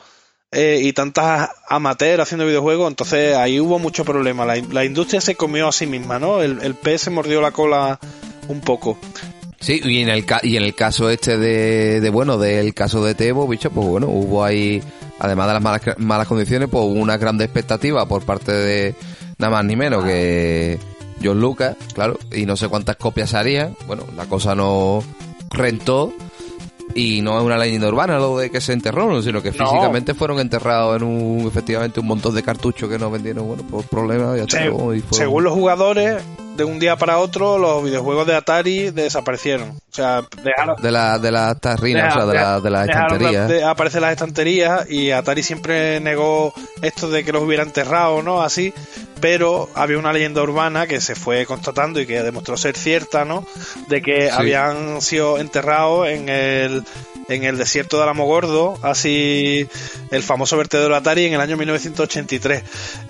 eh, 0.52 0.80
y 0.82 0.94
tantas 0.94 1.50
amateurs 1.68 2.24
haciendo 2.24 2.46
videojuegos, 2.46 2.88
entonces 2.88 3.36
ahí 3.36 3.60
hubo 3.60 3.80
mucho 3.80 4.06
problema. 4.06 4.46
La, 4.46 4.86
industria 4.86 5.20
se 5.20 5.36
comió 5.36 5.68
a 5.68 5.74
sí 5.74 5.88
misma, 5.88 6.20
¿no? 6.20 6.42
El, 6.42 6.60
el 6.62 7.00
se 7.00 7.10
mordió 7.10 7.42
la 7.42 7.52
cola 7.52 8.00
un 8.48 8.62
poco. 8.62 8.98
Sí, 9.60 9.82
y 9.84 10.02
en 10.02 10.10
el 10.10 10.26
y 10.44 10.56
en 10.56 10.64
el 10.64 10.76
caso 10.76 11.10
este 11.10 11.38
de, 11.38 12.00
de 12.00 12.10
bueno, 12.10 12.38
del 12.38 12.74
caso 12.74 13.04
de 13.04 13.16
Tebo, 13.16 13.48
bicho, 13.48 13.72
pues 13.72 13.88
bueno, 13.88 14.08
hubo 14.08 14.46
ahí, 14.46 14.82
además 15.20 15.48
de 15.48 15.54
las 15.54 15.62
malas, 15.62 15.82
malas 15.98 16.28
condiciones, 16.28 16.70
pues 16.72 16.84
hubo 16.86 16.94
una 16.94 17.18
gran 17.18 17.42
expectativa 17.42 18.06
por 18.08 18.24
parte 18.24 18.52
de 18.54 18.96
nada 19.38 19.52
más 19.52 19.66
ni 19.66 19.76
menos 19.76 20.04
que 20.04 20.80
John 21.24 21.40
Lucas, 21.40 21.76
claro, 21.94 22.18
y 22.32 22.46
no 22.46 22.56
sé 22.58 22.68
cuántas 22.68 22.96
copias 22.98 23.34
harían. 23.34 23.76
Bueno, 23.88 24.04
la 24.16 24.26
cosa 24.26 24.56
no 24.56 25.04
rentó 25.50 26.14
y 26.96 27.22
no 27.22 27.38
es 27.38 27.44
una 27.44 27.58
leyenda 27.58 27.88
urbana 27.88 28.18
lo 28.18 28.38
de 28.38 28.50
que 28.50 28.62
se 28.62 28.74
enterraron, 28.74 29.22
sino 29.24 29.42
que 29.44 29.52
No. 29.52 29.58
físicamente 29.66 30.14
fueron 30.14 30.40
enterrados 30.40 30.98
en 30.98 31.04
un, 31.04 31.48
efectivamente, 31.48 32.00
un 32.00 32.08
montón 32.08 32.34
de 32.34 32.44
cartuchos 32.44 32.90
que 32.90 32.98
no 32.98 33.12
vendieron, 33.12 33.48
bueno, 33.48 33.64
por 33.64 33.84
problemas, 33.86 34.38
ya 34.38 34.46
Se- 34.48 34.72
según 35.12 35.44
los 35.44 35.54
jugadores, 35.54 36.22
de 36.58 36.64
un 36.64 36.80
día 36.80 36.96
para 36.96 37.20
otro, 37.20 37.58
los 37.58 37.84
videojuegos 37.84 38.26
de 38.28 38.36
Atari 38.36 38.90
desaparecieron. 38.90 39.70
O 39.70 39.94
sea, 39.98 40.24
dejaron, 40.44 40.82
de 40.82 40.92
la 40.92 41.20
de 41.20 41.32
las 41.32 41.60
tarrinas, 41.62 42.16
o 42.16 42.20
sea, 42.20 42.26
de, 42.26 42.34
la, 42.34 42.60
de 42.60 42.70
las 42.70 42.90
estanterías. 42.90 43.48
de 43.48 43.64
aparecer 43.64 44.02
las 44.02 44.12
estanterías 44.12 44.90
y 44.90 45.12
Atari 45.12 45.44
siempre 45.44 46.00
negó 46.00 46.54
esto 46.82 47.10
de 47.10 47.24
que 47.24 47.32
los 47.32 47.44
hubiera 47.44 47.64
enterrado, 47.64 48.22
¿no? 48.22 48.42
Así, 48.42 48.74
pero 49.22 49.70
había 49.76 49.98
una 49.98 50.14
leyenda 50.14 50.42
urbana 50.42 50.88
que 50.88 51.00
se 51.00 51.16
fue 51.16 51.46
constatando 51.46 52.02
y 52.02 52.06
que 52.06 52.24
demostró 52.24 52.58
ser 52.58 52.76
cierta, 52.76 53.24
¿no? 53.24 53.46
De 53.88 54.02
que 54.02 54.30
habían 54.30 55.02
sido 55.02 55.38
enterrados 55.40 56.08
en 56.08 56.30
el 56.30 56.84
en 57.30 57.44
el 57.44 57.58
desierto 57.58 57.98
de 57.98 58.04
Alamogordo, 58.04 58.80
así 58.82 59.68
el 60.12 60.24
famoso 60.24 60.58
vertedero 60.58 60.96
Atari 60.96 61.26
en 61.26 61.34
el 61.34 61.42
año 61.42 61.58
1983. 61.58 62.64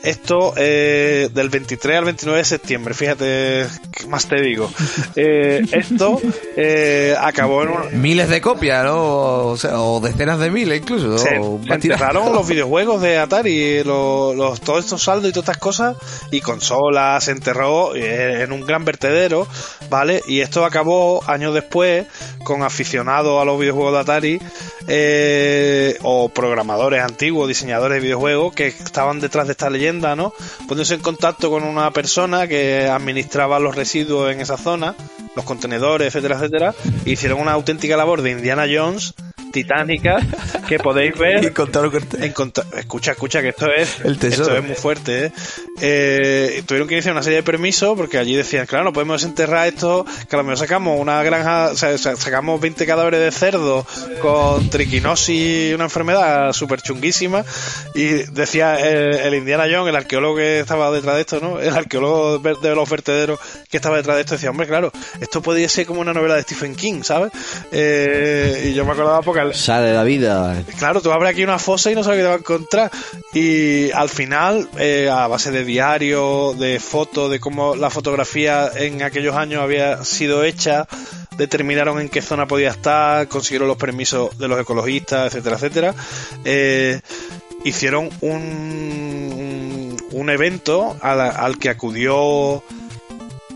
Esto 0.03 0.53
eh, 0.57 1.29
del 1.33 1.49
23 1.49 1.97
al 1.97 2.05
29 2.05 2.39
de 2.39 2.45
septiembre, 2.45 2.93
fíjate, 2.93 3.36
¿qué 3.91 4.07
más 4.07 4.27
te 4.27 4.41
digo? 4.41 4.69
Eh, 5.15 5.63
esto 5.71 6.19
eh, 6.55 7.15
acabó 7.19 7.63
en 7.63 7.69
un, 7.69 8.01
Miles 8.01 8.29
de 8.29 8.41
copias, 8.41 8.83
¿no? 8.85 9.47
O, 9.51 9.57
sea, 9.57 9.79
o 9.81 9.99
decenas 9.99 10.39
de 10.39 10.49
miles 10.51 10.81
incluso. 10.81 11.07
¿no? 11.07 11.17
se 11.17 11.35
enterraron 11.73 12.33
los 12.33 12.47
videojuegos 12.47 13.01
de 13.01 13.17
Atari, 13.17 13.83
los, 13.83 14.35
los- 14.35 14.61
todos 14.61 14.83
estos 14.85 15.03
saldos 15.03 15.29
y 15.29 15.33
todas 15.33 15.45
estas 15.49 15.57
cosas, 15.57 15.97
y 16.31 16.41
consolas, 16.41 17.23
se 17.23 17.31
enterró 17.31 17.95
eh, 17.95 18.43
en 18.43 18.51
un 18.51 18.65
gran 18.65 18.85
vertedero, 18.85 19.47
¿vale? 19.89 20.21
Y 20.27 20.41
esto 20.41 20.65
acabó 20.65 21.23
años 21.29 21.53
después 21.53 22.05
con 22.43 22.63
aficionados 22.63 23.41
a 23.41 23.45
los 23.45 23.59
videojuegos 23.59 23.93
de 23.93 23.99
Atari 23.99 24.41
eh, 24.87 25.97
o 26.03 26.29
programadores 26.29 27.01
antiguos, 27.03 27.47
diseñadores 27.47 27.95
de 27.97 28.01
videojuegos 28.01 28.53
que 28.53 28.67
estaban 28.67 29.19
detrás 29.19 29.47
de 29.47 29.51
esta 29.51 29.69
leyenda, 29.69 30.15
¿no? 30.15 30.33
Poniéndose 30.67 30.95
en 30.95 31.01
contacto 31.01 31.49
con 31.49 31.63
una 31.63 31.91
persona 31.91 32.47
que 32.47 32.87
administraba 32.87 33.26
los 33.59 33.75
residuos 33.75 34.31
en 34.31 34.41
esa 34.41 34.57
zona, 34.57 34.95
los 35.35 35.45
contenedores, 35.45 36.07
etcétera, 36.07 36.35
etcétera, 36.35 36.73
e 37.05 37.11
hicieron 37.11 37.39
una 37.39 37.51
auténtica 37.53 37.97
labor 37.97 38.21
de 38.21 38.31
Indiana 38.31 38.65
Jones 38.71 39.13
titánica 39.51 40.17
que 40.67 40.79
podéis 40.79 41.17
ver 41.17 41.43
Y 41.43 41.51
contaron 41.51 41.89
con 41.91 42.03
en 42.21 42.31
contra- 42.33 42.65
escucha, 42.77 43.11
escucha, 43.11 43.41
que 43.41 43.49
esto 43.49 43.67
es, 43.71 43.99
El 44.03 44.17
tesoro. 44.19 44.43
esto 44.43 44.57
es 44.57 44.63
muy 44.63 44.75
fuerte. 44.75 45.25
¿eh? 45.25 45.31
Eh, 45.79 46.63
tuvieron 46.65 46.87
que 46.87 46.95
iniciar 46.95 47.13
una 47.13 47.23
serie 47.23 47.37
de 47.37 47.43
permisos 47.43 47.95
porque 47.97 48.17
allí 48.17 48.35
decían, 48.35 48.65
claro, 48.65 48.83
no 48.85 48.93
podemos 48.93 49.21
desenterrar 49.21 49.67
esto, 49.67 50.05
que 50.29 50.35
a 50.35 50.37
lo 50.37 50.43
mejor 50.43 50.57
sacamos 50.57 50.99
una 50.99 51.21
granja, 51.23 51.69
o 51.71 51.75
sea, 51.75 51.97
sa- 51.97 52.15
sacamos 52.15 52.59
20 52.59 52.85
cadáveres 52.85 53.19
de 53.19 53.31
cerdo 53.31 53.85
con 54.21 54.69
triquinosis, 54.69 55.73
una 55.75 55.85
enfermedad 55.85 56.51
súper 56.53 56.81
chunguísima. 56.81 57.43
Y 57.95 58.05
decía 58.31 58.75
el, 58.79 59.13
el 59.15 59.33
Indiana 59.35 59.63
Jones, 59.71 59.89
el 59.89 59.95
arqueólogo 59.95 60.35
que 60.37 60.59
estaba 60.59 60.91
detrás 60.91 61.15
de 61.15 61.21
esto, 61.21 61.39
¿no? 61.39 61.59
El 61.59 61.75
arqueólogo 61.75 62.39
de 62.39 62.75
los 62.75 62.89
vertederos 62.89 63.39
que 63.69 63.77
estaba 63.77 63.97
detrás 63.97 64.15
de 64.17 64.21
esto 64.21 64.33
decía, 64.35 64.49
hombre, 64.49 64.67
claro, 64.67 64.91
esto 65.21 65.41
podría 65.41 65.69
ser 65.69 65.85
como 65.85 66.01
una 66.01 66.13
novela 66.13 66.35
de 66.35 66.41
Stephen 66.43 66.75
King, 66.75 67.03
¿sabes? 67.03 67.31
Eh, 67.71 68.69
y 68.69 68.73
yo 68.73 68.85
me 68.85 68.91
acordaba 68.93 69.21
porque 69.21 69.41
al- 69.41 69.53
Sale 69.55 69.93
la 69.93 70.03
vida. 70.03 70.56
Claro, 70.77 71.01
tú 71.01 71.11
abres 71.11 71.31
aquí 71.31 71.43
una 71.43 71.59
fosa 71.59 71.91
y 71.91 71.95
no 71.95 72.03
sabes 72.03 72.17
qué 72.17 72.23
te 72.23 72.27
va 72.29 72.35
a 72.35 72.37
encontrar. 72.37 72.91
Y 73.33 73.91
al 73.91 74.09
final, 74.09 74.69
eh, 74.77 75.09
a 75.11 75.27
base 75.27 75.51
de 75.51 75.63
diario, 75.63 76.53
de 76.53 76.79
fotos, 76.79 77.29
de 77.31 77.39
cómo 77.39 77.75
la 77.75 77.89
fotografía 77.89 78.69
en 78.75 79.03
aquellos 79.03 79.35
años 79.35 79.61
había 79.61 80.03
sido 80.03 80.43
hecha, 80.43 80.87
determinaron 81.37 81.99
en 81.99 82.09
qué 82.09 82.21
zona 82.21 82.47
podía 82.47 82.69
estar, 82.69 83.27
consiguieron 83.27 83.67
los 83.67 83.77
permisos 83.77 84.37
de 84.37 84.47
los 84.47 84.59
ecologistas, 84.59 85.27
etcétera, 85.27 85.55
etcétera. 85.55 85.95
Eh, 86.45 86.99
hicieron 87.63 88.09
un, 88.21 88.41
un, 88.41 89.97
un 90.11 90.29
evento 90.29 90.95
al, 91.01 91.21
al 91.21 91.57
que 91.57 91.69
acudió 91.69 92.63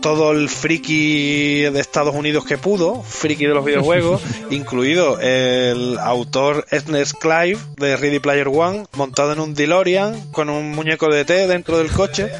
todo 0.02 0.32
el 0.32 0.48
friki 0.50 1.62
de 1.62 1.80
Estados 1.80 2.14
Unidos 2.14 2.44
que 2.44 2.58
pudo, 2.58 3.02
friki 3.02 3.46
de 3.46 3.54
los 3.54 3.64
videojuegos, 3.64 4.20
incluido 4.50 5.18
el 5.20 5.96
autor 5.98 6.66
Ernest 6.70 7.14
Clive 7.20 7.58
de 7.76 7.96
Ready 7.96 8.18
Player 8.18 8.48
One, 8.48 8.84
montado 8.94 9.32
en 9.32 9.40
un 9.40 9.54
DeLorean 9.54 10.30
con 10.32 10.50
un 10.50 10.72
muñeco 10.72 11.08
de 11.08 11.24
té 11.24 11.46
dentro 11.46 11.78
del 11.78 11.90
coche. 11.90 12.30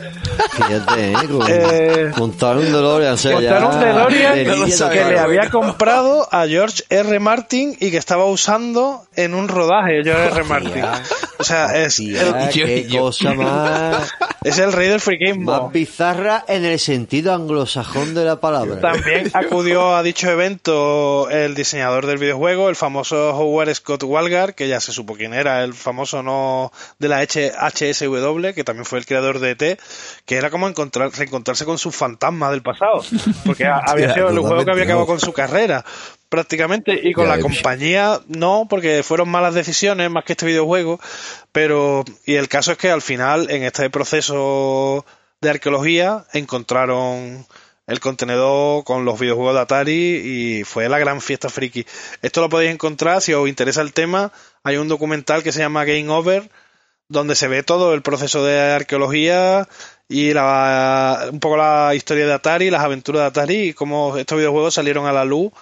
Fíjate, 0.52 1.12
¿eh? 1.12 1.14
Con- 1.30 1.42
Eh, 1.52 2.10
montar 2.16 2.56
un 2.56 2.64
DeLorean. 2.64 3.14
O 3.14 3.16
sea, 3.16 3.32
Montar 3.32 3.64
un 3.64 3.80
DeLorean 3.80 4.34
de 4.34 4.44
que 4.90 5.04
le 5.04 5.18
había 5.18 5.48
comprado 5.50 6.28
a 6.30 6.46
George 6.46 6.82
R. 6.90 7.18
Martin 7.20 7.76
y 7.80 7.90
que 7.90 7.96
estaba 7.96 8.24
usando 8.26 9.04
en 9.16 9.34
un 9.34 9.48
rodaje 9.48 10.02
George 10.02 10.28
R. 10.34 10.44
Martin. 10.44 10.84
O 11.38 11.44
sea, 11.44 11.82
es 11.84 11.98
el, 12.00 12.14
Yo- 12.52 12.66
qué 12.66 12.86
yo- 12.88 13.00
cosa 13.02 13.34
más, 13.34 14.10
es 14.44 14.58
el 14.58 14.72
rey 14.72 14.88
del 14.88 15.00
friquismo. 15.00 15.62
más 15.62 15.72
bizarra 15.72 16.44
en 16.48 16.64
el 16.64 16.78
sentido 16.78 17.32
anglosajón 17.52 18.14
de 18.14 18.24
la 18.24 18.40
palabra. 18.40 18.80
También 18.80 19.30
acudió 19.34 19.94
a 19.94 20.02
dicho 20.02 20.30
evento 20.30 21.28
el 21.30 21.54
diseñador 21.54 22.06
del 22.06 22.18
videojuego, 22.18 22.68
el 22.68 22.76
famoso 22.76 23.30
Howard 23.36 23.74
Scott 23.74 24.02
Walgar, 24.04 24.54
que 24.54 24.68
ya 24.68 24.80
se 24.80 24.92
supo 24.92 25.14
quién 25.14 25.34
era, 25.34 25.62
el 25.62 25.74
famoso 25.74 26.22
no 26.22 26.72
de 26.98 27.08
la 27.08 27.18
H- 27.18 27.52
HSW, 27.52 28.52
que 28.54 28.64
también 28.64 28.84
fue 28.86 28.98
el 28.98 29.06
creador 29.06 29.38
de 29.38 29.50
ET, 29.50 29.80
que 30.24 30.36
era 30.36 30.50
como 30.50 30.68
encontrar, 30.68 31.10
reencontrarse 31.10 31.64
con 31.64 31.78
sus 31.78 31.94
fantasmas 31.94 32.50
del 32.52 32.62
pasado, 32.62 33.02
porque 33.44 33.66
había 33.66 34.14
sido 34.14 34.30
el 34.30 34.38
juego 34.38 34.64
que 34.64 34.70
había 34.72 34.84
acabado 34.84 35.06
con 35.06 35.20
su 35.20 35.32
carrera 35.32 35.84
prácticamente 36.28 36.98
y 37.02 37.12
con 37.12 37.26
Ya, 37.26 37.36
la 37.36 37.42
compañía 37.42 38.20
no 38.26 38.66
porque 38.70 39.02
fueron 39.02 39.28
malas 39.28 39.52
decisiones 39.52 40.10
más 40.10 40.24
que 40.24 40.32
este 40.32 40.46
videojuego 40.46 40.98
pero 41.52 42.06
y 42.24 42.36
el 42.36 42.48
caso 42.48 42.72
es 42.72 42.78
que 42.78 42.90
al 42.90 43.02
final 43.02 43.50
en 43.50 43.64
este 43.64 43.90
proceso 43.90 45.04
de 45.42 45.50
arqueología 45.50 46.24
encontraron 46.32 47.46
el 47.86 48.00
contenedor 48.00 48.84
con 48.84 49.04
los 49.04 49.20
videojuegos 49.20 49.54
de 49.54 49.60
Atari 49.60 49.92
y 49.92 50.64
fue 50.64 50.88
la 50.88 50.98
gran 50.98 51.20
fiesta 51.20 51.50
friki. 51.50 51.84
Esto 52.22 52.40
lo 52.40 52.48
podéis 52.48 52.72
encontrar 52.72 53.20
si 53.20 53.34
os 53.34 53.48
interesa 53.48 53.82
el 53.82 53.92
tema. 53.92 54.32
Hay 54.62 54.76
un 54.76 54.88
documental 54.88 55.42
que 55.42 55.52
se 55.52 55.58
llama 55.58 55.84
Game 55.84 56.08
Over 56.08 56.48
donde 57.08 57.34
se 57.34 57.48
ve 57.48 57.62
todo 57.62 57.92
el 57.92 58.02
proceso 58.02 58.44
de 58.44 58.58
arqueología 58.58 59.68
y 60.08 60.32
la, 60.32 61.28
un 61.30 61.40
poco 61.40 61.56
la 61.56 61.94
historia 61.94 62.26
de 62.26 62.32
Atari, 62.32 62.70
las 62.70 62.82
aventuras 62.82 63.22
de 63.22 63.26
Atari 63.26 63.62
y 63.68 63.74
cómo 63.74 64.16
estos 64.16 64.38
videojuegos 64.38 64.74
salieron 64.74 65.06
a 65.06 65.12
la 65.12 65.24
luz 65.24 65.52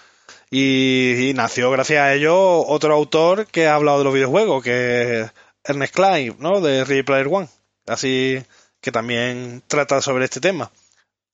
y, 0.51 1.33
nació 1.35 1.71
gracias 1.71 2.03
a 2.03 2.15
ello 2.15 2.67
otro 2.67 2.95
autor 2.95 3.47
que 3.47 3.67
ha 3.67 3.75
hablado 3.75 3.99
de 3.99 4.05
los 4.05 4.15
videojuegos, 4.15 4.63
que 4.63 5.21
es 5.23 5.33
Ernest 5.65 5.95
Clive, 5.95 6.37
¿no? 6.39 6.61
De 6.61 6.85
Ready 6.85 7.03
Player 7.03 7.29
One. 7.29 7.49
Así 7.87 8.43
que 8.81 8.93
también 8.93 9.63
trata 9.67 10.01
sobre 10.01 10.25
este 10.25 10.41
tema. 10.41 10.71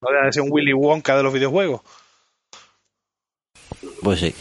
No 0.01 0.11
deja 0.13 0.27
de 0.27 0.33
ser 0.33 0.43
un 0.43 0.49
Willy 0.53 0.73
Wonka 0.73 1.17
de 1.17 1.23
los 1.23 1.33
videojuegos. 1.33 1.81
Pues 4.03 4.21
sí. 4.21 4.35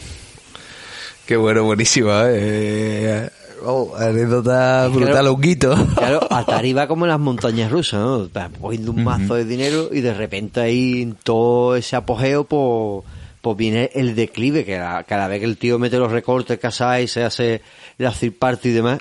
Qué 1.26 1.36
bueno, 1.36 1.64
buenísima, 1.64 2.24
¿eh? 2.28 3.28
Oh, 3.64 3.94
anécdota 3.96 4.86
brutal, 4.88 5.10
Claro. 5.12 5.32
honguito. 5.32 5.74
Claro, 5.96 6.20
Atari 6.30 6.72
va 6.72 6.86
como 6.86 7.04
en 7.04 7.10
las 7.10 7.18
montañas 7.18 7.70
rusas, 7.72 8.00
¿no? 8.00 8.30
Va 8.30 8.48
Poniendo 8.48 8.92
un 8.92 9.02
mazo 9.02 9.34
de 9.34 9.44
dinero 9.44 9.88
y 9.90 10.02
de 10.02 10.14
repente 10.14 10.60
ahí 10.60 11.02
en 11.02 11.14
todo 11.14 11.74
ese 11.74 11.96
apogeo, 11.96 12.44
pues, 12.44 13.04
pues 13.40 13.56
viene 13.56 13.90
el 13.94 14.14
declive, 14.14 14.64
que 14.64 14.76
cada 15.08 15.26
vez 15.26 15.40
que 15.40 15.46
el 15.46 15.56
tío 15.56 15.78
mete 15.78 15.98
los 15.98 16.12
recortes, 16.12 16.60
y 17.02 17.08
se 17.08 17.24
hace 17.24 17.62
la 17.98 18.12
third 18.12 18.34
party 18.34 18.68
y 18.68 18.72
demás. 18.72 19.00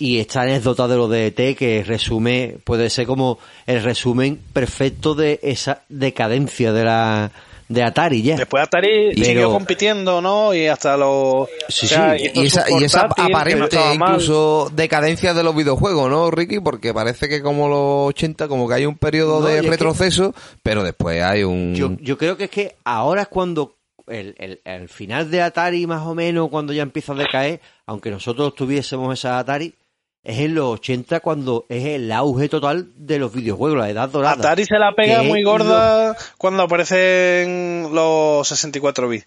Y 0.00 0.18
esta 0.18 0.42
anécdota 0.42 0.88
de 0.88 0.96
lo 0.96 1.06
de 1.08 1.26
ET 1.28 1.56
que 1.56 1.84
resume, 1.86 2.56
puede 2.64 2.90
ser 2.90 3.06
como 3.06 3.38
el 3.66 3.82
resumen 3.82 4.40
perfecto 4.52 5.14
de 5.14 5.38
esa 5.42 5.82
decadencia 5.88 6.72
de 6.72 6.84
la 6.84 7.30
de 7.68 7.84
Atari 7.84 8.22
ya. 8.22 8.36
Después 8.36 8.64
Atari 8.64 9.10
Pero- 9.14 9.24
siguió 9.24 9.52
compitiendo, 9.52 10.20
¿no? 10.20 10.52
Y 10.52 10.66
hasta 10.66 10.96
los... 10.96 11.46
Sí, 11.68 11.86
o 11.86 11.88
sea, 11.88 12.18
sí, 12.18 12.28
Y 12.34 12.46
esa, 12.46 12.64
y 12.68 12.82
esa 12.82 13.06
no 13.06 13.24
aparente 13.26 13.64
estaba 13.66 13.94
mal. 13.94 14.08
incluso 14.14 14.72
decadencia 14.74 15.34
de 15.34 15.44
los 15.44 15.54
videojuegos, 15.54 16.10
¿no, 16.10 16.32
Ricky? 16.32 16.58
Porque 16.58 16.92
parece 16.92 17.28
que 17.28 17.40
como 17.42 17.68
los 17.68 18.08
80, 18.08 18.48
como 18.48 18.66
que 18.66 18.74
hay 18.74 18.86
un 18.86 18.96
periodo 18.96 19.38
No, 19.40 19.46
de 19.46 19.56
es 19.58 19.62
que- 19.62 19.70
retroceso, 19.70 20.34
pero 20.64 20.82
después 20.82 21.22
hay 21.22 21.44
un... 21.44 21.74
Yo, 21.76 21.92
yo 22.00 22.18
creo 22.18 22.36
que 22.36 22.44
es 22.44 22.50
que 22.50 22.74
ahora 22.82 23.22
es 23.22 23.28
cuando 23.28 23.76
el, 24.08 24.34
el, 24.38 24.60
el 24.64 24.88
final 24.88 25.30
de 25.30 25.40
Atari 25.42 25.86
más 25.86 26.04
o 26.04 26.14
menos, 26.16 26.48
cuando 26.48 26.72
ya 26.72 26.82
empieza 26.82 27.12
a 27.12 27.16
decaer, 27.16 27.60
aunque 27.86 28.10
nosotros 28.10 28.52
tuviésemos 28.56 29.16
esa 29.16 29.38
Atari, 29.38 29.74
es 30.22 30.38
en 30.38 30.54
los 30.54 30.74
80 30.74 31.20
cuando 31.20 31.66
es 31.68 31.84
el 31.84 32.12
auge 32.12 32.48
total 32.48 32.88
de 32.96 33.18
los 33.18 33.32
videojuegos, 33.32 33.78
la 33.78 33.88
edad 33.88 34.08
dorada. 34.08 34.34
Atari 34.34 34.64
se 34.64 34.78
la 34.78 34.94
pega 34.94 35.22
muy 35.22 35.42
gorda 35.42 36.14
cuando 36.36 36.62
aparecen 36.64 37.88
los 37.92 38.46
64 38.46 39.08
bits. 39.08 39.26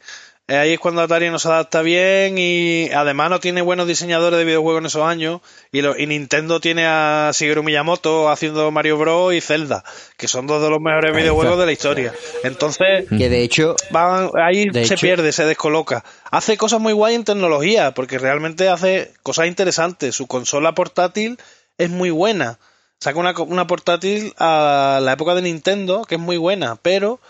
Eh, 0.49 0.57
Ahí 0.57 0.73
es 0.73 0.79
cuando 0.79 1.01
Atari 1.01 1.29
no 1.29 1.39
se 1.39 1.47
adapta 1.47 1.81
bien 1.81 2.37
y 2.37 2.89
además 2.91 3.29
no 3.29 3.39
tiene 3.39 3.61
buenos 3.61 3.87
diseñadores 3.87 4.37
de 4.37 4.43
videojuegos 4.43 4.81
en 4.81 4.85
esos 4.87 5.03
años. 5.03 5.39
Y, 5.71 5.81
lo- 5.81 5.97
y 5.97 6.05
Nintendo 6.05 6.59
tiene 6.59 6.85
a 6.85 7.31
Shigeru 7.33 7.63
Miyamoto 7.63 8.29
haciendo 8.29 8.69
Mario 8.69 8.97
Bros. 8.97 9.33
y 9.33 9.39
Zelda, 9.39 9.85
que 10.17 10.27
son 10.27 10.45
dos 10.45 10.61
de 10.61 10.69
los 10.69 10.81
mejores 10.81 11.15
videojuegos 11.15 11.57
de 11.59 11.65
la 11.65 11.71
historia. 11.71 12.13
Entonces, 12.43 13.05
Que 13.07 13.29
de 13.29 13.41
hecho, 13.41 13.77
van, 13.91 14.31
ahí 14.35 14.65
De 14.69 14.85
se 14.85 14.95
hecho- 14.95 15.01
pierde, 15.01 15.31
se 15.31 15.45
descoloca. 15.45 16.03
Hace 16.29 16.57
cosas 16.57 16.81
muy 16.81 16.91
guay 16.91 17.15
en 17.15 17.23
tecnología, 17.23 17.91
porque 17.93 18.19
realmente 18.19 18.67
hace 18.67 19.13
cosas 19.23 19.47
interesantes. 19.47 20.13
Su 20.13 20.27
consola 20.27 20.73
portátil 20.73 21.37
es 21.77 21.89
muy 21.89 22.09
buena. 22.09 22.59
Saca 22.99 23.17
una, 23.17 23.33
co- 23.33 23.43
una 23.43 23.65
portátil 23.67 24.33
a 24.39 24.99
la 25.01 25.13
época 25.13 25.35
de 25.35 25.41
Nintendo, 25.41 26.03
que 26.03 26.15
es 26.15 26.21
muy 26.21 26.35
buena, 26.37 26.75
pero 26.81 27.21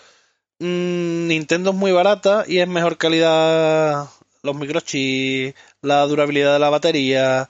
mm, 0.64 1.28
Nintendo 1.28 1.72
es 1.72 1.76
muy 1.76 1.92
barata 1.92 2.46
y 2.48 2.60
es 2.60 2.68
mejor 2.68 2.98
calidad 2.98 4.08
los 4.44 4.56
microchips, 4.56 5.56
la 5.82 6.02
durabilidad 6.06 6.54
de 6.54 6.60
la 6.60 6.70
batería. 6.70 7.50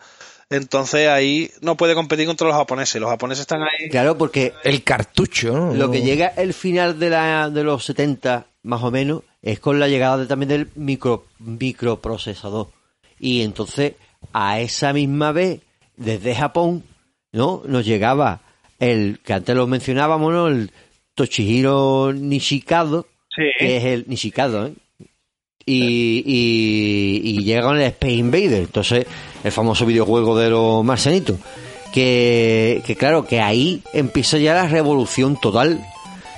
Entonces 0.49 1.07
ahí 1.09 1.49
no 1.61 1.75
puede 1.77 1.95
competir 1.95 2.27
contra 2.27 2.47
los 2.47 2.55
japoneses. 2.55 3.01
Los 3.01 3.09
japoneses 3.09 3.41
están 3.41 3.61
ahí. 3.63 3.89
claro, 3.89 4.17
porque 4.17 4.53
El 4.63 4.83
cartucho, 4.83 5.51
¿no? 5.53 5.73
lo 5.73 5.89
que 5.89 6.01
llega 6.01 6.27
el 6.27 6.53
final 6.53 6.99
de, 6.99 7.09
la, 7.09 7.49
de 7.49 7.63
los 7.63 7.83
70, 7.85 8.45
más 8.63 8.83
o 8.83 8.91
menos, 8.91 9.23
es 9.41 9.59
con 9.59 9.79
la 9.79 9.87
llegada 9.87 10.17
de- 10.17 10.27
también 10.27 10.49
del 10.49 10.69
micro, 10.75 11.25
microprocesador. 11.39 12.67
Y 13.19 13.41
entonces, 13.41 13.93
a 14.31 14.59
esa 14.59 14.93
misma 14.93 15.31
vez, 15.31 15.61
desde 15.97 16.35
Japón, 16.35 16.83
¿no? 17.31 17.61
Nos 17.65 17.85
llegaba 17.85 18.41
el, 18.79 19.19
que 19.23 19.33
antes 19.33 19.55
lo 19.55 19.65
mencionábamos, 19.67 20.31
¿no? 20.33 20.47
El 20.47 20.71
Toshihiro 21.15 22.13
Nishikado, 22.13 23.07
Sí. 23.35 23.43
que 23.57 23.77
es 23.77 23.83
el 23.85 24.05
Nishikado, 24.07 24.67
¿eh? 24.67 24.73
Y, 25.65 26.23
y, 26.25 27.21
y 27.39 27.43
llega 27.43 27.63
con 27.63 27.77
el 27.77 27.83
Space 27.83 28.13
Invader, 28.13 28.63
entonces 28.63 29.05
el 29.43 29.51
famoso 29.51 29.85
videojuego 29.85 30.37
de 30.37 30.49
los 30.49 30.83
marcianitos. 30.83 31.37
Que, 31.93 32.81
que 32.85 32.95
claro, 32.95 33.25
que 33.25 33.39
ahí 33.39 33.81
empieza 33.93 34.37
ya 34.39 34.55
la 34.55 34.67
revolución 34.67 35.39
total 35.39 35.79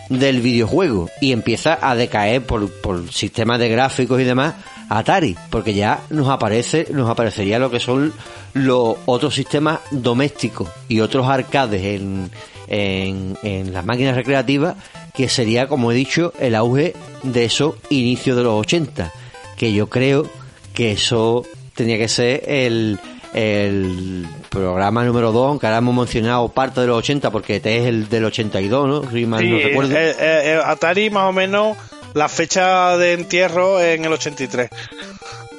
del 0.10 0.42
videojuego 0.42 1.10
y 1.22 1.32
empieza 1.32 1.80
a 1.82 1.96
decaer 1.96 2.46
por, 2.46 2.70
por 2.82 3.12
sistemas 3.12 3.58
de 3.60 3.70
gráficos 3.70 4.20
y 4.22 4.26
demás 4.26 4.54
Atari, 4.90 5.36
porque 5.50 5.74
ya 5.74 6.02
nos 6.12 6.30
aparece, 6.30 6.88
nos 6.92 7.10
aparecería 7.10 7.58
lo 7.58 7.72
que 7.72 7.80
son 7.80 8.14
los 8.54 8.98
otros 9.06 9.34
sistemas 9.34 9.80
domésticos 9.92 10.70
y 10.88 11.00
otros 11.00 11.26
arcades 11.28 11.84
en, 11.84 12.30
en, 12.68 13.38
en 13.44 13.74
las 13.74 13.86
máquinas 13.86 14.16
recreativas, 14.16 14.76
que 15.14 15.30
sería, 15.30 15.68
como 15.68 15.92
he 15.92 15.96
dicho, 15.96 16.34
el 16.40 16.56
auge 16.56 16.94
de 17.24 17.46
esos 17.46 17.76
inicios 17.90 18.36
de 18.38 18.44
los 18.44 18.54
80, 18.62 19.12
que 19.58 19.74
yo 19.74 19.88
creo 19.88 20.30
que 20.74 20.92
eso 20.92 21.46
tenía 21.74 21.98
que 21.98 22.08
ser 22.08 22.44
el, 22.48 23.00
el 23.34 24.26
programa 24.50 25.04
número 25.06 25.32
2, 25.32 25.48
aunque 25.50 25.68
ahora 25.68 25.78
hemos 25.80 25.96
mencionado 25.96 26.50
parte 26.50 26.82
de 26.82 26.88
los 26.88 26.98
80, 27.00 27.32
porque 27.32 27.58
este 27.58 27.78
es 27.78 27.86
el 27.86 28.10
del 28.10 28.26
82, 28.26 28.88
¿no? 28.88 29.12
Si 29.12 29.26
mal 29.26 29.42
Sí, 29.42 29.50
no 29.50 29.58
recuerdo. 29.60 29.96
eh, 29.96 30.10
eh, 30.12 30.16
eh, 30.20 30.62
Atari 30.66 31.10
más 31.10 31.30
o 31.30 31.32
menos 31.34 31.78
la 32.14 32.28
fecha 32.30 32.98
de 32.98 33.14
entierro 33.14 33.82
en 33.82 34.06
el 34.06 34.14
83. 34.14 34.70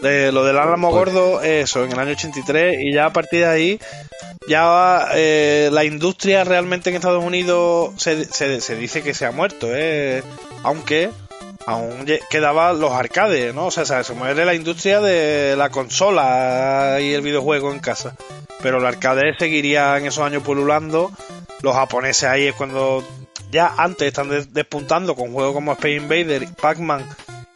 De, 0.02 0.30
lo 0.32 0.44
del 0.44 0.58
Álamo 0.58 0.90
Gordo, 0.90 1.40
eso, 1.42 1.84
en 1.84 1.92
el 1.92 1.98
año 1.98 2.12
83 2.12 2.76
y 2.80 2.92
ya 2.92 3.06
a 3.06 3.12
partir 3.12 3.40
de 3.40 3.46
ahí 3.46 3.80
ya 4.48 5.08
eh, 5.14 5.70
la 5.72 5.84
industria 5.84 6.44
realmente 6.44 6.90
en 6.90 6.96
Estados 6.96 7.24
Unidos 7.24 7.90
se, 7.96 8.24
se, 8.26 8.60
se 8.60 8.76
dice 8.76 9.02
que 9.02 9.14
se 9.14 9.26
ha 9.26 9.32
muerto, 9.32 9.68
eh, 9.72 10.22
aunque 10.62 11.10
aún 11.66 12.06
quedaban 12.30 12.78
los 12.78 12.92
arcades, 12.92 13.52
¿no? 13.54 13.66
O 13.66 13.70
sea, 13.72 13.84
se 14.04 14.12
muere 14.14 14.44
la 14.44 14.54
industria 14.54 15.00
de 15.00 15.56
la 15.56 15.70
consola 15.70 16.98
y 17.00 17.12
el 17.12 17.22
videojuego 17.22 17.72
en 17.72 17.80
casa. 17.80 18.14
Pero 18.62 18.78
el 18.78 18.86
arcade 18.86 19.34
seguiría 19.36 19.96
en 19.98 20.06
esos 20.06 20.24
años 20.24 20.44
pululando. 20.44 21.10
Los 21.62 21.74
japoneses 21.74 22.24
ahí 22.24 22.46
es 22.46 22.54
cuando 22.54 23.02
ya 23.50 23.74
antes 23.78 24.06
están 24.06 24.28
des- 24.28 24.52
despuntando 24.54 25.16
con 25.16 25.32
juegos 25.32 25.54
como 25.54 25.72
Space 25.72 25.94
Invader, 25.96 26.44
y 26.44 26.46
Pac-Man 26.46 27.04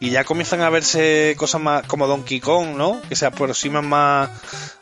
y 0.01 0.09
ya 0.09 0.23
comienzan 0.23 0.61
a 0.61 0.69
verse 0.71 1.35
cosas 1.37 1.61
más 1.61 1.85
como 1.85 2.07
Donkey 2.07 2.39
Kong, 2.39 2.75
¿no? 2.75 2.99
Que 3.07 3.15
se 3.15 3.27
aproximan 3.27 3.87
más 3.87 4.31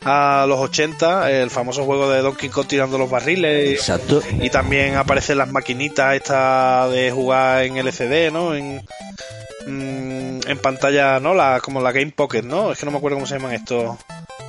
a 0.02 0.46
los 0.48 0.58
80, 0.58 1.30
el 1.30 1.50
famoso 1.50 1.84
juego 1.84 2.08
de 2.08 2.22
Donkey 2.22 2.48
Kong 2.48 2.66
tirando 2.66 2.96
los 2.96 3.10
barriles. 3.10 3.72
Exacto. 3.72 4.22
Y 4.40 4.48
también 4.48 4.96
aparecen 4.96 5.36
las 5.36 5.52
maquinitas 5.52 6.16
estas 6.16 6.90
de 6.90 7.10
jugar 7.10 7.64
en 7.64 7.76
LCD, 7.76 8.32
¿no? 8.32 8.54
En, 8.54 8.82
mm, 9.66 10.48
en 10.48 10.58
pantalla, 10.62 11.20
¿no? 11.20 11.34
La, 11.34 11.60
como 11.60 11.82
la 11.82 11.92
Game 11.92 12.12
Pocket, 12.12 12.42
¿no? 12.42 12.72
Es 12.72 12.78
que 12.78 12.86
no 12.86 12.92
me 12.92 12.96
acuerdo 12.96 13.18
cómo 13.18 13.26
se 13.26 13.34
llaman 13.34 13.52
estos. 13.52 13.98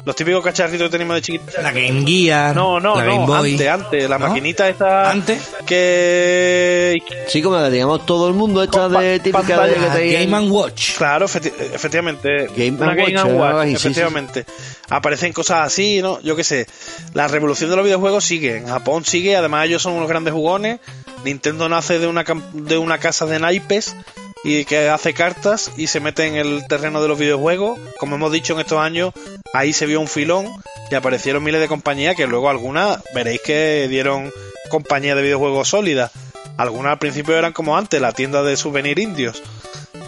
Los 0.04 0.16
típicos 0.16 0.44
cacharritos 0.44 0.88
que 0.88 0.92
teníamos 0.92 1.16
de 1.16 1.22
chiquitos. 1.22 1.54
La 1.62 1.72
Game 1.72 2.04
Gear. 2.06 2.56
No, 2.56 2.80
no, 2.80 2.96
la 2.96 3.06
Game 3.06 3.20
no, 3.20 3.28
Boy. 3.28 3.52
antes, 3.52 3.68
antes. 3.70 4.10
La 4.10 4.18
¿No? 4.18 4.28
maquinita 4.28 4.68
esta 4.68 5.12
Antes. 5.12 5.52
que... 5.66 7.02
Sí, 7.28 7.42
como 7.42 7.56
la 7.58 7.70
digamos 7.70 8.06
todo 8.06 8.28
el 8.28 8.34
mundo, 8.34 8.64
esta 8.64 8.90
Con 8.90 8.94
de 9.00 9.20
típica 9.20 9.66
de 9.66 9.74
que 9.76 9.80
te 9.88 10.12
Game 10.14 10.36
and 10.38 10.52
Watch. 10.52 10.98
Claro, 10.98 11.28
efecti- 11.28 11.54
efectivamente. 11.74 12.48
Game 12.56 12.72
una 12.72 12.92
and 12.92 12.98
Game 12.98 13.02
Watch, 13.14 13.16
and 13.30 13.38
sí, 13.68 13.78
sí. 13.78 13.88
efectivamente. 13.88 14.46
Aparecen 14.90 15.34
cosas 15.34 15.68
así, 15.68 16.02
¿no? 16.02 16.20
Yo 16.22 16.36
qué 16.36 16.44
sé. 16.44 16.68
La 17.14 17.28
revolución 17.28 17.70
de 17.70 17.76
los 17.76 17.86
videojuegos 17.86 18.26
sigue. 18.26 18.58
En 18.58 18.68
Japón 18.68 19.06
sigue. 19.06 19.36
Además, 19.36 19.66
ellos 19.68 19.82
son 19.82 19.94
unos 19.94 20.10
grandes 20.10 20.34
jugones. 20.34 20.80
Nintendo 21.24 21.70
nace 21.70 22.00
de 22.00 22.08
una, 22.08 22.26
de 22.54 22.78
una 22.78 22.98
casa 22.98 23.26
de 23.26 23.40
naipes 23.40 23.96
y 24.44 24.66
que 24.66 24.90
hace 24.90 25.14
cartas 25.14 25.72
y 25.78 25.88
se 25.88 26.00
mete 26.00 26.26
en 26.26 26.36
el 26.36 26.66
terreno 26.68 27.02
de 27.02 27.08
los 27.08 27.20
videojuegos. 27.20 27.80
Como 28.00 28.16
hemos 28.16 28.32
dicho 28.32 28.54
en 28.54 28.60
estos 28.60 28.80
años, 28.80 29.14
ahí 29.54 29.74
se 29.74 29.86
vio 29.86 30.00
un 30.00 30.08
filón 30.08 30.48
y 30.90 30.96
aparecieron 30.96 31.44
miles 31.44 31.62
de 31.62 31.68
compañías 31.68 32.16
que 32.16 32.28
luego 32.28 32.50
algunas 32.50 33.02
veréis 33.14 33.42
que 33.42 33.88
dieron 33.90 34.32
compañías 34.70 35.16
de 35.16 35.24
videojuegos 35.24 35.70
sólidas. 35.70 36.12
Algunas 36.58 36.94
al 36.94 37.00
principio 37.00 37.38
eran 37.38 37.54
como 37.54 37.78
antes, 37.78 38.02
la 38.02 38.12
tienda 38.12 38.44
de 38.44 38.58
souvenir 38.58 39.00
indios. 39.00 39.42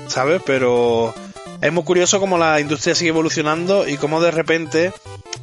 ¿sabes? 0.07 0.41
Pero 0.45 1.13
es 1.61 1.71
muy 1.71 1.83
curioso 1.83 2.19
cómo 2.19 2.37
la 2.37 2.59
industria 2.59 2.95
sigue 2.95 3.09
evolucionando 3.09 3.87
y 3.87 3.97
cómo 3.97 4.21
de 4.21 4.31
repente, 4.31 4.91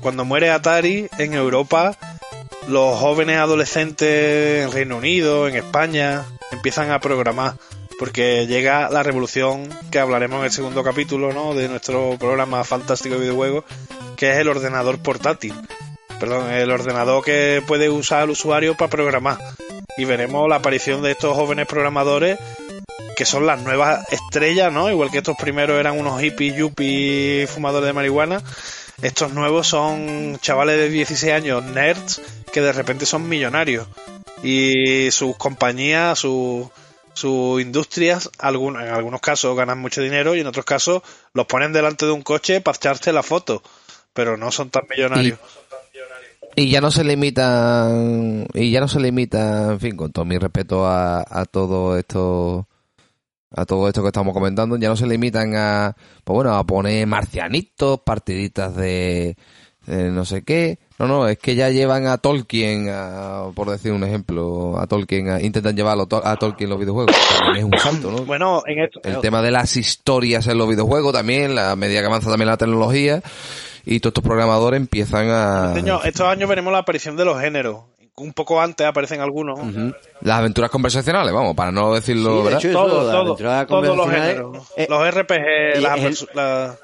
cuando 0.01 0.25
muere 0.25 0.51
Atari 0.51 1.09
en 1.19 1.35
Europa, 1.35 1.97
los 2.69 2.99
jóvenes 2.99 3.39
adolescentes 3.39 4.65
en 4.65 4.73
Reino 4.73 4.97
Unido, 4.97 5.49
en 5.49 5.57
España, 5.57 6.25
empiezan 6.53 6.91
a 6.91 7.01
programar. 7.01 7.55
Porque 8.01 8.47
llega 8.47 8.89
la 8.89 9.03
revolución 9.03 9.69
que 9.91 9.99
hablaremos 9.99 10.39
en 10.39 10.47
el 10.47 10.51
segundo 10.51 10.83
capítulo 10.83 11.35
¿no? 11.35 11.53
de 11.53 11.69
nuestro 11.69 12.17
programa 12.19 12.65
fantástico 12.65 13.17
de 13.17 13.21
videojuegos, 13.21 13.67
que 14.17 14.31
es 14.31 14.39
el 14.39 14.49
ordenador 14.49 15.01
portátil. 15.01 15.53
Perdón, 16.19 16.51
el 16.51 16.71
ordenador 16.71 17.23
que 17.23 17.63
puede 17.67 17.91
usar 17.91 18.23
el 18.25 18.31
usuario 18.31 18.75
para 18.75 18.89
programar. 18.89 19.37
Y 19.99 20.07
veremos 20.07 20.49
la 20.49 20.57
aparición 20.57 21.03
de 21.03 21.11
estos 21.11 21.37
jóvenes 21.37 21.67
programadores 21.67 22.39
que 23.19 23.27
son 23.27 23.45
las 23.47 23.61
nuevas 23.61 24.11
estrellas, 24.11 24.73
¿no? 24.73 24.91
Igual 24.91 25.11
que 25.11 25.19
estos 25.19 25.37
primeros 25.37 25.79
eran 25.79 26.01
unos 26.01 26.23
hippies, 26.23 26.57
yuppies, 26.57 27.51
fumadores 27.51 27.87
de 27.87 27.93
marihuana. 27.93 28.43
Estos 29.03 29.35
nuevos 29.35 29.67
son 29.67 30.39
chavales 30.41 30.79
de 30.79 30.89
16 30.89 31.35
años, 31.35 31.63
nerds, 31.65 32.23
que 32.51 32.63
de 32.63 32.73
repente 32.73 33.05
son 33.05 33.29
millonarios. 33.29 33.87
Y 34.43 35.11
sus 35.11 35.37
compañías, 35.37 36.19
sus 36.19 36.71
sus 37.15 37.61
industrias, 37.61 38.31
en 38.43 38.77
algunos 38.77 39.21
casos 39.21 39.57
ganan 39.57 39.79
mucho 39.79 40.01
dinero 40.01 40.35
y 40.35 40.41
en 40.41 40.47
otros 40.47 40.65
casos 40.65 41.03
los 41.33 41.47
ponen 41.47 41.73
delante 41.73 42.07
de 42.07 42.13
un 42.13 42.23
coche 42.23 42.61
para 42.61 42.77
echarse 42.77 43.13
la 43.13 43.23
foto. 43.23 43.63
Pero 44.13 44.37
no 44.37 44.51
son 44.51 44.71
tan 44.71 44.85
millonarios. 44.89 45.39
Y 46.57 46.69
ya 46.69 46.81
no 46.81 46.91
se 46.91 47.05
limitan, 47.05 48.47
y 48.55 48.71
ya 48.73 48.81
no 48.81 48.89
se 48.89 48.99
limita, 48.99 49.73
en 49.73 49.81
fin, 49.81 49.97
con 49.97 50.11
todo 50.11 50.25
mi 50.25 50.37
respeto 50.37 50.85
a, 50.85 51.25
a 51.29 51.45
todo 51.45 51.97
esto, 51.97 52.67
a 53.53 53.65
todo 53.65 53.87
esto 53.87 54.03
que 54.03 54.09
estamos 54.09 54.35
comentando, 54.35 54.77
ya 54.77 54.89
no 54.89 54.97
se 54.97 55.07
limitan 55.07 55.55
a, 55.55 55.97
pues 56.25 56.35
bueno, 56.35 56.55
a 56.55 56.65
poner 56.65 57.07
marcianitos, 57.07 58.01
partiditas 58.01 58.75
de, 58.75 59.37
de 59.87 60.11
no 60.11 60.25
sé 60.25 60.43
qué. 60.43 60.81
No, 61.01 61.07
no, 61.09 61.27
es 61.27 61.39
que 61.39 61.55
ya 61.55 61.71
llevan 61.71 62.07
a 62.07 62.19
Tolkien, 62.19 62.89
a- 62.91 63.45
por 63.55 63.71
decir 63.71 63.91
un 63.91 64.05
ejemplo, 64.05 64.79
a 64.79 64.87
Tolkien, 64.87 65.31
a- 65.31 65.41
intentan 65.41 65.75
llevarlo 65.75 66.07
a 66.23 66.37
Tolkien 66.37 66.69
los 66.69 66.79
videojuegos. 66.79 67.17
También 67.39 67.67
es 67.67 67.73
un 67.73 67.79
salto, 67.79 68.11
¿no? 68.11 68.19
Bueno, 68.25 68.63
en 68.67 68.81
esto, 68.81 69.01
El 69.03 69.19
tema 69.21 69.41
de 69.41 69.51
las 69.51 69.77
historias 69.77 70.47
en 70.47 70.59
los 70.59 70.69
videojuegos 70.69 71.13
también, 71.15 71.55
la 71.55 71.75
medida 71.75 72.01
que 72.01 72.07
avanza 72.07 72.29
también 72.29 72.49
la 72.49 72.59
tecnología, 72.59 73.23
y 73.87 73.99
todos 74.01 74.11
estos 74.11 74.25
programadores 74.25 74.79
empiezan 74.79 75.29
a... 75.31 75.73
Señor, 75.75 76.03
estos 76.05 76.27
años 76.29 76.49
veremos 76.49 76.71
la 76.73 76.81
aparición 76.81 77.17
de 77.17 77.25
los 77.25 77.41
géneros. 77.41 77.79
Un 78.17 78.35
poco 78.35 78.61
antes 78.61 78.87
aparecen 78.87 79.23
algunos. 79.23 79.59
Las 80.21 80.39
aventuras 80.41 80.71
conversacionales, 80.71 81.33
vamos, 81.33 81.57
para 81.57 81.73
no 81.73 81.95
decirlo, 81.95 82.31
Sí, 82.33 82.37
de 82.37 82.43
¿verdad? 82.45 82.59
hecho, 82.61 82.73
Todo, 82.73 83.11
todo, 83.11 83.67
todos 83.67 83.97
los 83.97 84.11
géneros. 84.11 84.59
es- 84.77 84.89
los 84.91 85.03
RPG, 85.15 85.81
las, 85.81 85.99
es 85.99 86.05
el- 86.05 86.13
persu- 86.13 86.29
la- 86.35 86.77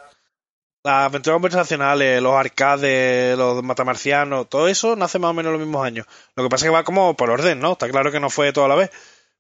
las 0.87 1.07
aventuras 1.07 1.35
conversacionales, 1.35 2.23
los 2.23 2.35
arcades, 2.35 3.37
los 3.37 3.61
matamarcianos, 3.65 4.49
todo 4.49 4.69
eso 4.69 4.95
nace 4.95 5.19
más 5.19 5.33
o 5.33 5.35
menos 5.35 5.51
en 5.51 5.59
los 5.59 5.67
mismos 5.67 5.85
años. 5.85 6.07
Lo 6.37 6.45
que 6.45 6.49
pasa 6.49 6.65
es 6.65 6.71
que 6.71 6.75
va 6.75 6.85
como 6.85 7.17
por 7.17 7.29
orden, 7.29 7.59
¿no? 7.59 7.73
Está 7.73 7.91
claro 7.91 8.13
que 8.13 8.21
no 8.21 8.31
fue 8.31 8.53
todo 8.53 8.67
a 8.67 8.69
la 8.69 8.77
vez, 8.77 8.93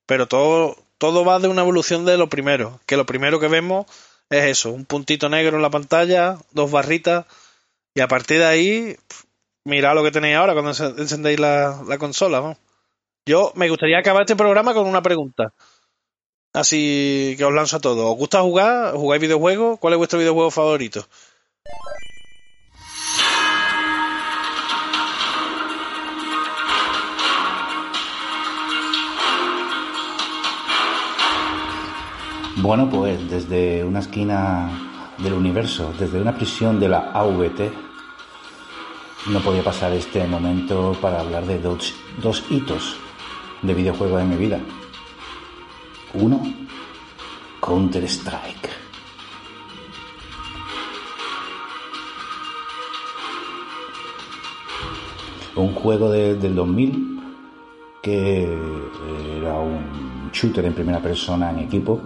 pero 0.07 0.27
todo, 0.27 0.77
todo 0.99 1.25
va 1.25 1.39
de 1.39 1.47
una 1.47 1.63
evolución 1.63 2.05
de 2.05 2.19
lo 2.19 2.29
primero, 2.29 2.81
que 2.85 2.97
lo 2.97 3.07
primero 3.07 3.39
que 3.39 3.47
vemos 3.47 3.87
es 4.29 4.43
eso, 4.43 4.73
un 4.73 4.87
puntito 4.87 5.29
negro 5.29 5.55
en 5.55 5.63
la 5.63 5.71
pantalla, 5.71 6.37
dos 6.51 6.73
barritas, 6.73 7.27
y 7.95 8.01
a 8.01 8.09
partir 8.09 8.39
de 8.39 8.47
ahí, 8.47 8.97
mira 9.63 9.95
lo 9.95 10.03
que 10.03 10.11
tenéis 10.11 10.37
ahora 10.39 10.53
cuando 10.53 10.73
encendéis 10.73 11.39
la, 11.39 11.81
la 11.87 11.99
consola. 11.99 12.59
Yo 13.25 13.53
me 13.55 13.69
gustaría 13.69 14.01
acabar 14.01 14.23
este 14.23 14.35
programa 14.35 14.75
con 14.75 14.89
una 14.89 15.01
pregunta. 15.01 15.53
Así 16.53 17.37
que 17.39 17.45
os 17.45 17.53
lanzo 17.53 17.77
a 17.77 17.81
todos. 17.81 18.11
¿Os 18.11 18.17
gusta 18.17 18.43
jugar? 18.43 18.95
¿Jugáis 18.95 19.23
videojuegos? 19.23 19.79
¿Cuál 19.79 19.93
es 19.93 19.99
vuestro 19.99 20.19
videojuego 20.19 20.51
favorito? 20.51 21.07
Bueno, 32.67 32.91
pues 32.91 33.31
desde 33.31 33.85
una 33.85 34.01
esquina 34.01 34.69
del 35.19 35.35
universo, 35.35 35.93
desde 35.99 36.21
una 36.21 36.35
prisión 36.35 36.81
de 36.81 36.89
la 36.89 37.13
AVT, 37.13 37.61
no 39.29 39.41
podía 39.41 39.63
pasar 39.63 39.93
este 39.93 40.27
momento 40.27 40.97
para 41.01 41.21
hablar 41.21 41.47
de 41.47 41.61
dos, 41.61 41.95
hitos 42.51 42.97
de 43.63 43.73
videojuegos 43.73 44.21
en 44.21 44.31
mi 44.31 44.37
vida. 44.37 44.59
Uno, 46.15 46.43
Counter-Strike. 47.61 48.86
Un 55.57 55.73
juego 55.75 56.11
de- 56.11 56.35
del 56.37 56.55
2000 56.55 57.21
que 58.03 58.45
era 59.39 59.59
un 59.59 60.31
shooter 60.33 60.65
en 60.67 60.75
primera 60.75 61.01
persona 61.01 61.51
en 61.51 61.61
equipo 61.61 62.01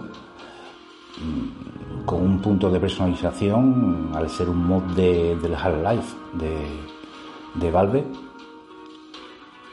mm, 1.19 2.05
con 2.05 2.21
un 2.23 2.39
punto 2.41 2.69
de 2.71 2.79
personalización 2.79 4.09
al 4.15 4.29
ser 4.29 4.49
un 4.49 4.65
mod 4.65 4.83
de, 4.95 5.35
del 5.35 5.53
Half-Life 5.53 6.15
de, 6.33 7.71
Valve 7.71 8.03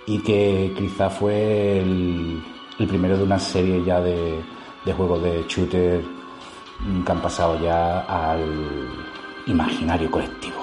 y 0.07 0.19
que 0.19 0.75
quizá 0.77 1.09
fue 1.09 1.81
el, 1.81 2.43
el 2.79 2.87
primero 2.87 3.17
de 3.17 3.23
una 3.23 3.39
serie 3.39 3.83
ya 3.85 4.01
de, 4.01 4.41
de 4.85 4.93
juegos 4.93 5.23
de 5.23 5.45
shooter 5.49 6.03
mm, 6.81 7.05
que 7.05 7.13
han 7.13 7.23
pasado 7.23 7.59
ya 7.63 8.01
al 8.01 8.43
imaginario 9.47 10.11
colectivo. 10.11 10.58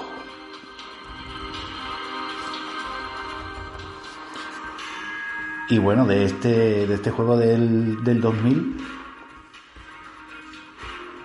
Y 5.68 5.78
bueno, 5.78 6.06
de 6.06 6.24
este, 6.24 6.86
de 6.86 6.94
este 6.94 7.10
juego 7.10 7.36
del, 7.36 8.04
del 8.04 8.20
2000 8.20 8.76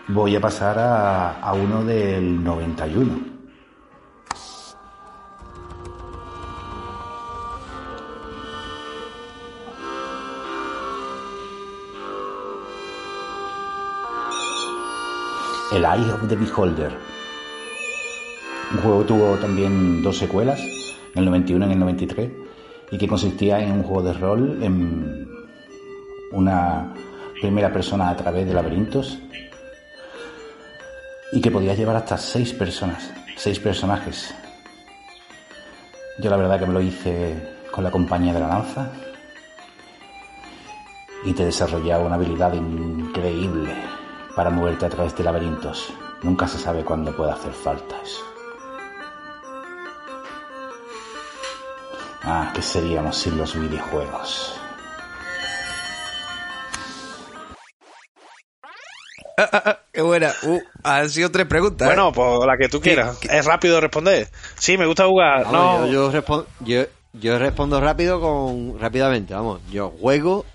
voy 0.08 0.36
a 0.36 0.42
pasar 0.42 0.80
a, 0.80 1.40
a 1.40 1.54
uno 1.54 1.84
del 1.84 2.44
91. 2.44 3.32
El 15.72 15.86
Eye 15.86 16.12
of 16.12 16.28
the 16.28 16.36
Beholder. 16.36 16.92
Un 18.74 18.78
juego 18.80 19.04
tuvo 19.06 19.36
también 19.38 20.02
dos 20.02 20.18
secuelas, 20.18 20.60
en 21.14 21.20
el 21.20 21.26
91 21.26 21.66
y 21.66 21.68
en 21.68 21.72
el 21.74 21.80
93, 21.80 22.41
y 22.92 22.98
que 22.98 23.08
consistía 23.08 23.60
en 23.62 23.72
un 23.72 23.84
juego 23.84 24.04
de 24.04 24.14
rol 24.14 24.62
en 24.62 25.28
una 26.32 26.94
primera 27.42 27.72
persona 27.72 28.10
a 28.10 28.16
través 28.16 28.46
de 28.46 28.54
laberintos 28.54 29.18
y 31.32 31.40
que 31.40 31.50
podías 31.50 31.78
llevar 31.78 31.96
hasta 31.96 32.18
seis 32.18 32.54
personas, 32.54 33.12
seis 33.38 33.60
personajes. 33.60 34.34
Yo 36.20 36.30
la 36.30 36.38
verdad 36.38 36.60
que 36.60 36.66
me 36.66 36.74
lo 36.74 36.82
hice 36.82 37.36
con 37.72 37.84
la 37.84 37.92
compañía 37.92 38.34
de 38.34 38.42
la 38.42 38.50
lanza 38.50 38.92
y 41.24 41.34
te 41.34 41.46
desarrollaba 41.46 42.06
una 42.06 42.16
habilidad 42.16 42.54
increíble 42.54 43.74
para 44.36 44.50
moverte 44.50 44.86
a 44.86 44.90
través 44.90 45.16
de 45.16 45.24
laberintos. 45.24 45.94
Nunca 46.24 46.48
se 46.48 46.58
sabe 46.58 46.84
cuándo 46.84 47.16
puede 47.16 47.32
hacer 47.32 47.54
falta 47.54 47.96
eso. 48.04 48.41
Ah, 52.24 52.52
¿qué 52.54 52.62
seríamos 52.62 53.18
sin 53.18 53.38
los 53.38 53.60
videojuegos? 53.60 54.54
Qué 59.92 60.02
buena. 60.02 60.32
Uh, 60.44 60.60
han 60.84 61.10
sido 61.10 61.32
tres 61.32 61.48
preguntas. 61.48 61.88
¿eh? 61.88 61.90
Bueno, 61.90 62.12
pues 62.12 62.46
la 62.46 62.58
que 62.58 62.70
tú 62.70 62.80
quieras. 62.80 63.18
Es 63.24 63.46
rápido 63.46 63.76
de 63.76 63.82
responder. 63.82 64.30
Sí, 64.58 64.78
me 64.78 64.86
gusta 64.86 65.06
jugar. 65.08 65.46
Vamos, 65.46 65.82
no, 65.82 65.88
yo, 65.88 66.12
yo, 66.12 66.22
respon- 66.22 66.46
yo, 66.60 66.84
yo 67.14 67.40
respondo 67.40 67.82
rápido 67.82 68.22
con 68.22 68.80
rápidamente, 68.80 69.34
vamos. 69.34 69.62
Yo 69.72 69.90
juego, 69.90 70.46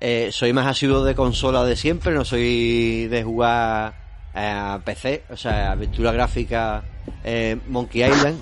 eh, 0.00 0.30
soy 0.32 0.52
más 0.52 0.66
asiduo 0.66 1.04
de 1.04 1.14
consola 1.14 1.64
de 1.64 1.76
siempre, 1.76 2.12
no 2.14 2.24
soy 2.24 3.06
de 3.06 3.22
jugar 3.22 3.94
eh, 4.34 4.50
a 4.54 4.80
PC, 4.84 5.22
o 5.30 5.36
sea, 5.36 5.70
aventura 5.72 6.10
gráfica 6.10 6.82
eh, 7.22 7.56
Monkey 7.68 8.02
Island 8.02 8.38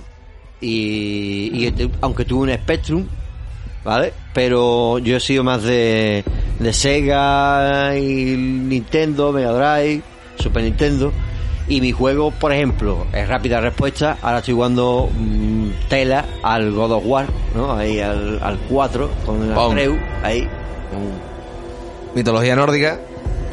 y, 0.64 1.50
y 1.52 1.66
este- 1.66 1.90
aunque 2.00 2.24
tuve 2.24 2.50
un 2.52 2.54
Spectrum, 2.58 3.04
¿vale? 3.84 4.12
Pero 4.32 4.98
yo 4.98 5.16
he 5.16 5.20
sido 5.20 5.44
más 5.44 5.62
de, 5.62 6.24
de 6.58 6.72
Sega 6.72 7.96
y 7.96 8.36
Nintendo, 8.36 9.32
Mega 9.32 9.52
Drive, 9.52 10.02
Super 10.38 10.62
Nintendo. 10.64 11.12
Y 11.66 11.80
mi 11.80 11.92
juego, 11.92 12.30
por 12.30 12.52
ejemplo, 12.52 13.06
es 13.12 13.26
rápida 13.26 13.58
respuesta. 13.60 14.18
Ahora 14.20 14.38
estoy 14.38 14.52
jugando 14.54 15.08
mm, 15.18 15.68
Tela 15.88 16.24
al 16.42 16.72
God 16.72 16.92
of 16.92 17.02
War, 17.06 17.26
¿no? 17.54 17.72
Ahí 17.72 18.00
al, 18.00 18.38
al 18.42 18.58
4, 18.68 19.10
con 19.24 19.42
el. 19.42 19.52
Atreu, 19.52 19.96
ahí. 20.22 20.42
con- 20.42 22.14
Mitología 22.14 22.54
nórdica. 22.54 23.00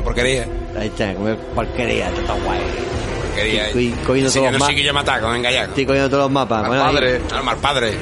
Porquería. 0.03 0.45
ahí 0.77 0.87
está, 0.87 1.13
porquería, 1.55 2.09
está 2.09 2.33
guay. 2.43 2.59
Porquería. 3.31 3.67
Estoy 3.67 3.89
cogiendo 4.05 4.31
todos 4.31 4.33
que 4.33 4.41
los 4.41 4.51
no 4.53 4.59
ma- 4.59 4.67
sí 4.67 4.75
que 4.75 4.83
yo 4.83 4.93
matar 4.93 5.21
con 5.21 5.35
engallaco. 5.35 5.69
Estoy 5.69 5.85
cogiendo 5.85 6.09
todos 6.09 6.23
los 6.23 6.31
mapas. 6.31 6.67
Bueno, 6.67 6.83
ahí- 6.85 6.93
padre. 6.95 7.21
Al 7.33 7.43
mal 7.43 7.57
padre. 7.57 7.97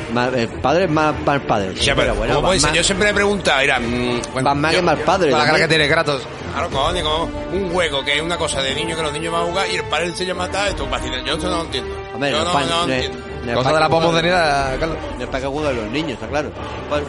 Padre 0.62 0.84
es 0.86 0.90
más 0.90 1.16
mal 1.26 1.42
padre. 1.42 1.72
sí, 1.76 1.86
Ya, 1.86 1.96
pero, 1.96 2.08
pero 2.08 2.16
bueno, 2.16 2.36
¿cómo 2.36 2.48
puede 2.48 2.60
ser? 2.60 2.68
Batman- 2.70 2.78
Yo 2.78 2.84
siempre 2.84 3.06
me 3.06 3.12
he 3.12 3.14
preguntado, 3.16 3.62
mira, 3.62 3.80
mm, 3.80 4.22
bueno, 4.34 4.50
Batman 4.50 4.72
yo- 4.72 4.78
es 4.80 4.84
mal 4.84 4.98
padre. 5.00 5.30
Con 5.32 5.40
la 5.40 5.46
cara 5.46 5.58
que 5.60 5.68
tiene 5.68 5.88
Kratos. 5.88 6.22
Claro, 6.54 6.70
coño, 6.72 7.04
como 7.04 7.24
un 7.54 7.72
juego 7.72 8.04
que 8.04 8.16
es 8.18 8.22
una 8.22 8.38
cosa 8.38 8.62
de 8.62 8.74
niño 8.74 8.96
que 8.96 9.04
los 9.04 9.14
niños 9.14 9.32
van 9.32 9.44
a 9.44 9.46
jugar 9.46 9.68
y 9.72 9.76
el 9.76 9.84
padre 9.84 10.12
se 10.16 10.26
llama 10.26 10.48
matar, 10.48 10.68
esto. 10.70 10.88
Yo 11.26 11.34
esto 11.36 11.48
no 11.50 11.58
lo 11.58 11.62
entiendo. 11.64 11.96
Hombre, 12.14 12.32
yo 12.32 12.44
no, 12.44 12.54
no, 12.54 12.86
no 12.88 12.94
entiendo. 12.94 13.18
no 13.46 13.54
Cosa 13.54 13.74
de 13.74 13.80
la 13.80 13.90
posmodernidad, 13.90 14.80
Carlos. 14.80 14.98
No 15.18 15.24
es 15.24 15.28
para 15.30 15.42
que 15.42 15.48
jueguen 15.48 15.76
los 15.78 15.86
niños, 15.92 16.12
está 16.14 16.28
claro. 16.28 16.52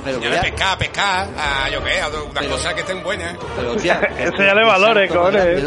Pero 0.04 0.20
Ya 0.20 0.30
ya- 0.34 0.40
pescar, 0.42 0.78
pescar, 0.78 1.28
a 1.36 1.68
yo 1.70 1.82
qué, 1.82 2.00
a 2.00 2.08
una 2.08 2.18
Pero- 2.40 2.50
cosa 2.52 2.74
que 2.74 2.80
estén 2.82 3.02
buenas. 3.02 3.36
Pero, 3.56 3.72
hostia, 3.72 3.98
Enséñale 4.18 4.60
el 4.60 4.66
valores, 4.66 5.10
cojones. 5.10 5.64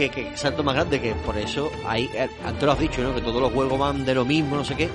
Que, 0.00 0.08
que 0.10 0.36
salto 0.36 0.62
más 0.62 0.74
grande 0.74 0.98
que 1.00 1.14
por 1.14 1.36
eso 1.36 1.70
hay 1.86 2.08
eh, 2.14 2.28
antes 2.44 2.62
lo 2.62 2.72
has 2.72 2.78
dicho 2.78 3.02
no 3.02 3.14
que 3.14 3.20
todos 3.20 3.42
los 3.42 3.52
juegos 3.52 3.78
van 3.78 4.04
de 4.06 4.14
lo 4.14 4.24
mismo 4.24 4.56
no 4.56 4.64
sé 4.64 4.74
qué. 4.74 4.88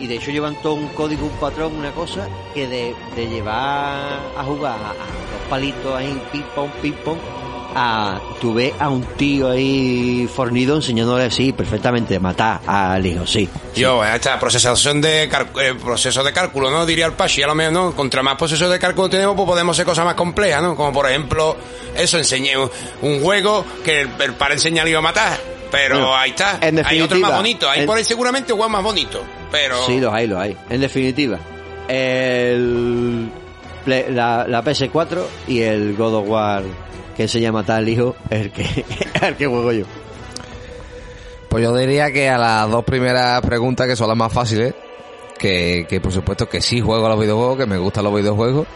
Y 0.00 0.06
de 0.06 0.16
hecho 0.16 0.30
llevan 0.30 0.56
todo 0.62 0.74
un 0.74 0.88
código 0.88 1.26
un 1.26 1.32
patrón 1.38 1.76
una 1.76 1.92
cosa 1.92 2.26
que 2.54 2.66
de, 2.66 2.94
de 3.14 3.28
llevar 3.28 4.18
a 4.36 4.42
jugar 4.44 4.78
a, 4.80 4.90
a 4.90 4.94
los 4.94 5.48
palitos 5.48 5.94
ahí 5.94 6.20
ping 6.32 6.42
pong 6.54 6.70
ping 6.82 6.94
pong 7.04 7.18
a 7.74 8.20
tú 8.40 8.54
ves 8.54 8.72
a 8.78 8.88
un 8.88 9.02
tío 9.16 9.50
ahí 9.50 10.28
fornido 10.32 10.76
enseñándole 10.76 11.30
sí 11.30 11.52
perfectamente 11.52 12.18
matar 12.18 12.60
al 12.66 13.04
hijo 13.06 13.26
sí 13.26 13.48
Yo, 13.74 14.04
esta 14.04 14.38
procesación 14.38 15.00
de 15.00 15.24
eh, 15.24 15.28
proceso 15.82 16.22
de 16.24 16.32
cálculo, 16.32 16.70
¿no? 16.70 16.84
Diría 16.86 17.06
el 17.06 17.12
Pachi, 17.12 17.42
a 17.42 17.46
lo 17.46 17.54
menos, 17.54 17.72
¿no? 17.72 17.92
Contra 17.96 18.22
más 18.22 18.36
procesos 18.36 18.70
de 18.70 18.78
cálculo 18.78 19.08
tenemos, 19.08 19.34
pues 19.36 19.46
podemos 19.46 19.76
hacer 19.76 19.86
cosas 19.86 20.04
más 20.04 20.14
complejas, 20.14 20.62
¿no? 20.62 20.74
Como 20.76 20.92
por 20.92 21.08
ejemplo, 21.08 21.56
eso, 21.96 22.18
enseñé 22.18 22.56
un, 22.56 22.70
un 23.02 23.20
juego 23.22 23.64
que 23.84 24.02
el, 24.02 24.10
el 24.20 24.34
padre 24.34 24.54
enseña 24.54 24.82
al 24.82 24.88
hijo 24.88 24.98
a 24.98 25.02
matar. 25.02 25.38
Pero 25.70 25.94
Bueno, 25.96 26.16
ahí 26.16 26.30
está. 26.30 26.58
en 26.60 26.84
hay 26.84 27.00
otro 27.00 27.18
más 27.20 27.36
bonito. 27.36 27.70
Hay 27.70 27.80
en- 27.82 27.86
por 27.86 27.96
ahí 27.96 28.02
seguramente 28.04 28.52
juegos 28.52 28.70
más 28.72 28.82
bonitos. 28.82 29.20
Pero. 29.52 29.86
Sí, 29.86 30.00
los 30.00 30.12
hay, 30.12 30.26
los 30.26 30.38
hay. 30.40 30.56
En 30.68 30.80
definitiva, 30.80 31.38
el, 31.88 33.28
la, 33.86 34.46
la 34.48 34.64
PS4 34.64 35.22
y 35.48 35.60
el 35.62 35.94
God 35.96 36.14
of 36.14 36.28
War 36.28 36.62
que 37.20 37.28
se 37.28 37.38
llama 37.38 37.62
tal 37.62 37.86
hijo 37.86 38.16
es 38.30 38.40
el 38.40 38.50
que, 38.50 38.62
el 39.26 39.36
que 39.36 39.46
juego 39.46 39.72
yo. 39.72 39.84
Pues 41.50 41.62
yo 41.62 41.76
diría 41.76 42.10
que 42.10 42.30
a 42.30 42.38
las 42.38 42.70
dos 42.70 42.82
primeras 42.82 43.42
preguntas, 43.42 43.86
que 43.86 43.94
son 43.94 44.08
las 44.08 44.16
más 44.16 44.32
fáciles, 44.32 44.72
que, 45.38 45.84
que 45.86 46.00
por 46.00 46.12
supuesto 46.12 46.48
que 46.48 46.62
sí 46.62 46.80
juego 46.80 47.04
a 47.04 47.10
los 47.10 47.20
videojuegos, 47.20 47.58
que 47.58 47.66
me 47.66 47.76
gustan 47.76 48.04
los 48.04 48.14
videojuegos. 48.14 48.66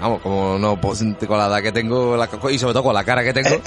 Vamos, 0.00 0.20
como 0.20 0.58
no, 0.58 0.80
pues, 0.80 1.04
con 1.28 1.38
la 1.38 1.46
edad 1.46 1.62
que 1.62 1.70
tengo 1.70 2.16
la- 2.16 2.28
y 2.50 2.58
sobre 2.58 2.72
todo 2.74 2.82
con 2.82 2.94
la 2.94 3.04
cara 3.04 3.22
que 3.22 3.32
tengo, 3.32 3.50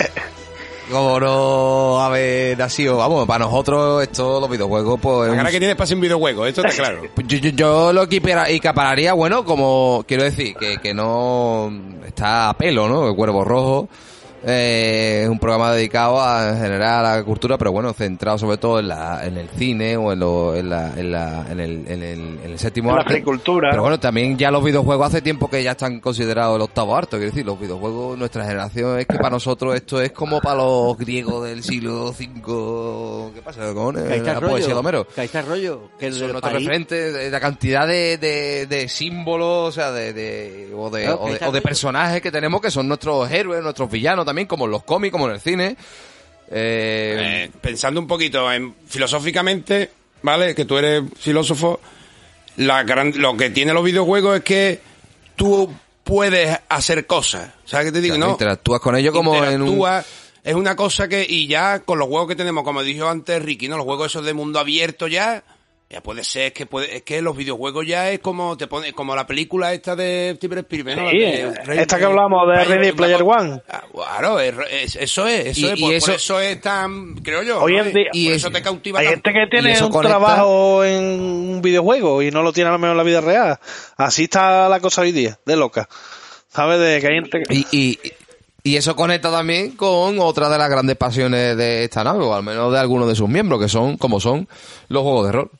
como 0.89 1.19
no 1.19 2.01
haber 2.01 2.57
nacido, 2.57 2.97
vamos, 2.97 3.27
para 3.27 3.45
nosotros 3.45 4.01
esto, 4.03 4.39
los 4.39 4.49
videojuegos, 4.49 4.99
pues... 5.01 5.29
La 5.29 5.35
cara 5.37 5.51
que 5.51 5.59
tiene 5.59 5.75
para 5.75 5.93
un 5.93 6.01
videojuego, 6.01 6.45
esto 6.45 6.61
está 6.65 6.75
claro. 6.83 7.01
Yo, 7.25 7.37
yo, 7.37 7.49
yo 7.51 7.93
lo 7.93 8.03
equipara- 8.03 8.49
equipararía, 8.49 9.13
bueno, 9.13 9.43
como 9.45 10.03
quiero 10.07 10.23
decir, 10.23 10.55
que, 10.55 10.77
que 10.79 10.93
no 10.93 11.71
está 12.05 12.49
a 12.49 12.53
pelo, 12.57 12.87
¿no? 12.89 13.07
El 13.09 13.15
Cuervo 13.15 13.43
Rojo 13.43 13.87
eh, 14.45 15.21
es 15.23 15.29
un 15.29 15.39
programa 15.39 15.71
dedicado 15.73 16.21
a, 16.21 16.49
en 16.49 16.57
general 16.61 17.05
a 17.05 17.15
la 17.17 17.23
cultura, 17.23 17.57
pero 17.57 17.71
bueno, 17.71 17.93
centrado 17.93 18.37
sobre 18.37 18.57
todo 18.57 18.79
en, 18.79 18.87
la, 18.87 19.25
en 19.25 19.37
el 19.37 19.49
cine 19.49 19.97
o 19.97 20.11
en, 20.13 20.19
lo, 20.19 20.55
en, 20.55 20.69
la, 20.69 20.93
en, 20.97 21.11
la, 21.11 21.45
en, 21.49 21.59
el, 21.59 21.87
en, 21.87 22.03
el, 22.03 22.39
en 22.43 22.51
el 22.51 22.59
séptimo 22.59 22.89
En 22.89 22.95
la 22.95 23.01
arte. 23.01 23.13
agricultura. 23.13 23.69
Pero 23.71 23.81
bueno, 23.81 23.99
también 23.99 24.37
ya 24.37 24.51
los 24.51 24.63
videojuegos 24.63 25.07
hace 25.07 25.21
tiempo 25.21 25.49
que 25.49 25.63
ya 25.63 25.71
están 25.71 25.99
considerados 25.99 26.55
el 26.55 26.61
octavo 26.61 26.95
arte. 26.95 27.17
Quiero 27.17 27.31
decir, 27.31 27.45
los 27.45 27.59
videojuegos, 27.59 28.17
nuestra 28.17 28.43
generación, 28.45 28.99
es 28.99 29.05
que 29.05 29.17
para 29.17 29.31
nosotros 29.31 29.75
esto 29.75 30.01
es 30.01 30.11
como 30.11 30.39
para 30.41 30.57
los 30.57 30.97
griegos 30.97 31.45
del 31.47 31.63
siglo 31.63 32.09
V. 32.11 33.31
¿Qué 33.33 33.41
pasa? 33.41 33.73
Con 33.73 33.97
está 33.97 34.33
la 34.33 34.39
el 34.39 34.45
poesía 34.45 34.67
de 34.69 34.73
rollo. 34.73 34.79
Homero 34.79 35.07
Que 35.07 35.21
ahí 35.21 35.25
está 35.25 35.39
el 35.41 35.45
rollo. 35.47 35.89
Que 35.99 36.11
son 36.11 36.41
referentes, 36.41 37.13
de 37.13 37.29
la 37.29 37.39
cantidad 37.39 37.87
de, 37.87 38.17
de, 38.17 38.65
de 38.67 38.87
símbolos, 38.87 39.69
o 39.69 39.71
sea, 39.71 39.91
de, 39.91 40.13
de- 40.13 40.71
o, 40.75 40.89
de, 40.89 41.03
Claro, 41.03 41.19
o, 41.21 41.51
de, 41.51 41.59
o 41.59 41.61
personajes 41.61 42.21
que 42.21 42.31
tenemos 42.31 42.61
que 42.61 42.71
son 42.71 42.87
nuestros 42.87 43.29
héroes, 43.31 43.61
nuestros 43.61 43.89
villanos 43.91 44.25
también, 44.29 44.47
como 44.47 44.65
en 44.65 44.71
los 44.71 44.83
cómics, 44.83 45.11
como 45.11 45.27
en 45.27 45.33
el 45.33 45.41
cine. 45.41 45.75
Eh, 46.51 47.45
Eh, 47.45 47.51
pensando 47.61 47.99
un 47.99 48.07
poquito 48.07 48.51
en 48.51 48.73
filosóficamente, 48.87 49.91
¿vale? 50.21 50.55
Que 50.55 50.65
tú 50.65 50.77
eres 50.77 51.03
filósofo, 51.17 51.79
la 52.57 52.83
gran, 52.83 53.13
lo 53.15 53.37
que 53.37 53.49
tiene 53.49 53.73
los 53.73 53.83
videojuegos 53.83 54.37
es 54.37 54.43
que 54.43 54.79
tú 55.35 55.71
puedes 56.03 56.57
hacer 56.69 57.05
cosas. 57.05 57.51
¿Sabes 57.65 57.87
qué 57.87 57.91
te 57.91 58.01
digo? 58.01 58.15
o 58.15 58.17
sea, 58.17 58.25
no. 58.25 58.31
interactúas 58.31 58.81
con 58.81 58.95
ellos 58.95 59.13
como 59.13 59.43
en 59.43 59.61
un... 59.61 59.85
Es 60.43 60.55
una 60.55 60.75
cosa 60.75 61.07
que, 61.07 61.25
y 61.27 61.47
ya 61.47 61.79
con 61.79 61.99
los 61.99 62.07
juegos 62.07 62.29
que 62.29 62.35
tenemos, 62.35 62.63
como 62.63 62.81
dijo 62.81 63.07
antes 63.07 63.41
Ricky, 63.41 63.67
¿no? 63.67 63.77
Los 63.77 63.85
juegos 63.85 64.07
esos 64.07 64.25
de 64.25 64.33
mundo 64.33 64.57
abierto 64.59 65.07
ya, 65.07 65.43
ya 65.89 66.01
puede 66.03 66.23
ser, 66.23 66.53
que 66.53 66.67
puede, 66.67 66.97
es 66.97 67.01
que 67.01 67.19
los 67.21 67.35
videojuegos 67.35 67.83
ya 67.87 68.11
es 68.11 68.19
como 68.19 68.55
te 68.57 68.67
pone, 68.67 68.93
como 68.93 69.15
la 69.15 69.25
película 69.25 69.73
esta 69.73 69.95
de 69.95 70.33
Steven 70.37 70.59
Spielberg, 70.59 71.01
¿no? 71.01 71.09
Sí, 71.09 71.17
De 71.17 71.51
Ready- 71.65 71.79
esta 71.79 71.97
que 71.97 72.05
hablamos 72.05 72.47
de 72.47 72.63
Ready 72.63 72.91
Player 72.91 73.23
One. 73.23 73.61
Ah, 73.67 73.83
Claro, 73.91 74.39
es- 74.39 74.53
es- 74.69 74.95
eso 74.97 75.25
es, 75.27 75.47
eso 75.47 75.61
Y- 75.61 75.69
es, 75.71 75.79
y 75.79 75.81
por, 75.81 75.99
por 75.99 76.09
eso- 76.15 76.39
es 76.39 76.61
tan, 76.61 77.15
creo 77.15 77.41
yo. 77.41 77.59
Hoy 77.61 77.73
¿no? 77.77 77.83
en 77.85 77.93
día- 77.93 78.09
y 78.13 78.25
por 78.27 78.35
es- 78.35 78.37
eso 78.43 78.51
te 78.51 78.61
cautiva 78.61 78.99
Hay 78.99 79.07
tanto. 79.07 79.29
gente 79.31 79.39
que 79.39 79.47
tiene 79.61 79.81
un 79.83 79.89
conecta- 79.91 80.09
trabajo 80.17 80.83
en 80.85 81.03
un 81.03 81.61
videojuego 81.63 82.21
y 82.21 82.29
no 82.29 82.43
lo 82.43 82.53
tiene 82.53 82.69
a 82.69 82.73
lo 82.73 82.77
mejor 82.79 82.91
en 82.91 82.97
la 82.97 83.03
vida 83.03 83.21
real. 83.21 83.57
Así 83.97 84.25
está 84.25 84.69
la 84.69 84.79
cosa 84.79 85.01
hoy 85.01 85.11
día, 85.11 85.39
de 85.45 85.55
loca. 85.55 85.89
¿Sabes? 86.49 86.79
De 86.79 86.99
que 87.01 87.07
hay 87.07 87.13
gente 87.15 87.41
que... 87.47 87.53
Y, 87.55 87.65
y, 87.71 87.99
y 88.61 88.75
eso 88.75 88.95
conecta 88.95 89.31
también 89.31 89.71
con 89.71 90.19
otra 90.19 90.49
de 90.49 90.57
las 90.59 90.69
grandes 90.69 90.97
pasiones 90.97 91.57
de 91.57 91.83
esta 91.85 92.03
nave, 92.03 92.23
o 92.25 92.33
al 92.35 92.43
menos 92.43 92.71
de 92.71 92.77
algunos 92.79 93.07
de 93.07 93.15
sus 93.15 93.27
miembros, 93.29 93.59
que 93.59 93.69
son, 93.69 93.97
como 93.97 94.19
son, 94.19 94.47
los 94.87 95.01
juegos 95.01 95.25
de 95.25 95.31
rol. 95.31 95.51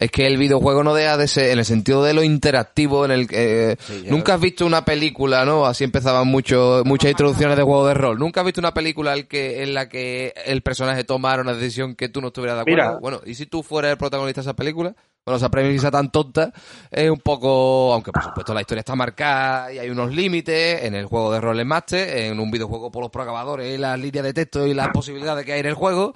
Es 0.00 0.10
que 0.10 0.26
el 0.26 0.38
videojuego 0.38 0.82
no 0.82 0.94
deja 0.94 1.18
de 1.18 1.28
ser, 1.28 1.50
en 1.50 1.58
el 1.58 1.64
sentido 1.66 2.02
de 2.02 2.14
lo 2.14 2.22
interactivo, 2.22 3.04
en 3.04 3.10
el 3.10 3.28
que... 3.28 3.72
eh, 3.72 3.76
Nunca 4.08 4.34
has 4.34 4.40
visto 4.40 4.64
una 4.64 4.82
película, 4.84 5.44
¿no? 5.44 5.66
Así 5.66 5.84
empezaban 5.84 6.26
mucho, 6.26 6.82
muchas 6.86 7.10
introducciones 7.10 7.56
de 7.58 7.62
juegos 7.62 7.88
de 7.88 7.94
rol. 7.94 8.18
Nunca 8.18 8.40
has 8.40 8.46
visto 8.46 8.60
una 8.62 8.72
película 8.72 9.14
en, 9.14 9.26
que, 9.26 9.62
en 9.62 9.74
la 9.74 9.90
que 9.90 10.32
el 10.46 10.62
personaje 10.62 11.04
tomara 11.04 11.42
una 11.42 11.52
decisión 11.52 11.94
que 11.94 12.08
tú 12.08 12.22
no 12.22 12.28
estuvieras 12.28 12.56
de 12.56 12.62
acuerdo. 12.62 12.82
Mira. 12.82 12.98
Bueno, 12.98 13.20
¿y 13.26 13.34
si 13.34 13.44
tú 13.44 13.62
fueras 13.62 13.92
el 13.92 13.98
protagonista 13.98 14.40
de 14.40 14.46
esa 14.46 14.56
película? 14.56 14.96
Bueno, 15.26 15.36
esa 15.36 15.50
premisa 15.50 15.90
tan 15.90 16.10
tonta 16.10 16.50
es 16.90 17.10
un 17.10 17.20
poco, 17.20 17.92
aunque 17.92 18.10
por 18.10 18.22
supuesto 18.22 18.54
la 18.54 18.62
historia 18.62 18.80
está 18.80 18.96
marcada 18.96 19.70
y 19.70 19.78
hay 19.78 19.90
unos 19.90 20.14
límites 20.14 20.82
en 20.82 20.94
el 20.94 21.04
juego 21.04 21.30
de 21.30 21.42
rol 21.42 21.60
en 21.60 21.68
Master, 21.68 22.16
en 22.16 22.40
un 22.40 22.50
videojuego 22.50 22.90
por 22.90 23.02
los 23.02 23.10
programadores 23.10 23.74
y 23.74 23.76
las 23.76 24.00
líneas 24.00 24.24
de 24.24 24.32
texto 24.32 24.66
y 24.66 24.72
las 24.72 24.88
posibilidades 24.88 25.44
que 25.44 25.52
hay 25.52 25.60
en 25.60 25.66
el 25.66 25.74
juego. 25.74 26.14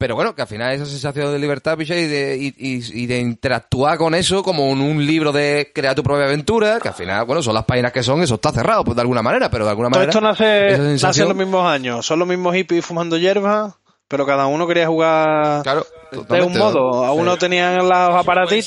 Pero 0.00 0.14
bueno, 0.14 0.34
que 0.34 0.40
al 0.40 0.48
final 0.48 0.72
esa 0.72 0.86
sensación 0.86 1.30
de 1.30 1.38
libertad, 1.38 1.78
y 1.78 1.84
de, 1.84 2.38
y, 2.40 2.46
y- 2.56 3.02
y 3.02 3.06
de 3.06 3.18
interactuar 3.18 3.98
con 3.98 4.14
eso 4.14 4.42
como 4.42 4.64
en 4.72 4.80
un 4.80 5.04
libro 5.06 5.30
de 5.30 5.70
crear 5.74 5.94
tu 5.94 6.02
propia 6.02 6.24
aventura, 6.24 6.78
que 6.80 6.88
al 6.88 6.94
final, 6.94 7.26
bueno, 7.26 7.42
son 7.42 7.52
las 7.52 7.66
páginas 7.66 7.92
que 7.92 8.02
son, 8.02 8.22
eso 8.22 8.36
está 8.36 8.50
cerrado, 8.50 8.82
pues 8.82 8.96
de 8.96 9.02
alguna 9.02 9.20
manera, 9.20 9.50
pero 9.50 9.64
de 9.66 9.70
alguna 9.72 9.90
Todo 9.90 9.98
manera. 10.00 10.10
esto 10.10 10.22
nace, 10.22 10.96
nace 11.06 11.20
en 11.20 11.28
los 11.28 11.36
mismos 11.36 11.66
años. 11.66 12.06
Son 12.06 12.18
los 12.18 12.26
mismos 12.26 12.54
hippies 12.54 12.82
fumando 12.86 13.18
hierba, 13.18 13.76
pero 14.08 14.24
cada 14.24 14.46
uno 14.46 14.66
quería 14.66 14.86
jugar 14.86 15.62
Claro, 15.64 15.86
de 16.12 16.42
un 16.42 16.56
modo. 16.56 17.04
A 17.04 17.12
uno 17.12 17.34
Sí. 17.34 17.40
tenían 17.40 17.76
los 17.76 17.86
Pues, 17.90 17.98
si 18.08 18.16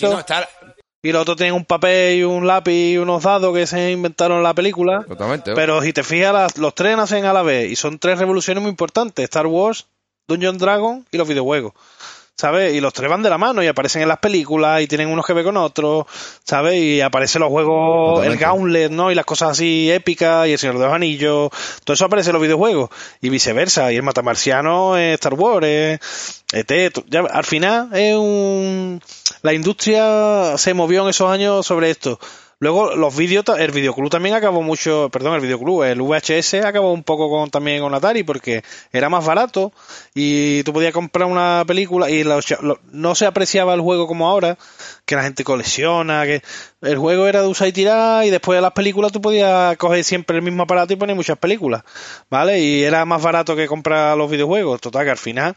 aparatitos 0.06 0.26
y 1.02 1.12
los 1.12 1.22
otros 1.24 1.36
tenían 1.38 1.56
un 1.56 1.66
papel 1.66 2.20
y 2.20 2.24
un 2.24 2.46
lápiz 2.46 2.94
y 2.94 2.98
unos 3.00 3.24
dados 3.24 3.54
que 3.56 3.66
se 3.66 3.92
inventaron 3.92 4.38
en 4.38 4.44
la 4.44 4.54
película. 4.54 5.04
Totalmente. 5.08 5.54
Pero 5.56 5.82
si 5.82 5.92
te 5.94 6.04
fijas, 6.04 6.32
las- 6.32 6.58
los 6.60 6.76
tres 6.76 6.96
nacen 6.96 7.26
a 7.26 7.34
la 7.34 7.42
vez 7.42 7.72
y 7.72 7.76
son 7.76 7.98
tres 7.98 8.20
revoluciones 8.20 8.62
muy 8.62 8.70
importantes: 8.70 9.24
Star 9.26 9.48
Wars, 9.48 9.88
Dungeon 10.28 10.58
Dragon 10.58 11.06
y 11.12 11.18
los 11.18 11.28
videojuegos. 11.28 11.74
¿Sabes? 12.36 12.74
Y 12.74 12.82
los 12.82 12.92
tres 12.94 13.12
van 13.12 13.22
de 13.22 13.30
la 13.30 13.38
mano 13.38 13.62
y 13.62 13.68
aparecen 13.68 14.02
en 14.02 14.08
las 14.08 14.18
películas 14.18 14.82
y 14.82 14.88
tienen 14.88 15.08
unos 15.08 15.24
que 15.24 15.34
ver 15.34 15.46
con 15.46 15.56
otros, 15.56 16.06
¿sabes? 16.44 16.82
Y 16.82 17.00
aparecen 17.00 17.42
los 17.42 17.50
juegos, 17.52 18.26
el. 18.26 18.38
Gauntlet, 18.38 18.90
¿no? 18.92 19.12
Y 19.12 19.16
las 19.16 19.24
cosas 19.24 19.52
así 19.52 19.92
épicas 19.92 20.48
y 20.48 20.54
el 20.54 20.58
Señor 20.58 20.80
de 20.80 20.86
los 20.86 20.94
Anillos. 20.94 21.52
Todo 21.84 21.94
eso 21.94 22.06
aparece 22.06 22.32
en 22.32 22.34
los 22.34 22.42
videojuegos. 22.42 22.90
Y 23.22 23.30
viceversa. 23.30 23.92
Y 23.94 23.98
el 23.98 24.04
Matamarciano 24.04 24.98
es 24.98 25.14
Star 25.14 25.36
Wars, 25.36 25.68
es 25.68 26.44
ET. 26.52 26.92
to- 26.92 27.04
ya, 27.08 27.20
al 27.22 27.46
final 27.46 27.90
es 27.94 28.16
un... 28.16 29.00
La 29.44 29.54
industria 29.54 30.58
se 30.58 30.74
movió 30.74 31.04
en 31.04 31.10
esos 31.10 31.30
años 31.30 31.66
sobre 31.68 31.92
esto. 31.92 32.20
Luego 32.64 32.96
los 32.96 33.16
vídeos, 33.16 33.44
el 33.60 33.72
videoclub 33.72 34.10
también 34.10 34.36
acabó 34.36 34.62
mucho, 34.62 35.10
perdón, 35.12 35.36
el 35.36 35.42
videoclub, 35.42 35.84
el 35.84 36.02
VHS 36.02 36.54
acabó 36.66 36.94
un 36.94 37.04
poco 37.04 37.30
con, 37.30 37.50
también 37.50 37.82
con 37.82 37.94
Atari 37.94 38.24
porque 38.24 38.64
era 38.94 39.10
más 39.10 39.26
barato 39.26 39.74
y 40.16 40.64
tú 40.64 40.72
podías 40.72 40.94
comprar 40.94 41.28
una 41.28 41.64
película 41.68 42.10
y 42.10 42.24
lo- 42.24 42.40
no 42.92 43.16
se 43.16 43.26
apreciaba 43.26 43.74
el 43.74 43.82
juego 43.82 44.08
como 44.08 44.30
ahora, 44.30 44.58
que 45.06 45.16
la 45.18 45.24
gente 45.24 45.44
colecciona, 45.44 46.24
que 46.24 46.42
el 46.82 46.98
juego 46.98 47.28
era 47.28 47.42
de 47.42 47.48
usar 47.48 47.68
y 47.68 47.74
tirar 47.74 48.26
y 48.26 48.30
después 48.30 48.58
de 48.58 48.62
las 48.62 48.72
películas 48.72 49.12
tú 49.12 49.22
podías 49.22 49.76
coger 49.78 50.04
siempre 50.06 50.38
el 50.38 50.42
mismo 50.44 50.64
aparato 50.64 50.94
y 50.94 50.96
poner 50.96 51.16
muchas 51.18 51.38
películas, 51.38 51.84
¿vale? 52.30 52.62
Y 52.62 52.84
era 52.84 53.04
más 53.04 53.22
barato 53.22 53.56
que 53.58 53.68
comprar 53.68 54.18
los 54.18 54.32
videojuegos, 54.32 54.80
total 54.80 55.04
que 55.04 55.12
al 55.12 55.18
final 55.18 55.56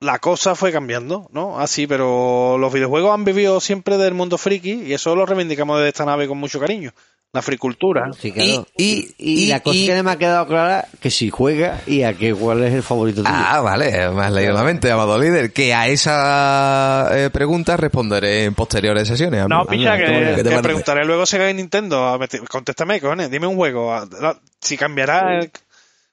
la 0.00 0.18
cosa 0.18 0.54
fue 0.54 0.72
cambiando, 0.72 1.28
¿no? 1.32 1.60
Así, 1.60 1.86
pero 1.86 2.56
los 2.58 2.72
videojuegos 2.72 3.12
han 3.14 3.24
vivido 3.24 3.60
siempre 3.60 3.98
del 3.98 4.14
mundo 4.14 4.38
friki 4.38 4.72
y 4.86 4.92
eso 4.94 5.14
lo 5.14 5.26
reivindicamos 5.26 5.76
desde 5.78 5.88
esta 5.90 6.04
nave 6.06 6.26
con 6.26 6.38
mucho 6.38 6.58
cariño. 6.58 6.92
La 7.32 7.42
fricultura. 7.42 8.10
Sí, 8.18 8.32
claro. 8.32 8.66
Y- 8.76 8.84
Y, 8.84 9.14
y- 9.18 9.44
y 9.44 9.46
la 9.46 9.60
cosa 9.60 9.76
y- 9.76 9.86
que 9.86 9.94
no 9.94 10.02
me 10.02 10.10
ha 10.10 10.16
quedado 10.18 10.46
clara 10.48 10.88
que 11.00 11.10
si 11.12 11.30
juega 11.30 11.80
y 11.86 12.02
a 12.02 12.12
qué 12.14 12.34
cuál 12.34 12.64
es 12.64 12.74
el 12.74 12.82
favorito 12.82 13.22
tuyo. 13.22 13.32
Ah, 13.32 13.60
vale, 13.60 14.10
me 14.10 14.22
has 14.24 14.32
leído 14.32 14.52
la 14.52 14.64
mente, 14.64 14.90
amado 14.90 15.16
líder. 15.16 15.52
Que 15.52 15.72
a 15.72 15.86
esa 15.86 17.08
eh, 17.12 17.30
pregunta 17.30 17.76
responderé 17.76 18.46
en 18.46 18.54
posteriores 18.54 19.06
sesiones. 19.06 19.46
No, 19.48 19.64
picha, 19.64 19.96
que, 19.96 20.04
¿qué 20.36 20.42
te 20.42 20.50
que 20.50 20.58
preguntaré 20.60 21.04
luego 21.04 21.24
si 21.24 21.36
hay 21.36 21.54
Nintendo. 21.54 22.04
A 22.08 22.16
ver, 22.18 22.28
Contéstame, 22.48 23.00
cojones. 23.00 23.30
Dime 23.30 23.46
un 23.46 23.54
juego. 23.54 23.94
Si 24.60 24.76
cambiará 24.76 25.38
el- 25.38 25.50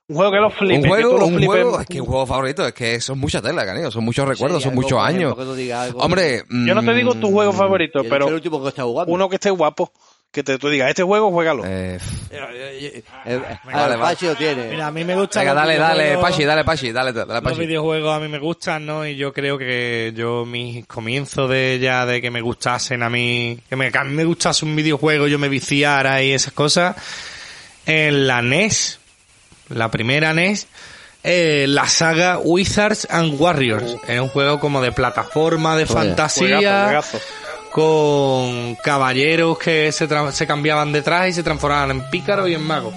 un 0.10 0.16
juego 0.16 0.32
que 0.32 0.38
lo 0.38 0.50
flipe. 0.50 0.76
Un 0.78 0.82
que 0.84 0.88
juego, 0.90 1.10
tú 1.12 1.18
lo 1.18 1.26
un 1.26 1.34
flipes. 1.36 1.48
juego, 1.48 1.80
es 1.82 1.88
que 1.88 2.02
un 2.02 2.08
juego 2.08 2.26
favorito, 2.26 2.68
es 2.68 2.74
que 2.74 3.02
son 3.02 3.20
muchas 3.20 3.42
telas, 3.42 3.66
canijo, 3.66 3.92
son 3.92 4.06
muchos 4.06 4.28
recuerdos, 4.28 4.64
son 4.64 4.72
algo, 4.72 4.82
muchos 4.82 5.00
años. 5.00 5.36
que 5.36 5.74
algo. 5.74 6.00
Hombre, 6.00 6.44
Yo 6.50 6.74
no 6.76 6.84
te 6.84 6.94
digo 6.94 7.14
tu 7.16 7.32
juego 7.32 7.52
mm, 7.52 7.58
favorito, 7.58 8.00
he 8.00 8.04
dicho 8.04 8.14
pero 8.14 8.28
el 8.30 8.34
último 8.36 8.62
que 8.64 8.70
está 8.70 8.84
jugando. 8.84 9.14
uno 9.14 9.28
que 9.30 9.36
esté 9.36 9.50
guapo. 9.50 9.92
Que 10.30 10.44
te, 10.44 10.58
tú 10.60 10.68
digas, 10.68 10.90
este 10.90 11.04
juego, 11.04 11.32
juégalo. 11.32 11.64
eh, 11.66 11.98
Eh, 12.30 13.04
eh, 13.26 13.42
Vale, 13.64 13.74
ah, 13.74 13.88
vale. 13.88 13.98
Pachi 13.98 14.26
lo 14.26 14.36
tiene. 14.36 14.68
Mira, 14.72 14.88
a 14.88 14.92
mí 14.92 15.06
me 15.06 15.16
gusta. 15.16 15.40
venga, 15.40 15.54
dale, 15.54 15.78
dale, 15.78 16.18
Pachi, 16.18 16.44
dale, 16.44 16.64
Pachi, 16.66 16.92
dale, 16.92 17.14
dale, 17.14 17.34
Los 17.34 17.42
Pachi. 17.42 17.60
videojuegos 17.62 18.14
a 18.16 18.20
mí 18.20 18.28
me 18.28 18.38
gustan, 18.38 18.86
¿no? 18.86 19.08
Y 19.08 19.16
yo 19.16 19.32
creo 19.32 19.58
que 19.58 20.12
yo, 20.16 20.46
mis 20.46 20.86
comienzos 20.86 21.50
de 21.50 21.80
ya 21.82 22.06
de 22.06 22.22
que 22.22 22.30
me 22.30 22.42
gustasen 22.42 23.04
a 23.04 23.10
mí, 23.10 23.58
que, 23.70 23.78
me, 23.78 23.90
que 23.90 23.98
a 23.98 24.04
mí 24.04 24.14
me 24.14 24.26
gustase 24.26 24.66
un 24.66 24.76
videojuego, 24.76 25.28
yo 25.28 25.40
me 25.40 25.48
viciara 25.48 26.22
y 26.22 26.34
esas 26.34 26.52
cosas, 26.52 26.96
en 27.86 28.28
la 28.28 28.42
NES, 28.42 29.00
la 29.70 29.90
primera 29.92 30.34
NES, 30.34 30.68
eh, 31.24 31.66
la 31.68 31.88
saga 31.88 32.38
Wizards 32.40 33.08
and 33.10 33.40
Warriors. 33.40 33.96
Era 34.08 34.22
un 34.24 34.30
juego 34.30 34.60
como 34.60 34.82
de 34.82 34.92
plataforma, 34.92 35.76
de 35.76 35.86
Vaya. 35.86 35.94
fantasía, 36.00 36.58
Juegazo, 36.58 37.18
juegazo. 37.20 37.20
con 37.72 38.76
caballeros 38.84 39.58
que 39.60 39.92
se, 39.92 40.08
se 40.32 40.48
cambiaban 40.48 40.92
detrás 40.92 41.28
y 41.30 41.34
se 41.34 41.44
transformaban 41.44 41.92
en 41.92 42.10
pícaros 42.10 42.48
y 42.50 42.54
en 42.54 42.62
magos. 42.62 42.94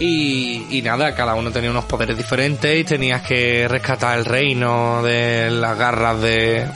Y, 0.00 0.64
y 0.78 0.82
nada, 0.82 1.12
cada 1.16 1.34
uno 1.34 1.50
tenía 1.50 1.70
unos 1.72 1.84
poderes 1.86 2.16
diferentes 2.16 2.78
y 2.78 2.84
tenías 2.84 3.22
que 3.22 3.66
rescatar 3.66 4.16
el 4.16 4.24
reino 4.24 5.02
de 5.02 5.50
las 5.50 5.76
garras 5.76 6.20
de, 6.22 6.66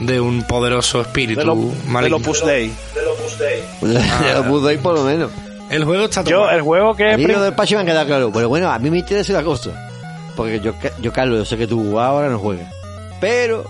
de 0.00 0.20
un 0.20 0.42
poderoso 0.42 1.00
espíritu 1.00 1.40
De 1.40 1.46
lo, 1.46 1.54
maligno. 1.86 2.18
del 2.18 2.26
Opus 2.26 2.44
Dei. 2.44 2.70
Ya 3.80 4.34
lo 4.34 4.44
puso 4.44 4.66
ahí 4.68 4.76
por 4.76 4.94
lo 4.94 5.04
menos. 5.04 5.30
El 5.70 5.84
juego 5.84 6.04
está 6.04 6.22
Yo, 6.24 6.38
tomado. 6.38 6.56
el 6.56 6.62
juego 6.62 6.94
que 6.96 7.12
prim- 7.14 7.30
lo 7.30 7.42
del 7.42 7.54
Pachi 7.54 7.74
me 7.74 7.82
ha 7.82 7.84
quedado 7.84 8.06
claro. 8.06 8.30
Pero 8.32 8.48
bueno, 8.48 8.70
a 8.70 8.78
mí 8.78 8.90
me 8.90 8.98
interesa 8.98 9.32
una 9.34 9.42
cosa. 9.44 9.70
Porque 10.36 10.60
yo, 10.60 10.72
yo 11.00 11.12
Carlos, 11.12 11.38
yo 11.40 11.44
sé 11.44 11.56
que 11.56 11.66
tú 11.66 11.98
ahora 11.98 12.28
no 12.28 12.38
juegas. 12.38 12.72
Pero 13.20 13.64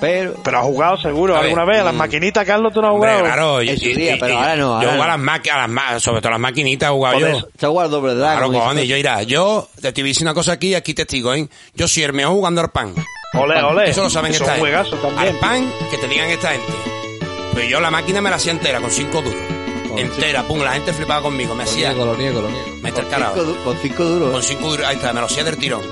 pero 0.00 0.34
Pero 0.42 0.58
has 0.58 0.64
jugado 0.64 0.96
seguro 0.96 1.36
A 1.36 1.38
ver, 1.38 1.46
alguna 1.50 1.64
vez. 1.64 1.78
A 1.80 1.84
las 1.84 1.94
mm. 1.94 1.98
maquinitas, 1.98 2.44
Carlos, 2.44 2.72
tú 2.74 2.82
no 2.82 2.88
has 2.88 2.94
Hombre, 2.94 3.10
jugado. 3.12 3.24
claro. 3.60 3.76
Su 3.78 3.88
día, 3.94 4.16
pero 4.18 4.36
ahora 4.36 4.56
no, 4.56 4.82
Yo 4.82 4.88
juego 4.88 5.02
a 5.04 5.06
no. 5.06 5.12
las 5.12 5.18
máquinas, 5.20 5.56
a 5.56 5.60
las 5.60 5.68
ma- 5.70 6.00
sobre 6.00 6.20
todo 6.20 6.28
a 6.28 6.32
las 6.32 6.40
maquinitas 6.40 6.88
he 6.90 6.92
jugado 6.92 7.18
yo. 7.20 7.26
ha 7.28 7.66
jugado 7.68 7.88
Doble. 7.88 8.14
Claro, 8.16 8.48
y 8.48 8.50
cojones, 8.50 8.88
yo 8.88 8.96
irá. 8.96 9.22
Yo 9.22 9.68
te 9.80 9.88
estoy 9.88 10.02
diciendo 10.02 10.32
una 10.32 10.34
cosa 10.34 10.52
aquí, 10.52 10.74
aquí 10.74 10.92
testigo, 10.92 11.32
¿eh? 11.34 11.48
Yo 11.74 11.86
soy 11.86 12.02
el 12.02 12.12
mejor 12.14 12.34
jugando 12.34 12.60
al 12.62 12.70
pan. 12.70 12.94
Ole, 13.34 13.62
ole. 13.62 13.90
Eso 13.90 14.02
lo 14.02 14.10
saben 14.10 14.32
Eso 14.32 14.42
esta 14.42 14.56
es 14.56 14.60
un 14.60 14.68
gente. 14.68 15.20
Al 15.20 15.38
pan 15.38 15.72
que 15.88 15.98
te 15.98 16.08
digan 16.08 16.28
esta 16.30 16.48
gente. 16.50 16.72
Pues 17.52 17.68
yo 17.68 17.78
la 17.80 17.90
máquina 17.92 18.20
me 18.20 18.28
la 18.28 18.36
hacía 18.36 18.50
entera, 18.50 18.80
con 18.80 18.90
cinco 18.90 19.22
duros. 19.22 19.38
Entera, 19.98 20.42
pum, 20.46 20.60
la 20.62 20.72
gente 20.72 20.92
flipaba 20.92 21.22
conmigo. 21.22 21.54
Me 21.54 21.64
Lo 21.64 21.70
hacía. 21.70 21.88
niego, 21.90 22.04
lo 22.06 22.16
niego, 22.16 22.40
lo 22.42 22.50
niego. 22.50 22.68
Me 22.82 22.90
du- 22.90 23.56
con 23.64 23.76
cinco 23.78 24.04
duros. 24.04 24.30
Con 24.32 24.42
cinco 24.42 24.70
duros, 24.70 24.86
ahí 24.86 24.96
está, 24.96 25.12
me 25.12 25.20
lo 25.20 25.26
hacía 25.26 25.44
del 25.44 25.56
tirón. 25.56 25.82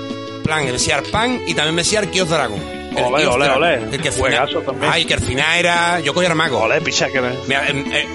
Plan, 0.43 0.65
me 0.65 0.71
decía 0.71 0.97
el 0.97 1.03
pan 1.03 1.41
y 1.45 1.53
también 1.53 1.75
me 1.75 1.83
decía 1.83 1.99
el 1.99 2.09
Kios 2.09 2.29
Dragon. 2.29 2.59
El 2.95 3.03
ole, 3.05 3.23
Dragon. 3.23 3.63
ole. 3.63 3.73
El 3.95 4.01
que 4.01 4.11
Juegazo 4.11 4.47
final, 4.59 4.65
también. 4.65 4.91
Ay, 4.91 5.05
que 5.05 5.13
al 5.13 5.21
final 5.21 5.57
era. 5.59 5.99
Yo 6.01 6.13
cogía 6.13 6.29
el 6.29 6.35
mago. 6.35 6.59
Ole, 6.59 6.81
picha, 6.81 7.09
que 7.09 7.21
Mira, 7.47 7.67
em, 7.69 7.85
eh, 7.91 8.07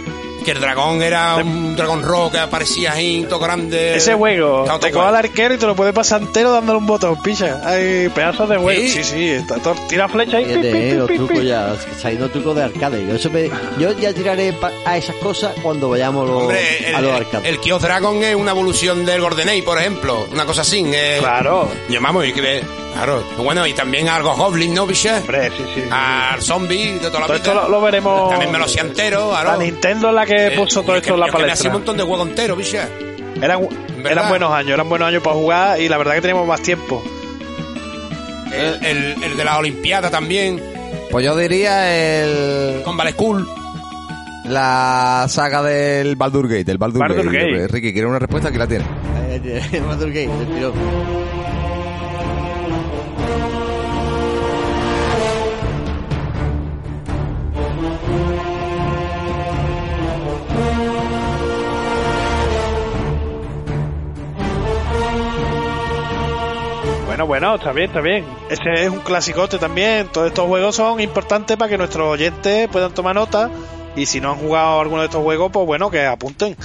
que 0.46 0.52
el 0.52 0.60
dragón 0.60 1.02
era 1.02 1.34
un 1.36 1.74
dragón 1.74 2.02
rojo 2.04 2.30
que 2.30 2.38
aparecía 2.38 2.92
ahí, 2.92 3.26
todo 3.28 3.40
grande. 3.40 3.96
Ese 3.96 4.14
juego, 4.14 4.64
te 4.80 4.92
coge 4.92 5.06
al 5.08 5.16
arquero 5.16 5.54
y 5.54 5.58
te 5.58 5.66
lo 5.66 5.74
puedes 5.74 5.92
pasar 5.92 6.22
entero 6.22 6.52
dándole 6.52 6.78
un 6.78 6.86
botón, 6.86 7.20
picha. 7.20 7.60
Hay 7.64 8.08
pedazos 8.10 8.48
de 8.48 8.56
juego. 8.56 8.80
¿Sí? 8.80 8.88
Sí, 8.90 9.02
sí, 9.04 9.28
está 9.30 9.56
todo- 9.56 9.74
tira 9.88 10.08
flecha 10.08 10.40
y 10.40 10.44
pi, 10.44 10.50
Fíjate, 10.52 10.90
eh, 10.90 10.94
los 10.94 11.08
trucos 11.08 11.42
ya, 11.42 11.74
saliendo 12.00 12.28
trucos 12.30 12.54
de 12.54 12.62
arcade. 12.62 13.04
Yo, 13.08 13.14
eso 13.16 13.28
me- 13.30 13.50
yo 13.78 13.90
ya 13.98 14.12
tiraré 14.14 14.52
pa- 14.52 14.70
a 14.84 14.96
esas 14.96 15.16
cosas 15.16 15.52
cuando 15.62 15.88
vayamos 15.90 16.28
los- 16.28 16.42
Hombre, 16.44 16.88
el, 16.90 16.94
a 16.94 17.00
los 17.00 17.10
el, 17.10 17.16
arcades. 17.16 17.48
el 17.50 17.58
Kios 17.60 17.82
Dragon 17.82 18.22
es 18.22 18.36
una 18.36 18.52
evolución 18.52 19.04
del 19.04 19.20
Golden 19.20 19.48
Age, 19.48 19.62
por 19.64 19.78
ejemplo. 19.78 20.28
Una 20.32 20.46
cosa 20.46 20.60
así. 20.60 20.84
eh. 20.86 21.16
Claro, 21.18 21.68
Yo, 21.88 22.00
vamos, 22.00 22.24
y 22.24 22.32
que, 22.32 22.62
claro. 22.94 23.24
Bueno, 23.38 23.66
y 23.66 23.72
también 23.74 24.08
algo 24.08 24.34
Goblin, 24.36 24.72
¿no, 24.74 24.86
biche? 24.86 25.12
hombre, 25.12 25.50
sí, 25.56 25.64
sí. 25.74 25.82
Al 25.90 26.40
zombie 26.40 26.92
de 26.98 27.08
toda 27.08 27.20
la 27.20 27.26
Todo 27.26 27.38
vida. 27.38 27.50
esto 27.50 27.54
lo, 27.54 27.68
lo 27.68 27.80
veremos. 27.80 28.30
También 28.30 28.52
me 28.52 28.58
lo 28.58 28.64
hacía 28.64 28.82
entero, 28.82 29.32
La 29.32 29.40
claro. 29.42 29.58
Nintendo 29.60 30.08
es 30.10 30.14
la 30.14 30.26
que 30.26 30.35
Eh, 30.36 30.52
puso 30.56 30.82
todo 30.82 30.96
esto 30.96 31.10
en 31.10 31.14
que- 31.14 31.20
la 31.20 31.26
que 31.26 31.32
me 31.32 31.36
hacía 31.38 31.46
palestra. 31.46 31.68
un 31.70 31.72
montón 31.74 31.96
de 31.96 32.02
juegos 32.04 32.28
enteros, 32.28 32.58
biche. 32.58 32.80
Eran, 33.42 33.68
eran 34.08 34.28
buenos 34.28 34.50
años, 34.52 34.70
eran 34.72 34.88
buenos 34.88 35.08
años 35.08 35.22
para 35.22 35.36
jugar 35.36 35.80
y 35.80 35.88
la 35.88 35.98
verdad 35.98 36.14
que 36.14 36.20
teníamos 36.22 36.46
más 36.46 36.62
tiempo. 36.62 37.02
El, 38.52 38.86
el, 38.86 39.22
el 39.24 39.36
de 39.36 39.44
la 39.44 39.58
Olimpiada 39.58 40.08
también, 40.10 40.62
Pues 41.10 41.24
yo 41.24 41.36
diría 41.36 42.22
el 42.24 42.82
con 42.82 42.96
Vale 42.96 43.12
School. 43.12 43.46
la 44.44 45.26
saga 45.28 45.62
del 45.62 46.16
Baldur 46.16 46.48
Gate, 46.48 46.70
el 46.70 46.78
Baldur, 46.78 47.00
Baldur 47.00 47.26
Gate. 47.32 47.50
Gate. 47.52 47.68
Ricky, 47.68 47.92
¿quiere 47.92 48.06
una 48.08 48.18
respuesta? 48.18 48.48
Aquí 48.48 48.58
la 48.58 48.66
tiene. 48.66 48.84
Baldur 49.86 50.08
Gate, 50.08 50.28
del 50.28 50.54
tirón. 50.54 51.25
Bueno, 67.26 67.56
está 67.56 67.72
bien, 67.72 67.88
está 67.88 68.00
bien. 68.00 68.24
Ese 68.48 68.84
es 68.84 68.88
un 68.88 69.00
clasicote 69.00 69.58
también. 69.58 70.06
Todos 70.12 70.28
estos 70.28 70.46
juegos 70.46 70.76
son 70.76 71.00
importantes 71.00 71.56
para 71.56 71.68
que 71.68 71.76
nuestros 71.76 72.06
oyentes 72.06 72.68
puedan 72.68 72.94
tomar 72.94 73.16
nota. 73.16 73.50
Y 73.96 74.06
si 74.06 74.20
no 74.20 74.30
han 74.30 74.36
jugado 74.38 74.80
alguno 74.80 75.00
de 75.00 75.06
estos 75.06 75.22
juegos, 75.22 75.50
pues 75.52 75.66
bueno, 75.66 75.90
que 75.90 76.06
apunten. 76.06 76.56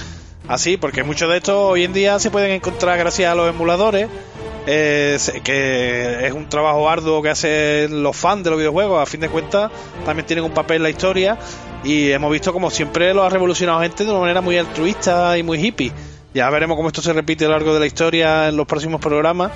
Así, 0.46 0.76
porque 0.76 1.02
muchos 1.02 1.28
de 1.30 1.38
estos 1.38 1.54
hoy 1.56 1.84
en 1.84 1.92
día 1.92 2.18
se 2.18 2.30
pueden 2.30 2.52
encontrar 2.52 2.96
gracias 2.98 3.32
a 3.32 3.34
los 3.34 3.48
emuladores. 3.50 4.08
eh, 4.64 5.18
que 5.42 6.26
es 6.28 6.32
un 6.32 6.48
trabajo 6.48 6.88
arduo 6.88 7.20
que 7.20 7.30
hacen 7.30 8.00
los 8.04 8.16
fans 8.16 8.44
de 8.44 8.50
los 8.50 8.58
videojuegos. 8.58 9.02
A 9.02 9.06
fin 9.06 9.20
de 9.20 9.28
cuentas, 9.28 9.72
también 10.04 10.26
tienen 10.26 10.44
un 10.44 10.52
papel 10.52 10.76
en 10.76 10.82
la 10.84 10.90
historia. 10.90 11.38
Y 11.82 12.12
hemos 12.12 12.30
visto 12.30 12.52
como 12.52 12.70
siempre 12.70 13.12
lo 13.12 13.24
ha 13.24 13.28
revolucionado 13.28 13.80
gente 13.80 14.04
de 14.04 14.10
una 14.10 14.20
manera 14.20 14.40
muy 14.40 14.56
altruista 14.58 15.36
y 15.36 15.42
muy 15.42 15.58
hippie. 15.58 15.92
Ya 16.34 16.48
veremos 16.48 16.76
cómo 16.76 16.88
esto 16.88 17.02
se 17.02 17.12
repite 17.12 17.44
a 17.44 17.48
lo 17.48 17.54
largo 17.54 17.74
de 17.74 17.80
la 17.80 17.86
historia 17.86 18.48
en 18.48 18.56
los 18.56 18.66
próximos 18.66 19.00
programas. 19.00 19.52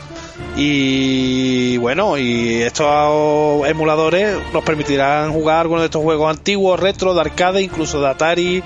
Y 0.57 1.79
bueno, 1.79 2.19
y 2.19 2.63
estos 2.63 3.67
emuladores 3.67 4.37
nos 4.53 4.63
permitirán 4.63 5.33
jugar 5.33 5.61
algunos 5.61 5.83
de 5.83 5.87
estos 5.87 6.03
juegos 6.03 6.31
antiguos, 6.31 6.79
retro, 6.79 7.15
de 7.15 7.21
arcade, 7.23 7.63
incluso 7.63 8.01
de 8.01 8.09
Atari, 8.09 8.63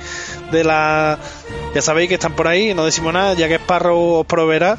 de 0.51 0.65
la... 0.65 1.19
Ya 1.74 1.82
sabéis 1.82 2.09
que 2.09 2.15
están 2.15 2.35
por 2.35 2.49
ahí, 2.49 2.74
no 2.74 2.85
decimos 2.85 3.12
nada, 3.12 3.35
ya 3.35 3.47
que 3.47 3.57
Sparrow 3.57 4.20
os 4.20 4.27
proveerá. 4.27 4.77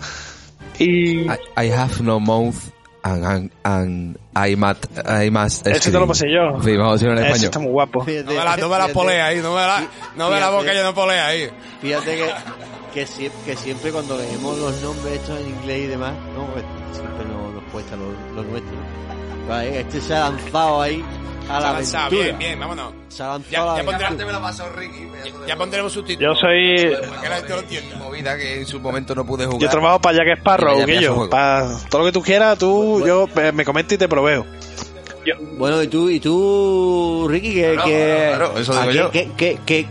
Y 0.77 1.21
I, 1.21 1.37
I 1.57 1.71
have 1.71 2.01
no 2.01 2.19
mouth 2.19 2.55
and, 3.03 3.25
and, 3.25 3.51
and 3.63 4.17
I, 4.35 4.55
must, 4.55 4.87
I 5.05 5.29
must 5.29 5.67
Ese 5.67 5.91
te 5.91 5.99
lo 5.99 6.07
pasé 6.07 6.27
yo. 6.31 6.61
Sí, 6.61 6.75
vamos 6.75 6.89
a 6.89 6.93
decirlo 6.93 7.13
en 7.13 7.19
ese 7.19 7.27
español. 7.27 7.45
está 7.45 7.59
muy 7.59 7.71
guapo. 7.71 8.03
Fíjate, 8.03 8.33
No 8.33 8.39
me 8.39 8.45
la, 8.45 8.57
no 8.57 8.69
me 8.69 8.77
la 8.77 8.87
polea 8.89 9.25
ahí, 9.27 9.37
no 9.37 9.53
me 9.53 9.61
la, 9.61 9.87
no 10.17 10.29
me 10.29 10.39
la 10.39 10.49
boca 10.49 10.73
ya 10.73 10.83
no 10.83 10.93
polea 10.93 11.27
ahí. 11.27 11.49
Fíjate 11.81 12.17
que, 12.17 12.29
que, 12.93 13.05
que 13.45 13.55
siempre 13.57 13.91
cuando 13.91 14.17
leemos 14.17 14.57
los 14.57 14.81
nombres 14.81 15.13
estos 15.15 15.39
en 15.39 15.47
inglés 15.49 15.79
y 15.83 15.87
demás, 15.87 16.13
no, 16.35 16.45
Pues, 16.47 16.63
siempre 16.93 17.25
nos, 17.25 17.53
nos 17.53 17.63
cuesta 17.71 17.95
lo, 17.95 18.11
lo 18.35 18.43
nuestro. 18.49 18.73
Vale, 19.47 19.79
Este 19.81 20.01
se 20.01 20.13
ha 20.15 20.29
lanzado 20.29 20.81
ahí 20.81 21.03
a 21.49 21.59
la 21.59 21.69
Avanzado, 21.69 22.05
aventura. 22.07 22.23
bien, 22.25 22.37
bien, 22.39 22.59
vámonos. 22.59 22.93
Se 23.09 23.23
ha 23.23 23.27
lanzado 23.29 23.51
Ya, 23.51 23.61
a 23.61 23.65
la 23.65 23.77
ya 23.77 23.83
pondré- 23.83 24.05
aventura. 24.05 24.25
me 24.27 24.31
la 24.33 24.41
pasó 24.41 24.69
Ricky. 24.69 25.07
Ya 25.47 25.55
pondremos 25.57 25.91
subtítulos. 25.91 26.37
Yo 26.37 26.41
soy... 26.41 26.95
Para 27.09 27.21
que 27.21 27.29
la 27.29 27.35
gente 27.37 27.49
lo 27.53 27.59
entienda. 27.59 27.95
movida 27.97 28.37
que 28.37 28.59
en 28.59 28.65
su 28.65 28.79
momento 28.79 29.15
no 29.15 29.25
pude 29.25 29.45
jugar. 29.45 29.59
Yo 29.61 29.69
trabajo 29.69 29.99
para 29.99 30.17
Jack 30.17 30.37
Sparrow, 30.39 30.79
juego. 30.83 31.29
Para 31.29 31.77
todo 31.89 31.99
lo 32.01 32.05
que 32.07 32.11
tú 32.13 32.21
quieras, 32.21 32.57
tú, 32.57 33.03
yo 33.05 33.27
eh, 33.35 33.51
me 33.51 33.65
comento 33.65 33.93
y 33.95 33.97
te 33.97 34.07
proveo. 34.07 34.45
Bueno, 35.57 35.81
y 35.83 35.87
tú, 35.87 36.09
y 36.09 36.19
tú 36.19 37.27
Ricky, 37.29 37.53
que... 37.53 37.73
Claro, 37.73 37.83
que 37.85 38.27
claro, 38.29 38.57
eso 38.57 38.71
digo 38.73 38.83
¿a 38.83 38.87
qué- 38.87 38.93
yo. 38.97 39.11
qué- 39.11 39.29
qué- 39.37 39.59
qué- 39.65 39.87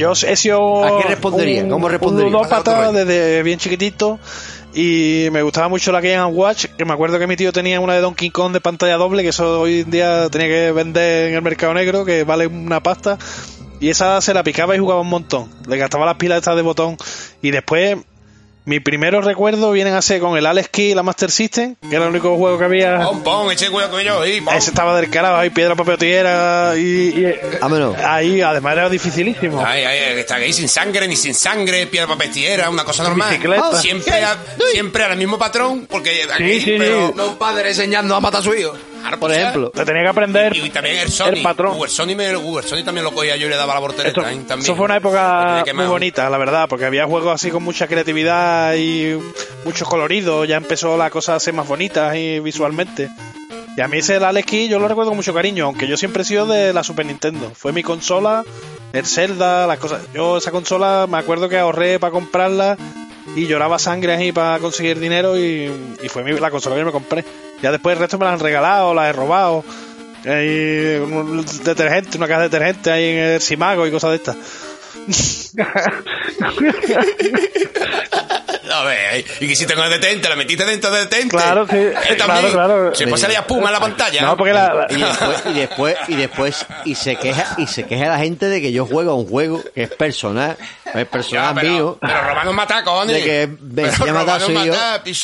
Yo 0.00 0.12
he 0.12 0.34
sido. 0.34 0.82
¿A 0.82 1.02
qué 1.02 1.08
respondería? 1.08 1.68
¿Cómo 1.68 1.86
respondería? 1.86 2.34
Un 2.34 2.94
desde 2.94 3.42
bien 3.42 3.58
chiquitito. 3.58 4.18
Y 4.72 5.28
me 5.30 5.42
gustaba 5.42 5.68
mucho 5.68 5.92
la 5.92 6.00
Game 6.00 6.24
Watch. 6.24 6.66
Que 6.78 6.86
me 6.86 6.94
acuerdo 6.94 7.18
que 7.18 7.26
mi 7.26 7.36
tío 7.36 7.52
tenía 7.52 7.80
una 7.80 7.92
de 7.92 8.00
Donkey 8.00 8.30
Kong 8.30 8.52
de 8.52 8.62
pantalla 8.62 8.96
doble. 8.96 9.22
Que 9.22 9.28
eso 9.28 9.60
hoy 9.60 9.80
en 9.80 9.90
día 9.90 10.30
tenía 10.30 10.48
que 10.48 10.72
vender 10.72 11.28
en 11.28 11.34
el 11.34 11.42
mercado 11.42 11.74
negro. 11.74 12.06
Que 12.06 12.24
vale 12.24 12.46
una 12.46 12.82
pasta. 12.82 13.18
Y 13.78 13.90
esa 13.90 14.22
se 14.22 14.32
la 14.32 14.42
picaba 14.42 14.74
y 14.74 14.78
jugaba 14.78 15.02
un 15.02 15.08
montón. 15.08 15.50
Le 15.68 15.76
gastaba 15.76 16.06
las 16.06 16.16
pilas 16.16 16.38
estas 16.38 16.56
de 16.56 16.62
botón. 16.62 16.96
Y 17.42 17.50
después. 17.50 17.98
Mis 18.66 18.82
primeros 18.82 19.24
recuerdos 19.24 19.72
vienen 19.72 19.94
a 19.94 20.02
ser 20.02 20.20
con 20.20 20.36
el 20.36 20.44
Alex 20.46 20.68
Key 20.68 20.90
y 20.90 20.94
la 20.94 21.02
Master 21.02 21.30
System, 21.30 21.76
que 21.88 21.96
era 21.96 22.04
el 22.04 22.10
único 22.10 22.36
juego 22.36 22.58
que 22.58 22.64
había. 22.64 23.00
Pon, 23.04 23.22
pon, 23.22 23.50
eche 23.50 23.70
cuidado 23.70 23.92
con 23.92 24.00
ellos 24.00 24.20
ahí, 24.22 24.40
pon. 24.42 24.54
Ese 24.54 24.70
estaba 24.70 25.00
del 25.00 25.08
carajo, 25.10 25.36
ahí 25.36 25.50
piedra, 25.50 25.74
papel, 25.74 25.96
tijera 25.98 26.74
y, 26.76 26.80
y- 26.80 27.34
Vámonos. 27.60 27.96
ahí 27.98 28.42
además 28.42 28.74
era 28.74 28.88
dificilísimo. 28.90 29.64
Ay, 29.64 29.82
ay, 29.84 30.18
está 30.20 30.36
ahí 30.36 30.52
sin 30.52 30.68
sangre, 30.68 31.08
ni 31.08 31.16
sin 31.16 31.34
sangre, 31.34 31.86
piedra, 31.86 32.06
papel, 32.06 32.30
tijera, 32.30 32.68
una 32.70 32.84
cosa 32.84 33.02
normal. 33.02 33.30
Bicicleta. 33.30 33.80
Siempre, 33.80 34.22
a- 34.24 34.38
siempre 34.72 35.04
al 35.04 35.16
mismo 35.16 35.38
patrón, 35.38 35.86
porque 35.90 36.24
aquí, 36.32 36.44
Sí, 36.44 36.60
sí, 36.60 36.74
pero, 36.78 37.08
sí. 37.08 37.14
No 37.16 37.26
un 37.28 37.36
padre 37.38 37.70
enseñando 37.70 38.14
a 38.14 38.20
matar 38.20 38.40
a 38.40 38.44
su 38.44 38.54
hijo. 38.54 38.74
Por 39.08 39.18
pues, 39.18 39.38
ejemplo. 39.38 39.70
Te 39.70 39.84
tenía 39.84 40.02
que 40.02 40.08
aprender 40.08 40.56
Y, 40.56 40.60
y 40.66 40.70
también 40.70 40.98
el 40.98 41.10
Sony. 41.10 41.28
el 41.34 41.42
patrón. 41.42 41.76
Sony, 41.88 42.14
me, 42.16 42.30
el 42.30 42.38
Sony 42.64 42.84
también 42.84 43.04
lo 43.04 43.12
cogía 43.12 43.36
yo 43.36 43.46
y 43.46 43.50
le 43.50 43.56
daba 43.56 43.74
la 43.74 43.80
voltereta. 43.80 44.08
Esto-. 44.30 44.46
También. 44.46 44.60
eso 44.62 44.76
fue 44.76 44.84
una 44.84 44.96
época 44.96 45.64
muy 45.74 45.86
bonita, 45.86 46.28
la 46.30 46.38
verdad, 46.38 46.68
porque 46.68 46.84
había 46.86 47.06
juegos 47.06 47.34
así 47.34 47.50
con 47.50 47.62
mucha 47.62 47.86
creatividad 47.86 48.74
y 48.76 49.18
muchos 49.64 49.88
coloridos. 49.88 50.46
Ya 50.48 50.56
empezó 50.56 50.96
la 50.96 51.10
cosa 51.10 51.34
a 51.34 51.40
ser 51.40 51.54
más 51.54 51.66
bonita 51.66 52.16
y 52.16 52.40
visualmente. 52.40 53.08
Y 53.76 53.80
a 53.80 53.88
mí 53.88 53.98
ese 53.98 54.16
Alex 54.16 54.46
Key 54.46 54.68
yo 54.68 54.78
lo 54.78 54.88
recuerdo 54.88 55.10
con 55.10 55.16
mucho 55.16 55.32
cariño, 55.32 55.66
aunque 55.66 55.86
yo 55.86 55.96
siempre 55.96 56.22
he 56.22 56.24
sido 56.24 56.46
de 56.46 56.72
la 56.72 56.82
Super 56.82 57.06
Nintendo. 57.06 57.52
Fue 57.54 57.72
mi 57.72 57.82
consola, 57.82 58.44
el 58.92 59.06
Zelda, 59.06 59.66
las 59.66 59.78
cosas. 59.78 60.02
Yo 60.12 60.38
esa 60.38 60.50
consola 60.50 61.06
me 61.08 61.18
acuerdo 61.18 61.48
que 61.48 61.56
ahorré 61.58 61.98
para 62.00 62.10
comprarla 62.12 62.76
y 63.36 63.46
lloraba 63.46 63.78
sangre 63.78 64.14
ahí 64.14 64.32
para 64.32 64.58
conseguir 64.58 64.98
dinero 64.98 65.38
y, 65.38 65.70
y 66.02 66.08
fue 66.08 66.24
mi- 66.24 66.32
la 66.38 66.50
consola 66.50 66.74
que 66.74 66.80
yo 66.80 66.86
me 66.86 66.92
compré. 66.92 67.24
Ya 67.62 67.72
después 67.72 67.94
el 67.94 68.00
resto 68.00 68.18
me 68.18 68.24
la 68.24 68.32
han 68.32 68.40
regalado, 68.40 68.94
la 68.94 69.08
he 69.08 69.12
robado. 69.12 69.64
Hay 70.24 70.98
detergente, 71.64 72.18
una 72.18 72.28
caja 72.28 72.42
de 72.42 72.48
detergente 72.48 72.90
ahí 72.90 73.04
en 73.04 73.18
el 73.18 73.40
Simago 73.40 73.86
y 73.86 73.90
cosas 73.90 74.10
de 74.10 74.16
estas. 74.16 74.36
A 78.72 78.84
ver, 78.84 79.24
y 79.40 79.48
que 79.48 79.56
si 79.56 79.66
tengo 79.66 79.82
el 79.84 79.90
detente, 79.90 80.28
la 80.28 80.36
metiste 80.36 80.64
dentro 80.64 80.90
del 80.90 81.04
detente. 81.08 81.36
Claro, 81.36 81.66
sí, 81.68 81.76
Eh, 81.76 81.92
claro, 81.92 82.16
también. 82.16 82.52
claro. 82.52 82.94
Se 82.94 83.16
salir 83.16 83.36
espuma 83.38 83.68
en 83.68 83.72
la 83.74 83.80
pantalla. 83.80 84.22
No, 84.22 84.36
porque 84.36 84.52
la, 84.52 84.74
la- 84.74 84.86
Y 84.90 85.00
después, 85.02 85.42
y 85.46 85.52
después, 85.54 85.96
y 86.08 86.16
después, 86.16 86.66
y 86.84 86.94
se 86.94 87.16
queja, 87.16 87.54
y 87.58 87.66
se 87.66 87.84
queja 87.84 88.06
la 88.06 88.18
gente 88.18 88.46
de 88.46 88.60
que 88.60 88.72
yo 88.72 88.86
juego 88.86 89.10
a 89.12 89.14
un 89.14 89.26
juego 89.28 89.62
que 89.74 89.82
es 89.84 89.90
personal, 89.90 90.56
es 90.86 90.94
Ya, 90.94 91.04
personal 91.04 91.54
pero, 91.54 91.68
mío, 91.72 91.98
pero 92.00 92.22
robanos 92.28 92.54
mata, 92.54 92.82
cojones. 92.84 93.16
de 93.16 93.22
que 93.22 93.48
me 93.60 93.82
enseña 93.82 94.12
matar 94.12 94.40
soy 94.40 94.54
yo. 94.66 94.74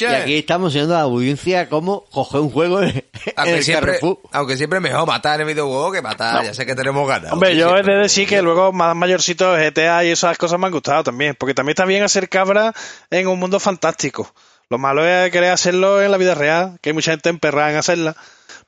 Y 0.01 0.05
aquí 0.15 0.39
estamos 0.39 0.75
a 0.77 0.79
la 0.81 1.01
audiencia 1.01 1.69
cómo 1.69 2.05
coger 2.11 2.41
un 2.41 2.51
juego 2.51 2.83
en, 2.83 2.89
en 2.91 3.05
Aunque 3.37 3.55
el 3.59 3.65
siempre, 3.65 3.87
Carrefour. 3.93 4.19
aunque 4.33 4.57
siempre 4.57 4.81
mejor 4.81 5.07
matar 5.07 5.41
en 5.41 5.49
el 5.49 5.55
videojuego 5.55 5.93
que 5.93 6.03
matar. 6.03 6.45
Ya 6.45 6.55
sé 6.55 6.67
que 6.67 6.75
tenemos 6.75 7.09
ganas. 7.09 7.33
Hombre, 7.33 7.57
yo 7.57 7.77
he 7.77 7.83
de 7.83 7.95
decir 7.97 8.29
que 8.29 8.43
luego 8.43 8.73
más 8.73 8.95
mayorcito 8.95 9.55
GTA 9.55 10.05
y 10.05 10.11
esas 10.11 10.39
cosas 10.39 10.59
me 10.59 10.67
han 10.67 10.73
gustado 10.73 11.03
también, 11.05 11.35
porque 11.39 11.55
también 11.55 11.73
está 11.75 11.85
bien 11.85 12.03
hacer 12.03 12.29
cabra 12.29 12.73
en 13.11 13.27
un 13.27 13.36
mundo 13.37 13.61
fantástico. 13.61 14.33
Lo 14.69 14.79
malo 14.79 15.07
es 15.07 15.31
querer 15.31 15.53
hacerlo 15.53 16.03
en 16.03 16.11
la 16.11 16.17
vida 16.17 16.35
real, 16.35 16.79
que 16.81 16.91
hay 16.91 16.95
mucha 16.95 17.13
gente 17.13 17.29
emperrada 17.29 17.71
en 17.71 17.77
hacerla, 17.77 18.17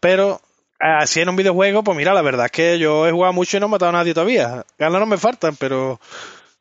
pero 0.00 0.40
así 0.78 1.20
en 1.20 1.28
un 1.28 1.36
videojuego, 1.36 1.82
pues 1.82 1.96
mira, 1.96 2.14
la 2.14 2.22
verdad 2.22 2.46
es 2.46 2.52
que 2.52 2.78
yo 2.78 3.06
he 3.06 3.12
jugado 3.12 3.32
mucho 3.32 3.56
y 3.56 3.60
no 3.60 3.66
he 3.66 3.70
matado 3.70 3.90
a 3.90 3.92
nadie 3.92 4.14
todavía. 4.14 4.64
Ganas 4.78 5.00
no 5.00 5.06
me 5.06 5.18
faltan, 5.18 5.56
pero, 5.56 6.00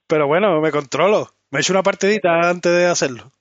pero 0.07 0.27
bueno, 0.27 0.59
me 0.59 0.71
controlo. 0.71 1.31
Me 1.51 1.59
he 1.59 1.61
hecho 1.61 1.73
una 1.73 1.84
partidita 1.84 2.49
antes 2.49 2.71
de 2.71 2.88
hacerlo. 2.88 3.31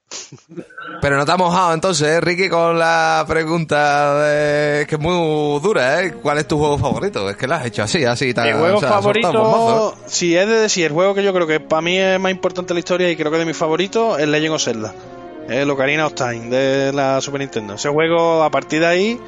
Pero 1.00 1.16
no 1.16 1.24
te 1.24 1.32
has 1.32 1.38
mojado 1.38 1.74
entonces, 1.74 2.08
¿eh, 2.08 2.20
Ricky, 2.20 2.48
con 2.48 2.78
la 2.78 3.24
pregunta 3.28 4.14
de... 4.22 4.86
que 4.86 4.94
es 4.96 5.00
muy 5.00 5.60
dura, 5.60 6.02
¿eh? 6.02 6.12
¿Cuál 6.22 6.38
es 6.38 6.48
tu 6.48 6.58
juego 6.58 6.78
favorito? 6.78 7.28
Es 7.30 7.36
que 7.36 7.46
la 7.46 7.56
has 7.56 7.66
hecho 7.66 7.82
así, 7.82 8.04
así. 8.04 8.32
tan- 8.34 8.46
Mi 8.46 8.52
juego 8.58 8.78
o 8.78 8.80
sea, 8.80 8.88
favorito, 8.90 9.94
si 10.06 10.36
es 10.36 10.48
de 10.48 10.54
decir, 10.60 10.86
el 10.86 10.92
juego 10.92 11.14
que 11.14 11.22
yo 11.22 11.32
creo 11.32 11.46
que 11.46 11.60
para 11.60 11.82
mí 11.82 11.98
es 11.98 12.18
más 12.18 12.32
importante 12.32 12.72
en 12.72 12.76
la 12.76 12.80
historia 12.80 13.10
y 13.10 13.16
creo 13.16 13.30
que 13.30 13.38
de 13.38 13.44
mis 13.44 13.56
favoritos, 13.56 14.18
es 14.18 14.26
Legend 14.28 14.54
of 14.54 14.62
Zelda. 14.62 14.94
El 15.48 15.70
Ocarina 15.70 16.06
of 16.06 16.14
Time 16.14 16.48
de 16.48 16.92
la 16.92 17.20
Super 17.20 17.40
Nintendo. 17.40 17.74
Ese 17.74 17.88
juego, 17.88 18.42
a 18.42 18.50
partir 18.50 18.80
de 18.80 18.86
ahí. 18.86 19.20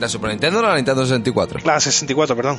¿La 0.00 0.08
Super 0.08 0.30
Nintendo 0.30 0.60
o 0.60 0.62
la 0.62 0.74
Nintendo 0.76 1.02
64? 1.04 1.60
la 1.64 1.78
64, 1.80 2.34
perdón. 2.36 2.58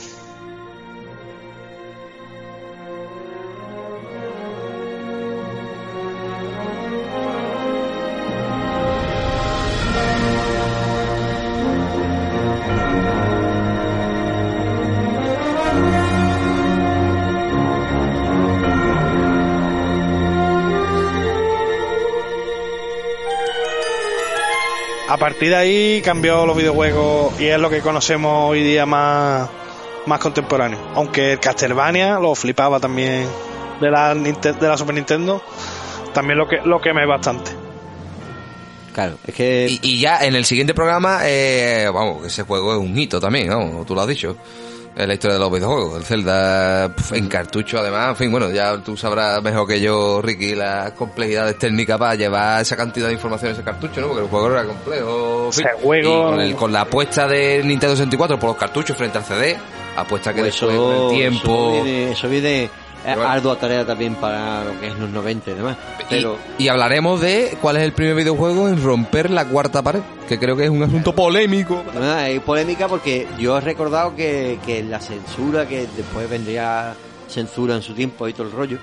A 25.18 25.20
partir 25.20 25.50
de 25.50 25.56
ahí 25.56 26.02
cambió 26.04 26.46
los 26.46 26.56
videojuegos 26.56 27.42
y 27.42 27.48
es 27.48 27.60
lo 27.60 27.72
que 27.72 27.82
conocemos 27.82 28.52
hoy 28.52 28.62
día 28.62 28.86
más, 28.86 29.50
más 30.06 30.20
contemporáneo. 30.20 30.78
Aunque 30.94 31.34
el 31.34 31.40
Castlevania 31.40 32.20
lo 32.20 32.36
flipaba 32.36 32.80
también 32.80 33.28
de 33.82 33.90
la, 33.90 34.14
de 34.14 34.68
la 34.68 34.78
Super 34.78 34.94
Nintendo, 34.94 35.42
también 36.14 36.38
lo 36.38 36.48
que, 36.48 36.58
lo 36.64 36.80
quemé 36.80 37.08
bastante. 37.08 37.50
Claro, 38.94 39.18
es 39.26 39.34
que 39.34 39.66
Y, 39.68 39.80
y 39.82 40.00
ya 40.00 40.24
en 40.24 40.36
el 40.36 40.46
siguiente 40.46 40.76
programa, 40.76 41.22
eh, 41.24 41.90
vamos, 41.92 42.24
ese 42.28 42.44
juego 42.44 42.74
es 42.74 42.80
un 42.80 42.96
hito 42.96 43.20
también, 43.20 43.48
¿no? 43.48 43.84
Tú 43.88 43.96
lo 43.96 44.02
has 44.02 44.08
dicho. 44.08 44.38
La 45.06 45.14
historia 45.14 45.36
de 45.36 45.40
los 45.40 45.52
videojuegos. 45.52 45.98
El 46.00 46.04
Zelda 46.06 46.90
pf, 46.96 47.16
en 47.18 47.28
cartucho, 47.28 47.78
además. 47.78 48.10
En 48.10 48.16
fin, 48.16 48.32
bueno, 48.32 48.50
ya 48.50 48.78
tú 48.80 48.98
sabrás 48.98 49.42
mejor 49.44 49.68
que 49.68 49.80
yo, 49.80 50.22
Ricky, 50.24 50.56
las 50.56 50.92
complejidades 50.94 51.58
técnicas 51.60 52.00
para 52.00 52.16
llevar 52.16 52.62
esa 52.62 52.76
cantidad 52.76 53.08
de 53.08 53.14
información 53.14 53.50
en 53.50 53.54
ese 53.56 53.64
cartucho, 53.64 54.02
¿no? 54.02 54.08
Porque 54.08 54.24
el 54.24 54.30
juego 54.30 54.52
era 54.52 54.64
complejo. 54.66 55.50
juego- 55.84 56.30
Y 56.30 56.32
con, 56.32 56.40
el- 56.42 56.56
con 56.56 56.72
la 56.74 56.82
apuesta 56.82 57.28
de 57.28 57.62
Nintendo 57.64 57.96
64 57.96 58.40
por 58.40 58.50
los 58.50 58.58
cartuchos 58.58 58.98
frente 58.98 59.18
al 59.20 59.24
CD, 59.26 59.56
apuesta 59.96 60.34
que 60.34 60.42
pues 60.42 60.54
después 60.54 60.76
con 60.78 61.12
el 61.12 61.16
tiempo. 61.16 61.72
Eso 61.76 61.84
viene, 61.84 62.12
eso 62.12 62.30
viene 62.30 62.70
bueno. 63.04 63.24
ardua 63.30 63.58
tarea 63.58 63.86
también 63.86 64.16
para 64.16 64.64
lo 64.64 64.80
que 64.80 64.88
es 64.88 64.98
los 64.98 65.10
90 65.10 65.52
y 65.52 65.54
demás. 65.54 65.78
Pero 66.10 66.38
Y, 66.58 66.66
y 66.66 66.68
hablaremos 66.70 67.22
de 67.22 67.58
cuál 67.62 67.78
es 67.78 67.84
el 67.84 67.94
primer 67.94 68.16
videojuego 68.16 68.68
en 68.68 68.82
romper 68.84 69.30
la 69.30 69.46
cuarta 69.46 69.82
pared, 69.82 70.02
que 70.28 70.40
creo 70.40 70.56
que 70.56 70.66
es 70.66 70.70
un 70.70 70.84
asunto 70.84 71.14
polémico. 71.14 71.84
Nada, 71.94 72.24
hay 72.24 72.40
polémica 72.40 72.88
porque 72.88 73.28
yo 73.38 73.58
he 73.58 73.62
recordado 73.62 74.16
que, 74.16 74.60
que 74.66 74.84
la 74.84 75.00
censura, 75.00 75.68
que 75.68 75.88
después 75.96 76.30
vendría 76.30 76.96
censura 77.28 77.76
en 77.76 77.82
su 77.82 77.94
tiempo 77.94 78.28
y 78.28 78.34
todo 78.34 78.48
el 78.48 78.54
rollo, 78.54 78.78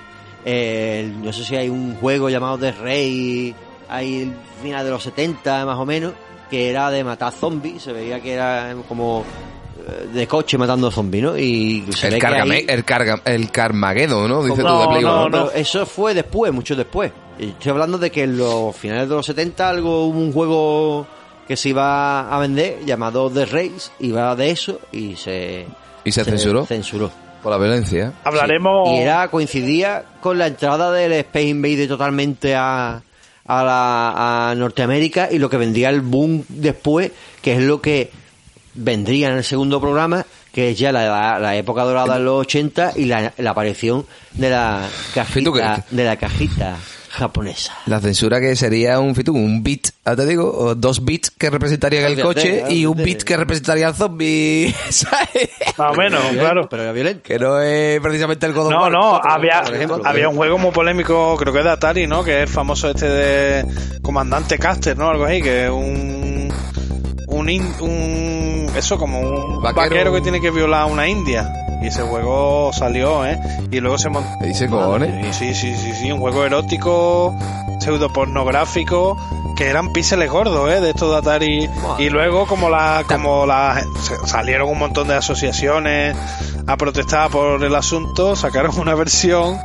eh, 0.47 1.11
no 1.23 1.33
sé 1.33 1.43
si 1.43 1.55
hay 1.55 1.69
un 1.69 1.95
juego 1.95 2.29
llamado 2.29 2.59
The 2.59 2.71
Rey, 2.71 3.55
ahí 3.89 4.31
final 4.61 4.85
de 4.85 4.91
los 4.91 5.03
70 5.03 5.65
más 5.65 5.77
o 5.79 5.85
menos, 5.85 6.13
que 6.49 6.69
era 6.69 6.91
de 6.91 7.03
matar 7.03 7.33
zombies, 7.33 7.81
se 7.81 7.93
veía 7.93 8.21
que 8.21 8.33
era 8.33 8.75
como 8.87 9.25
de 10.13 10.27
coche 10.27 10.57
matando 10.57 10.89
zombies, 10.91 11.23
¿no? 11.23 11.37
Y 11.37 11.85
se 11.91 12.07
El, 12.07 12.13
ve 12.13 12.19
que 12.19 12.21
cargame, 12.21 12.55
ahí- 12.57 12.65
el, 12.67 12.83
carga, 12.85 13.21
el 13.25 13.51
Carmageddon, 13.51 14.29
¿no? 14.29 14.43
Dice 14.43 14.63
No, 14.63 14.75
tú 14.75 14.81
de 14.81 14.87
Play 14.87 15.03
no, 15.03 15.27
pero 15.31 15.51
eso 15.51 15.85
fue 15.85 16.13
después, 16.13 16.51
mucho 16.53 16.75
después. 16.75 17.11
Estoy 17.39 17.71
hablando 17.71 17.97
de 17.97 18.11
que 18.11 18.23
en 18.23 18.37
los 18.37 18.75
finales 18.75 19.09
de 19.09 19.15
los 19.15 19.25
70 19.25 19.69
algo 19.69 20.05
hubo 20.05 20.19
un 20.19 20.31
juego 20.33 21.05
que 21.47 21.55
se 21.57 21.69
iba 21.69 22.33
a 22.33 22.39
vender 22.39 22.79
llamado 22.85 23.29
The 23.29 23.45
Race, 23.45 23.91
iba 23.99 24.35
de 24.35 24.51
eso 24.51 24.79
y 24.91 25.15
se, 25.15 25.65
¿Y 26.03 26.11
se 26.11 26.23
censuró? 26.23 26.65
censuró. 26.65 27.11
Por 27.43 27.51
la 27.51 27.57
violencia. 27.59 28.13
Hablaremos. 28.23 28.89
Y 28.89 28.95
era 28.97 29.27
coincidía 29.27 30.03
con 30.21 30.39
la 30.39 30.47
entrada 30.47 30.91
del 30.91 31.11
Space 31.13 31.45
Invader 31.49 31.87
totalmente 31.87 32.55
a, 32.55 33.03
a, 33.45 33.63
la, 33.63 34.49
a 34.49 34.55
Norteamérica 34.55 35.29
y 35.31 35.37
lo 35.37 35.47
que 35.47 35.57
vendría 35.57 35.89
el 35.89 36.01
boom 36.01 36.43
después, 36.49 37.11
que 37.43 37.53
es 37.53 37.61
lo 37.61 37.81
que 37.81 38.09
vendría 38.75 39.29
en 39.29 39.37
el 39.37 39.43
segundo 39.43 39.79
programa, 39.81 40.25
que 40.51 40.71
es 40.71 40.77
ya 40.79 40.91
la, 40.91 41.05
la- 41.07 41.39
la 41.39 41.55
época 41.55 41.83
dorada 41.83 42.17
de 42.17 42.23
los 42.23 42.41
80 42.41 42.93
y 42.95 43.05
la, 43.05 43.33
la 43.37 43.51
aparición 43.51 44.05
de 44.33 44.49
la 44.49 44.87
cajita, 45.13 45.85
de 45.91 46.03
la 46.03 46.15
cajita 46.17 46.75
japonesa. 47.09 47.73
La 47.85 48.01
censura 48.01 48.41
que 48.41 48.57
sería 48.57 48.99
un 48.99 49.15
fitu, 49.15 49.33
un 49.33 49.63
bit, 49.63 49.87
ahora 50.03 50.23
te 50.23 50.27
digo, 50.29 50.51
o 50.53 50.75
dos 50.75 51.05
bits 51.05 51.31
que 51.31 51.49
representarían 51.49 52.03
el 52.11 52.21
coche 52.21 52.65
y 52.69 52.85
un 52.85 52.97
bit 53.01 53.23
que 53.23 53.37
representaría 53.37 53.87
al 53.87 53.95
zombie, 53.95 54.75
¿sabes? 54.89 55.49
Más 55.77 55.91
o 55.93 55.95
menos, 55.95 56.21
claro. 56.33 56.67
Pero 56.69 56.83
era 56.83 56.91
violento. 56.91 57.23
Que 57.23 57.39
no 57.39 57.61
es 57.61 58.01
precisamente 58.01 58.45
el 58.45 58.51
God 58.51 58.65
of 58.67 58.71
No, 58.73 58.81
War, 58.81 58.91
no, 58.91 59.15
había, 59.23 59.63
había 60.03 60.27
un 60.27 60.35
juego 60.35 60.57
muy 60.57 60.71
polémico, 60.71 61.37
creo 61.37 61.53
que 61.53 61.63
de 61.63 61.69
Atari, 61.69 62.05
¿no? 62.05 62.21
Que 62.21 62.35
es 62.35 62.41
el 62.43 62.47
famoso 62.49 62.89
este 62.89 63.07
de 63.07 63.65
Comandante 64.01 64.57
Caster, 64.59 64.97
¿no? 64.97 65.09
Algo 65.09 65.23
así, 65.23 65.41
que 65.41 65.65
es 65.65 65.71
un. 65.71 66.49
Un, 67.35 67.49
in- 67.49 67.73
un. 67.81 68.67
Eso, 68.75 68.97
como 68.97 69.19
un 69.19 69.61
Vaquero. 69.61 69.75
vaquero. 69.89 70.13
que 70.13 70.21
tiene 70.21 70.39
que 70.41 70.51
violar 70.51 70.81
a 70.81 70.85
una 70.85 71.07
india. 71.07 71.51
Y 71.81 71.87
ese 71.87 72.01
juego 72.01 72.71
salió, 72.73 73.25
¿eh? 73.25 73.37
Y 73.71 73.79
luego 73.79 73.97
se 73.97 74.09
montó. 74.09 74.29
¿Qué 74.39 74.47
dice 74.47 74.67
cojones? 74.67 75.35
Sí, 75.35 75.53
sí, 75.53 75.75
sí, 75.75 75.93
sí, 75.93 76.11
un 76.11 76.19
juego 76.19 76.45
erótico, 76.45 77.35
pseudo 77.79 78.11
pornográfico, 78.11 79.17
que 79.55 79.67
eran 79.67 79.91
píxeles 79.93 80.29
gordos, 80.29 80.69
¿eh? 80.71 80.81
De 80.81 80.89
estos 80.91 81.11
de 81.11 81.17
Atari. 81.17 81.69
Y 81.99 82.09
luego, 82.09 82.45
como 82.47 82.69
la, 82.69 83.03
como 83.07 83.45
la, 83.45 83.83
salieron 84.25 84.69
un 84.69 84.77
montón 84.79 85.07
de 85.07 85.15
asociaciones 85.15 86.15
a 86.67 86.77
protestar 86.77 87.29
por 87.29 87.63
el 87.63 87.75
asunto, 87.75 88.35
sacaron 88.35 88.77
una 88.79 88.95
versión 88.95 89.57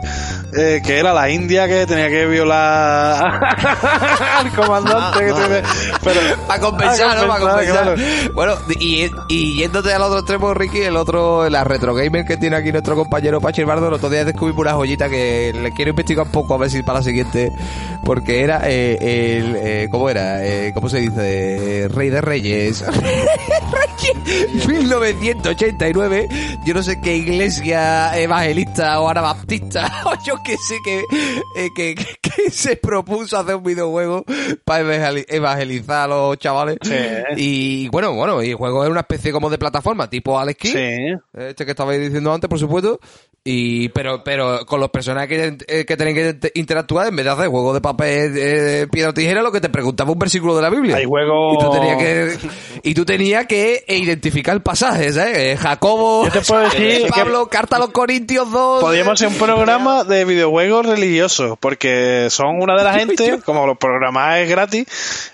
eh, 0.56 0.82
que 0.84 0.98
era 0.98 1.14
la 1.14 1.30
India 1.30 1.66
que 1.66 1.86
tenía 1.86 2.08
que 2.08 2.26
violar 2.26 3.40
al 4.38 4.50
comandante. 4.52 5.18
que 5.20 5.32
tiene- 5.32 5.62
pero, 6.04 6.20
Para 6.46 6.60
compensar, 6.60 7.16
¿no? 7.22 7.26
Para 7.28 7.40
compensar, 7.40 7.94
claro. 7.94 8.02
Bueno, 8.34 8.52
y, 8.78 9.06
y 9.28 9.56
yéndote 9.56 9.92
al 9.94 10.02
otro 10.02 10.18
extremo, 10.18 10.52
Ricky, 10.52 10.80
el 10.82 10.96
otro, 10.96 11.48
la 11.48 11.64
retro 11.64 11.94
gamer 11.94 12.24
que 12.26 12.36
tiene 12.36 12.56
aquí 12.56 12.70
nuestro 12.70 12.96
compañero 12.96 13.40
Pachi 13.40 13.64
Bardo, 13.64 13.88
el 13.88 13.94
otro 13.94 14.10
día 14.10 14.24
descubrí 14.24 14.54
una 14.56 14.72
joyita 14.74 15.08
que 15.08 15.52
le 15.54 15.72
quiero 15.72 15.90
investigar 15.90 16.26
un 16.26 16.32
poco 16.32 16.54
a 16.54 16.58
ver 16.58 16.70
si 16.70 16.82
para 16.82 16.98
la 16.98 17.04
siguiente, 17.04 17.50
porque 18.04 18.42
era 18.42 18.60
eh, 18.64 18.98
el, 19.00 19.56
eh, 19.82 19.88
¿cómo 19.90 20.08
era? 20.10 20.44
Eh, 20.46 20.72
¿Cómo 20.74 20.88
se 20.88 20.98
dice? 21.00 21.84
Eh, 21.84 21.88
Rey 21.88 22.10
de 22.10 22.20
Reyes. 22.20 22.84
Reyes. 24.02 24.66
1989. 24.68 26.28
Yo 26.64 26.74
no 26.74 26.82
sé 26.82 27.00
qué 27.02 27.16
iglesia 27.16 28.18
evangelista 28.18 29.00
o 29.00 29.08
anabaptista, 29.08 29.90
o 30.06 30.12
yo 30.24 30.36
que 30.44 30.56
sé 30.56 30.76
que, 30.84 31.00
eh, 31.56 31.68
que, 31.74 31.94
se 32.50 32.76
propuso 32.76 33.38
hacer 33.38 33.56
un 33.56 33.62
videojuego 33.62 34.24
para 34.64 34.82
evangeli- 34.84 35.24
evangelizar 35.28 36.04
a 36.04 36.06
los 36.08 36.38
chavales. 36.38 36.78
Sí. 36.82 36.94
Y 37.36 37.88
bueno, 37.88 38.12
bueno, 38.14 38.42
y 38.42 38.50
el 38.50 38.56
juego 38.56 38.84
es 38.84 38.90
una 38.90 39.00
especie 39.00 39.32
como 39.32 39.50
de 39.50 39.58
plataforma, 39.58 40.08
tipo 40.08 40.38
Alex 40.38 40.58
Kidd. 40.58 40.72
Sí. 40.72 40.96
Este 41.34 41.64
que 41.64 41.70
estabais 41.72 42.00
diciendo 42.00 42.32
antes, 42.32 42.48
por 42.48 42.58
supuesto. 42.58 43.00
Y, 43.42 43.88
pero, 43.90 44.22
pero 44.22 44.66
con 44.66 44.80
los 44.80 44.90
personajes 44.90 45.28
que, 45.56 45.80
eh, 45.80 45.84
que 45.86 45.96
tienen 45.96 46.14
que 46.14 46.28
inter- 46.30 46.52
interactuar, 46.54 47.06
en 47.08 47.16
vez 47.16 47.24
de 47.24 47.30
hacer 47.32 47.48
juego 47.48 47.72
de 47.72 47.80
papel, 47.80 48.34
eh, 48.36 48.86
piedra 48.92 49.10
o 49.10 49.14
tijera, 49.14 49.40
lo 49.42 49.50
que 49.50 49.62
te 49.62 49.69
preguntaba 49.70 50.12
un 50.12 50.18
versículo 50.18 50.56
de 50.56 50.62
la 50.62 50.70
Biblia. 50.70 50.96
Hay 50.96 51.04
juegos- 51.04 51.54
Y 51.54 51.58
tú 51.64 51.70
tenías 51.70 51.96
que, 51.98 52.38
y 52.82 52.94
tú 52.94 53.04
tenías 53.04 53.46
que 53.46 53.84
identificar 53.88 54.54
el 54.54 54.62
pasaje, 54.62 55.12
¿sabes? 55.12 55.36
Eh, 55.38 55.56
Jacobo, 55.56 56.24
Yo 56.26 56.30
te 56.32 56.40
puedo 56.42 56.62
decir 56.62 56.80
eh, 56.82 57.02
que- 57.04 57.10
Pablo, 57.10 57.46
carta 57.46 57.76
a 57.76 57.78
los 57.78 57.90
Corintios 57.90 58.50
2. 58.50 58.80
Podríamos 58.82 59.12
hacer 59.14 59.28
un 59.28 59.34
programa 59.34 60.04
de 60.04 60.24
videojuegos 60.24 60.86
religiosos, 60.86 61.56
porque 61.60 62.28
son 62.30 62.60
una 62.62 62.76
de 62.76 62.84
la 62.84 62.92
gente, 62.98 63.40
como 63.44 63.66
los 63.66 63.78
programas 63.78 64.38
es 64.38 64.48
gratis 64.48 64.86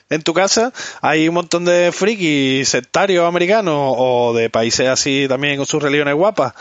en 0.08 0.22
tu 0.22 0.34
casa, 0.34 0.72
hay 1.02 1.28
un 1.28 1.34
montón 1.34 1.64
de 1.64 1.90
frikis 1.92 2.68
sectarios 2.68 3.26
americanos 3.26 3.94
o 3.96 4.34
de 4.34 4.50
países 4.50 4.88
así 4.88 5.26
también 5.28 5.56
con 5.56 5.66
sus 5.66 5.82
religiones 5.82 6.14
guapas 6.14 6.54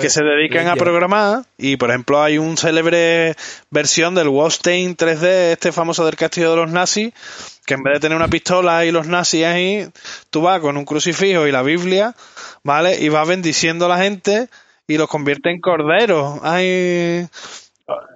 que 0.00 0.10
se 0.10 0.22
dedican 0.22 0.68
a 0.68 0.76
programar 0.76 1.44
y 1.56 1.76
por 1.76 1.90
ejemplo 1.90 2.22
hay 2.22 2.36
un 2.36 2.58
célebre 2.58 3.36
versión 3.70 4.14
del 4.14 4.28
Wolfenstein 4.28 4.96
3D, 4.96 5.52
este 5.52 5.72
famoso 5.72 6.04
del 6.04 6.16
castillo 6.16 6.50
de 6.50 6.56
los 6.56 6.70
nazis, 6.70 7.12
que 7.64 7.74
en 7.74 7.82
vez 7.82 7.94
de 7.94 8.00
tener 8.00 8.16
una 8.16 8.28
pistola 8.28 8.84
y 8.84 8.90
los 8.90 9.06
nazis 9.06 9.44
ahí, 9.44 9.88
tú 10.28 10.42
vas 10.42 10.60
con 10.60 10.76
un 10.76 10.84
crucifijo 10.84 11.46
y 11.46 11.52
la 11.52 11.62
Biblia, 11.62 12.14
¿vale? 12.64 12.98
Y 13.00 13.08
vas 13.08 13.26
bendiciendo 13.26 13.86
a 13.86 13.88
la 13.88 13.98
gente 13.98 14.48
y 14.86 14.98
los 14.98 15.08
convierte 15.08 15.50
en 15.50 15.60
corderos. 15.60 16.40
Ay, 16.42 17.28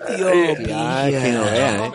Ya, 0.09 1.21
que 1.23 1.33
no 1.33 1.45
vean, 1.45 1.81
¿eh? 1.85 1.91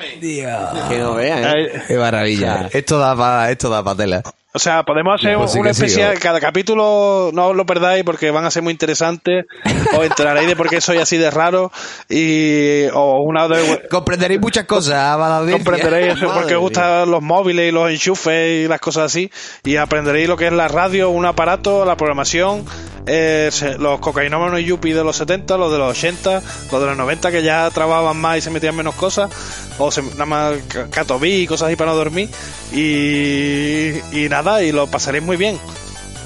Que 0.90 0.98
no 1.00 1.14
vean, 1.16 1.58
¿eh? 1.58 1.84
Qué 1.88 1.98
maravilla. 1.98 2.70
Esto 2.72 3.00
da 3.00 3.16
para, 3.16 3.52
esto 3.52 3.70
da 3.70 3.84
pa' 3.84 3.96
tela. 3.96 4.24
O 4.52 4.58
sea, 4.58 4.82
podemos 4.84 5.14
hacer 5.20 5.38
Pues 5.38 5.52
sí 5.52 5.60
un 5.60 5.64
que 5.66 5.74
sí, 5.76 5.84
especial. 5.86 6.18
Cada 6.20 6.40
capítulo 6.40 7.30
no 7.34 7.48
os 7.50 7.56
lo 7.56 7.66
perdáis 7.68 8.04
porque 8.04 8.32
van 8.32 8.46
a 8.46 8.52
ser 8.52 8.64
muy 8.64 8.72
interesantes. 8.72 9.46
Os 9.96 10.06
enteraréis 10.06 10.48
de 10.48 10.56
por 10.56 10.70
qué 10.70 10.82
soy 10.82 10.98
así 10.98 11.18
de 11.18 11.30
raro. 11.30 11.72
Y. 12.10 12.86
O 12.94 13.22
una 13.24 13.48
de. 13.48 13.88
Comprenderéis 13.90 14.40
muchas 14.42 14.66
cosas. 14.66 15.18
Comprenderéis 15.52 16.16
porque 16.34 16.56
os 16.56 16.62
gustan 16.62 17.10
los 17.12 17.22
móviles 17.22 17.70
y 17.70 17.72
los 17.72 17.90
enchufes 17.92 18.66
y 18.66 18.68
las 18.68 18.80
cosas 18.80 19.06
así. 19.06 19.32
Y 19.64 19.76
aprenderéis 19.76 20.28
lo 20.28 20.36
que 20.38 20.48
es 20.48 20.54
la 20.54 20.68
radio, 20.68 21.10
un 21.12 21.26
aparato, 21.26 21.86
la 21.86 21.96
programación, 21.96 22.66
eh, 23.06 23.50
los 23.80 24.00
cocainómanos 24.00 24.60
y 24.62 24.66
yuppie 24.66 24.96
de 24.96 25.04
los 25.04 25.16
70, 25.18 25.58
los 25.58 25.72
de 25.72 25.78
los 25.78 25.92
80, 25.92 26.42
los 26.72 26.82
de 26.82 26.88
los 26.88 26.98
90 26.98 27.32
que 27.32 27.44
ya 27.44 27.70
trabajaban 27.72 28.18
más 28.18 28.38
y 28.40 28.42
se 28.42 28.50
metían 28.50 28.76
menos 28.76 28.96
cosas. 28.96 29.30
O 29.78 29.92
se, 29.92 30.02
nada 30.04 30.26
más 30.26 30.54
ca- 30.68 30.88
catobí 30.90 31.44
y 31.44 31.48
cosas 31.48 31.68
así 31.68 31.76
para 31.76 31.92
no 31.92 31.98
dormir. 31.98 32.30
Y, 32.72 33.94
y 34.12 34.28
nada, 34.30 34.39
y 34.62 34.72
lo 34.72 34.88
pasaréis 34.88 35.24
muy 35.24 35.38
bien. 35.38 35.58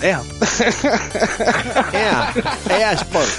Ea. 0.02 0.22
Ea, 1.94 2.34
Ea 2.70 2.92
Sport. 2.94 3.30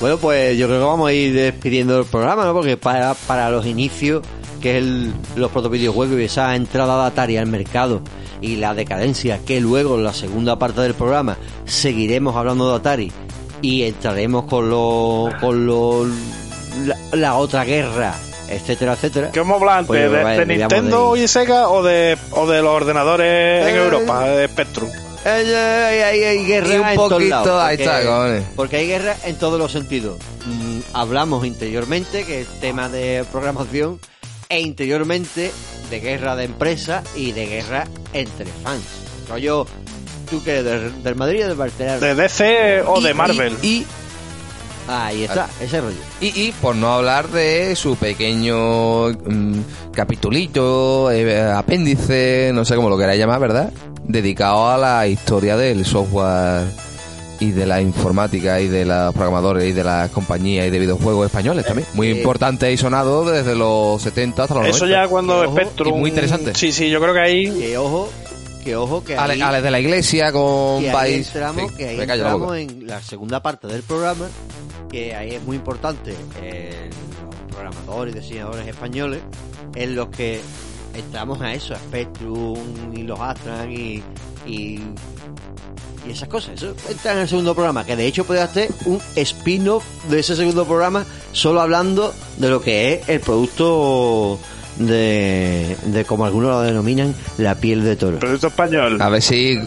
Bueno, 0.00 0.16
pues 0.18 0.56
yo 0.56 0.66
creo 0.66 0.80
que 0.80 0.84
vamos 0.84 1.08
a 1.08 1.12
ir 1.12 1.34
despidiendo 1.34 1.98
el 1.98 2.06
programa, 2.06 2.44
¿no? 2.44 2.52
Porque 2.52 2.76
para, 2.76 3.14
para 3.14 3.50
los 3.50 3.66
inicios, 3.66 4.22
que 4.60 4.70
es 4.70 4.76
el, 4.78 5.12
los 5.36 5.50
protovideojuegos 5.50 6.18
y 6.18 6.24
esa 6.24 6.56
entrada 6.56 7.02
de 7.02 7.08
Atari 7.08 7.36
al 7.36 7.46
mercado 7.46 8.02
y 8.40 8.56
la 8.56 8.74
decadencia, 8.74 9.40
que 9.44 9.60
luego 9.60 9.96
en 9.96 10.04
la 10.04 10.14
segunda 10.14 10.58
parte 10.58 10.80
del 10.80 10.94
programa 10.94 11.36
seguiremos 11.66 12.34
hablando 12.34 12.70
de 12.70 12.76
Atari 12.76 13.12
y 13.62 13.82
entraremos 13.82 14.44
con 14.44 14.70
lo, 14.70 15.28
con 15.40 15.66
lo, 15.66 16.06
la 17.12 17.36
otra 17.36 17.64
guerra, 17.64 18.14
etcétera, 18.50 18.92
etcétera. 18.94 19.30
¿Qué 19.32 19.40
hemos 19.40 19.60
hablado 19.60 19.78
antes? 19.78 19.88
Pues, 19.88 20.02
¿De, 20.10 20.22
vaya, 20.22 20.38
de 20.40 20.46
digamos 20.46 20.72
Nintendo 20.72 21.14
de- 21.14 21.20
y 21.22 21.28
Sega 21.28 21.68
o 21.68 21.82
de, 21.82 22.18
o 22.32 22.46
de 22.48 22.62
los 22.62 22.70
ordenadores 22.70 23.66
en 23.68 23.74
Eh, 23.76 23.78
Europa, 23.84 24.24
de 24.24 24.48
Spectrum? 24.48 24.88
Eh, 25.24 25.44
eh, 25.46 26.04
hay, 26.04 26.24
hay 26.24 26.44
guerra 26.46 26.74
Y 26.74 26.78
un 26.78 26.88
en 26.88 26.94
todos 26.96 27.12
poquito, 27.12 27.30
lados, 27.30 27.62
ahí 27.62 27.76
está. 27.78 28.42
Porque 28.56 28.76
hay 28.76 28.86
guerra 28.86 29.16
en 29.24 29.36
todos 29.36 29.58
los 29.58 29.70
sentidos. 29.70 30.18
Mm, 30.46 30.78
hablamos 30.94 31.44
interiormente, 31.46 32.24
que 32.24 32.40
es 32.42 32.48
tema 32.60 32.88
de 32.88 33.24
programación, 33.30 34.00
e 34.48 34.60
interiormente 34.60 35.52
de 35.90 36.00
guerra 36.00 36.36
de 36.36 36.44
empresa 36.44 37.02
y 37.14 37.32
de 37.32 37.46
guerra 37.46 37.86
entre 38.14 38.46
fans. 38.64 38.82
Rollo, 39.28 39.66
¿tú 40.30 40.42
qué? 40.42 40.62
¿Del, 40.62 41.02
del 41.02 41.14
Madrid 41.16 41.44
o 41.44 41.48
del 41.48 41.56
Barcelona? 41.56 41.98
¿De 41.98 42.14
DC 42.14 42.82
o 42.86 42.98
Y- 43.00 43.04
de 43.04 43.14
Marvel? 43.14 43.56
Y, 43.62 43.66
y, 43.68 43.86
Ahí 44.88 45.22
está, 45.24 45.48
ese 45.60 45.80
rollo. 45.80 45.96
y, 46.20 46.28
y 46.28 46.52
por 46.60 46.74
no 46.74 46.92
hablar 46.92 47.28
de 47.28 47.76
su 47.76 47.94
pequeño 47.96 49.08
mm, 49.10 49.60
capitulito, 49.92 51.10
eh, 51.12 51.40
apéndice, 51.50 52.50
no 52.52 52.64
sé 52.64 52.74
cómo 52.76 52.88
lo 52.90 52.98
queráis 52.98 53.20
llamar, 53.20 53.40
¿verdad? 53.40 53.72
Dedicado 54.04 54.68
a 54.68 54.76
la 54.76 55.06
historia 55.06 55.56
del 55.56 55.84
software 55.84 56.66
y 57.38 57.52
de 57.52 57.64
la 57.66 57.80
informática 57.80 58.60
y 58.60 58.68
de 58.68 58.84
los 58.84 59.14
programadores 59.14 59.64
y 59.68 59.72
de 59.72 59.84
las 59.84 60.10
compañías 60.10 60.66
y 60.66 60.70
de 60.70 60.78
videojuegos 60.78 61.26
españoles 61.26 61.64
también. 61.64 61.86
Muy 61.94 62.08
Eh, 62.08 62.18
importante 62.18 62.70
y 62.72 62.76
sonado 62.76 63.24
desde 63.30 63.54
los 63.54 64.02
70 64.02 64.42
hasta 64.42 64.54
los 64.56 64.66
Eso 64.66 64.84
90. 64.86 65.02
ya 65.04 65.08
cuando 65.08 65.44
Spectrum... 65.52 65.88
y 65.88 65.98
muy 66.00 66.10
interesante. 66.10 66.52
Sí, 66.54 66.72
sí, 66.72 66.90
yo 66.90 67.00
creo 67.00 67.14
que 67.14 67.20
ahí... 67.20 67.50
Que 67.50 67.78
ojo, 67.78 68.10
que 68.62 68.76
ojo, 68.76 69.02
que 69.02 69.16
Ale, 69.16 69.34
ahí, 69.34 69.40
Ale 69.40 69.62
de 69.62 69.70
la 69.70 69.80
iglesia 69.80 70.32
con 70.32 70.80
que 70.80 70.88
ahí 70.90 70.94
país. 70.94 71.26
entramos, 71.28 71.70
Sí, 71.70 71.76
que 71.76 71.88
ahí 71.88 71.96
la 72.06 72.14
entramos 72.14 72.56
en 72.56 72.86
la 72.86 73.00
segunda 73.02 73.42
parte 73.42 73.66
del 73.66 73.82
programa, 73.82 74.28
que 74.90 75.14
ahí 75.14 75.30
es 75.34 75.42
muy 75.42 75.56
importante 75.56 76.14
eh, 76.42 76.90
los 77.24 77.34
programadores 77.56 78.14
y 78.16 78.18
diseñadores 78.20 78.66
españoles, 78.66 79.20
en 79.74 79.94
los 79.94 80.08
que 80.08 80.40
entramos 80.94 81.40
a 81.40 81.52
eso, 81.54 81.74
a 81.74 81.78
Spectrum 81.78 82.58
y 82.94 83.02
los 83.02 83.18
Astran 83.20 83.70
y, 83.70 84.02
y, 84.46 84.80
y 86.06 86.10
esas 86.10 86.28
cosas. 86.28 86.54
Eso 86.54 86.74
entra 86.88 87.12
en 87.12 87.18
el 87.20 87.28
segundo 87.28 87.54
programa, 87.54 87.84
que 87.84 87.94
de 87.96 88.06
hecho 88.06 88.24
puede 88.24 88.40
hacer 88.40 88.70
un 88.86 89.00
spin-off 89.16 89.84
de 90.08 90.20
ese 90.20 90.34
segundo 90.36 90.64
programa 90.66 91.04
solo 91.32 91.60
hablando 91.60 92.12
de 92.38 92.48
lo 92.48 92.60
que 92.60 92.94
es 92.94 93.08
el 93.08 93.20
producto 93.20 94.38
de, 94.80 95.76
de 95.86 96.04
como 96.04 96.24
algunos 96.24 96.50
lo 96.50 96.60
denominan, 96.62 97.14
la 97.38 97.54
piel 97.54 97.84
de 97.84 97.96
toro. 97.96 98.18
Producto 98.18 98.48
español. 98.48 99.00
A 99.00 99.08
ver 99.08 99.22
si 99.22 99.60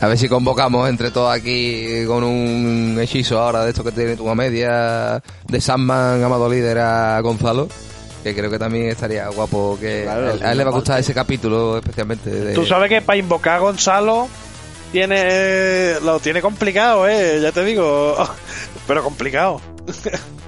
a 0.00 0.06
ver 0.06 0.16
si 0.18 0.28
convocamos 0.28 0.88
entre 0.88 1.10
todos 1.10 1.34
aquí 1.34 2.04
con 2.06 2.22
un 2.22 2.96
hechizo 3.00 3.40
ahora 3.40 3.64
de 3.64 3.70
esto 3.70 3.82
que 3.82 3.90
tiene 3.92 4.16
tu 4.16 4.32
media 4.34 5.20
de 5.48 5.60
Sandman, 5.60 6.22
Amado 6.22 6.48
Líder 6.48 6.78
a 6.78 7.20
Gonzalo. 7.20 7.68
Que 8.22 8.34
creo 8.34 8.50
que 8.50 8.58
también 8.58 8.88
estaría 8.88 9.28
guapo 9.28 9.78
que 9.80 10.02
Claro, 10.02 10.26
a 10.26 10.32
él- 10.32 10.42
a 10.42 10.52
él 10.52 10.58
le 10.58 10.64
va 10.64 10.70
a 10.70 10.74
gustar 10.74 10.98
ese 11.00 11.14
capítulo 11.14 11.78
especialmente. 11.78 12.28
De, 12.30 12.52
Tú 12.54 12.66
sabes 12.66 12.88
que 12.88 13.00
para 13.00 13.16
invocar 13.16 13.54
a 13.56 13.58
Gonzalo 13.60 14.28
tiene 14.92 15.94
lo 16.02 16.18
tiene 16.20 16.42
complicado, 16.42 17.08
eh, 17.08 17.40
ya 17.42 17.52
te 17.52 17.64
digo, 17.64 18.16
pero 18.86 19.02
complicado. 19.04 19.60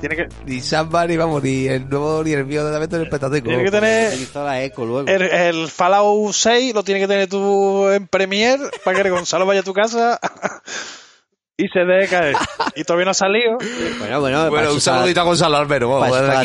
Tiene 0.00 0.16
que 0.16 0.28
Ni 0.46 0.60
Sandman 0.60 1.08
ni 1.08 1.16
vamos, 1.16 1.42
ni 1.42 1.66
el 1.66 1.88
nuevo 1.88 2.22
ni 2.24 2.32
el 2.32 2.44
mío 2.46 2.64
de 2.64 2.72
la 2.72 2.78
mente 2.78 2.98
del 2.98 3.08
Petateco. 3.08 3.48
tiene 3.48 3.64
que 3.64 3.70
tener 3.70 4.08
Utilizó 4.12 4.44
la 4.44 4.62
eco 4.62 4.84
luego. 4.84 5.08
el, 5.08 5.22
el 5.22 5.68
Fallout 5.68 6.32
6 6.32 6.74
lo 6.74 6.82
tiene 6.82 7.00
que 7.00 7.08
tener 7.08 7.28
tú 7.28 7.88
en 7.88 8.06
Premiere 8.06 8.62
para 8.84 9.02
que 9.02 9.10
Gonzalo 9.10 9.46
vaya 9.46 9.60
a 9.60 9.64
tu 9.64 9.72
casa 9.72 10.18
y 11.56 11.68
se 11.68 11.80
deje 11.80 12.08
caer. 12.08 12.36
Y 12.74 12.84
todavía 12.84 13.04
no 13.04 13.10
ha 13.10 13.14
salido. 13.14 13.58
Bueno, 13.98 14.20
bueno, 14.20 14.48
Bueno, 14.50 14.72
un 14.72 14.80
saludito 14.80 15.20
a 15.20 15.24
Gonzalo 15.24 15.58
Albero, 15.58 15.90
vamos, 15.90 16.10
para 16.18 16.40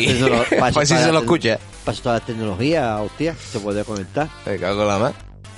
Pues 0.72 0.88
si 0.88 0.94
se 0.96 1.10
lo 1.12 1.20
escucha. 1.20 1.58
Para 1.84 1.92
eso 1.92 2.00
está 2.00 2.12
la 2.14 2.20
tecnología, 2.20 2.98
hostia, 2.98 3.34
se 3.34 3.58
puede 3.60 3.82
conectar 3.84 4.28
Me 4.44 4.58
cago 4.58 4.82
en 4.82 4.88
la 4.88 4.98
más. 4.98 5.12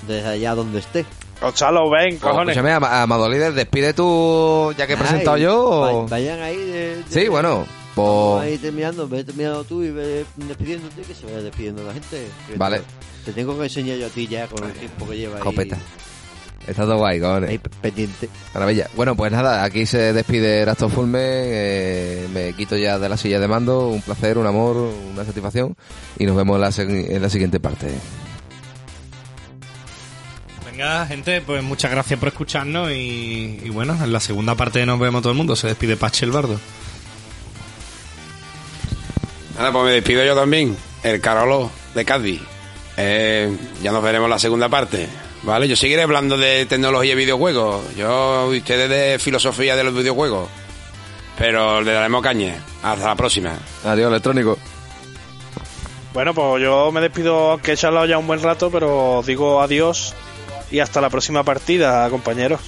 desde 0.07 0.27
allá 0.29 0.55
donde 0.55 0.79
esté. 0.79 1.05
Gonzalo, 1.41 1.89
ven, 1.89 2.17
cojones. 2.17 2.55
Escúchame, 2.55 2.71
Am- 2.73 2.83
Amado 2.83 3.29
Líder, 3.29 3.53
despide 3.53 3.93
tú, 3.93 4.73
ya 4.77 4.85
que 4.87 4.93
he 4.93 4.95
Ay, 4.97 5.01
presentado 5.01 5.37
yo. 5.37 5.57
o- 6.01 6.07
Vayan 6.07 6.41
ahí. 6.41 6.57
De, 6.57 6.95
de- 6.97 7.03
Sí, 7.09 7.27
bueno, 7.29 7.65
pues. 7.95 8.43
ahí 8.43 8.57
terminando, 8.57 9.07
ve 9.07 9.23
terminando 9.23 9.63
tú 9.63 9.81
y 9.81 9.89
ve 9.91 10.25
despidiéndote, 10.35 11.01
que 11.01 11.13
se 11.15 11.25
vaya 11.25 11.41
despidiendo 11.41 11.83
la 11.83 11.93
gente. 11.93 12.27
Vale. 12.57 12.79
Te, 12.79 13.31
te 13.31 13.33
tengo 13.33 13.57
que 13.57 13.63
enseñar 13.63 13.97
yo 13.97 14.07
a 14.07 14.09
ti 14.09 14.27
ya 14.27 14.47
con 14.47 14.63
el 14.65 14.73
tiempo 14.73 15.07
que 15.07 15.17
lleva 15.17 15.37
ahí. 15.37 15.41
Copeta. 15.43 15.77
Está 16.67 16.83
todo 16.83 16.97
guay, 16.97 17.19
cojones. 17.21 17.49
Ahí 17.51 17.57
pendiente. 17.81 18.29
Maravilla. 18.53 18.87
Bueno, 18.95 19.15
pues 19.15 19.31
nada, 19.31 19.63
aquí 19.63 19.85
se 19.85 20.11
despide 20.13 20.65
Raston 20.65 20.91
Fulme. 20.91 21.19
eh, 21.23 22.27
me 22.33 22.53
quito 22.53 22.75
ya 22.75 22.99
de 22.99 23.07
la 23.09 23.15
silla 23.17 23.39
de 23.39 23.47
mando. 23.47 23.87
Un 23.87 24.01
placer, 24.01 24.37
un 24.37 24.45
amor, 24.45 24.75
una 24.75 25.23
satisfacción. 25.23 25.75
Y 26.19 26.25
nos 26.25 26.35
vemos 26.35 26.55
en 26.57 26.61
la, 26.61 27.13
en 27.15 27.21
la 27.21 27.29
siguiente 27.29 27.59
parte. 27.61 27.87
Venga, 30.79 31.05
gente, 31.07 31.41
pues 31.41 31.61
muchas 31.61 31.91
gracias 31.91 32.17
por 32.17 32.29
escucharnos 32.29 32.89
y, 32.89 33.59
y 33.65 33.69
bueno, 33.69 34.01
en 34.01 34.13
la 34.13 34.21
segunda 34.21 34.55
parte 34.55 34.85
nos 34.85 34.97
vemos 34.97 35.21
todo 35.21 35.33
el 35.33 35.37
mundo. 35.37 35.57
Se 35.57 35.67
despide 35.67 35.97
Pache 35.97 36.23
el 36.23 36.31
Bardo. 36.31 36.57
Nada, 39.57 39.73
pues 39.73 39.83
me 39.83 39.91
despido 39.91 40.23
yo 40.23 40.37
también, 40.37 40.77
el 41.03 41.19
Carolo 41.19 41.69
de 41.93 42.05
Cádiz. 42.05 42.41
Eh, 42.95 43.53
ya 43.83 43.91
nos 43.91 44.01
veremos 44.01 44.27
en 44.27 44.29
la 44.29 44.39
segunda 44.39 44.69
parte, 44.69 45.09
¿vale? 45.43 45.67
Yo 45.67 45.75
seguiré 45.75 46.03
hablando 46.03 46.37
de 46.37 46.65
tecnología 46.65 47.11
y 47.11 47.17
videojuegos. 47.17 47.83
Yo 47.97 48.47
ustedes 48.47 48.89
de 48.89 49.19
filosofía 49.19 49.75
de 49.75 49.83
los 49.83 49.93
videojuegos. 49.93 50.47
Pero 51.37 51.81
le 51.81 51.91
daremos 51.91 52.23
caña. 52.23 52.55
Hasta 52.83 53.05
la 53.05 53.15
próxima. 53.17 53.51
Adiós, 53.83 54.09
electrónico. 54.09 54.57
Bueno, 56.13 56.33
pues 56.33 56.63
yo 56.63 56.89
me 56.93 57.01
despido, 57.01 57.51
aunque 57.51 57.73
he 57.73 57.75
charlado 57.75 58.05
ya 58.05 58.17
un 58.17 58.27
buen 58.27 58.41
rato, 58.41 58.71
pero 58.71 59.17
os 59.17 59.25
digo 59.25 59.61
adiós 59.61 60.15
y 60.71 60.79
hasta 60.79 61.01
la 61.01 61.09
próxima 61.09 61.43
partida, 61.43 62.09
compañeros. 62.09 62.61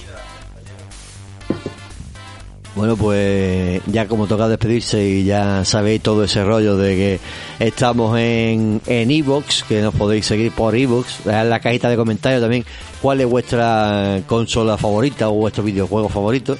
Bueno, 2.74 2.96
pues 2.96 3.82
ya 3.86 4.08
como 4.08 4.26
toca 4.26 4.48
despedirse 4.48 5.06
y 5.06 5.24
ya 5.24 5.62
sabéis 5.64 6.02
todo 6.02 6.24
ese 6.24 6.42
rollo 6.42 6.76
de 6.78 6.96
que 6.96 7.20
estamos 7.66 8.18
en 8.18 8.80
en 8.86 9.10
Evox, 9.10 9.64
que 9.64 9.82
nos 9.82 9.94
podéis 9.94 10.24
seguir 10.24 10.52
por 10.52 10.74
Evox, 10.74 11.26
en 11.26 11.50
la 11.50 11.60
cajita 11.60 11.90
de 11.90 11.96
comentarios 11.96 12.40
también 12.40 12.64
cuál 13.02 13.20
es 13.20 13.28
vuestra 13.28 14.22
consola 14.26 14.78
favorita 14.78 15.28
o 15.28 15.34
vuestro 15.34 15.62
videojuego 15.62 16.08
favorito. 16.08 16.56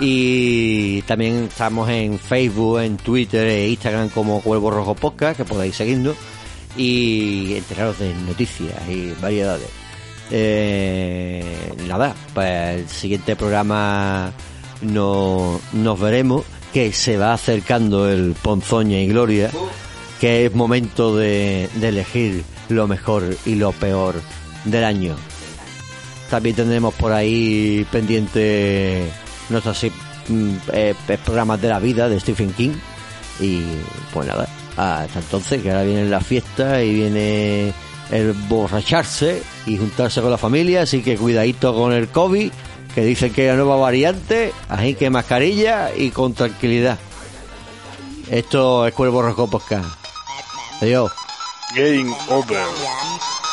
Y 0.00 1.00
también 1.02 1.44
estamos 1.44 1.88
en 1.88 2.18
Facebook, 2.18 2.80
en 2.80 2.96
Twitter 2.96 3.46
e 3.46 3.68
Instagram 3.68 4.08
como 4.10 4.42
Cuervo 4.42 4.70
Rojo 4.70 4.94
Podcast, 4.94 5.36
que 5.38 5.44
podéis 5.44 5.76
seguirnos 5.76 6.16
y 6.76 7.54
enteraros 7.54 8.00
de 8.00 8.12
noticias 8.14 8.76
y 8.88 9.12
variedades. 9.22 9.85
Eh, 10.30 11.72
nada, 11.86 12.14
pues 12.34 12.80
el 12.80 12.88
siguiente 12.88 13.36
programa 13.36 14.32
no, 14.82 15.60
nos 15.72 16.00
veremos, 16.00 16.44
que 16.72 16.92
se 16.92 17.16
va 17.16 17.32
acercando 17.32 18.08
el 18.10 18.34
Ponzoña 18.40 18.98
y 18.98 19.08
Gloria, 19.08 19.50
que 20.20 20.46
es 20.46 20.54
momento 20.54 21.16
de, 21.16 21.68
elegir 21.80 22.44
lo 22.68 22.88
mejor 22.88 23.36
y 23.44 23.54
lo 23.54 23.72
peor 23.72 24.20
del 24.64 24.84
año. 24.84 25.16
También 26.30 26.56
tendremos 26.56 26.92
por 26.94 27.12
ahí 27.12 27.86
pendiente 27.92 29.08
nuestros 29.48 29.84
mm, 30.28 30.50
eh, 30.72 30.94
eh, 31.08 31.18
programas 31.24 31.62
de 31.62 31.68
la 31.68 31.78
vida 31.78 32.08
de 32.08 32.18
Stephen 32.18 32.52
King. 32.52 32.72
Y 33.38 33.62
pues 34.12 34.26
nada, 34.26 34.48
hasta 34.76 35.20
entonces, 35.20 35.62
que 35.62 35.70
ahora 35.70 35.84
viene 35.84 36.06
la 36.06 36.20
fiesta 36.20 36.82
y 36.82 36.94
viene 36.94 37.72
el 38.10 38.32
borracharse 38.32 39.42
y 39.66 39.76
juntarse 39.76 40.20
con 40.20 40.30
la 40.30 40.38
familia, 40.38 40.82
así 40.82 41.02
que 41.02 41.16
cuidadito 41.16 41.74
con 41.74 41.92
el 41.92 42.08
COVID, 42.08 42.50
que 42.94 43.04
dicen 43.04 43.32
que 43.32 43.42
hay 43.42 43.48
una 43.48 43.64
nueva 43.64 43.76
variante, 43.76 44.52
así 44.68 44.94
que 44.94 45.10
mascarilla 45.10 45.94
y 45.94 46.10
con 46.10 46.34
tranquilidad. 46.34 46.98
Esto 48.30 48.86
es 48.86 48.94
Cuervo 48.94 49.22
Rojo 49.22 49.48
Podcast. 49.48 49.86
Adiós. 50.80 51.12
Game 51.74 52.14
over. 52.28 53.45